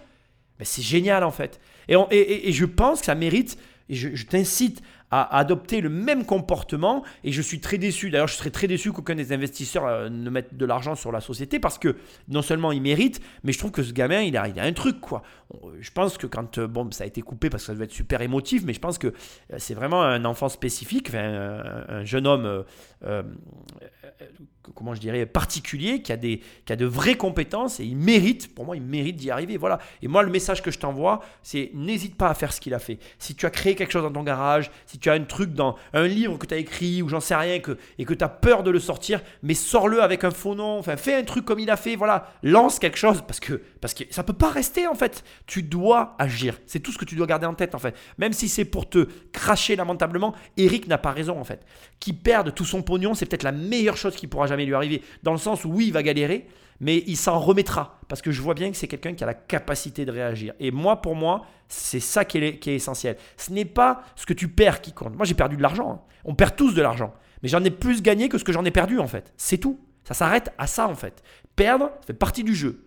ben, 0.60 0.66
c'est 0.66 0.82
génial 0.82 1.24
en 1.24 1.32
fait. 1.32 1.60
Et- 1.88 2.50
et 2.50 2.52
je 2.54 2.66
pense 2.66 3.00
que 3.00 3.08
ça 3.08 3.16
mérite, 3.16 3.58
et 3.92 3.96
je, 3.96 4.26
t'incite 4.26 4.82
à 5.12 5.38
adopter 5.38 5.82
le 5.82 5.90
même 5.90 6.26
comportement, 6.26 7.04
et 7.26 7.34
je 7.34 7.42
suis 7.42 7.60
très 7.60 7.78
déçu, 7.78 8.10
d'ailleurs 8.10 8.30
je 8.30 8.36
serais 8.36 8.50
très 8.50 8.68
déçu 8.68 8.94
qu'aucun 8.94 9.16
des 9.16 9.34
investisseurs 9.34 9.86
euh, 9.86 10.10
ne 10.10 10.30
mette 10.30 10.56
de 10.56 10.66
l'argent 10.66 10.96
sur 10.96 11.12
la 11.12 11.20
société, 11.20 11.60
parce 11.60 11.78
que 11.78 11.98
non 12.30 12.42
seulement 12.42 12.72
il 12.72 12.82
mérite, 12.82 13.20
mais 13.44 13.52
je 13.52 13.60
trouve 13.60 13.72
que 13.72 13.84
ce 13.84 13.92
gamin, 13.92 14.22
il 14.22 14.38
a, 14.38 14.48
il 14.48 14.58
a 14.58 14.64
un 14.64 14.72
truc 14.72 15.02
quoi. 15.02 15.22
On- 15.54 15.72
Je 15.80 15.92
pense 15.92 16.18
que 16.18 16.28
quand, 16.28 16.58
euh, 16.58 16.68
bon 16.68 16.90
ça 16.92 17.04
a 17.04 17.08
été 17.08 17.22
coupé 17.22 17.50
parce 17.50 17.64
que 17.64 17.68
ça 17.68 17.74
devait 17.74 17.86
être 17.86 17.92
super 17.92 18.22
émotif, 18.22 18.64
mais 18.66 18.74
je 18.74 18.80
pense 18.80 18.98
que 18.98 19.08
euh, 19.08 19.12
c'est 19.58 19.74
vraiment 19.74 20.02
un 20.04 20.26
enfant 20.26 20.50
spécifique, 20.50 21.14
un, 21.14 21.84
un 21.88 22.06
jeune 22.06 22.28
homme... 22.28 22.46
euh, 22.46 22.64
euh, 23.04 23.24
euh, 24.22 24.26
comment 24.76 24.94
je 24.94 25.02
dirais, 25.02 25.26
particulier, 25.26 26.04
qui 26.04 26.12
a, 26.12 26.18
des, 26.18 26.40
qui 26.66 26.72
a 26.74 26.76
de 26.76 26.86
vraies 26.86 27.16
compétences 27.18 27.80
et 27.80 27.84
il 27.86 27.98
mérite, 27.98 28.54
pour 28.54 28.64
moi, 28.64 28.76
il 28.76 28.84
mérite 28.84 29.16
d'y 29.16 29.32
arriver. 29.32 29.58
Voilà. 29.58 29.80
Et 30.04 30.08
moi, 30.08 30.22
le 30.22 30.30
message 30.30 30.62
que 30.62 30.70
je 30.70 30.78
t'envoie, 30.78 31.22
c'est 31.42 31.72
n'hésite 31.74 32.16
pas 32.16 32.30
à 32.30 32.36
faire 32.36 32.54
ce 32.54 32.62
qu'il 32.62 32.74
a 32.76 32.80
fait. 32.80 33.00
Si 33.18 33.34
tu 33.36 33.48
as 33.48 33.50
créé 33.50 33.74
quelque 33.74 33.92
chose 33.92 34.04
dans 34.04 34.12
ton 34.12 34.22
garage, 34.24 34.70
si 34.86 35.00
tu 35.00 35.10
as 35.10 35.14
un 35.14 35.24
truc 35.24 35.54
dans 35.54 35.76
un 35.94 36.06
livre 36.08 36.38
que 36.38 36.46
tu 36.46 36.54
as 36.54 36.58
écrit 36.58 37.02
ou 37.02 37.10
j'en 37.10 37.20
sais 37.20 37.36
rien 37.36 37.60
que, 37.60 37.78
et 37.98 38.06
que 38.06 38.14
tu 38.14 38.24
as 38.24 38.30
peur 38.30 38.62
de 38.62 38.70
le 38.70 38.80
sortir, 38.80 39.22
mais 39.42 39.56
sors-le 39.56 40.02
avec 40.04 40.24
un 40.24 40.32
faux 40.32 40.54
nom. 40.54 40.78
Enfin, 40.78 40.96
fais 40.96 41.16
un 41.16 41.24
truc 41.24 41.44
comme 41.44 41.60
il 41.60 41.70
a 41.72 41.78
fait. 41.78 41.96
Voilà, 41.96 42.32
lance 42.44 42.78
quelque 42.78 42.98
chose 42.98 43.24
parce 43.26 43.40
que, 43.40 43.62
parce 43.82 43.96
que 43.96 44.04
ça 44.12 44.22
peut 44.24 44.34
pas 44.34 44.50
rester 44.52 44.86
en 44.86 44.96
fait. 44.96 45.24
Tu 45.48 45.64
dois 45.64 46.16
agir. 46.20 46.60
C'est 46.66 46.80
tout 46.80 46.92
ce 46.92 46.98
que 46.98 47.06
tu 47.06 47.16
dois 47.16 47.28
garder 47.28 47.46
en 47.46 47.54
tête 47.54 47.76
en 47.76 47.80
fait. 47.80 47.96
Même 48.18 48.34
si 48.34 48.48
c'est 48.50 48.66
pour 48.66 48.90
te 48.90 49.08
cracher 49.32 49.76
lamentablement, 49.76 50.34
Eric 50.58 50.88
n'a 50.88 50.98
pas 50.98 51.12
raison 51.12 51.40
en 51.40 51.44
fait. 51.44 51.66
Qui 52.00 52.14
perde 52.14 52.54
tout 52.54 52.66
son 52.66 52.82
pognon, 52.82 53.14
c'est 53.14 53.26
peut-être 53.26 53.44
la 53.44 53.52
meilleure 53.52 53.98
chose 53.98 54.16
qui 54.16 54.28
pourra 54.28 54.48
jamais 54.48 54.66
lui 54.66 54.74
arriver. 54.74 55.02
Dans 55.24 55.32
le 55.32 55.38
sens 55.38 55.66
où 55.66 55.70
oui, 55.70 55.88
il 55.88 55.94
va 55.94 56.04
galérer, 56.04 56.48
mais 56.80 57.04
il 57.08 57.16
s'en 57.16 57.40
remettra. 57.40 58.00
Parce 58.08 58.22
que 58.22 58.32
je 58.32 58.42
vois 58.42 58.56
bien 58.56 58.72
que 58.72 58.78
c'est 58.78 58.88
quelqu'un 58.88 59.14
qui 59.14 59.24
a 59.24 59.28
la 59.28 59.34
capacité 59.34 60.04
de 60.04 60.12
réagir. 60.12 60.54
Et 60.60 60.72
moi, 60.72 61.02
pour 61.02 61.16
moi, 61.16 61.46
c'est 61.68 62.00
ça 62.00 62.26
qui 62.26 62.40
est, 62.40 62.68
essentiel. 62.68 63.18
Ce 63.38 63.52
n'est 63.52 63.66
pas 63.66 64.04
ce 64.16 64.26
que 64.26 64.34
tu 64.34 64.48
perds 64.48 64.82
qui 64.82 64.92
compte. 64.92 65.16
Moi, 65.16 65.26
j'ai 65.26 65.36
perdu 65.36 65.56
de 65.56 65.62
l'argent. 65.62 65.92
hein. 65.92 66.02
On 66.26 66.36
perd 66.36 66.56
tous 66.56 66.74
de 66.74 66.82
l'argent. 66.82 67.14
Mais 67.44 67.50
j'en 67.50 67.64
ai 67.64 67.72
plus 67.72 68.02
gagné 68.02 68.30
que 68.30 68.38
ce 68.38 68.44
que 68.44 68.52
j'en 68.52 68.66
ai 68.66 68.72
perdu, 68.72 69.00
en 69.00 69.08
fait. 69.08 69.34
C'est 69.38 69.58
tout. 69.58 69.80
Ça 70.04 70.14
s'arrête 70.14 70.52
à 70.58 70.68
ça, 70.68 70.88
en 70.88 70.96
fait. 70.96 71.24
Perdre, 71.56 71.92
ça 72.02 72.08
fait 72.08 72.14
partie 72.14 72.44
du 72.44 72.56
jeu. 72.56 72.84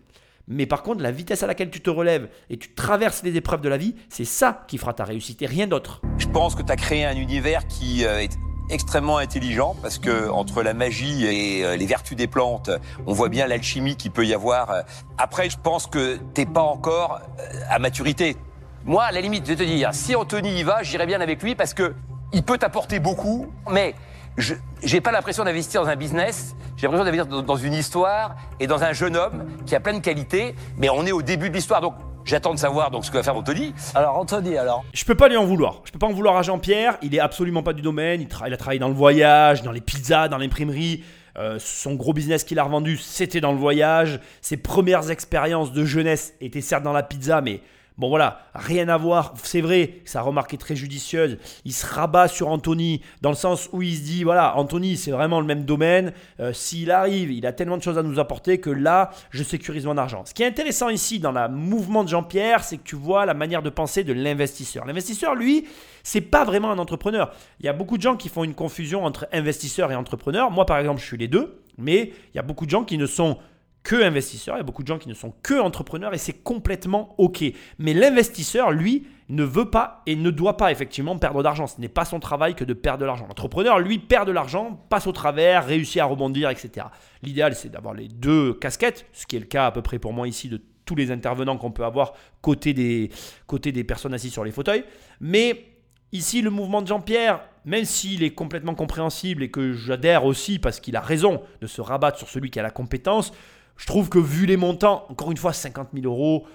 Mais 0.46 0.66
par 0.66 0.82
contre, 0.82 1.02
la 1.02 1.10
vitesse 1.10 1.42
à 1.42 1.46
laquelle 1.46 1.70
tu 1.70 1.80
te 1.80 1.90
relèves 1.90 2.28
et 2.50 2.58
tu 2.58 2.74
traverses 2.74 3.22
les 3.22 3.36
épreuves 3.36 3.62
de 3.62 3.68
la 3.68 3.78
vie, 3.78 3.94
c'est 4.10 4.26
ça 4.26 4.64
qui 4.68 4.76
fera 4.76 4.92
ta 4.92 5.04
réussite 5.04 5.40
et 5.40 5.46
rien 5.46 5.66
d'autre. 5.66 6.02
Je 6.18 6.28
pense 6.28 6.54
que 6.54 6.62
tu 6.62 6.70
as 6.70 6.76
créé 6.76 7.04
un 7.04 7.16
univers 7.16 7.66
qui 7.66 8.04
euh, 8.04 8.20
est 8.20 8.38
extrêmement 8.70 9.16
intelligent 9.18 9.74
parce 9.80 9.98
que 9.98 10.28
entre 10.28 10.62
la 10.62 10.74
magie 10.74 11.24
et 11.24 11.64
euh, 11.64 11.76
les 11.76 11.86
vertus 11.86 12.16
des 12.16 12.26
plantes, 12.26 12.70
on 13.06 13.12
voit 13.14 13.30
bien 13.30 13.46
l'alchimie 13.46 13.96
qu'il 13.96 14.10
peut 14.10 14.26
y 14.26 14.34
avoir. 14.34 14.84
Après, 15.16 15.48
je 15.48 15.56
pense 15.56 15.86
que 15.86 16.16
t'es 16.34 16.46
pas 16.46 16.62
encore 16.62 17.20
euh, 17.38 17.60
à 17.70 17.78
maturité. 17.78 18.36
Moi, 18.84 19.02
à 19.02 19.12
la 19.12 19.22
limite, 19.22 19.46
je 19.46 19.54
vais 19.54 19.64
te 19.64 19.68
dire, 19.68 19.94
si 19.94 20.14
Anthony 20.14 20.60
y 20.60 20.62
va, 20.62 20.82
j'irai 20.82 21.06
bien 21.06 21.22
avec 21.22 21.42
lui 21.42 21.54
parce 21.54 21.72
que 21.72 21.94
il 22.34 22.42
peut 22.42 22.58
t'apporter 22.58 22.98
beaucoup, 22.98 23.46
mais 23.70 23.94
je 24.36 24.54
j'ai 24.82 25.00
pas 25.00 25.12
l'impression 25.12 25.44
d'investir 25.44 25.82
dans 25.82 25.88
un 25.88 25.96
business, 25.96 26.54
j'ai 26.76 26.86
l'impression 26.86 27.04
d'investir 27.04 27.26
dans, 27.26 27.42
dans 27.42 27.56
une 27.56 27.74
histoire 27.74 28.36
et 28.60 28.66
dans 28.66 28.82
un 28.82 28.92
jeune 28.92 29.16
homme 29.16 29.44
qui 29.66 29.74
a 29.74 29.80
plein 29.80 29.94
de 29.94 30.00
qualités, 30.00 30.54
mais 30.76 30.90
on 30.90 31.06
est 31.06 31.12
au 31.12 31.22
début 31.22 31.48
de 31.50 31.54
l'histoire, 31.54 31.80
donc 31.80 31.94
j'attends 32.24 32.52
de 32.54 32.58
savoir 32.58 32.90
donc 32.90 33.04
ce 33.04 33.10
que 33.10 33.16
va 33.16 33.22
faire 33.22 33.36
Anthony. 33.36 33.74
Alors 33.94 34.18
Anthony, 34.18 34.56
alors? 34.56 34.84
Je 34.92 35.04
peux 35.04 35.14
pas 35.14 35.28
lui 35.28 35.36
en 35.36 35.44
vouloir. 35.44 35.82
Je 35.84 35.92
peux 35.92 35.98
pas 35.98 36.06
en 36.06 36.12
vouloir 36.12 36.36
à 36.36 36.42
Jean-Pierre. 36.42 36.96
Il 37.02 37.14
est 37.14 37.20
absolument 37.20 37.62
pas 37.62 37.72
du 37.72 37.82
domaine. 37.82 38.20
Il, 38.20 38.28
tra- 38.28 38.44
il 38.46 38.52
a 38.52 38.56
travaillé 38.56 38.78
dans 38.78 38.88
le 38.88 38.94
voyage, 38.94 39.62
dans 39.62 39.72
les 39.72 39.80
pizzas, 39.80 40.28
dans 40.28 40.38
l'imprimerie. 40.38 41.04
Euh, 41.36 41.58
son 41.58 41.94
gros 41.94 42.12
business 42.12 42.44
qu'il 42.44 42.58
a 42.58 42.62
revendu, 42.64 42.96
c'était 42.96 43.40
dans 43.40 43.52
le 43.52 43.58
voyage. 43.58 44.20
Ses 44.40 44.56
premières 44.56 45.10
expériences 45.10 45.72
de 45.72 45.84
jeunesse 45.84 46.34
étaient 46.40 46.60
certes 46.60 46.82
dans 46.84 46.92
la 46.92 47.02
pizza, 47.02 47.40
mais 47.40 47.60
bon 47.96 48.08
voilà, 48.08 48.40
rien 48.54 48.88
à 48.88 48.96
voir. 48.96 49.34
C'est 49.42 49.60
vrai, 49.60 50.00
sa 50.04 50.22
remarque 50.22 50.54
est 50.54 50.58
très 50.58 50.76
judicieuse. 50.76 51.38
Il 51.64 51.72
se 51.72 51.86
rabat 51.86 52.28
sur 52.28 52.48
Anthony 52.48 53.00
dans 53.20 53.30
le 53.30 53.36
sens 53.36 53.68
où 53.72 53.82
il 53.82 53.96
se 53.96 54.02
dit 54.02 54.24
voilà, 54.24 54.56
Anthony, 54.56 54.96
c'est 54.96 55.10
vraiment 55.10 55.40
le 55.40 55.46
même 55.46 55.64
domaine. 55.64 56.12
Euh, 56.40 56.52
S'il 56.52 56.90
arrive, 56.90 57.30
il 57.30 57.46
a 57.46 57.52
tellement 57.52 57.76
de 57.76 57.82
choses 57.82 57.98
à 57.98 58.02
nous 58.02 58.18
apporter 58.18 58.58
que 58.58 58.70
là, 58.70 59.10
je 59.30 59.42
sécurise 59.42 59.86
mon 59.86 59.96
argent. 59.96 60.24
Ce 60.24 60.34
qui 60.34 60.42
est 60.42 60.46
intéressant 60.46 60.88
ici 60.88 61.20
dans 61.20 61.32
le 61.32 61.48
mouvement 61.48 62.04
de 62.04 62.08
Jean-Pierre, 62.08 62.64
c'est 62.64 62.78
que 62.78 62.84
tu 62.84 62.96
vois 62.96 63.26
la 63.26 63.34
manière 63.34 63.62
de 63.62 63.70
penser 63.70 64.04
de 64.04 64.12
l'investisseur. 64.12 64.84
L'investisseur, 64.86 65.34
lui, 65.34 65.66
c'est 66.02 66.20
pas 66.20 66.44
vraiment 66.44 66.70
un 66.70 66.78
entrepreneur. 66.78 67.32
Il 67.60 67.66
y 67.66 67.68
a 67.68 67.72
beaucoup 67.72 67.96
de 67.96 68.02
gens 68.02 68.16
qui 68.16 68.28
font 68.28 68.44
une 68.44 68.54
confusion 68.54 69.04
entre 69.04 69.26
investisseur 69.32 69.92
et 69.92 69.94
entrepreneur. 69.96 70.50
Moi, 70.50 70.66
par 70.66 70.78
exemple, 70.78 71.00
je 71.00 71.06
suis 71.06 71.16
les 71.16 71.28
deux, 71.28 71.60
mais 71.78 72.12
il 72.32 72.36
y 72.36 72.38
a 72.38 72.42
beaucoup 72.42 72.66
de 72.66 72.70
gens 72.70 72.84
qui 72.84 72.98
ne 72.98 73.06
sont 73.06 73.38
que 73.84 74.02
investisseurs, 74.02 74.56
il 74.56 74.58
y 74.58 74.60
a 74.60 74.64
beaucoup 74.64 74.82
de 74.82 74.88
gens 74.88 74.98
qui 74.98 75.10
ne 75.10 75.14
sont 75.14 75.32
que 75.42 75.60
entrepreneurs 75.60 76.14
et 76.14 76.18
c'est 76.18 76.32
complètement 76.32 77.14
OK. 77.18 77.44
Mais 77.78 77.92
l'investisseur, 77.92 78.72
lui, 78.72 79.06
ne 79.28 79.44
veut 79.44 79.70
pas 79.70 80.02
et 80.06 80.16
ne 80.16 80.30
doit 80.30 80.56
pas 80.56 80.72
effectivement 80.72 81.18
perdre 81.18 81.42
d'argent. 81.42 81.66
Ce 81.66 81.78
n'est 81.80 81.88
pas 81.88 82.06
son 82.06 82.18
travail 82.18 82.54
que 82.54 82.64
de 82.64 82.72
perdre 82.72 83.00
de 83.00 83.04
l'argent. 83.04 83.26
L'entrepreneur, 83.28 83.78
lui, 83.78 83.98
perd 83.98 84.26
de 84.26 84.32
l'argent, 84.32 84.80
passe 84.88 85.06
au 85.06 85.12
travers, 85.12 85.66
réussit 85.66 86.00
à 86.00 86.06
rebondir, 86.06 86.48
etc. 86.48 86.86
L'idéal, 87.22 87.54
c'est 87.54 87.68
d'avoir 87.68 87.92
les 87.92 88.08
deux 88.08 88.54
casquettes, 88.54 89.06
ce 89.12 89.26
qui 89.26 89.36
est 89.36 89.40
le 89.40 89.46
cas 89.46 89.66
à 89.66 89.70
peu 89.70 89.82
près 89.82 89.98
pour 89.98 90.14
moi 90.14 90.26
ici 90.26 90.48
de 90.48 90.60
tous 90.86 90.94
les 90.94 91.10
intervenants 91.10 91.58
qu'on 91.58 91.70
peut 91.70 91.84
avoir 91.84 92.14
côté 92.40 92.72
des, 92.72 93.10
côté 93.46 93.70
des 93.70 93.84
personnes 93.84 94.14
assises 94.14 94.32
sur 94.32 94.44
les 94.44 94.50
fauteuils. 94.50 94.84
Mais 95.20 95.74
Ici, 96.14 96.42
le 96.42 96.50
mouvement 96.50 96.80
de 96.80 96.86
Jean-Pierre, 96.86 97.40
même 97.64 97.84
s'il 97.84 98.22
est 98.22 98.30
complètement 98.30 98.76
compréhensible 98.76 99.42
et 99.42 99.50
que 99.50 99.72
j'adhère 99.72 100.24
aussi 100.24 100.60
parce 100.60 100.78
qu'il 100.78 100.94
a 100.94 101.00
raison 101.00 101.42
de 101.60 101.66
se 101.66 101.80
rabattre 101.80 102.18
sur 102.18 102.28
celui 102.28 102.52
qui 102.52 102.60
a 102.60 102.62
la 102.62 102.70
compétence, 102.70 103.32
je 103.76 103.86
trouve 103.86 104.08
que 104.08 104.18
vu 104.18 104.46
les 104.46 104.56
montants, 104.56 105.06
encore 105.08 105.30
une 105.30 105.36
fois 105.36 105.52
50 105.52 105.88
000 105.94 106.06
euros, 106.06 106.46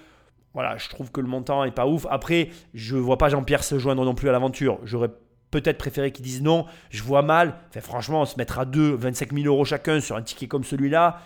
voilà, 0.54 0.78
je 0.78 0.90
trouve 0.90 1.12
que 1.12 1.22
le 1.22 1.28
montant 1.28 1.64
est 1.64 1.72
pas 1.72 1.88
ouf. 1.88 2.08
Après, 2.10 2.50
je 2.74 2.96
vois 2.96 3.18
pas 3.18 3.30
Jean-Pierre 3.30 3.64
se 3.64 3.78
joindre 3.78 4.04
non 4.04 4.16
plus 4.16 4.30
à 4.30 4.32
l'aventure. 4.32 4.80
J'aurais 4.84 5.10
peut-être 5.52 5.78
préféré 5.78 6.12
qu'ils 6.12 6.26
disent 6.26 6.42
non. 6.42 6.66
Je 6.90 7.04
vois 7.04 7.22
mal. 7.22 7.56
Franchement, 7.82 8.26
se 8.26 8.38
mettre 8.38 8.60
à 8.60 8.66
deux, 8.66 8.96
25 8.96 9.34
000 9.34 9.46
euros 9.46 9.66
chacun 9.66 10.00
sur 10.00 10.16
un 10.16 10.22
ticket 10.22 10.48
comme 10.48 10.64
celui-là, 10.64 11.22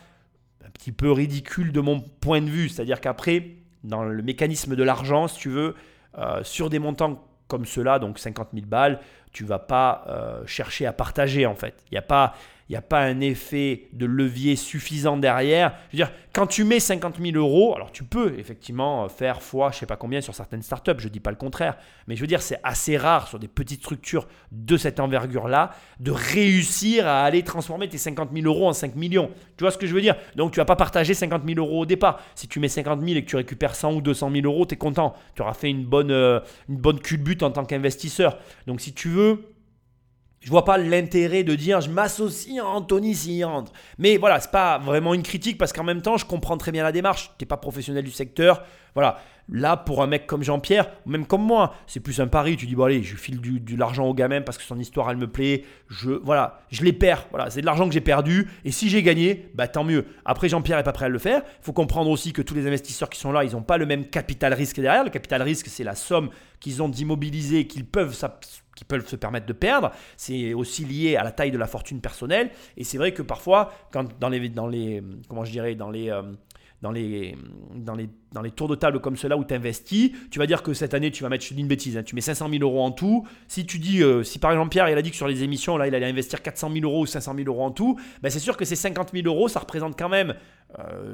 un 0.65 0.69
petit 0.71 0.91
peu 0.91 1.11
ridicule 1.11 1.71
de 1.71 1.79
mon 1.79 1.99
point 1.99 2.41
de 2.41 2.49
vue. 2.49 2.69
C'est-à-dire 2.69 2.99
qu'après, 2.99 3.51
dans 3.83 4.03
le 4.03 4.21
mécanisme 4.21 4.75
de 4.75 4.83
l'argent, 4.83 5.27
si 5.27 5.39
tu 5.39 5.49
veux, 5.49 5.75
euh, 6.17 6.43
sur 6.43 6.69
des 6.69 6.79
montants 6.79 7.25
comme 7.47 7.65
cela, 7.65 7.99
donc 7.99 8.19
50 8.19 8.49
000 8.53 8.65
balles, 8.65 8.99
tu 9.31 9.45
vas 9.45 9.59
pas 9.59 10.05
euh, 10.07 10.45
chercher 10.45 10.85
à 10.85 10.93
partager 10.93 11.45
en 11.45 11.55
fait. 11.55 11.83
Il 11.91 11.93
n'y 11.93 11.97
a 11.97 12.03
pas 12.03 12.33
n'y 12.73 12.77
a 12.77 12.81
pas 12.81 13.01
un 13.01 13.21
effet 13.21 13.87
de 13.93 14.05
levier 14.05 14.55
suffisant 14.55 15.17
derrière. 15.17 15.73
Je 15.91 15.97
veux 15.97 16.03
dire, 16.03 16.11
quand 16.33 16.47
tu 16.47 16.63
mets 16.63 16.79
50 16.79 17.17
000 17.21 17.37
euros, 17.37 17.75
alors 17.75 17.91
tu 17.91 18.03
peux 18.03 18.33
effectivement 18.39 19.07
faire 19.07 19.41
fois 19.41 19.71
je 19.71 19.77
sais 19.77 19.85
pas 19.85 19.95
combien 19.95 20.21
sur 20.21 20.33
certaines 20.33 20.63
startups, 20.63 20.97
je 20.97 21.07
ne 21.07 21.13
dis 21.13 21.19
pas 21.19 21.29
le 21.29 21.37
contraire, 21.37 21.77
mais 22.07 22.15
je 22.15 22.21
veux 22.21 22.27
dire, 22.27 22.41
c'est 22.41 22.59
assez 22.63 22.97
rare 22.97 23.27
sur 23.27 23.39
des 23.39 23.47
petites 23.47 23.81
structures 23.81 24.27
de 24.51 24.77
cette 24.77 24.99
envergure-là 24.99 25.71
de 25.99 26.11
réussir 26.11 27.07
à 27.07 27.23
aller 27.23 27.43
transformer 27.43 27.87
tes 27.87 27.97
50 27.97 28.29
000 28.33 28.45
euros 28.47 28.67
en 28.67 28.73
5 28.73 28.95
millions. 28.95 29.29
Tu 29.57 29.63
vois 29.63 29.71
ce 29.71 29.77
que 29.77 29.87
je 29.87 29.93
veux 29.93 30.01
dire? 30.01 30.15
Donc 30.35 30.51
tu 30.51 30.57
vas 30.59 30.65
pas 30.65 30.75
partager 30.75 31.13
50 31.13 31.43
000 31.45 31.59
euros 31.59 31.81
au 31.81 31.85
départ. 31.85 32.21
Si 32.35 32.47
tu 32.47 32.59
mets 32.59 32.67
50 32.67 33.01
000 33.01 33.17
et 33.17 33.23
que 33.23 33.29
tu 33.29 33.35
récupères 33.35 33.75
100 33.75 33.93
ou 33.93 34.01
200 34.01 34.31
000 34.31 34.45
euros, 34.45 34.65
tu 34.65 34.73
es 34.73 34.77
content. 34.77 35.13
Tu 35.35 35.41
auras 35.41 35.53
fait 35.53 35.69
une 35.69 35.85
bonne, 35.85 36.11
euh, 36.11 36.39
une 36.69 36.77
bonne 36.77 36.99
culbute 36.99 37.43
en 37.43 37.51
tant 37.51 37.65
qu'investisseur. 37.65 38.39
Donc 38.67 38.81
si 38.81 38.93
tu 38.93 39.09
veux, 39.09 39.52
je 40.43 40.49
vois 40.49 40.65
pas 40.65 40.77
l'intérêt 40.77 41.43
de 41.43 41.55
dire 41.55 41.81
je 41.81 41.89
m'associe 41.89 42.59
à 42.59 42.67
Anthony 42.67 43.15
s'il 43.15 43.45
rentre. 43.45 43.71
Mais 43.97 44.17
voilà, 44.17 44.39
c'est 44.39 44.51
pas 44.51 44.77
vraiment 44.77 45.13
une 45.13 45.23
critique 45.23 45.57
parce 45.57 45.71
qu'en 45.71 45.83
même 45.83 46.01
temps, 46.01 46.17
je 46.17 46.25
comprends 46.25 46.57
très 46.57 46.71
bien 46.71 46.83
la 46.83 46.91
démarche. 46.91 47.31
T'es 47.37 47.45
pas 47.45 47.57
professionnel 47.57 48.03
du 48.03 48.11
secteur. 48.11 48.63
Voilà. 48.93 49.17
Là, 49.49 49.75
pour 49.75 50.01
un 50.01 50.07
mec 50.07 50.25
comme 50.25 50.41
Jean-Pierre, 50.41 50.89
même 51.05 51.25
comme 51.25 51.43
moi, 51.43 51.75
c'est 51.85 51.99
plus 51.99 52.21
un 52.21 52.27
pari. 52.27 52.55
Tu 52.55 52.65
dis, 52.65 52.75
bon, 52.75 52.85
allez, 52.85 53.03
je 53.03 53.15
file 53.15 53.41
du, 53.41 53.59
de 53.59 53.77
l'argent 53.77 54.05
au 54.05 54.13
gamin 54.13 54.41
parce 54.41 54.57
que 54.57 54.63
son 54.63 54.79
histoire, 54.79 55.09
elle 55.11 55.17
me 55.17 55.27
plaît. 55.27 55.63
Je, 55.89 56.11
voilà, 56.11 56.61
je 56.71 56.83
les 56.83 56.93
perds. 56.93 57.27
Voilà, 57.29 57.49
c'est 57.49 57.61
de 57.61 57.65
l'argent 57.65 57.87
que 57.87 57.93
j'ai 57.93 58.01
perdu. 58.01 58.49
Et 58.63 58.71
si 58.71 58.89
j'ai 58.89 59.03
gagné, 59.03 59.49
bah 59.53 59.67
tant 59.67 59.83
mieux. 59.83 60.05
Après, 60.23 60.47
Jean-Pierre 60.47 60.79
est 60.79 60.83
pas 60.83 60.93
prêt 60.93 61.05
à 61.05 61.09
le 61.09 61.19
faire. 61.19 61.41
Il 61.61 61.65
faut 61.65 61.73
comprendre 61.73 62.09
aussi 62.09 62.31
que 62.31 62.41
tous 62.41 62.53
les 62.53 62.67
investisseurs 62.67 63.09
qui 63.09 63.19
sont 63.19 63.31
là, 63.31 63.43
ils 63.43 63.51
n'ont 63.51 63.63
pas 63.63 63.77
le 63.77 63.85
même 63.85 64.05
capital 64.05 64.53
risque 64.53 64.79
derrière. 64.79 65.03
Le 65.03 65.09
capital 65.09 65.41
risque, 65.41 65.67
c'est 65.67 65.83
la 65.83 65.95
somme 65.95 66.29
qu'ils 66.59 66.81
ont 66.81 66.89
d'immobiliser, 66.89 67.67
qu'ils 67.67 67.85
peuvent 67.85 68.13
qui 68.75 68.85
peuvent 68.85 69.07
se 69.07 69.15
permettre 69.15 69.45
de 69.45 69.53
perdre. 69.53 69.91
C'est 70.17 70.53
aussi 70.53 70.85
lié 70.85 71.15
à 71.15 71.23
la 71.23 71.31
taille 71.31 71.51
de 71.51 71.57
la 71.57 71.67
fortune 71.67 72.01
personnelle. 72.01 72.51
Et 72.77 72.83
c'est 72.83 72.97
vrai 72.97 73.13
que 73.13 73.21
parfois, 73.21 73.73
quand 73.91 74.19
dans 74.19 74.29
les, 74.29 74.49
dans 74.49 74.67
les 74.67 75.03
comment 75.27 75.45
je 75.45 75.51
dirais, 75.51 75.75
dans 75.75 75.89
les, 75.89 76.09
euh, 76.09 76.21
dans 76.83 76.91
les, 76.91 77.35
dans 77.75 77.95
les, 77.95 78.09
dans 78.33 78.41
les 78.41 78.51
tours 78.51 78.67
de 78.67 78.75
table 78.75 78.99
comme 78.99 79.15
cela 79.15 79.37
où 79.37 79.45
tu 79.45 79.53
investis, 79.53 80.11
tu 80.29 80.37
vas 80.37 80.45
dire 80.45 80.61
que 80.61 80.73
cette 80.73 80.93
année, 80.93 81.11
tu 81.11 81.23
vas 81.23 81.29
mettre, 81.29 81.45
je 81.45 81.53
dis 81.53 81.61
une 81.61 81.67
bêtise, 81.67 81.97
hein, 81.97 82.03
tu 82.03 82.13
mets 82.13 82.21
500 82.21 82.49
000 82.49 82.61
euros 82.61 82.83
en 82.83 82.91
tout. 82.91 83.25
Si 83.47 83.65
tu 83.65 83.79
dis, 83.79 84.03
euh, 84.03 84.21
si 84.21 84.37
par 84.37 84.51
exemple 84.51 84.69
Pierre, 84.69 84.89
il 84.89 84.97
a 84.97 85.01
dit 85.01 85.09
que 85.09 85.15
sur 85.15 85.27
les 85.27 85.43
émissions, 85.43 85.77
là, 85.77 85.87
il 85.87 85.95
allait 85.95 86.05
investir 86.05 86.41
400 86.41 86.71
000 86.73 86.83
euros 86.85 87.03
ou 87.03 87.05
500 87.05 87.35
000 87.37 87.47
euros 87.47 87.63
en 87.63 87.71
tout, 87.71 87.97
ben 88.21 88.29
c'est 88.29 88.39
sûr 88.39 88.57
que 88.57 88.65
ces 88.65 88.75
50 88.75 89.11
000 89.13 89.25
euros, 89.27 89.47
ça 89.47 89.61
représente 89.61 89.97
quand 89.97 90.09
même 90.09 90.35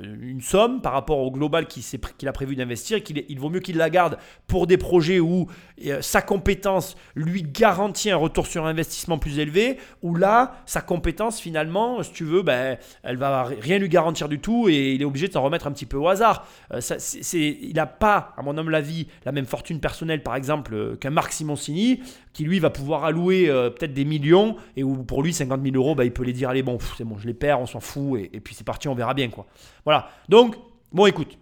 une 0.03 0.41
somme 0.41 0.81
par 0.81 0.93
rapport 0.93 1.19
au 1.19 1.31
global 1.31 1.67
qu'il 1.67 2.27
a 2.27 2.31
prévu 2.31 2.55
d'investir 2.55 3.03
qu'il 3.03 3.25
il 3.27 3.39
vaut 3.39 3.49
mieux 3.49 3.59
qu'il 3.59 3.77
la 3.77 3.89
garde 3.89 4.17
pour 4.47 4.67
des 4.67 4.77
projets 4.77 5.19
où 5.19 5.47
euh, 5.85 6.01
sa 6.01 6.21
compétence 6.21 6.95
lui 7.15 7.43
garantit 7.43 8.11
un 8.11 8.17
retour 8.17 8.47
sur 8.47 8.65
investissement 8.65 9.17
plus 9.17 9.39
élevé, 9.39 9.77
où 10.01 10.15
là, 10.15 10.55
sa 10.65 10.81
compétence 10.81 11.39
finalement, 11.39 12.01
si 12.03 12.11
tu 12.11 12.23
veux, 12.23 12.41
ben, 12.41 12.77
elle 13.03 13.17
va 13.17 13.43
rien 13.43 13.79
lui 13.79 13.89
garantir 13.89 14.29
du 14.29 14.39
tout 14.39 14.69
et 14.69 14.93
il 14.93 15.01
est 15.01 15.05
obligé 15.05 15.27
de 15.27 15.33
s'en 15.33 15.43
remettre 15.43 15.67
un 15.67 15.71
petit 15.71 15.85
peu 15.85 15.97
au 15.97 16.07
hasard. 16.07 16.47
Euh, 16.73 16.81
ça, 16.81 16.95
il 17.33 17.73
n'a 17.73 17.85
pas, 17.85 18.33
à 18.37 18.41
mon 18.41 18.57
homme 18.57 18.69
la 18.69 18.81
vie, 18.81 19.07
la 19.25 19.31
même 19.31 19.45
fortune 19.45 19.79
personnelle 19.79 20.23
par 20.23 20.35
exemple 20.35 20.73
euh, 20.73 20.95
qu'un 20.95 21.09
Marc 21.11 21.33
Simoncini 21.33 22.01
qui 22.39 22.45
lui 22.45 22.59
va 22.59 22.69
pouvoir 22.69 23.03
allouer 23.03 23.49
euh, 23.49 23.69
peut-être 23.69 23.93
des 23.93 24.05
millions 24.05 24.55
et 24.77 24.81
où 24.81 25.03
pour 25.03 25.21
lui 25.23 25.33
50 25.33 25.61
000 25.61 25.75
euros, 25.75 25.93
bah, 25.93 26.05
il 26.05 26.13
peut 26.13 26.23
les 26.23 26.31
dire 26.31 26.47
allez 26.47 26.63
bon, 26.63 26.77
c'est 26.97 27.03
bon, 27.03 27.17
je 27.17 27.27
les 27.27 27.33
perds, 27.33 27.59
on 27.59 27.65
s'en 27.65 27.81
fout 27.81 28.17
et, 28.17 28.39
puis 28.39 28.55
c'est 28.55 28.63
parti, 28.63 28.87
on 28.87 28.95
verra 28.95 29.13
bien 29.13 29.27
quoi. 29.27 29.45
Voilà. 29.83 30.07
Donc 30.29 30.55
bon, 30.93 31.05
écoute. 31.05 31.37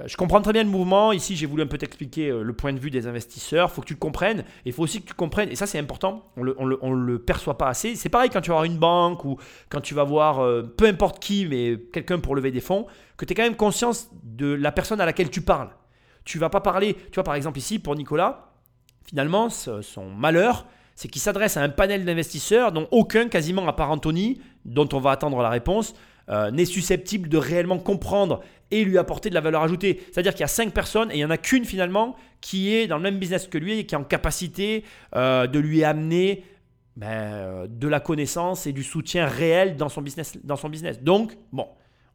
euh, 0.00 0.04
Je 0.06 0.16
comprends 0.16 0.40
très 0.40 0.54
bien 0.54 0.64
le 0.64 0.70
mouvement. 0.70 1.12
Ici, 1.12 1.36
j'ai 1.36 1.44
voulu 1.44 1.62
un 1.62 1.66
peu 1.66 1.76
t'expliquer 1.76 2.30
euh, 2.30 2.42
le 2.42 2.54
point 2.54 2.72
de 2.72 2.78
vue 2.78 2.90
des 2.90 3.06
investisseurs. 3.06 3.68
Il 3.70 3.74
faut 3.74 3.82
que 3.82 3.86
tu 3.88 3.92
le 3.92 3.98
comprennes. 3.98 4.38
Et 4.64 4.70
il 4.70 4.72
faut 4.72 4.82
aussi 4.82 5.02
que 5.02 5.08
tu 5.08 5.12
comprennes, 5.12 5.50
et 5.50 5.56
ça 5.56 5.66
c'est 5.66 5.78
important, 5.78 6.24
on 6.38 6.42
le, 6.42 6.56
on 6.58 6.64
le, 6.64 6.78
on 6.80 6.94
le 6.94 7.18
perçoit 7.18 7.58
pas 7.58 7.68
assez. 7.68 7.94
C'est 7.94 8.08
pareil 8.08 8.30
quand 8.30 8.40
tu 8.40 8.48
vas 8.48 8.56
voir 8.56 8.64
une 8.64 8.78
banque 8.78 9.26
ou 9.26 9.36
quand 9.68 9.82
tu 9.82 9.92
vas 9.92 10.04
voir 10.04 10.36
peu 10.78 10.86
importe 10.86 11.22
qui, 11.22 11.46
mais 11.50 11.76
quelqu'un 11.92 12.18
pour 12.18 12.34
lever 12.34 12.50
des 12.50 12.62
fonds, 12.62 12.86
que 13.18 13.26
tu 13.26 13.32
aies 13.32 13.34
quand 13.34 13.42
même 13.42 13.56
conscience 13.56 14.08
de 14.22 14.46
la 14.46 14.72
personne 14.72 15.02
à 15.02 15.04
laquelle 15.04 15.28
tu 15.28 15.42
parles. 15.42 15.68
Tu 16.24 16.38
vas 16.38 16.48
pas 16.48 16.62
parler, 16.62 16.94
tu 16.94 17.16
vois 17.16 17.24
par 17.24 17.34
exemple 17.34 17.58
ici 17.58 17.78
pour 17.78 17.94
Nicolas, 17.94 18.49
finalement, 19.10 19.50
son 19.50 20.10
malheur, 20.10 20.66
c'est 20.94 21.08
qu'il 21.08 21.20
s'adresse 21.20 21.56
à 21.56 21.62
un 21.62 21.68
panel 21.68 22.04
d'investisseurs 22.04 22.72
dont 22.72 22.86
aucun, 22.90 23.28
quasiment 23.28 23.66
à 23.66 23.72
part 23.72 23.90
Anthony, 23.90 24.40
dont 24.64 24.88
on 24.92 25.00
va 25.00 25.10
attendre 25.10 25.42
la 25.42 25.50
réponse, 25.50 25.94
euh, 26.28 26.52
n'est 26.52 26.64
susceptible 26.64 27.28
de 27.28 27.38
réellement 27.38 27.78
comprendre 27.78 28.40
et 28.70 28.84
lui 28.84 28.98
apporter 28.98 29.30
de 29.30 29.34
la 29.34 29.40
valeur 29.40 29.62
ajoutée. 29.62 30.00
C'est-à-dire 30.12 30.32
qu'il 30.32 30.42
y 30.42 30.44
a 30.44 30.48
cinq 30.48 30.72
personnes 30.72 31.10
et 31.10 31.14
il 31.14 31.16
n'y 31.16 31.24
en 31.24 31.30
a 31.30 31.38
qu'une 31.38 31.64
finalement 31.64 32.14
qui 32.40 32.72
est 32.72 32.86
dans 32.86 32.98
le 32.98 33.02
même 33.02 33.18
business 33.18 33.48
que 33.48 33.58
lui 33.58 33.80
et 33.80 33.86
qui 33.86 33.96
est 33.96 33.98
en 33.98 34.04
capacité 34.04 34.84
euh, 35.16 35.48
de 35.48 35.58
lui 35.58 35.82
amener 35.82 36.44
ben, 36.96 37.08
euh, 37.08 37.66
de 37.66 37.88
la 37.88 37.98
connaissance 37.98 38.68
et 38.68 38.72
du 38.72 38.84
soutien 38.84 39.26
réel 39.26 39.76
dans 39.76 39.88
son 39.88 40.02
business. 40.02 40.38
Dans 40.44 40.56
son 40.56 40.68
business. 40.68 41.02
Donc, 41.02 41.36
bon, 41.50 41.66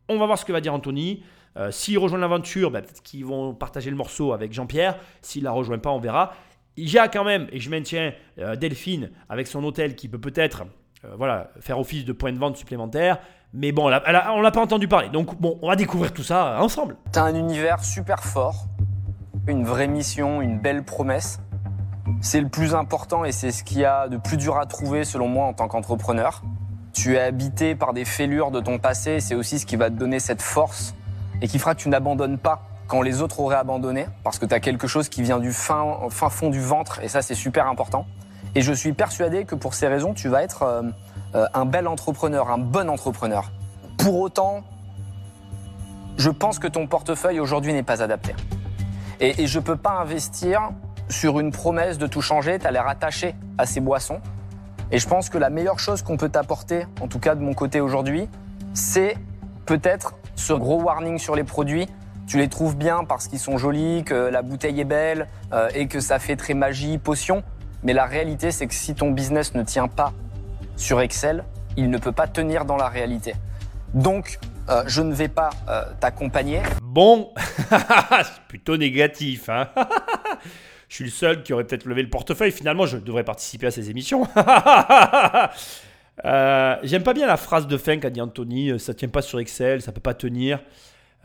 on 0.08 0.18
va 0.18 0.28
voir 0.28 0.40
ce 0.40 0.46
que 0.46 0.54
va 0.54 0.62
dire 0.62 0.74
Anthony. 0.74 1.24
S'il 1.72 1.98
rejoint 1.98 2.20
l'aventure, 2.20 2.70
ben, 2.70 2.82
peut-être 2.82 3.02
qu'ils 3.02 3.24
vont 3.24 3.54
partager 3.54 3.90
le 3.90 3.96
morceau 3.96 4.34
avec 4.34 4.52
Jean-Pierre. 4.52 4.98
S'il 5.22 5.44
ne 5.44 5.46
la 5.46 5.52
rejoint 5.52 5.80
pas, 5.80 5.90
on 5.90 6.00
verra. 6.00 6.34
Il 6.78 6.90
y 6.92 6.98
a 7.00 7.08
quand 7.08 7.24
même, 7.24 7.48
et 7.52 7.60
je 7.60 7.70
maintiens 7.70 8.12
euh, 8.40 8.56
Delphine 8.56 9.10
avec 9.30 9.48
son 9.48 9.64
hôtel 9.64 9.96
qui 9.96 10.10
peut 10.10 10.20
peut-être 10.20 10.64
euh, 11.06 11.14
voilà, 11.18 11.50
faire 11.60 11.80
office 11.80 12.04
de 12.06 12.12
point 12.14 12.34
de 12.34 12.38
vente 12.40 12.58
supplémentaire. 12.58 13.20
Mais 13.54 13.72
bon, 13.72 13.88
elle 13.90 14.16
a- 14.16 14.34
on 14.34 14.42
l'a 14.42 14.52
pas 14.52 14.62
entendu 14.62 14.88
parler. 14.90 15.08
Donc 15.10 15.40
bon, 15.40 15.58
on 15.62 15.70
va 15.70 15.78
découvrir 15.78 16.12
tout 16.14 16.24
ça 16.24 16.58
ensemble. 16.60 16.98
T'as 17.14 17.24
un 17.24 17.36
univers 17.36 17.84
super 17.86 18.24
fort, 18.24 18.66
une 19.48 19.64
vraie 19.64 19.88
mission, 19.88 20.42
une 20.42 20.60
belle 20.60 20.84
promesse. 20.84 21.40
C'est 22.22 22.42
le 22.42 22.50
plus 22.50 22.76
important 22.76 23.24
et 23.24 23.32
c'est 23.32 23.52
ce 23.52 23.64
qu'il 23.64 23.80
y 23.80 23.86
a 23.86 24.08
de 24.10 24.18
plus 24.18 24.36
dur 24.38 24.58
à 24.58 24.66
trouver 24.66 25.06
selon 25.06 25.28
moi 25.30 25.46
en 25.46 25.54
tant 25.54 25.68
qu'entrepreneur. 25.70 26.44
Tu 26.94 27.16
es 27.16 27.20
habité 27.20 27.76
par 27.76 27.94
des 27.94 28.06
fêlures 28.06 28.52
de 28.52 28.60
ton 28.60 28.78
passé, 28.78 29.20
c'est 29.22 29.36
aussi 29.36 29.60
ce 29.60 29.66
qui 29.66 29.76
va 29.76 29.90
te 29.90 29.96
donner 29.96 30.20
cette 30.20 30.42
force 30.42 30.94
et 31.42 31.48
qui 31.48 31.58
fera 31.60 31.76
que 31.76 31.80
tu 31.82 31.90
n'abandonnes 31.90 32.38
pas 32.38 32.68
quand 32.88 33.02
les 33.02 33.22
autres 33.22 33.40
auraient 33.40 33.56
abandonné, 33.56 34.08
parce 34.24 34.40
que 34.40 34.46
tu 34.46 34.54
as 34.54 34.60
quelque 34.60 34.88
chose 34.88 35.10
qui 35.10 35.22
vient 35.22 35.40
du 35.40 35.52
fin, 35.52 35.98
fin 36.10 36.30
fond 36.30 36.50
du 36.50 36.62
ventre 36.62 37.00
et 37.02 37.08
ça 37.08 37.22
c'est 37.22 37.36
super 37.36 37.68
important. 37.68 38.06
Et 38.54 38.62
je 38.62 38.72
suis 38.72 38.94
persuadé 38.94 39.46
que 39.46 39.56
pour 39.56 39.74
ces 39.74 39.88
raisons, 39.88 40.14
tu 40.14 40.30
vas 40.30 40.44
être 40.44 40.64
euh, 40.64 40.82
euh, 41.36 41.46
un 41.54 41.66
bel 41.66 41.88
entrepreneur, 41.88 42.50
un 42.50 42.58
bon 42.58 42.90
entrepreneur. 42.90 43.52
Pour 43.98 44.20
autant, 44.20 44.64
je 46.18 46.30
pense 46.30 46.60
que 46.60 46.68
ton 46.68 46.88
portefeuille 46.88 47.40
aujourd'hui 47.40 47.74
n'est 47.74 47.84
pas 47.84 48.02
adapté. 48.02 48.34
Et, 49.20 49.44
et 49.44 49.48
je 49.48 49.60
peux 49.60 49.76
pas 49.76 50.00
investir 50.00 50.70
sur 51.10 51.40
une 51.40 51.52
promesse 51.52 51.98
de 51.98 52.08
tout 52.08 52.22
changer, 52.22 52.60
tu 52.60 52.66
as 52.66 52.72
l'air 52.72 52.88
attaché 52.88 53.36
à 53.58 53.66
ces 53.66 53.82
boissons. 53.82 54.22
Et 54.92 55.00
je 55.00 55.08
pense 55.08 55.30
que 55.30 55.38
la 55.38 55.50
meilleure 55.50 55.80
chose 55.80 56.02
qu'on 56.02 56.18
peut 56.18 56.30
t'apporter, 56.30 56.86
en 57.02 57.08
tout 57.08 57.20
cas 57.20 57.36
de 57.36 57.42
mon 57.42 57.54
côté 57.54 57.82
aujourd'hui, 57.82 58.30
c'est 58.74 59.18
peut-être 59.66 60.14
ce 60.36 60.54
gros 60.54 60.82
warning 60.82 61.18
sur 61.18 61.36
les 61.36 61.44
produits. 61.44 61.88
Tu 62.28 62.38
les 62.40 62.48
trouves 62.48 62.76
bien 62.76 63.04
parce 63.04 63.28
qu'ils 63.28 63.40
sont 63.40 63.58
jolis, 63.58 64.04
que 64.04 64.16
la 64.16 64.42
bouteille 64.42 64.82
est 64.82 64.86
belle 64.86 65.28
euh, 65.54 65.70
et 65.76 65.88
que 65.88 66.00
ça 66.00 66.18
fait 66.18 66.36
très 66.36 66.56
magie, 66.56 66.98
potion. 66.98 67.44
Mais 67.84 67.94
la 67.94 68.06
réalité, 68.06 68.50
c'est 68.50 68.66
que 68.66 68.74
si 68.74 68.96
ton 68.96 69.12
business 69.12 69.54
ne 69.54 69.62
tient 69.62 69.88
pas 69.88 70.12
sur 70.76 71.02
Excel, 71.02 71.44
il 71.78 71.90
ne 71.92 72.00
peut 72.00 72.12
pas 72.12 72.28
tenir 72.28 72.66
dans 72.66 72.78
la 72.78 72.90
réalité. 72.90 73.36
Donc, 73.94 74.40
euh, 74.70 74.84
je 74.88 75.04
ne 75.04 75.14
vais 75.14 75.28
pas 75.28 75.52
euh, 75.70 75.84
t'accompagner. 76.00 76.62
Bon, 76.82 77.32
c'est 77.70 78.42
plutôt 78.48 78.76
négatif. 78.76 79.48
Hein 79.50 79.70
je 80.90 80.96
suis 80.96 81.04
le 81.06 81.12
seul 81.12 81.44
qui 81.44 81.54
aurait 81.54 81.66
peut-être 81.66 81.86
levé 81.86 82.02
le 82.02 82.10
portefeuille. 82.10 82.52
Finalement, 82.52 82.88
je 82.88 82.98
devrais 82.98 83.24
participer 83.24 83.68
à 83.68 83.72
ces 83.72 83.92
émissions. 83.92 84.28
J'aime 86.24 87.04
pas 87.04 87.14
bien 87.14 87.28
la 87.28 87.38
phrase 87.38 87.68
de 87.68 87.78
fin 87.78 88.00
qu'a 88.00 88.10
dit 88.10 88.22
Anthony. 88.22 88.80
Ça 88.80 88.96
tient 88.96 89.10
pas 89.10 89.22
sur 89.22 89.40
Excel, 89.40 89.84
ça 89.84 89.92
peut 89.92 90.02
pas 90.02 90.16
tenir. 90.16 90.60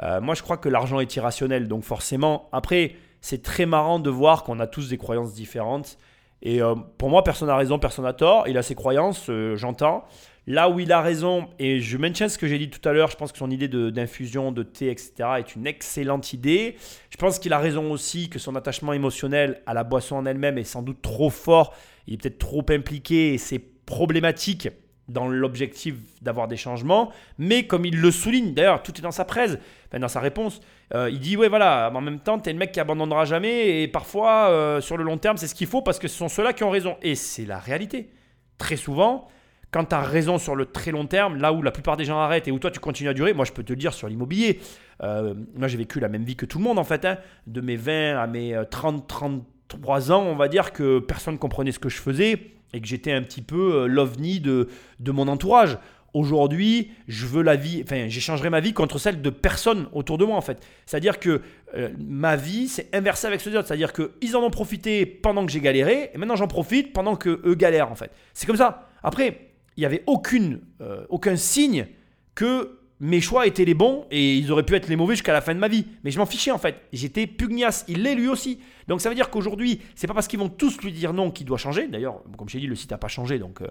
Euh, 0.02 0.20
moi, 0.20 0.34
je 0.34 0.42
crois 0.42 0.56
que 0.56 0.68
l'argent 0.68 1.00
est 1.00 1.16
irrationnel. 1.16 1.68
Donc 1.68 1.84
forcément, 1.84 2.48
après, 2.52 2.96
c'est 3.20 3.42
très 3.42 3.66
marrant 3.66 3.98
de 3.98 4.10
voir 4.10 4.44
qu'on 4.44 4.60
a 4.60 4.66
tous 4.66 4.88
des 4.88 4.98
croyances 4.98 5.34
différentes. 5.34 5.98
Et 6.42 6.62
euh, 6.62 6.74
pour 6.96 7.10
moi, 7.10 7.22
personne 7.22 7.48
n'a 7.48 7.56
raison, 7.56 7.78
personne 7.78 8.04
n'a 8.04 8.12
tort. 8.12 8.48
Il 8.48 8.56
a 8.56 8.62
ses 8.62 8.74
croyances, 8.74 9.26
euh, 9.28 9.56
j'entends. 9.56 10.04
Là 10.46 10.70
où 10.70 10.80
il 10.80 10.90
a 10.90 11.02
raison, 11.02 11.48
et 11.58 11.80
je 11.80 11.98
maintiens 11.98 12.28
ce 12.28 12.38
que 12.38 12.48
j'ai 12.48 12.58
dit 12.58 12.70
tout 12.70 12.86
à 12.88 12.92
l'heure, 12.92 13.10
je 13.10 13.16
pense 13.16 13.30
que 13.30 13.38
son 13.38 13.50
idée 13.50 13.68
d'infusion 13.68 14.52
de, 14.52 14.62
thé, 14.62 14.90
etc., 14.90 15.12
est 15.38 15.54
une 15.54 15.66
excellente 15.66 16.32
idée. 16.32 16.76
Je 17.10 17.16
pense 17.18 17.38
qu'il 17.38 17.52
a 17.52 17.58
raison 17.58 17.92
aussi 17.92 18.30
que 18.30 18.38
son 18.38 18.56
attachement 18.56 18.94
émotionnel 18.94 19.60
à 19.66 19.74
la 19.74 19.84
boisson 19.84 20.16
en 20.16 20.24
elle-même 20.24 20.56
est 20.56 20.64
sans 20.64 20.82
doute 20.82 21.02
trop 21.02 21.28
fort. 21.28 21.74
Il 22.06 22.14
est 22.14 22.16
peut-être 22.16 22.38
trop 22.38 22.64
impliqué 22.70 23.34
et 23.34 23.38
c'est 23.38 23.58
problématique 23.58 24.70
dans 25.08 25.28
l'objectif 25.28 25.96
d'avoir 26.22 26.48
des 26.48 26.56
changements. 26.56 27.12
Mais 27.38 27.66
comme 27.66 27.84
il 27.84 28.00
le 28.00 28.10
souligne, 28.10 28.54
d'ailleurs, 28.54 28.82
tout 28.82 28.96
est 28.96 29.02
dans 29.02 29.10
sa 29.10 29.24
presse, 29.24 29.58
dans 29.98 30.08
sa 30.08 30.20
réponse. 30.20 30.60
Euh, 30.94 31.10
il 31.10 31.18
dit 31.18 31.36
Ouais, 31.36 31.48
voilà, 31.48 31.90
en 31.94 32.00
même 32.00 32.20
temps, 32.20 32.38
t'es 32.38 32.52
le 32.52 32.58
mec 32.58 32.72
qui 32.72 32.80
abandonnera 32.80 33.24
jamais 33.24 33.82
et 33.82 33.88
parfois, 33.88 34.48
euh, 34.50 34.80
sur 34.80 34.96
le 34.96 35.04
long 35.04 35.18
terme, 35.18 35.36
c'est 35.36 35.46
ce 35.48 35.54
qu'il 35.54 35.66
faut 35.66 35.82
parce 35.82 35.98
que 35.98 36.08
ce 36.08 36.16
sont 36.16 36.28
ceux-là 36.28 36.52
qui 36.52 36.62
ont 36.64 36.70
raison. 36.70 36.96
Et 37.02 37.14
c'est 37.14 37.44
la 37.46 37.58
réalité. 37.58 38.10
Très 38.58 38.76
souvent, 38.76 39.26
quand 39.72 39.84
tu 39.86 39.94
as 39.94 40.00
raison 40.02 40.38
sur 40.38 40.54
le 40.54 40.66
très 40.66 40.90
long 40.90 41.06
terme, 41.06 41.36
là 41.36 41.52
où 41.52 41.62
la 41.62 41.70
plupart 41.70 41.96
des 41.96 42.04
gens 42.04 42.18
arrêtent 42.18 42.46
et 42.46 42.52
où 42.52 42.58
toi 42.58 42.70
tu 42.70 42.78
continues 42.80 43.08
à 43.10 43.14
durer, 43.14 43.32
moi 43.32 43.44
je 43.44 43.52
peux 43.52 43.62
te 43.62 43.72
le 43.72 43.76
dire 43.76 43.92
sur 43.94 44.06
l'immobilier. 44.08 44.60
Euh, 45.02 45.34
moi 45.56 45.66
j'ai 45.68 45.76
vécu 45.78 45.98
la 45.98 46.08
même 46.08 46.24
vie 46.24 46.36
que 46.36 46.44
tout 46.46 46.58
le 46.58 46.64
monde 46.64 46.78
en 46.78 46.84
fait. 46.84 47.04
hein. 47.04 47.18
De 47.46 47.60
mes 47.60 47.76
20 47.76 48.18
à 48.20 48.26
mes 48.26 48.54
30-33 48.54 50.12
ans, 50.12 50.22
on 50.22 50.36
va 50.36 50.48
dire 50.48 50.72
que 50.72 50.98
personne 50.98 51.34
ne 51.34 51.38
comprenait 51.38 51.72
ce 51.72 51.78
que 51.78 51.88
je 51.88 51.98
faisais 51.98 52.52
et 52.72 52.80
que 52.80 52.86
j'étais 52.86 53.12
un 53.12 53.22
petit 53.22 53.42
peu 53.42 53.86
l'ovni 53.86 54.40
de, 54.40 54.68
de 55.00 55.10
mon 55.12 55.26
entourage. 55.28 55.78
Aujourd'hui, 56.12 56.90
je 57.06 57.26
veux 57.26 57.42
la 57.42 57.54
vie, 57.54 57.82
enfin, 57.84 58.08
j'échangerai 58.08 58.50
ma 58.50 58.60
vie 58.60 58.72
contre 58.72 58.98
celle 58.98 59.22
de 59.22 59.30
personne 59.30 59.88
autour 59.92 60.18
de 60.18 60.24
moi 60.24 60.36
en 60.36 60.40
fait. 60.40 60.58
C'est-à-dire 60.86 61.20
que 61.20 61.40
euh, 61.76 61.90
ma 61.98 62.36
vie, 62.36 62.68
c'est 62.68 62.92
inversé 62.94 63.28
avec 63.28 63.40
ceux 63.40 63.50
des. 63.50 63.56
C'est-à-dire 63.64 63.92
qu'ils 63.92 64.36
en 64.36 64.42
ont 64.42 64.50
profité 64.50 65.06
pendant 65.06 65.46
que 65.46 65.52
j'ai 65.52 65.60
galéré 65.60 66.10
et 66.12 66.18
maintenant 66.18 66.36
j'en 66.36 66.48
profite 66.48 66.92
pendant 66.92 67.14
que 67.14 67.40
eux 67.44 67.54
galèrent 67.54 67.92
en 67.92 67.94
fait. 67.94 68.10
C'est 68.34 68.46
comme 68.46 68.56
ça. 68.56 68.88
Après, 69.02 69.50
il 69.76 69.80
n'y 69.80 69.86
avait 69.86 70.02
aucune, 70.06 70.60
euh, 70.80 71.04
aucun 71.08 71.36
signe 71.36 71.86
que 72.34 72.80
mes 73.00 73.20
choix 73.20 73.46
étaient 73.46 73.64
les 73.64 73.74
bons 73.74 74.04
et 74.10 74.36
ils 74.36 74.52
auraient 74.52 74.64
pu 74.64 74.74
être 74.74 74.88
les 74.88 74.96
mauvais 74.96 75.14
jusqu'à 75.14 75.32
la 75.32 75.40
fin 75.40 75.54
de 75.54 75.58
ma 75.58 75.68
vie. 75.68 75.86
Mais 76.04 76.10
je 76.10 76.18
m'en 76.18 76.26
fichais 76.26 76.50
en 76.50 76.58
fait. 76.58 76.82
J'étais 76.92 77.26
pugnace. 77.26 77.84
Il 77.88 78.02
l'est 78.02 78.14
lui 78.14 78.28
aussi. 78.28 78.60
Donc 78.88 79.00
ça 79.00 79.08
veut 79.08 79.14
dire 79.14 79.30
qu'aujourd'hui, 79.30 79.80
c'est 79.94 80.06
pas 80.06 80.14
parce 80.14 80.28
qu'ils 80.28 80.38
vont 80.38 80.50
tous 80.50 80.82
lui 80.82 80.92
dire 80.92 81.14
non 81.14 81.30
qu'il 81.30 81.46
doit 81.46 81.56
changer. 81.56 81.88
D'ailleurs, 81.88 82.20
comme 82.36 82.48
j'ai 82.48 82.60
dit, 82.60 82.66
le 82.66 82.74
site 82.74 82.90
n'a 82.90 82.98
pas 82.98 83.08
changé. 83.08 83.38
Donc 83.38 83.62
euh, 83.62 83.68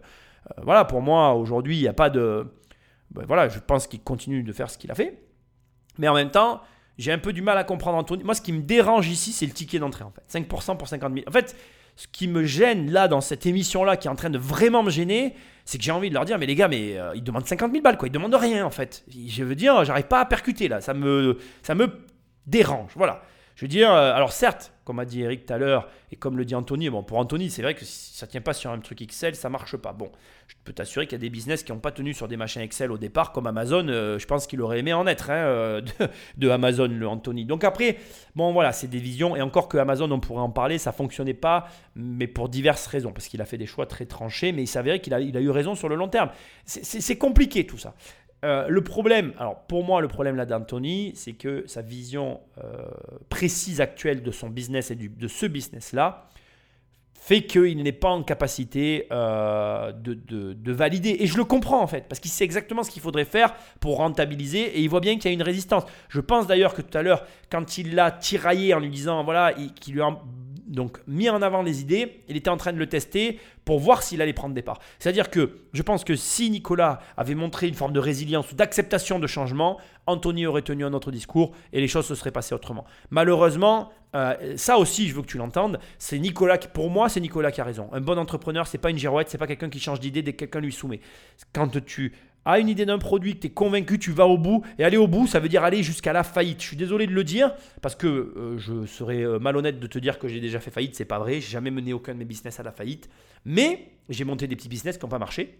voilà, 0.61 0.85
pour 0.85 1.01
moi, 1.01 1.33
aujourd'hui, 1.33 1.77
il 1.77 1.81
n'y 1.81 1.87
a 1.87 1.93
pas 1.93 2.09
de. 2.09 2.47
ben, 3.11 3.23
voilà, 3.25 3.49
je 3.49 3.59
pense 3.59 3.87
qu'il 3.87 4.01
continue 4.01 4.43
de 4.43 4.53
faire 4.53 4.69
ce 4.69 4.77
qu'il 4.77 4.91
a 4.91 4.95
fait. 4.95 5.21
Mais 5.97 6.07
en 6.07 6.13
même 6.13 6.31
temps, 6.31 6.61
j'ai 6.97 7.11
un 7.11 7.17
peu 7.17 7.33
du 7.33 7.41
mal 7.41 7.57
à 7.57 7.63
comprendre 7.63 7.97
Anthony. 7.97 8.23
Moi, 8.23 8.33
ce 8.33 8.41
qui 8.41 8.53
me 8.53 8.61
dérange 8.61 9.07
ici, 9.09 9.31
c'est 9.31 9.45
le 9.45 9.53
ticket 9.53 9.79
d'entrée 9.79 10.03
en 10.03 10.11
fait. 10.11 10.39
5% 10.39 10.77
pour 10.77 10.87
50 10.87 11.13
000. 11.13 11.25
En 11.27 11.31
fait, 11.31 11.55
ce 11.95 12.07
qui 12.07 12.27
me 12.27 12.43
gêne 12.43 12.91
là 12.91 13.07
dans 13.07 13.21
cette 13.21 13.45
émission-là, 13.45 13.97
qui 13.97 14.07
est 14.07 14.11
en 14.11 14.15
train 14.15 14.29
de 14.29 14.37
vraiment 14.37 14.83
me 14.83 14.89
gêner, 14.89 15.35
c'est 15.65 15.77
que 15.77 15.83
j'ai 15.83 15.91
envie 15.91 16.09
de 16.09 16.13
leur 16.13 16.25
dire, 16.25 16.37
mais 16.37 16.45
les 16.45 16.55
gars, 16.55 16.67
mais 16.67 16.97
euh, 16.97 17.11
ils 17.15 17.23
demandent 17.23 17.45
50 17.45 17.71
000 17.71 17.83
balles, 17.83 17.97
quoi. 17.97 18.07
Ils 18.07 18.11
demandent 18.11 18.35
rien, 18.35 18.65
en 18.65 18.69
fait. 18.69 19.03
Je 19.09 19.43
veux 19.43 19.55
dire, 19.55 19.83
j'arrive 19.83 20.07
pas 20.07 20.21
à 20.21 20.25
percuter 20.25 20.67
là. 20.67 20.81
Ça 20.81 20.93
me, 20.93 21.37
ça 21.61 21.75
me 21.75 21.87
dérange. 22.47 22.91
Voilà. 22.95 23.21
Je 23.55 23.65
veux 23.65 23.69
dire, 23.69 23.91
euh, 23.91 24.13
alors 24.13 24.31
certes, 24.31 24.73
comme 24.89 24.97
a 24.97 25.05
dit 25.05 25.21
Eric 25.21 25.45
tout 25.45 25.53
à 25.53 25.59
l'heure, 25.59 25.87
et 26.11 26.15
comme 26.15 26.35
le 26.35 26.45
dit 26.45 26.55
Anthony, 26.55 26.89
bon, 26.89 27.03
pour 27.03 27.19
Anthony, 27.19 27.51
c'est 27.51 27.61
vrai 27.61 27.75
que 27.75 27.85
si 27.85 28.17
ça 28.17 28.25
tient 28.25 28.41
pas 28.41 28.53
sur 28.53 28.71
un 28.71 28.79
truc 28.79 29.03
Excel, 29.03 29.35
ça 29.35 29.47
marche 29.47 29.77
pas. 29.77 29.93
Bon, 29.93 30.11
je 30.47 30.55
peux 30.63 30.73
t'assurer 30.73 31.05
qu'il 31.05 31.11
y 31.11 31.15
a 31.17 31.19
des 31.21 31.29
business 31.29 31.61
qui 31.61 31.71
n'ont 31.71 31.77
pas 31.77 31.91
tenu 31.91 32.15
sur 32.15 32.27
des 32.27 32.37
machins 32.37 32.63
Excel 32.63 32.91
au 32.91 32.97
départ, 32.97 33.31
comme 33.31 33.45
Amazon. 33.45 33.87
euh, 33.87 34.17
je 34.17 34.25
pense 34.25 34.47
qu'il 34.47 34.59
aurait 34.61 34.79
aimé 34.79 34.91
en 34.91 35.05
être 35.05 35.29
hein, 35.29 35.35
euh, 35.35 35.81
de, 36.37 36.49
Amazon, 36.49 36.87
le 36.87 37.07
Anthony. 37.07 37.45
Donc 37.45 37.63
après, 37.63 37.99
bon, 38.33 38.51
voilà, 38.51 38.71
c'est 38.71 38.87
des 38.87 38.97
visions. 38.97 39.35
Et 39.35 39.43
encore 39.43 39.69
que 39.69 39.77
Amazon, 39.77 40.09
on 40.09 40.19
pourrait 40.19 40.41
en 40.41 40.49
parler, 40.49 40.79
ça 40.79 40.91
fonctionnait 40.91 41.35
pas, 41.35 41.67
mais 41.93 42.25
pour 42.25 42.49
diverses 42.49 42.87
raisons, 42.87 43.11
parce 43.11 43.27
qu'il 43.27 43.43
a 43.43 43.45
fait 43.45 43.59
des 43.59 43.67
choix 43.67 43.85
très 43.85 44.07
tranchés, 44.07 44.53
mais 44.53 44.63
il 44.63 44.67
s'avérait 44.67 45.01
qu'il 45.01 45.13
a, 45.13 45.19
eu 45.21 45.49
raison 45.51 45.75
sur 45.75 45.87
le 45.87 45.93
long 45.93 46.07
terme. 46.07 46.31
C'est 46.65 47.17
compliqué 47.19 47.67
tout 47.67 47.77
ça. 47.77 47.93
Euh, 48.45 48.67
le 48.69 48.81
problème, 48.81 49.33
alors 49.37 49.59
pour 49.67 49.83
moi, 49.83 49.99
le 49.99 50.07
problème 50.07 50.37
là 50.37 50.45
d'Anthony, 50.45 51.11
c'est 51.15 51.33
que 51.33 51.63
sa 51.67 51.81
vision 51.81 52.39
euh, 52.63 52.85
précise 53.27 53.81
actuelle 53.81 54.23
de 54.23 54.31
son 54.31 54.49
business 54.49 54.91
et 54.91 54.95
du- 54.95 55.09
de 55.09 55.27
ce 55.27 55.45
business-là 55.45 56.29
fait 57.21 57.41
qu'il 57.41 57.83
n'est 57.83 57.91
pas 57.91 58.07
en 58.11 58.23
capacité 58.23 59.07
euh, 59.11 59.91
de, 59.91 60.13
de- 60.13 60.53
de 60.53 60.71
valider. 60.71 61.17
Et 61.19 61.27
je 61.27 61.35
le 61.35 61.43
comprends 61.43 61.81
en 61.81 61.87
fait, 61.87 62.05
parce 62.07 62.21
qu'il 62.21 62.31
sait 62.31 62.45
exactement 62.45 62.81
ce 62.81 62.89
qu'il 62.91 63.01
faudrait 63.01 63.25
faire 63.25 63.53
pour 63.81 63.97
rentabiliser, 63.97 64.61
et 64.77 64.79
il 64.79 64.89
voit 64.89 65.01
bien 65.01 65.15
qu'il 65.15 65.25
y 65.25 65.27
a 65.27 65.33
une 65.33 65.43
résistance. 65.43 65.83
Je 66.07 66.21
pense 66.21 66.47
d'ailleurs 66.47 66.73
que 66.73 66.81
tout 66.81 66.97
à 66.97 67.01
l'heure, 67.01 67.25
quand 67.51 67.77
il 67.77 67.93
l'a 67.93 68.09
tiraillé 68.11 68.73
en 68.73 68.79
lui 68.79 68.89
disant, 68.89 69.21
voilà, 69.25 69.53
il- 69.57 69.73
qu'il 69.73 69.95
lui 69.95 70.01
a 70.01 70.17
donc 70.69 70.99
mis 71.07 71.29
en 71.29 71.41
avant 71.41 71.61
les 71.61 71.81
idées, 71.81 72.23
il 72.27 72.37
était 72.37 72.49
en 72.49 72.57
train 72.57 72.71
de 72.71 72.77
le 72.77 72.87
tester 72.87 73.39
pour 73.65 73.79
voir 73.79 74.03
s'il 74.03 74.21
allait 74.21 74.33
prendre 74.33 74.55
des 74.55 74.61
parts. 74.61 74.79
C'est-à-dire 74.99 75.29
que 75.29 75.59
je 75.73 75.81
pense 75.81 76.03
que 76.03 76.15
si 76.15 76.49
Nicolas 76.49 76.99
avait 77.17 77.35
montré 77.35 77.67
une 77.67 77.73
forme 77.73 77.91
de 77.91 77.99
résilience 77.99 78.51
ou 78.51 78.55
d'acceptation 78.55 79.19
de 79.19 79.27
changement, 79.27 79.79
Anthony 80.05 80.45
aurait 80.45 80.61
tenu 80.61 80.85
un 80.85 80.93
autre 80.93 81.11
discours 81.11 81.51
et 81.73 81.81
les 81.81 81.87
choses 81.87 82.05
se 82.05 82.15
seraient 82.15 82.31
passées 82.31 82.55
autrement. 82.55 82.85
Malheureusement, 83.09 83.91
euh, 84.15 84.57
ça 84.57 84.77
aussi, 84.77 85.07
je 85.07 85.15
veux 85.15 85.21
que 85.21 85.27
tu 85.27 85.37
l'entendes, 85.37 85.79
c'est 85.97 86.17
Nicolas 86.17 86.57
qui, 86.57 86.67
pour 86.67 86.89
moi, 86.89 87.09
c'est 87.09 87.19
Nicolas 87.19 87.51
qui 87.51 87.61
a 87.61 87.63
raison. 87.63 87.89
Un 87.91 88.01
bon 88.01 88.17
entrepreneur, 88.17 88.65
c'est 88.65 88.79
pas 88.79 88.89
une 88.89 88.97
girouette, 88.97 89.29
c'est 89.29 89.37
pas 89.37 89.47
quelqu'un 89.47 89.69
qui 89.69 89.79
change 89.79 89.99
d'idée 89.99 90.21
dès 90.21 90.33
que 90.33 90.37
quelqu'un 90.37 90.61
lui 90.61 90.71
soumet. 90.71 90.99
Quand 91.53 91.69
tu 91.85 92.13
a 92.51 92.59
une 92.59 92.69
idée 92.69 92.85
d'un 92.85 92.97
produit, 92.97 93.35
que 93.35 93.41
tu 93.41 93.47
es 93.47 93.49
convaincu, 93.49 93.99
tu 93.99 94.11
vas 94.11 94.27
au 94.27 94.37
bout. 94.37 94.63
Et 94.77 94.83
aller 94.83 94.97
au 94.97 95.07
bout, 95.07 95.27
ça 95.27 95.39
veut 95.39 95.49
dire 95.49 95.63
aller 95.63 95.83
jusqu'à 95.83 96.13
la 96.13 96.23
faillite. 96.23 96.61
Je 96.61 96.67
suis 96.67 96.77
désolé 96.77 97.07
de 97.07 97.11
le 97.11 97.23
dire, 97.23 97.53
parce 97.81 97.95
que 97.95 98.07
euh, 98.07 98.57
je 98.57 98.85
serais 98.85 99.23
euh, 99.23 99.39
malhonnête 99.39 99.79
de 99.79 99.87
te 99.87 99.99
dire 99.99 100.19
que 100.19 100.27
j'ai 100.27 100.39
déjà 100.39 100.59
fait 100.59 100.71
faillite. 100.71 100.95
C'est 100.95 101.05
pas 101.05 101.19
vrai. 101.19 101.35
J'ai 101.35 101.51
jamais 101.51 101.71
mené 101.71 101.93
aucun 101.93 102.13
de 102.13 102.19
mes 102.19 102.25
business 102.25 102.59
à 102.59 102.63
la 102.63 102.71
faillite. 102.71 103.09
Mais 103.45 103.91
j'ai 104.09 104.23
monté 104.23 104.47
des 104.47 104.55
petits 104.55 104.69
business 104.69 104.97
qui 104.97 105.05
n'ont 105.05 105.09
pas 105.09 105.19
marché. 105.19 105.59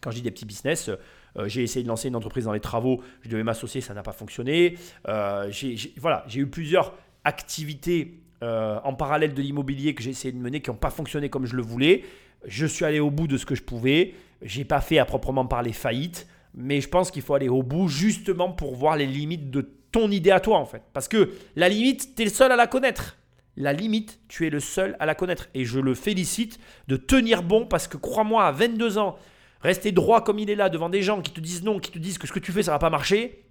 Quand 0.00 0.10
je 0.10 0.16
dis 0.16 0.22
des 0.22 0.30
petits 0.30 0.44
business, 0.44 0.90
euh, 1.38 1.48
j'ai 1.48 1.62
essayé 1.62 1.82
de 1.82 1.88
lancer 1.88 2.08
une 2.08 2.16
entreprise 2.16 2.44
dans 2.44 2.52
les 2.52 2.60
travaux. 2.60 3.02
Je 3.22 3.28
devais 3.28 3.44
m'associer, 3.44 3.80
ça 3.80 3.94
n'a 3.94 4.02
pas 4.02 4.12
fonctionné. 4.12 4.76
Voilà, 5.04 6.24
j'ai 6.26 6.40
eu 6.40 6.46
plusieurs 6.46 6.94
activités 7.24 8.20
en 8.42 8.92
parallèle 8.92 9.32
de 9.32 9.40
l'immobilier 9.40 9.94
que 9.94 10.02
j'ai 10.02 10.10
essayé 10.10 10.32
de 10.32 10.38
mener 10.38 10.60
qui 10.60 10.68
n'ont 10.68 10.76
pas 10.76 10.90
fonctionné 10.90 11.30
comme 11.30 11.46
je 11.46 11.56
le 11.56 11.62
voulais. 11.62 12.04
Je 12.46 12.66
suis 12.66 12.84
allé 12.84 13.00
au 13.00 13.10
bout 13.10 13.26
de 13.26 13.38
ce 13.38 13.46
que 13.46 13.54
je 13.54 13.62
pouvais. 13.62 14.12
J'ai 14.44 14.64
pas 14.64 14.80
fait 14.80 14.98
à 14.98 15.06
proprement 15.06 15.46
parler 15.46 15.72
faillite, 15.72 16.28
mais 16.54 16.80
je 16.80 16.88
pense 16.88 17.10
qu'il 17.10 17.22
faut 17.22 17.34
aller 17.34 17.48
au 17.48 17.62
bout 17.62 17.88
justement 17.88 18.52
pour 18.52 18.76
voir 18.76 18.96
les 18.96 19.06
limites 19.06 19.50
de 19.50 19.68
ton 19.90 20.10
idée 20.10 20.30
à 20.30 20.40
toi 20.40 20.58
en 20.58 20.66
fait. 20.66 20.82
Parce 20.92 21.08
que 21.08 21.32
la 21.56 21.68
limite, 21.68 22.14
tu 22.14 22.22
es 22.22 22.24
le 22.26 22.30
seul 22.30 22.52
à 22.52 22.56
la 22.56 22.66
connaître. 22.66 23.16
La 23.56 23.72
limite, 23.72 24.20
tu 24.28 24.46
es 24.46 24.50
le 24.50 24.60
seul 24.60 24.96
à 25.00 25.06
la 25.06 25.14
connaître. 25.14 25.48
Et 25.54 25.64
je 25.64 25.80
le 25.80 25.94
félicite 25.94 26.58
de 26.88 26.96
tenir 26.96 27.42
bon 27.42 27.66
parce 27.66 27.88
que 27.88 27.96
crois-moi, 27.96 28.44
à 28.44 28.52
22 28.52 28.98
ans, 28.98 29.16
rester 29.60 29.92
droit 29.92 30.22
comme 30.22 30.38
il 30.38 30.50
est 30.50 30.56
là 30.56 30.68
devant 30.68 30.90
des 30.90 31.02
gens 31.02 31.22
qui 31.22 31.32
te 31.32 31.40
disent 31.40 31.62
non, 31.62 31.78
qui 31.78 31.90
te 31.90 31.98
disent 31.98 32.18
que 32.18 32.26
ce 32.26 32.32
que 32.32 32.40
tu 32.40 32.52
fais, 32.52 32.62
ça 32.62 32.72
va 32.72 32.78
pas 32.78 32.90
marcher, 32.90 33.44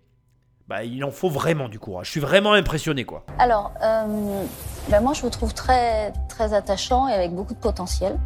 bah, 0.67 0.83
il 0.83 1.03
en 1.03 1.11
faut 1.11 1.29
vraiment 1.29 1.69
du 1.69 1.79
courage. 1.79 2.07
Je 2.07 2.11
suis 2.11 2.19
vraiment 2.19 2.53
impressionné 2.53 3.03
quoi. 3.03 3.25
Alors, 3.39 3.73
euh, 3.81 4.43
ben 4.89 5.01
moi, 5.01 5.13
je 5.13 5.21
vous 5.21 5.29
trouve 5.29 5.53
très, 5.53 6.13
très 6.29 6.53
attachant 6.53 7.07
et 7.07 7.13
avec 7.13 7.31
beaucoup 7.31 7.53
de 7.53 7.59
potentiel. 7.59 8.19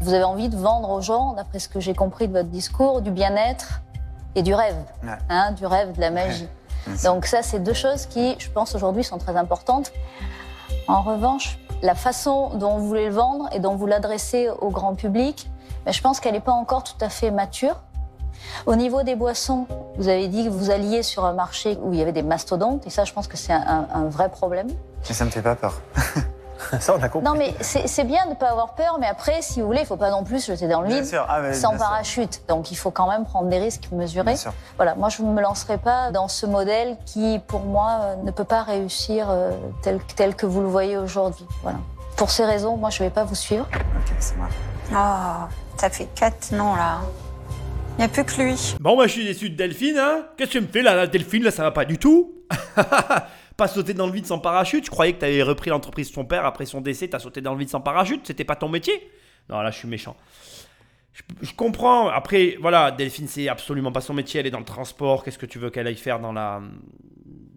Vous 0.00 0.14
avez 0.14 0.24
envie 0.24 0.48
de 0.48 0.56
vendre 0.56 0.90
aux 0.90 1.00
gens, 1.00 1.32
d'après 1.34 1.58
ce 1.58 1.68
que 1.68 1.80
j'ai 1.80 1.94
compris 1.94 2.28
de 2.28 2.32
votre 2.32 2.48
discours, 2.48 3.00
du 3.02 3.10
bien-être 3.10 3.80
et 4.34 4.42
du 4.42 4.54
rêve, 4.54 4.76
Ouais. 5.02 5.10
hein, 5.28 5.52
du 5.52 5.66
rêve, 5.66 5.92
de 5.96 6.00
la 6.00 6.10
magie. 6.10 6.48
Donc 7.04 7.26
ça, 7.26 7.42
c'est 7.42 7.58
deux 7.58 7.74
choses 7.74 8.06
qui, 8.06 8.36
je 8.38 8.48
pense, 8.50 8.74
aujourd'hui 8.74 9.04
sont 9.04 9.18
très 9.18 9.36
importantes. 9.36 9.92
En 10.86 11.02
revanche, 11.02 11.58
la 11.82 11.94
façon 11.94 12.50
dont 12.54 12.78
vous 12.78 12.86
voulez 12.88 13.06
le 13.06 13.12
vendre 13.14 13.48
et 13.52 13.58
dont 13.60 13.74
vous 13.76 13.86
l'adressez 13.86 14.48
au 14.60 14.70
grand 14.70 14.94
public, 14.94 15.50
ben, 15.84 15.92
je 15.92 16.00
pense 16.00 16.18
qu'elle 16.20 16.32
n'est 16.32 16.40
pas 16.40 16.52
encore 16.52 16.84
tout 16.84 16.96
à 17.00 17.08
fait 17.08 17.30
mature. 17.30 17.76
Au 18.66 18.74
niveau 18.76 19.02
des 19.02 19.16
boissons, 19.16 19.66
vous 19.96 20.08
avez 20.08 20.28
dit 20.28 20.44
que 20.44 20.48
vous 20.50 20.70
alliez 20.70 21.02
sur 21.02 21.24
un 21.24 21.32
marché 21.34 21.76
où 21.82 21.92
il 21.92 21.98
y 21.98 22.02
avait 22.02 22.12
des 22.12 22.22
mastodontes, 22.22 22.86
et 22.86 22.90
ça, 22.90 23.04
je 23.04 23.12
pense 23.12 23.26
que 23.26 23.36
c'est 23.36 23.52
un, 23.52 23.60
un- 23.60 23.86
un 23.92 24.04
vrai 24.08 24.28
problème. 24.30 24.68
Mais 25.08 25.14
ça 25.14 25.24
me 25.24 25.30
fait 25.30 25.42
pas 25.42 25.56
peur. 25.56 25.80
Ça, 26.80 26.94
on 26.98 27.02
a 27.02 27.08
compris. 27.08 27.30
Non, 27.30 27.36
mais 27.36 27.54
c'est 27.60 27.86
c'est 27.86 28.04
bien 28.04 28.24
de 28.26 28.30
ne 28.30 28.34
pas 28.34 28.50
avoir 28.50 28.74
peur, 28.74 28.98
mais 29.00 29.06
après, 29.06 29.42
si 29.42 29.60
vous 29.60 29.66
voulez, 29.66 29.80
il 29.80 29.82
ne 29.82 29.88
faut 29.88 29.96
pas 29.96 30.10
non 30.10 30.24
plus 30.24 30.40
se 30.40 30.52
jeter 30.52 30.68
dans 30.68 30.80
le 30.80 30.88
vide. 30.88 31.04
Ah, 31.28 31.52
sans 31.52 31.70
sûr. 31.70 31.78
parachute. 31.78 32.42
Donc, 32.48 32.70
il 32.70 32.76
faut 32.76 32.90
quand 32.90 33.08
même 33.08 33.24
prendre 33.24 33.48
des 33.48 33.58
risques 33.58 33.88
mesurés. 33.92 34.34
Voilà, 34.76 34.94
moi, 34.94 35.08
je 35.08 35.22
ne 35.22 35.32
me 35.32 35.40
lancerai 35.40 35.78
pas 35.78 36.10
dans 36.10 36.28
ce 36.28 36.46
modèle 36.46 36.96
qui, 37.06 37.40
pour 37.46 37.60
moi, 37.60 37.98
euh, 38.00 38.14
ne 38.24 38.30
peut 38.30 38.44
pas 38.44 38.62
réussir 38.62 39.28
euh, 39.30 39.52
tel, 39.82 40.00
tel 40.16 40.34
que 40.34 40.46
vous 40.46 40.60
le 40.60 40.68
voyez 40.68 40.96
aujourd'hui. 40.96 41.46
Voilà. 41.62 41.78
Pour 42.16 42.30
ces 42.30 42.44
raisons, 42.44 42.76
moi, 42.76 42.90
je 42.90 43.02
ne 43.02 43.08
vais 43.08 43.14
pas 43.14 43.24
vous 43.24 43.34
suivre. 43.36 43.66
Ok, 43.72 44.12
ça 44.18 44.34
marche. 44.36 44.54
Oh, 44.92 45.48
ça 45.76 45.90
fait 45.90 46.08
quatre 46.14 46.52
noms 46.52 46.74
là. 46.74 47.00
Il 47.98 48.02
n'y 48.02 48.04
a 48.04 48.08
plus 48.08 48.24
que 48.24 48.40
lui. 48.40 48.76
Bon, 48.80 48.96
bah, 48.96 49.06
je 49.06 49.12
suis 49.12 49.24
déçu 49.24 49.50
de 49.50 49.56
Delphine, 49.56 49.98
hein. 49.98 50.22
Qu'est-ce 50.36 50.50
que 50.52 50.58
tu 50.58 50.60
me 50.60 50.68
fais 50.68 50.82
là, 50.82 50.94
là, 50.94 51.06
Delphine 51.06 51.42
Là, 51.42 51.50
ça 51.50 51.62
va 51.64 51.72
pas 51.72 51.84
du 51.84 51.98
tout. 51.98 52.32
pas 53.58 53.68
sauter 53.68 53.92
dans 53.92 54.06
le 54.06 54.12
vide 54.12 54.24
sans 54.24 54.38
parachute. 54.38 54.86
Je 54.86 54.90
croyais 54.90 55.12
que 55.12 55.18
tu 55.18 55.24
avais 55.24 55.42
repris 55.42 55.68
l'entreprise 55.68 56.08
de 56.08 56.14
son 56.14 56.24
père 56.24 56.46
après 56.46 56.64
son 56.64 56.80
décès. 56.80 57.08
Tu 57.08 57.16
as 57.16 57.18
sauté 57.18 57.40
dans 57.40 57.52
le 57.52 57.58
vide 57.58 57.68
sans 57.68 57.80
parachute. 57.80 58.20
C'était 58.24 58.44
pas 58.44 58.54
ton 58.54 58.68
métier. 58.68 59.10
Non, 59.50 59.60
là, 59.60 59.72
je 59.72 59.78
suis 59.78 59.88
méchant. 59.88 60.16
Je, 61.42 61.52
comprends. 61.52 62.08
Après, 62.08 62.56
voilà, 62.60 62.92
Delphine, 62.92 63.26
c'est 63.26 63.48
absolument 63.48 63.90
pas 63.90 64.00
son 64.00 64.14
métier. 64.14 64.38
Elle 64.38 64.46
est 64.46 64.52
dans 64.52 64.60
le 64.60 64.64
transport. 64.64 65.24
Qu'est-ce 65.24 65.38
que 65.38 65.46
tu 65.46 65.58
veux 65.58 65.70
qu'elle 65.70 65.88
aille 65.88 65.96
faire 65.96 66.20
dans 66.20 66.32
la, 66.32 66.62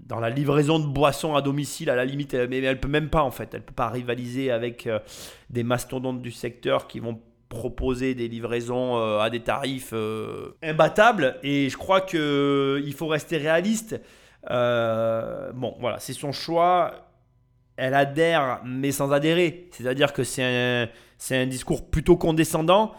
dans 0.07 0.19
la 0.19 0.31
livraison 0.31 0.79
de 0.79 0.87
boissons 0.87 1.35
à 1.35 1.43
domicile? 1.43 1.91
À 1.91 1.95
la 1.95 2.03
limite, 2.03 2.33
mais 2.33 2.57
elle 2.57 2.79
peut 2.79 2.87
même 2.87 3.09
pas 3.09 3.21
en 3.21 3.29
fait. 3.29 3.53
Elle 3.53 3.61
peut 3.61 3.71
pas 3.71 3.89
rivaliser 3.89 4.49
avec 4.49 4.87
euh, 4.87 4.97
des 5.51 5.61
mastodontes 5.61 6.23
du 6.23 6.31
secteur 6.31 6.87
qui 6.87 6.99
vont 6.99 7.21
proposer 7.47 8.15
des 8.15 8.27
livraisons 8.27 8.97
euh, 8.97 9.19
à 9.19 9.29
des 9.29 9.41
tarifs 9.41 9.91
euh, 9.93 10.57
imbattables. 10.63 11.37
Et 11.43 11.69
je 11.69 11.77
crois 11.77 12.01
que 12.01 12.81
il 12.83 12.93
faut 12.93 13.07
rester 13.07 13.37
réaliste. 13.37 14.01
Euh, 14.49 15.51
bon, 15.53 15.75
voilà, 15.79 15.99
c'est 15.99 16.13
son 16.13 16.31
choix. 16.31 17.07
Elle 17.77 17.93
adhère, 17.93 18.61
mais 18.65 18.91
sans 18.91 19.11
adhérer. 19.11 19.69
C'est-à-dire 19.71 20.13
que 20.13 20.23
c'est 20.23 20.43
un, 20.43 20.87
un 21.31 21.45
discours 21.47 21.89
plutôt 21.89 22.17
condescendant. 22.17 22.93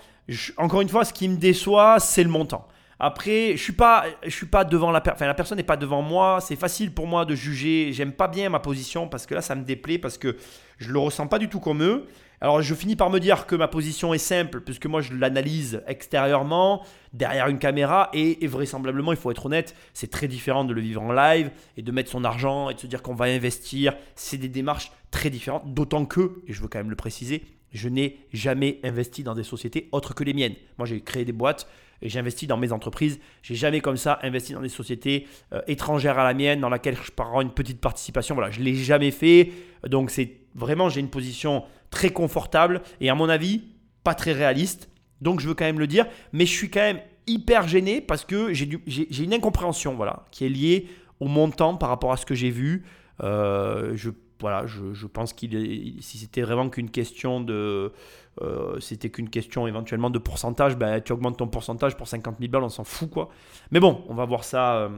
Encore 0.57 0.81
une 0.81 0.89
fois, 0.89 1.05
ce 1.05 1.13
qui 1.13 1.29
me 1.29 1.37
déçoit, 1.37 1.99
c'est 2.01 2.23
le 2.23 2.31
montant. 2.31 2.67
Après, 2.99 3.57
je 3.57 3.63
suis 3.63 3.73
pas, 3.73 4.05
je 4.23 4.31
suis 4.31 4.47
pas 4.47 4.65
devant 4.65 4.93
la 4.93 5.01
personne. 5.01 5.17
Enfin, 5.17 5.27
la 5.27 5.35
personne 5.35 5.57
n'est 5.57 5.65
pas 5.65 5.77
devant 5.77 6.03
moi. 6.03 6.39
C'est 6.41 6.55
facile 6.55 6.95
pour 6.95 7.09
moi 7.09 7.25
de 7.25 7.35
juger. 7.35 7.93
J'aime 7.93 8.13
pas 8.13 8.29
bien 8.29 8.49
ma 8.49 8.61
position 8.61 9.09
parce 9.09 9.27
que 9.27 9.35
là, 9.35 9.43
ça 9.43 9.57
me 9.57 9.65
déplaît 9.65 9.99
parce 9.99 10.19
que 10.19 10.37
je 10.79 10.91
le 10.93 11.01
ressens 11.01 11.27
pas 11.27 11.41
du 11.41 11.49
tout 11.49 11.59
comme 11.59 11.83
eux. 11.83 12.07
Alors, 12.43 12.61
je 12.61 12.75
finis 12.75 12.97
par 12.97 13.09
me 13.09 13.21
dire 13.21 13.47
que 13.47 13.55
ma 13.55 13.69
position 13.69 14.13
est 14.13 14.19
simple 14.19 14.63
puisque 14.63 14.87
moi, 14.87 15.01
je 15.01 15.15
l'analyse 15.15 15.81
extérieurement, 15.87 16.85
derrière 17.13 17.47
une 17.47 17.61
caméra 17.61 18.11
et, 18.15 18.45
vraisemblablement, 18.49 19.13
il 19.13 19.17
faut 19.17 19.31
être 19.31 19.47
honnête, 19.47 19.77
c'est 19.95 20.11
très 20.11 20.27
différent 20.27 20.65
de 20.65 20.73
le 20.73 20.81
vivre 20.81 21.03
en 21.03 21.13
live 21.13 21.53
et 21.77 21.83
de 21.83 21.93
mettre 21.93 22.11
son 22.11 22.25
argent 22.25 22.69
et 22.69 22.75
de 22.75 22.81
se 22.81 22.89
dire 22.89 23.01
qu'on 23.01 23.15
va 23.15 23.27
investir. 23.27 23.95
C'est 24.17 24.39
des 24.39 24.49
démarches 24.49 24.91
très 25.13 25.31
différentes. 25.31 25.73
D'autant 25.73 26.05
que, 26.05 26.43
et 26.49 26.53
je 26.53 26.61
veux 26.61 26.67
quand 26.67 26.81
même 26.81 26.91
le 26.91 26.97
préciser, 26.97 27.45
je 27.71 27.89
n'ai 27.89 28.19
jamais 28.33 28.81
investi 28.83 29.23
dans 29.23 29.37
des 29.37 29.45
sociétés 29.45 29.89
autres 29.93 30.13
que 30.13 30.25
les 30.25 30.35
miennes. 30.35 30.57
Moi, 30.79 30.87
j'ai 30.89 31.01
créé 31.01 31.25
des 31.25 31.31
boîtes 31.31 31.69
et 32.03 32.09
j'ai 32.09 32.19
investi 32.19 32.47
dans 32.47 32.57
mes 32.57 32.73
entreprises. 32.73 33.19
J'ai 33.43 33.55
jamais 33.55 33.81
comme 33.81 33.97
ça 33.97 34.19
investi 34.23 34.53
dans 34.53 34.61
des 34.61 34.69
sociétés 34.69 35.27
euh, 35.53 35.63
étrangères 35.67 36.19
à 36.19 36.25
la 36.25 36.35
mienne 36.35 36.61
dans 36.61 36.69
laquelle 36.69 36.97
je 37.03 37.11
prends 37.11 37.41
une 37.41 37.53
petite 37.53 37.81
participation. 37.81 38.35
Voilà, 38.35 38.51
je 38.51 38.61
l'ai 38.61 38.75
jamais 38.75 39.11
fait. 39.11 39.51
Donc 39.89 40.11
c'est 40.11 40.41
vraiment 40.55 40.89
j'ai 40.89 41.01
une 41.01 41.11
position 41.11 41.65
très 41.91 42.11
confortable 42.11 42.83
et 43.01 43.09
à 43.09 43.15
mon 43.15 43.29
avis 43.29 43.63
pas 44.05 44.15
très 44.15 44.33
réaliste. 44.33 44.89
Donc 45.21 45.41
je 45.41 45.49
veux 45.49 45.55
quand 45.55 45.65
même 45.65 45.79
le 45.79 45.87
dire, 45.87 46.07
mais 46.33 46.47
je 46.47 46.53
suis 46.53 46.71
quand 46.71 46.81
même 46.81 47.01
hyper 47.27 47.69
gêné 47.69 48.01
parce 48.01 48.25
que 48.25 48.53
j'ai 48.53 49.23
une 49.23 49.35
incompréhension 49.35 49.95
voilà 49.95 50.25
qui 50.33 50.45
est 50.45 50.49
liée 50.49 50.89
au 51.21 51.29
montant 51.29 51.77
par 51.77 51.89
rapport 51.89 52.13
à 52.13 52.17
ce 52.17 52.27
que 52.27 52.35
j'ai 52.35 52.51
vu. 52.51 52.85
Euh, 53.23 53.97
voilà, 54.43 54.67
je, 54.67 55.07
pense 55.07 55.33
qu'il 55.33 56.03
si 56.03 56.19
c'était 56.19 56.43
vraiment 56.43 56.69
qu'une 56.69 56.91
question 56.91 57.41
de, 57.41 57.93
euh, 58.41 58.81
c'était 58.81 59.09
qu'une 59.09 59.31
question 59.31 59.69
éventuellement 59.69 60.11
de 60.11 60.19
pourcentage, 60.19 60.77
ben, 60.77 61.01
tu 61.01 61.13
augmentes 61.13 61.39
ton 61.39 61.47
pourcentage 61.47 61.97
pour 61.97 62.09
50 62.09 62.39
000 62.41 62.51
balles, 62.51 62.65
on 62.65 62.69
s'en 62.69 62.83
fout 62.83 63.09
quoi. 63.09 63.29
Mais 63.71 63.79
bon, 63.79 64.05
on 64.09 64.15
va 64.15 64.25
voir 64.25 64.43
ça. 64.43 64.75
euh, 64.75 64.89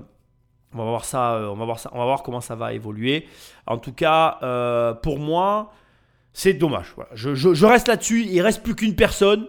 on 0.73 0.79
va 0.79 0.85
voir 0.85 1.05
ça, 1.05 1.35
euh, 1.35 1.49
on 1.49 1.57
va 1.57 1.67
voir 1.67 1.79
ça, 1.79 1.91
on 1.93 1.99
va 1.99 2.05
voir 2.07 2.23
comment 2.23 2.41
ça 2.41 2.57
va 2.57 2.73
évoluer. 2.73 3.27
En 3.67 3.77
tout 3.77 3.93
cas, 3.93 4.39
pour 5.03 5.19
moi, 5.19 5.73
c'est 6.33 6.55
dommage. 6.55 6.97
Je, 7.13 7.67
reste 7.67 7.87
là-dessus. 7.87 8.25
Il 8.25 8.41
reste 8.41 8.63
plus 8.63 8.75
qu'une 8.75 8.97
personne. 8.97 9.47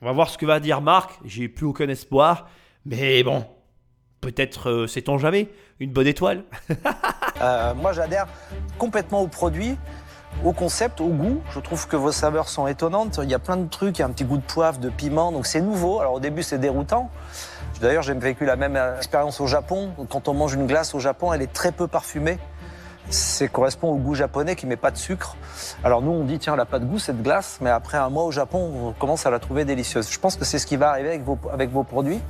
On 0.00 0.06
va 0.06 0.12
voir 0.12 0.30
ce 0.30 0.38
que 0.38 0.46
va 0.46 0.60
dire 0.60 0.80
Marc. 0.80 1.18
J'ai 1.24 1.48
plus 1.48 1.66
aucun 1.66 1.88
espoir, 1.88 2.48
mais 2.86 3.24
bon, 3.24 3.44
peut-être, 4.20 4.86
sait-on 4.86 5.18
jamais, 5.18 5.48
une 5.82 5.92
bonne 5.92 6.06
étoile. 6.06 6.44
Euh, 7.40 7.74
moi, 7.74 7.92
j'adhère 7.92 8.28
complètement 8.78 9.20
au 9.20 9.26
produit, 9.26 9.76
au 10.44 10.52
concept, 10.52 11.00
au 11.00 11.08
goût. 11.08 11.42
Je 11.50 11.58
trouve 11.58 11.88
que 11.88 11.96
vos 11.96 12.12
saveurs 12.12 12.48
sont 12.48 12.68
étonnantes. 12.68 13.18
Il 13.20 13.28
y 13.28 13.34
a 13.34 13.40
plein 13.40 13.56
de 13.56 13.68
trucs, 13.68 13.98
il 13.98 14.02
y 14.02 14.04
a 14.04 14.06
un 14.06 14.10
petit 14.10 14.24
goût 14.24 14.36
de 14.36 14.42
poivre, 14.42 14.78
de 14.78 14.90
piment, 14.90 15.32
donc 15.32 15.46
c'est 15.46 15.60
nouveau. 15.60 15.98
Alors 15.98 16.12
au 16.12 16.20
début, 16.20 16.44
c'est 16.44 16.58
déroutant. 16.58 17.10
D'ailleurs, 17.80 18.04
j'ai 18.04 18.14
vécu 18.14 18.44
la 18.44 18.54
même 18.54 18.78
expérience 18.96 19.40
au 19.40 19.48
Japon. 19.48 19.90
Quand 20.08 20.28
on 20.28 20.34
mange 20.34 20.54
une 20.54 20.68
glace 20.68 20.94
au 20.94 21.00
Japon, 21.00 21.32
elle 21.32 21.42
est 21.42 21.52
très 21.52 21.72
peu 21.72 21.88
parfumée. 21.88 22.38
C'est 23.10 23.48
correspond 23.48 23.88
au 23.88 23.96
goût 23.96 24.14
japonais 24.14 24.54
qui 24.54 24.66
met 24.66 24.76
pas 24.76 24.92
de 24.92 24.98
sucre. 24.98 25.34
Alors 25.82 26.00
nous, 26.00 26.12
on 26.12 26.22
dit 26.22 26.38
tiens, 26.38 26.54
elle 26.54 26.60
a 26.60 26.64
pas 26.64 26.78
de 26.78 26.84
goût 26.84 27.00
cette 27.00 27.22
glace, 27.24 27.58
mais 27.60 27.70
après 27.70 27.98
un 27.98 28.08
mois 28.08 28.22
au 28.22 28.30
Japon, 28.30 28.70
on 28.86 28.92
commence 28.92 29.26
à 29.26 29.30
la 29.30 29.40
trouver 29.40 29.64
délicieuse. 29.64 30.08
Je 30.08 30.18
pense 30.20 30.36
que 30.36 30.44
c'est 30.44 30.60
ce 30.60 30.66
qui 30.66 30.76
va 30.76 30.90
arriver 30.90 31.20
avec 31.50 31.72
vos 31.72 31.82
produits. 31.82 32.20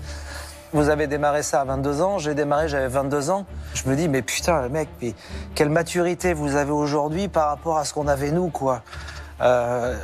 Vous 0.72 0.88
avez 0.88 1.06
démarré 1.06 1.42
ça 1.42 1.60
à 1.60 1.64
22 1.64 2.00
ans, 2.00 2.18
j'ai 2.18 2.34
démarré, 2.34 2.66
j'avais 2.66 2.88
22 2.88 3.30
ans. 3.30 3.44
Je 3.74 3.88
me 3.88 3.94
dis, 3.94 4.08
mais 4.08 4.22
putain, 4.22 4.68
mec, 4.70 4.88
quelle 5.54 5.68
maturité 5.68 6.32
vous 6.32 6.56
avez 6.56 6.70
aujourd'hui 6.70 7.28
par 7.28 7.48
rapport 7.48 7.76
à 7.76 7.84
ce 7.84 7.92
qu'on 7.92 8.08
avait 8.08 8.30
nous, 8.30 8.48
quoi. 8.48 8.82
Euh, 9.42 9.94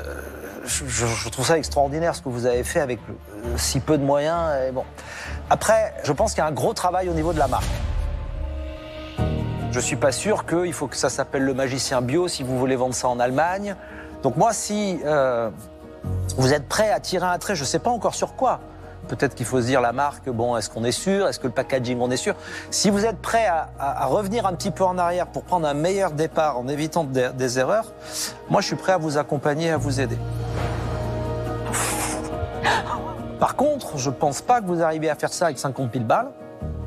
je, 0.64 1.29
trouve 1.31 1.47
ça 1.47 1.57
extraordinaire 1.57 2.14
ce 2.14 2.23
que 2.23 2.29
vous 2.29 2.45
avez 2.45 2.64
fait 2.64 2.81
avec 2.81 2.99
euh, 3.09 3.57
si 3.57 3.81
peu 3.81 3.97
de 3.97 4.05
moyens. 4.05 4.69
Et 4.69 4.73
bon. 4.73 4.85
Après, 5.49 5.95
je 6.05 6.12
pense 6.12 6.33
qu'il 6.33 6.43
y 6.43 6.45
a 6.45 6.49
un 6.49 6.53
gros 6.53 6.75
travail 6.75 7.09
au 7.09 7.14
niveau 7.14 7.33
de 7.33 7.39
la 7.39 7.49
marque. 7.49 7.64
Je 9.71 9.81
suis 9.81 9.97
pas 9.97 10.12
sûr 10.12 10.45
qu'il 10.45 10.73
faut 10.73 10.87
que 10.87 10.97
ça 10.97 11.09
s'appelle 11.09 11.45
le 11.45 11.55
magicien 11.55 12.03
bio 12.03 12.29
si 12.29 12.43
vous 12.43 12.59
voulez 12.59 12.77
vendre 12.77 12.95
ça 12.95 13.09
en 13.09 13.21
Allemagne. 13.21 13.75
Donc 14.23 14.37
moi, 14.37 14.53
si 14.53 14.99
euh, 15.05 15.51
vous 16.37 16.53
êtes 16.53 16.69
prêt 16.69 16.90
à 16.90 17.01
tirer 17.01 17.27
un 17.27 17.39
trait, 17.39 17.55
je 17.55 17.65
sais 17.65 17.78
pas 17.78 17.90
encore 17.90 18.15
sur 18.15 18.35
quoi. 18.35 18.61
Peut-être 19.09 19.35
qu'il 19.35 19.47
faut 19.47 19.60
se 19.60 19.66
dire 19.66 19.80
la 19.80 19.93
marque, 19.93 20.28
bon, 20.28 20.56
est-ce 20.56 20.68
qu'on 20.68 20.85
est 20.85 20.93
sûr? 20.93 21.26
Est-ce 21.26 21.40
que 21.40 21.47
le 21.47 21.52
packaging, 21.52 21.98
on 22.01 22.10
est 22.10 22.16
sûr? 22.16 22.35
Si 22.70 22.90
vous 22.90 23.06
êtes 23.06 23.18
prêt 23.18 23.47
à, 23.47 24.06
revenir 24.06 24.47
un 24.47 24.52
petit 24.52 24.70
peu 24.70 24.85
en 24.85 24.98
arrière 24.98 25.26
pour 25.26 25.43
prendre 25.44 25.66
un 25.66 25.74
meilleur 25.74 26.12
départ 26.12 26.59
en 26.59 26.68
évitant 26.68 27.05
des, 27.05 27.59
erreurs, 27.59 27.93
moi 28.51 28.60
je 28.60 28.66
suis 28.66 28.76
prêt 28.76 28.93
à 28.93 28.98
vous 28.98 29.16
accompagner, 29.16 29.70
à 29.70 29.78
vous 29.78 30.01
aider. 30.01 30.18
Par 33.40 33.56
contre, 33.56 33.97
je 33.97 34.10
pense 34.10 34.43
pas 34.43 34.60
que 34.60 34.66
vous 34.66 34.82
arrivez 34.82 35.09
à 35.09 35.14
faire 35.14 35.32
ça 35.32 35.47
avec 35.47 35.59
50 35.59 35.93
000 35.93 36.05
balles. 36.05 36.28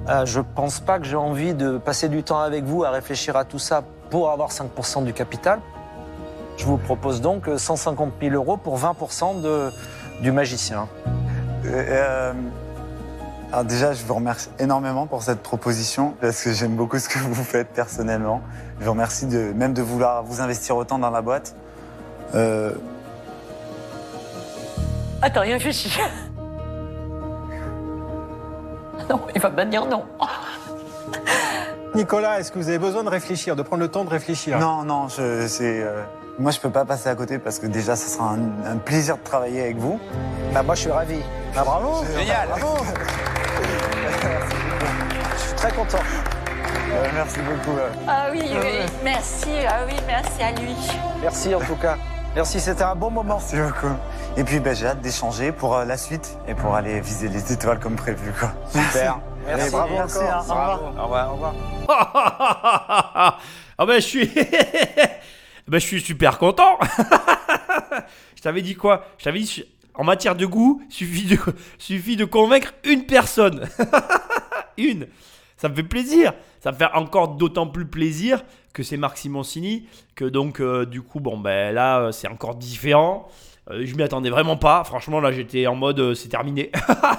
Euh, 0.10 0.26
je 0.26 0.42
pense 0.42 0.80
pas 0.80 1.00
que 1.00 1.06
j'ai 1.06 1.16
envie 1.16 1.54
de 1.54 1.78
passer 1.78 2.10
du 2.10 2.24
temps 2.24 2.40
avec 2.40 2.64
vous 2.64 2.84
à 2.84 2.90
réfléchir 2.92 3.36
à 3.36 3.46
tout 3.46 3.60
ça 3.60 3.84
pour 4.10 4.30
avoir 4.30 4.50
5% 4.50 5.04
du 5.04 5.14
capital. 5.14 5.60
Je 6.58 6.66
vous 6.66 6.78
propose 6.78 7.22
donc 7.22 7.50
150 7.58 8.14
000 8.22 8.36
euros 8.36 8.58
pour 8.58 8.78
20% 8.78 9.42
de, 9.42 9.72
du 10.22 10.32
magicien. 10.32 10.88
Euh, 11.66 12.34
alors 13.52 13.66
déjà, 13.66 13.94
je 13.94 14.04
vous 14.06 14.14
remercie 14.14 14.50
énormément 14.60 15.08
pour 15.08 15.24
cette 15.24 15.44
proposition 15.44 16.16
parce 16.22 16.42
que 16.42 16.54
j'aime 16.54 16.76
beaucoup 16.76 17.00
ce 17.00 17.10
que 17.10 17.20
vous 17.30 17.44
faites 17.44 17.68
personnellement. 17.70 18.42
Je 18.80 18.86
vous 18.86 18.92
remercie 18.92 19.26
de, 19.26 19.52
même 19.54 19.74
de 19.74 19.82
vouloir 19.82 20.24
vous 20.24 20.42
investir 20.42 20.78
autant 20.78 21.00
dans 21.00 21.10
la 21.10 21.22
boîte. 21.22 21.56
Euh, 22.34 22.74
Attends, 25.22 25.44
il 25.44 25.54
réfléchit. 25.54 25.98
Non, 29.10 29.20
il 29.36 29.42
va 29.42 29.50
pas 29.50 29.66
dire 29.66 29.86
non. 29.88 30.06
Nicolas, 31.96 32.40
est-ce 32.40 32.52
que 32.52 32.60
vous 32.60 32.70
avez 32.70 32.78
besoin 32.80 33.04
de 33.04 33.10
réfléchir, 33.10 33.58
de 33.58 33.62
prendre 33.62 33.82
le 33.82 33.90
temps 33.90 34.06
de 34.06 34.10
réfléchir? 34.10 34.58
Non, 34.60 34.84
non, 34.84 35.10
c'est, 35.10 35.84
euh, 35.84 36.02
moi 36.42 36.52
je 36.52 36.60
peux 36.60 36.70
pas 36.70 36.86
passer 36.86 37.08
à 37.10 37.16
côté 37.16 37.40
parce 37.40 37.60
que 37.60 37.68
déjà, 37.68 37.96
ce 37.96 38.10
sera 38.10 38.32
un, 38.32 38.72
un 38.74 38.78
plaisir 38.78 39.18
de 39.18 39.24
travailler 39.24 39.62
avec 39.62 39.78
vous. 39.78 40.00
Bah, 40.54 40.64
moi, 40.64 40.76
je 40.76 40.82
suis 40.82 40.92
ravi. 40.92 41.20
Ah, 41.56 41.64
bravo 41.64 42.04
Génial. 42.18 42.48
Bravo 42.50 42.78
Je 45.36 45.40
suis 45.42 45.56
très 45.56 45.72
content. 45.72 45.98
Euh, 46.94 47.08
merci 47.14 47.40
beaucoup. 47.40 47.78
euh. 47.78 47.90
Ah 48.08 48.28
oui, 48.32 48.42
oui, 48.44 48.80
merci, 49.04 49.50
ah 49.68 49.82
oui, 49.88 49.96
merci 50.08 50.44
à 50.44 50.52
lui. 50.52 50.76
Merci 51.22 51.56
en 51.56 51.60
tout 51.62 51.76
cas. 51.76 51.96
Merci, 52.36 52.60
c'était 52.60 52.84
un 52.84 52.96
bon 52.96 53.10
moment. 53.12 53.36
Merci 53.40 53.58
beaucoup. 53.58 53.94
Et 54.38 54.44
puis, 54.44 54.60
ben, 54.60 54.76
j'ai 54.76 54.88
hâte 54.88 55.02
d'échanger 55.02 55.52
pour 55.52 55.76
euh, 55.76 55.86
la 55.86 55.98
suite 55.98 56.38
et 56.48 56.54
pour 56.54 56.76
aller 56.76 57.00
viser 57.02 57.28
les 57.30 57.52
étoiles 57.54 57.80
comme 57.80 57.96
prévu. 57.96 58.34
Quoi. 58.38 58.52
Super. 58.70 59.20
Allez, 59.50 59.70
bravo 59.70 59.94
Merci, 59.96 60.18
encore. 60.18 60.32
hein. 60.34 60.94
Au 60.98 61.04
revoir. 61.04 61.30
Au 61.30 61.34
revoir. 61.34 61.54
Au 61.88 61.94
revoir. 61.94 63.40
ah 63.78 63.86
ben 63.86 63.96
je 63.96 64.00
suis 64.08 64.32
ben, 65.68 65.80
je 65.80 65.86
suis 65.86 66.02
super 66.02 66.38
content. 66.38 66.78
je 68.36 68.42
t'avais 68.42 68.62
dit 68.62 68.76
quoi? 68.76 69.06
Je 69.18 69.26
t'avais 69.26 69.40
dit 69.40 69.64
en 69.94 70.04
matière 70.04 70.36
de 70.36 70.46
goût, 70.46 70.82
suffit 70.90 71.26
de 71.28 71.38
suffit 71.78 72.16
de 72.16 72.26
convaincre 72.26 72.74
une 72.84 73.06
personne. 73.06 73.68
une. 74.78 75.08
Ça 75.58 75.70
me 75.70 75.76
fait 75.76 75.84
plaisir. 75.84 76.34
Ça 76.60 76.72
me 76.72 76.78
fait 76.78 76.90
encore 76.94 77.30
d'autant 77.30 77.68
plus 77.68 77.86
plaisir 77.86 78.44
que 78.74 78.84
c'est 78.84 78.98
Marc 78.98 79.18
Simoncini 79.18 79.88
que 80.16 80.26
donc 80.26 80.60
euh, 80.60 80.86
du 80.86 81.02
coup 81.02 81.20
bon 81.20 81.38
ben 81.38 81.74
là 81.74 82.00
euh, 82.00 82.12
c'est 82.12 82.28
encore 82.28 82.56
différent. 82.56 83.28
Euh, 83.70 83.86
je 83.86 83.96
m'y 83.96 84.04
attendais 84.04 84.30
vraiment 84.30 84.58
pas. 84.58 84.84
Franchement, 84.84 85.20
là, 85.20 85.32
j'étais 85.32 85.68
en 85.68 85.76
mode 85.76 86.00
euh, 86.00 86.14
c'est 86.14 86.30
terminé. 86.30 86.72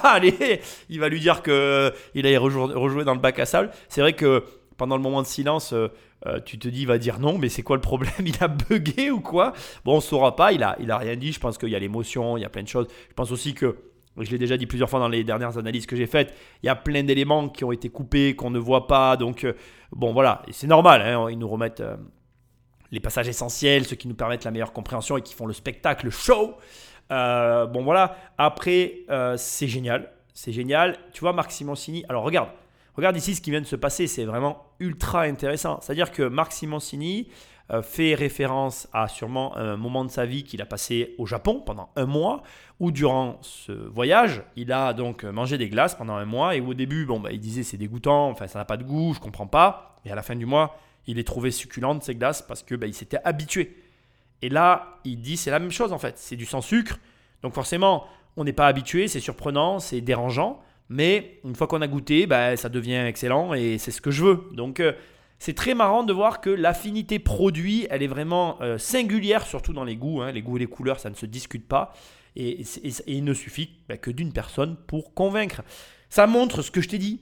Allez, 0.03 0.61
il 0.89 0.99
va 0.99 1.09
lui 1.09 1.19
dire 1.19 1.41
que 1.41 1.51
euh, 1.51 1.91
il 2.15 2.25
allait 2.25 2.37
rejouer 2.37 3.05
dans 3.05 3.13
le 3.13 3.19
bac 3.19 3.39
à 3.39 3.45
sable. 3.45 3.71
C'est 3.87 4.01
vrai 4.01 4.13
que 4.13 4.43
pendant 4.77 4.95
le 4.95 5.01
moment 5.01 5.21
de 5.21 5.27
silence, 5.27 5.73
euh, 5.73 5.89
euh, 6.25 6.39
tu 6.39 6.57
te 6.57 6.67
dis 6.67 6.81
il 6.81 6.87
va 6.87 6.97
dire 6.97 7.19
non, 7.19 7.37
mais 7.37 7.49
c'est 7.49 7.63
quoi 7.63 7.75
le 7.75 7.81
problème? 7.81 8.13
Il 8.25 8.35
a 8.41 8.47
bugué 8.47 9.11
ou 9.11 9.19
quoi? 9.19 9.53
Bon, 9.85 9.97
on 9.97 10.01
saura 10.01 10.35
pas. 10.35 10.51
Il 10.51 10.63
a, 10.63 10.75
il 10.79 10.91
a 10.91 10.97
rien 10.97 11.15
dit. 11.15 11.31
Je 11.31 11.39
pense 11.39 11.57
qu'il 11.57 11.69
y 11.69 11.75
a 11.75 11.79
l'émotion, 11.79 12.37
il 12.37 12.41
y 12.41 12.45
a 12.45 12.49
plein 12.49 12.63
de 12.63 12.67
choses. 12.67 12.87
Je 13.09 13.13
pense 13.13 13.31
aussi 13.31 13.53
que 13.53 13.77
je 14.17 14.29
l'ai 14.31 14.37
déjà 14.37 14.57
dit 14.57 14.67
plusieurs 14.67 14.89
fois 14.89 14.99
dans 14.99 15.07
les 15.07 15.23
dernières 15.23 15.57
analyses 15.57 15.85
que 15.85 15.95
j'ai 15.95 16.05
faites, 16.05 16.35
il 16.61 16.67
y 16.67 16.69
a 16.69 16.75
plein 16.75 17.03
d'éléments 17.03 17.49
qui 17.49 17.63
ont 17.63 17.71
été 17.71 17.89
coupés, 17.89 18.35
qu'on 18.35 18.51
ne 18.51 18.59
voit 18.59 18.85
pas. 18.85 19.17
Donc, 19.17 19.43
euh, 19.43 19.53
bon, 19.91 20.13
voilà, 20.13 20.43
c'est 20.51 20.67
normal, 20.67 21.01
hein, 21.01 21.27
ils 21.31 21.39
nous 21.39 21.47
remettent 21.47 21.83
les 22.91 22.99
passages 22.99 23.27
essentiels, 23.27 23.85
ceux 23.85 23.95
qui 23.95 24.07
nous 24.07 24.13
permettent 24.13 24.43
la 24.43 24.51
meilleure 24.51 24.71
compréhension 24.71 25.17
et 25.17 25.23
qui 25.23 25.33
font 25.33 25.47
le 25.47 25.53
spectacle, 25.53 26.05
le 26.05 26.11
show. 26.11 26.53
Bon, 27.09 27.83
voilà, 27.83 28.15
après, 28.37 28.99
c'est 29.37 29.67
génial, 29.67 30.11
c'est 30.35 30.51
génial. 30.51 30.99
Tu 31.11 31.21
vois, 31.21 31.33
Marc 31.33 31.51
Simoncini, 31.51 32.05
alors 32.07 32.23
regarde, 32.23 32.49
regarde 32.95 33.17
ici 33.17 33.35
ce 33.35 33.41
qui 33.41 33.51
vient 33.51 33.61
de 33.61 33.65
se 33.65 33.75
passer, 33.75 34.07
c'est 34.07 34.25
vraiment 34.25 34.63
ultra 34.79 35.23
intéressant. 35.23 35.79
C'est-à-dire 35.81 36.11
que 36.11 36.23
Marc 36.23 36.51
Simoncini 36.51 37.27
euh, 37.71 37.81
fait 37.81 38.13
référence 38.13 38.89
à 38.91 39.07
sûrement 39.07 39.55
un 39.55 39.77
moment 39.77 40.03
de 40.03 40.11
sa 40.11 40.25
vie 40.25 40.43
qu'il 40.43 40.61
a 40.61 40.65
passé 40.65 41.15
au 41.17 41.25
Japon 41.25 41.61
pendant 41.65 41.89
un 41.95 42.05
mois, 42.05 42.43
où 42.79 42.91
durant 42.91 43.39
ce 43.41 43.71
voyage, 43.71 44.43
il 44.57 44.71
a 44.73 44.93
donc 44.93 45.23
mangé 45.23 45.57
des 45.57 45.69
glaces 45.69 45.95
pendant 45.95 46.15
un 46.15 46.25
mois, 46.25 46.55
et 46.55 46.61
au 46.61 46.73
début, 46.73 47.05
bon, 47.05 47.21
bah, 47.21 47.31
il 47.31 47.39
disait 47.39 47.63
c'est 47.63 47.77
dégoûtant, 47.77 48.29
enfin 48.29 48.47
ça 48.47 48.59
n'a 48.59 48.65
pas 48.65 48.75
de 48.75 48.83
goût, 48.83 49.13
je 49.13 49.21
comprends 49.21 49.47
pas, 49.47 49.97
et 50.03 50.11
à 50.11 50.15
la 50.15 50.23
fin 50.23 50.35
du 50.35 50.45
mois, 50.45 50.77
il 51.07 51.15
les 51.15 51.23
trouvait 51.23 51.51
succulentes 51.51 52.03
ces 52.03 52.15
glaces 52.15 52.41
parce 52.41 52.63
que 52.63 52.75
bah, 52.75 52.85
il 52.85 52.93
s'était 52.93 53.19
habitué. 53.23 53.77
Et 54.41 54.49
là, 54.49 54.99
il 55.05 55.21
dit 55.21 55.37
c'est 55.37 55.51
la 55.51 55.59
même 55.59 55.71
chose 55.71 55.93
en 55.93 55.99
fait, 55.99 56.17
c'est 56.17 56.35
du 56.35 56.45
sans 56.45 56.61
sucre, 56.61 56.99
donc 57.43 57.53
forcément, 57.53 58.05
on 58.35 58.43
n'est 58.43 58.51
pas 58.51 58.67
habitué, 58.67 59.07
c'est 59.07 59.21
surprenant, 59.21 59.79
c'est 59.79 60.01
dérangeant, 60.01 60.61
mais 60.89 61.39
une 61.43 61.55
fois 61.55 61.67
qu'on 61.67 61.81
a 61.81 61.87
goûté, 61.87 62.27
bah, 62.27 62.55
ça 62.57 62.69
devient 62.69 63.05
excellent 63.07 63.53
et 63.53 63.77
c'est 63.77 63.91
ce 63.91 64.01
que 64.01 64.11
je 64.11 64.23
veux. 64.23 64.43
Donc 64.53 64.79
euh, 64.79 64.93
c'est 65.39 65.53
très 65.53 65.73
marrant 65.73 66.03
de 66.03 66.13
voir 66.13 66.41
que 66.41 66.49
l'affinité 66.49 67.19
produit, 67.19 67.87
elle 67.89 68.03
est 68.03 68.07
vraiment 68.07 68.61
euh, 68.61 68.77
singulière, 68.77 69.45
surtout 69.45 69.73
dans 69.73 69.83
les 69.83 69.95
goûts. 69.95 70.21
hein. 70.21 70.31
Les 70.31 70.41
goûts 70.41 70.57
et 70.57 70.61
les 70.61 70.67
couleurs, 70.67 70.99
ça 70.99 71.09
ne 71.09 71.15
se 71.15 71.25
discute 71.25 71.67
pas. 71.67 71.93
Et, 72.35 72.63
il 73.07 73.23
ne 73.23 73.33
suffit 73.33 73.71
bah, 73.87 73.97
que 73.97 74.09
d'une 74.09 74.33
personne 74.33 74.77
pour 74.87 75.13
convaincre. 75.13 75.61
Ça 76.09 76.27
montre 76.27 76.61
ce 76.61 76.71
que 76.71 76.81
je 76.81 76.89
t'ai 76.89 76.97
dit. 76.97 77.21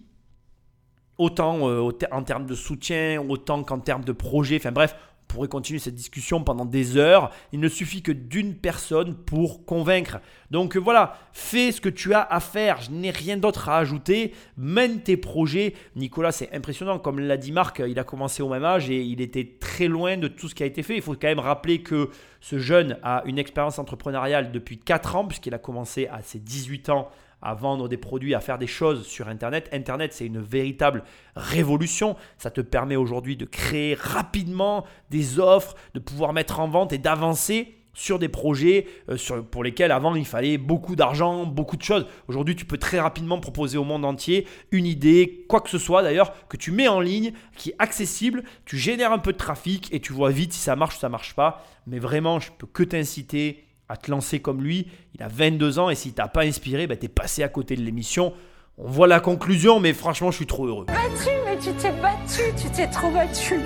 Autant 1.17 1.69
euh, 1.69 1.91
en 2.11 2.23
termes 2.23 2.45
de 2.45 2.55
soutien, 2.55 3.21
autant 3.27 3.63
qu'en 3.63 3.79
termes 3.79 4.03
de 4.03 4.11
projet. 4.11 4.57
Enfin 4.57 4.71
bref, 4.71 4.95
pourrait 5.31 5.47
continuer 5.47 5.79
cette 5.79 5.95
discussion 5.95 6.43
pendant 6.43 6.65
des 6.65 6.97
heures. 6.97 7.31
Il 7.51 7.59
ne 7.59 7.67
suffit 7.67 8.01
que 8.01 8.11
d'une 8.11 8.55
personne 8.55 9.15
pour 9.15 9.65
convaincre. 9.65 10.19
Donc 10.51 10.75
euh, 10.75 10.79
voilà, 10.79 11.17
fais 11.33 11.71
ce 11.71 11.81
que 11.81 11.89
tu 11.89 12.13
as 12.13 12.21
à 12.21 12.39
faire. 12.39 12.81
Je 12.81 12.91
n'ai 12.91 13.11
rien 13.11 13.37
d'autre 13.37 13.69
à 13.69 13.77
ajouter. 13.77 14.33
Mène 14.57 15.01
tes 15.01 15.17
projets. 15.17 15.73
Nicolas, 15.95 16.31
c'est 16.31 16.53
impressionnant. 16.53 16.99
Comme 16.99 17.19
l'a 17.19 17.37
dit 17.37 17.51
Marc, 17.51 17.81
il 17.85 17.97
a 17.99 18.03
commencé 18.03 18.43
au 18.43 18.49
même 18.49 18.65
âge 18.65 18.89
et 18.89 19.01
il 19.01 19.21
était 19.21 19.57
très 19.59 19.87
loin 19.87 20.17
de 20.17 20.27
tout 20.27 20.49
ce 20.49 20.55
qui 20.55 20.63
a 20.63 20.65
été 20.65 20.83
fait. 20.83 20.95
Il 20.95 21.01
faut 21.01 21.13
quand 21.13 21.27
même 21.27 21.39
rappeler 21.39 21.81
que 21.81 22.09
ce 22.39 22.57
jeune 22.57 22.97
a 23.03 23.23
une 23.25 23.39
expérience 23.39 23.79
entrepreneuriale 23.79 24.51
depuis 24.51 24.77
4 24.77 25.15
ans, 25.15 25.25
puisqu'il 25.25 25.53
a 25.53 25.59
commencé 25.59 26.07
à 26.07 26.21
ses 26.21 26.39
18 26.39 26.89
ans 26.89 27.09
à 27.41 27.53
vendre 27.53 27.87
des 27.87 27.97
produits, 27.97 28.35
à 28.35 28.39
faire 28.39 28.57
des 28.57 28.67
choses 28.67 29.05
sur 29.05 29.27
Internet. 29.27 29.69
Internet, 29.73 30.13
c'est 30.13 30.25
une 30.25 30.39
véritable 30.41 31.03
révolution. 31.35 32.15
Ça 32.37 32.51
te 32.51 32.61
permet 32.61 32.95
aujourd'hui 32.95 33.35
de 33.37 33.45
créer 33.45 33.95
rapidement 33.95 34.85
des 35.09 35.39
offres, 35.39 35.75
de 35.93 35.99
pouvoir 35.99 36.33
mettre 36.33 36.59
en 36.59 36.67
vente 36.67 36.93
et 36.93 36.97
d'avancer 36.97 37.75
sur 37.93 38.19
des 38.19 38.29
projets 38.29 38.87
euh, 39.09 39.17
sur- 39.17 39.45
pour 39.45 39.65
lesquels 39.65 39.91
avant 39.91 40.15
il 40.15 40.25
fallait 40.25 40.57
beaucoup 40.57 40.95
d'argent, 40.95 41.45
beaucoup 41.45 41.75
de 41.75 41.81
choses. 41.83 42.05
Aujourd'hui, 42.29 42.55
tu 42.55 42.63
peux 42.63 42.77
très 42.77 43.01
rapidement 43.01 43.37
proposer 43.39 43.77
au 43.77 43.83
monde 43.83 44.05
entier 44.05 44.47
une 44.71 44.85
idée, 44.85 45.45
quoi 45.49 45.59
que 45.59 45.69
ce 45.69 45.77
soit 45.77 46.01
d'ailleurs, 46.01 46.47
que 46.47 46.55
tu 46.55 46.71
mets 46.71 46.87
en 46.87 47.01
ligne, 47.01 47.33
qui 47.57 47.71
est 47.71 47.75
accessible, 47.79 48.43
tu 48.63 48.77
génères 48.77 49.11
un 49.11 49.19
peu 49.19 49.33
de 49.33 49.37
trafic 49.37 49.93
et 49.93 49.99
tu 49.99 50.13
vois 50.13 50.29
vite 50.29 50.53
si 50.53 50.59
ça 50.59 50.77
marche 50.77 50.95
ou 50.95 50.99
ça 50.99 51.09
marche 51.09 51.35
pas. 51.35 51.65
Mais 51.85 51.99
vraiment, 51.99 52.39
je 52.39 52.51
peux 52.57 52.65
que 52.67 52.83
t'inciter 52.83 53.65
à 53.91 53.97
te 53.97 54.09
lancer 54.09 54.39
comme 54.39 54.63
lui. 54.63 54.87
Il 55.15 55.21
a 55.23 55.27
22 55.27 55.79
ans 55.79 55.89
et 55.89 55.95
si 55.95 56.13
t'as 56.13 56.29
pas 56.29 56.43
inspiré, 56.43 56.87
bah, 56.87 56.95
tu 56.95 57.05
es 57.05 57.09
passé 57.09 57.43
à 57.43 57.49
côté 57.49 57.75
de 57.75 57.81
l'émission. 57.81 58.33
On 58.77 58.89
voit 58.89 59.07
la 59.07 59.19
conclusion, 59.19 59.79
mais 59.81 59.91
franchement, 59.93 60.31
je 60.31 60.37
suis 60.37 60.47
trop 60.47 60.65
heureux. 60.65 60.85
Battu, 60.85 61.29
mais 61.45 61.57
tu 61.57 61.73
t'es 61.73 61.91
battu, 61.91 62.41
tu 62.57 62.69
t'es 62.69 62.87
trop 62.87 63.11
battu. 63.11 63.59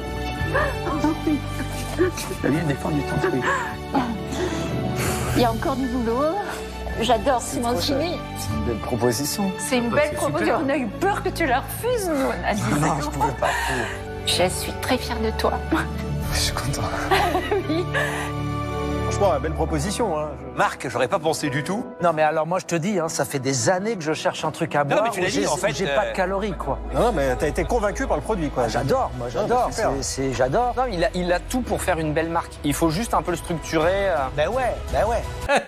Il 5.35 5.41
y 5.41 5.45
a 5.45 5.51
encore 5.51 5.75
du 5.75 5.85
boulot. 5.87 6.35
J'adore 7.01 7.41
Simoncini. 7.41 8.17
C'est 8.37 8.53
une 8.53 8.65
belle 8.65 8.79
proposition. 8.79 9.51
C'est 9.59 9.77
une 9.77 9.89
belle 9.89 10.13
proposition. 10.13 10.55
On 10.65 10.69
a 10.69 10.77
eu 10.77 10.87
peur 10.87 11.21
que 11.21 11.29
tu 11.29 11.45
la 11.45 11.59
refuses, 11.61 12.07
nous. 12.07 12.15
On 12.15 12.47
a 12.49 12.53
dit 12.53 12.61
Non, 12.81 12.95
c'est 12.97 13.05
je 13.05 13.09
pouvais 13.09 13.33
pas. 13.39 13.49
Je 14.25 14.49
suis 14.49 14.71
très 14.81 14.97
fière 14.97 15.19
de 15.21 15.29
toi. 15.37 15.53
Je 16.33 16.39
suis 16.39 16.53
content. 16.53 16.81
Oui. 17.69 17.83
Franchement, 19.15 19.39
belle 19.39 19.53
proposition. 19.53 20.17
Hein. 20.17 20.31
Je- 20.55 20.57
Marc, 20.57 20.87
j'aurais 20.89 21.07
pas 21.09 21.19
pensé 21.19 21.49
du 21.49 21.63
tout. 21.63 21.85
Non, 22.01 22.13
mais 22.13 22.21
alors 22.21 22.47
moi 22.47 22.59
je 22.59 22.65
te 22.65 22.75
dis, 22.75 22.97
hein, 22.99 23.09
ça 23.09 23.25
fait 23.25 23.39
des 23.39 23.69
années 23.69 23.95
que 23.97 24.03
je 24.03 24.13
cherche 24.13 24.45
un 24.45 24.51
truc 24.51 24.73
à 24.75 24.83
Non, 24.83 24.89
boire. 24.91 25.03
mais 25.03 25.09
tu 25.11 25.19
l'as 25.21 25.29
dit, 25.29 25.45
en 25.45 25.57
fait, 25.57 25.73
J'ai 25.75 25.89
euh, 25.89 25.95
pas 25.95 26.07
de 26.11 26.15
calories, 26.15 26.53
quoi. 26.53 26.79
Non, 26.93 27.01
non, 27.01 27.11
mais 27.11 27.35
t'as 27.35 27.47
été 27.47 27.63
convaincu 27.65 28.07
par 28.07 28.15
le 28.17 28.23
produit, 28.23 28.49
quoi. 28.49 28.63
Ah, 28.65 28.69
j'adore, 28.69 29.11
moi 29.17 29.27
Non, 29.27 29.33
j'adore. 29.33 29.69
c'est- 30.01 30.33
J'adore. 30.33 30.73
Non, 30.77 30.83
il 30.91 31.03
a, 31.03 31.09
il 31.13 31.31
a 31.33 31.39
tout 31.39 31.61
pour 31.61 31.81
faire 31.81 31.99
une 31.99 32.13
belle 32.13 32.29
marque. 32.29 32.53
Il 32.63 32.73
faut 32.73 32.89
juste 32.89 33.13
un 33.13 33.21
peu 33.21 33.31
le 33.31 33.37
structurer. 33.37 34.09
euh. 34.09 34.15
Ben 34.37 34.47
ouais, 34.49 34.73
ben 34.93 35.05
ouais. 35.07 35.21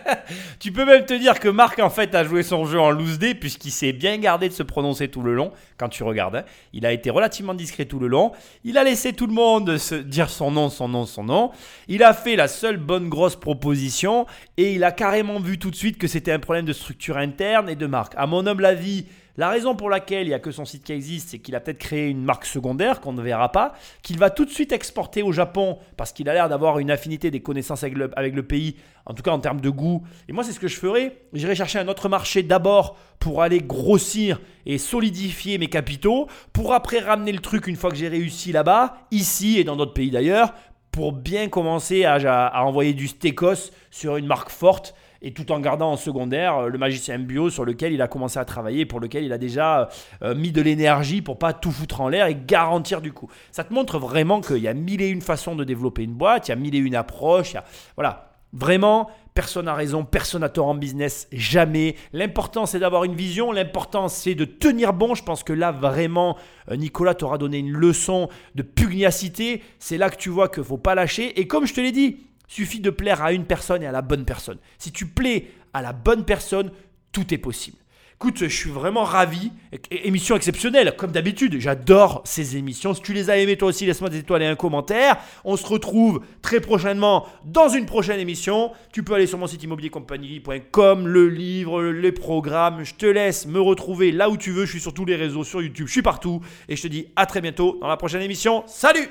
Tu 0.60 0.72
peux 0.72 0.86
même 0.86 1.06
te 1.06 1.14
dire 1.14 1.40
que 1.40 1.48
Marc 1.50 1.80
en 1.80 1.90
fait 1.90 2.16
a 2.16 2.24
joué 2.24 2.44
son 2.44 2.66
jeu 2.66 2.80
en 2.80 2.90
loose 2.90 3.20
day 3.20 3.36
puisqu'il 3.36 3.72
s'est 3.72 3.94
bien 3.94 4.18
gardé 4.18 4.50
de 4.50 4.54
se 4.54 4.64
prononcer 4.64 5.08
tout 5.10 5.22
le 5.22 5.34
long 5.34 5.52
quand 5.78 5.90
tu 5.90 6.04
regardes. 6.04 6.38
hein. 6.38 6.44
Il 6.74 6.86
a 6.86 6.92
été 6.92 7.10
relativement 7.10 7.54
discret 7.54 7.86
tout 7.86 8.00
le 8.00 8.08
long. 8.08 8.32
Il 8.64 8.78
a 8.78 8.84
laissé 8.84 9.14
tout 9.14 9.28
le 9.28 9.34
monde 9.34 9.78
se 9.78 9.96
dire 9.96 10.30
son 10.30 10.52
nom, 10.52 10.70
son 10.70 10.88
nom, 10.88 11.06
son 11.06 11.24
nom. 11.24 11.52
Il 11.88 12.04
a 12.04 12.14
fait 12.14 12.36
la 12.36 12.48
seule 12.48 12.78
bonne 12.78 13.10
grosse 13.10 13.36
proposition 13.36 14.26
et 14.58 14.74
il 14.74 14.77
a 14.84 14.91
carrément 14.91 15.40
vu 15.40 15.60
tout 15.60 15.72
de 15.72 15.76
suite 15.76 15.98
que 15.98 16.08
c'était 16.08 16.32
un 16.32 16.40
problème 16.40 16.66
de 16.66 16.74
structure 16.74 17.18
interne 17.18 17.70
et 17.70 17.76
de 17.76 17.86
marque. 17.86 18.14
À 18.18 18.28
mon 18.28 18.45
humble 18.45 18.66
avis, 18.66 19.06
La 19.40 19.49
raison 19.49 19.76
pour 19.76 19.91
laquelle 19.91 20.26
il 20.26 20.30
n'y 20.30 20.34
a 20.34 20.40
que 20.40 20.49
son 20.49 20.66
site 20.66 20.84
qui 20.84 20.94
existe, 20.94 21.30
c'est 21.30 21.38
qu'il 21.38 21.56
a 21.56 21.60
peut-être 21.60 21.78
créé 21.78 22.10
une 22.10 22.24
marque 22.24 22.45
secondaire 22.45 22.99
qu'on 22.99 23.14
ne 23.14 23.22
verra 23.22 23.52
pas, 23.52 23.74
qu'il 24.02 24.18
va 24.18 24.32
tout 24.32 24.45
de 24.45 24.49
suite 24.49 24.72
exporter 24.72 25.22
au 25.22 25.32
Japon 25.32 25.78
parce 25.95 26.12
qu'il 26.12 26.28
a 26.28 26.34
l'air 26.34 26.49
d'avoir 26.49 26.80
une 26.80 26.90
affinité, 26.90 27.30
des 27.30 27.41
connaissances 27.41 27.84
avec 27.84 27.95
le, 27.95 28.10
avec 28.18 28.34
le 28.34 28.41
pays, 28.41 28.78
en 29.06 29.14
tout 29.14 29.22
cas 29.22 29.30
en 29.30 29.38
termes 29.38 29.62
de 29.62 29.70
goût. 29.70 30.02
Et 30.28 30.34
moi, 30.34 30.44
c'est 30.44 30.54
ce 30.54 30.60
que 30.60 30.68
je 30.68 30.80
ferais. 30.80 31.22
J'irai 31.34 31.54
chercher 31.54 31.78
un 31.78 31.88
autre 31.88 32.10
marché 32.10 32.41
d'abord 32.41 32.98
pour 33.20 33.44
aller 33.44 33.60
grossir 33.60 34.41
et 34.66 34.80
solidifier 34.80 35.60
mes 35.60 35.68
capitaux, 35.68 36.28
pour 36.52 36.74
après 36.74 36.98
ramener 36.98 37.32
le 37.32 37.40
truc 37.40 37.68
une 37.68 37.76
fois 37.76 37.91
que 37.91 37.95
j'ai 37.95 38.08
réussi 38.08 38.52
là-bas, 38.52 38.98
ici 39.12 39.60
et 39.60 39.64
dans 39.64 39.76
d'autres 39.76 39.94
pays 39.94 40.10
d'ailleurs, 40.10 40.56
pour 40.98 41.14
bien 41.14 41.48
commencer 41.48 42.06
à, 42.06 42.65
envoyer 42.65 42.95
du 42.95 43.07
stécos 43.07 43.72
sur 43.91 44.18
une 44.18 44.26
marque 44.26 44.49
forte 44.49 44.95
et 45.22 45.32
tout 45.32 45.52
en 45.52 45.60
gardant 45.60 45.91
en 45.91 45.95
secondaire 45.95 46.57
euh, 46.57 46.69
le 46.69 46.80
magicien 46.80 47.19
bio 47.19 47.52
sur 47.52 47.65
lequel 47.65 47.94
il 47.94 48.02
a 48.02 48.07
commencé 48.07 48.40
à 48.40 48.45
travailler, 48.45 48.88
pour 48.88 48.99
lequel 48.99 49.24
il 49.24 49.32
a 49.32 49.38
déjà 49.38 49.90
euh, 50.24 50.34
mis 50.34 50.52
de 50.52 50.60
l'énergie 50.60 51.22
pour 51.22 51.38
pas 51.38 51.53
tout 51.53 51.69
foutre 51.69 52.02
en 52.02 52.10
l'air 52.10 52.26
et 52.26 52.36
garantir 52.36 52.99
du 52.99 53.14
coup. 53.14 53.30
Ça 53.52 53.64
te 53.64 53.72
montre 53.72 53.99
vraiment 53.99 54.41
qu'il 54.41 54.57
y 54.57 54.68
a 54.68 54.74
mille 54.74 55.03
et 55.03 55.10
une 55.10 55.22
façons 55.22 55.56
de 55.56 55.64
développer 55.64 56.02
une 56.02 56.15
boîte, 56.15 56.48
il 56.48 56.49
y 56.49 56.53
a 56.53 56.56
mille 56.56 56.74
et 56.74 56.80
une 56.80 56.95
approches, 56.95 57.56
voilà. 57.95 58.32
Vraiment, 58.53 59.11
personne 59.38 59.66
n'a 59.66 59.76
raison, 59.76 60.04
personne 60.04 60.42
n'a 60.42 60.50
tort 60.50 60.66
en 60.66 60.74
business, 60.74 61.28
jamais. 61.32 61.96
L'important 62.12 62.66
c'est 62.66 62.80
d'avoir 62.80 63.04
une 63.04 63.14
vision, 63.14 63.52
l'important 63.52 64.08
c'est 64.08 64.34
de 64.34 64.46
tenir 64.46 64.94
bon. 64.94 65.14
Je 65.14 65.22
pense 65.22 65.44
que 65.44 65.54
là 65.54 65.72
vraiment, 65.72 66.40
euh, 66.72 66.76
Nicolas 66.76 67.14
t'aura 67.14 67.38
donné 67.38 67.60
une 67.60 67.72
leçon 67.72 68.30
de 68.56 68.64
pugnacité. 68.64 69.62
C'est 69.78 70.00
là 70.00 70.10
que 70.10 70.18
tu 70.18 70.30
vois 70.30 70.50
qu'il 70.50 70.62
ne 70.62 70.66
faut 70.66 70.80
pas 70.80 70.96
lâcher. 70.96 71.40
Et 71.40 71.46
comme 71.46 71.68
je 71.68 71.76
te 71.76 71.82
l'ai 71.82 71.92
dit, 71.92 72.18
Suffit 72.48 72.80
de 72.80 72.90
plaire 72.90 73.22
à 73.22 73.34
une 73.34 73.44
personne 73.44 73.84
et 73.84 73.88
à 73.88 73.92
la 73.92 74.02
bonne 74.02 74.24
personne. 74.24 74.58
Si 74.80 74.92
tu 74.92 75.06
plais 75.06 75.52
à 75.74 75.82
la 75.82 75.92
bonne 75.92 76.24
personne, 76.24 76.72
tout 77.12 77.34
est 77.34 77.38
possible. 77.38 77.78
Écoute, 78.19 78.38
je 78.39 78.45
suis 78.48 78.72
vraiment 78.72 79.03
ravi. 79.03 79.52
Émission 79.91 80.35
exceptionnelle, 80.35 80.95
comme 80.98 81.11
d'habitude. 81.11 81.60
J'adore 81.60 82.23
ces 82.26 82.57
émissions. 82.57 82.95
Si 82.95 83.02
tu 83.03 83.14
les 83.14 83.30
as 83.30 83.38
aimées 83.38 83.57
toi 83.57 83.68
aussi, 83.68 83.85
laisse-moi 83.85 84.10
des 84.10 84.18
étoiles 84.18 84.41
et 84.41 84.48
un 84.48 84.56
commentaire. 84.56 85.18
On 85.45 85.56
se 85.56 85.68
retrouve 85.68 86.22
très 86.41 86.60
prochainement 86.60 87.27
dans 87.45 87.69
une 87.69 87.85
prochaine 87.85 88.19
émission. 88.19 88.72
Tu 88.91 89.03
peux 89.03 89.14
aller 89.14 89.27
sur 89.27 89.38
mon 89.38 89.45
site 89.45 89.61
immobiliercompagnie.com, 89.61 91.07
le 91.07 91.30
livre, 91.30 91.84
les 91.84 92.11
programmes. 92.11 92.84
Je 92.84 92.95
te 92.95 93.06
laisse 93.06 93.45
me 93.45 93.61
retrouver 93.61 94.11
là 94.11 94.31
où 94.31 94.38
tu 94.38 94.49
veux. 94.49 94.65
Je 94.65 94.72
suis 94.72 94.81
sur 94.81 94.95
tous 94.95 95.06
les 95.06 95.15
réseaux, 95.15 95.44
sur 95.44 95.61
YouTube, 95.61 95.85
je 95.85 95.91
suis 95.91 96.02
partout. 96.02 96.41
Et 96.69 96.76
je 96.76 96.81
te 96.81 96.88
dis 96.88 97.10
à 97.15 97.27
très 97.27 97.41
bientôt 97.41 97.77
dans 97.80 97.88
la 97.88 97.98
prochaine 97.98 98.23
émission. 98.23 98.64
Salut 98.65 99.10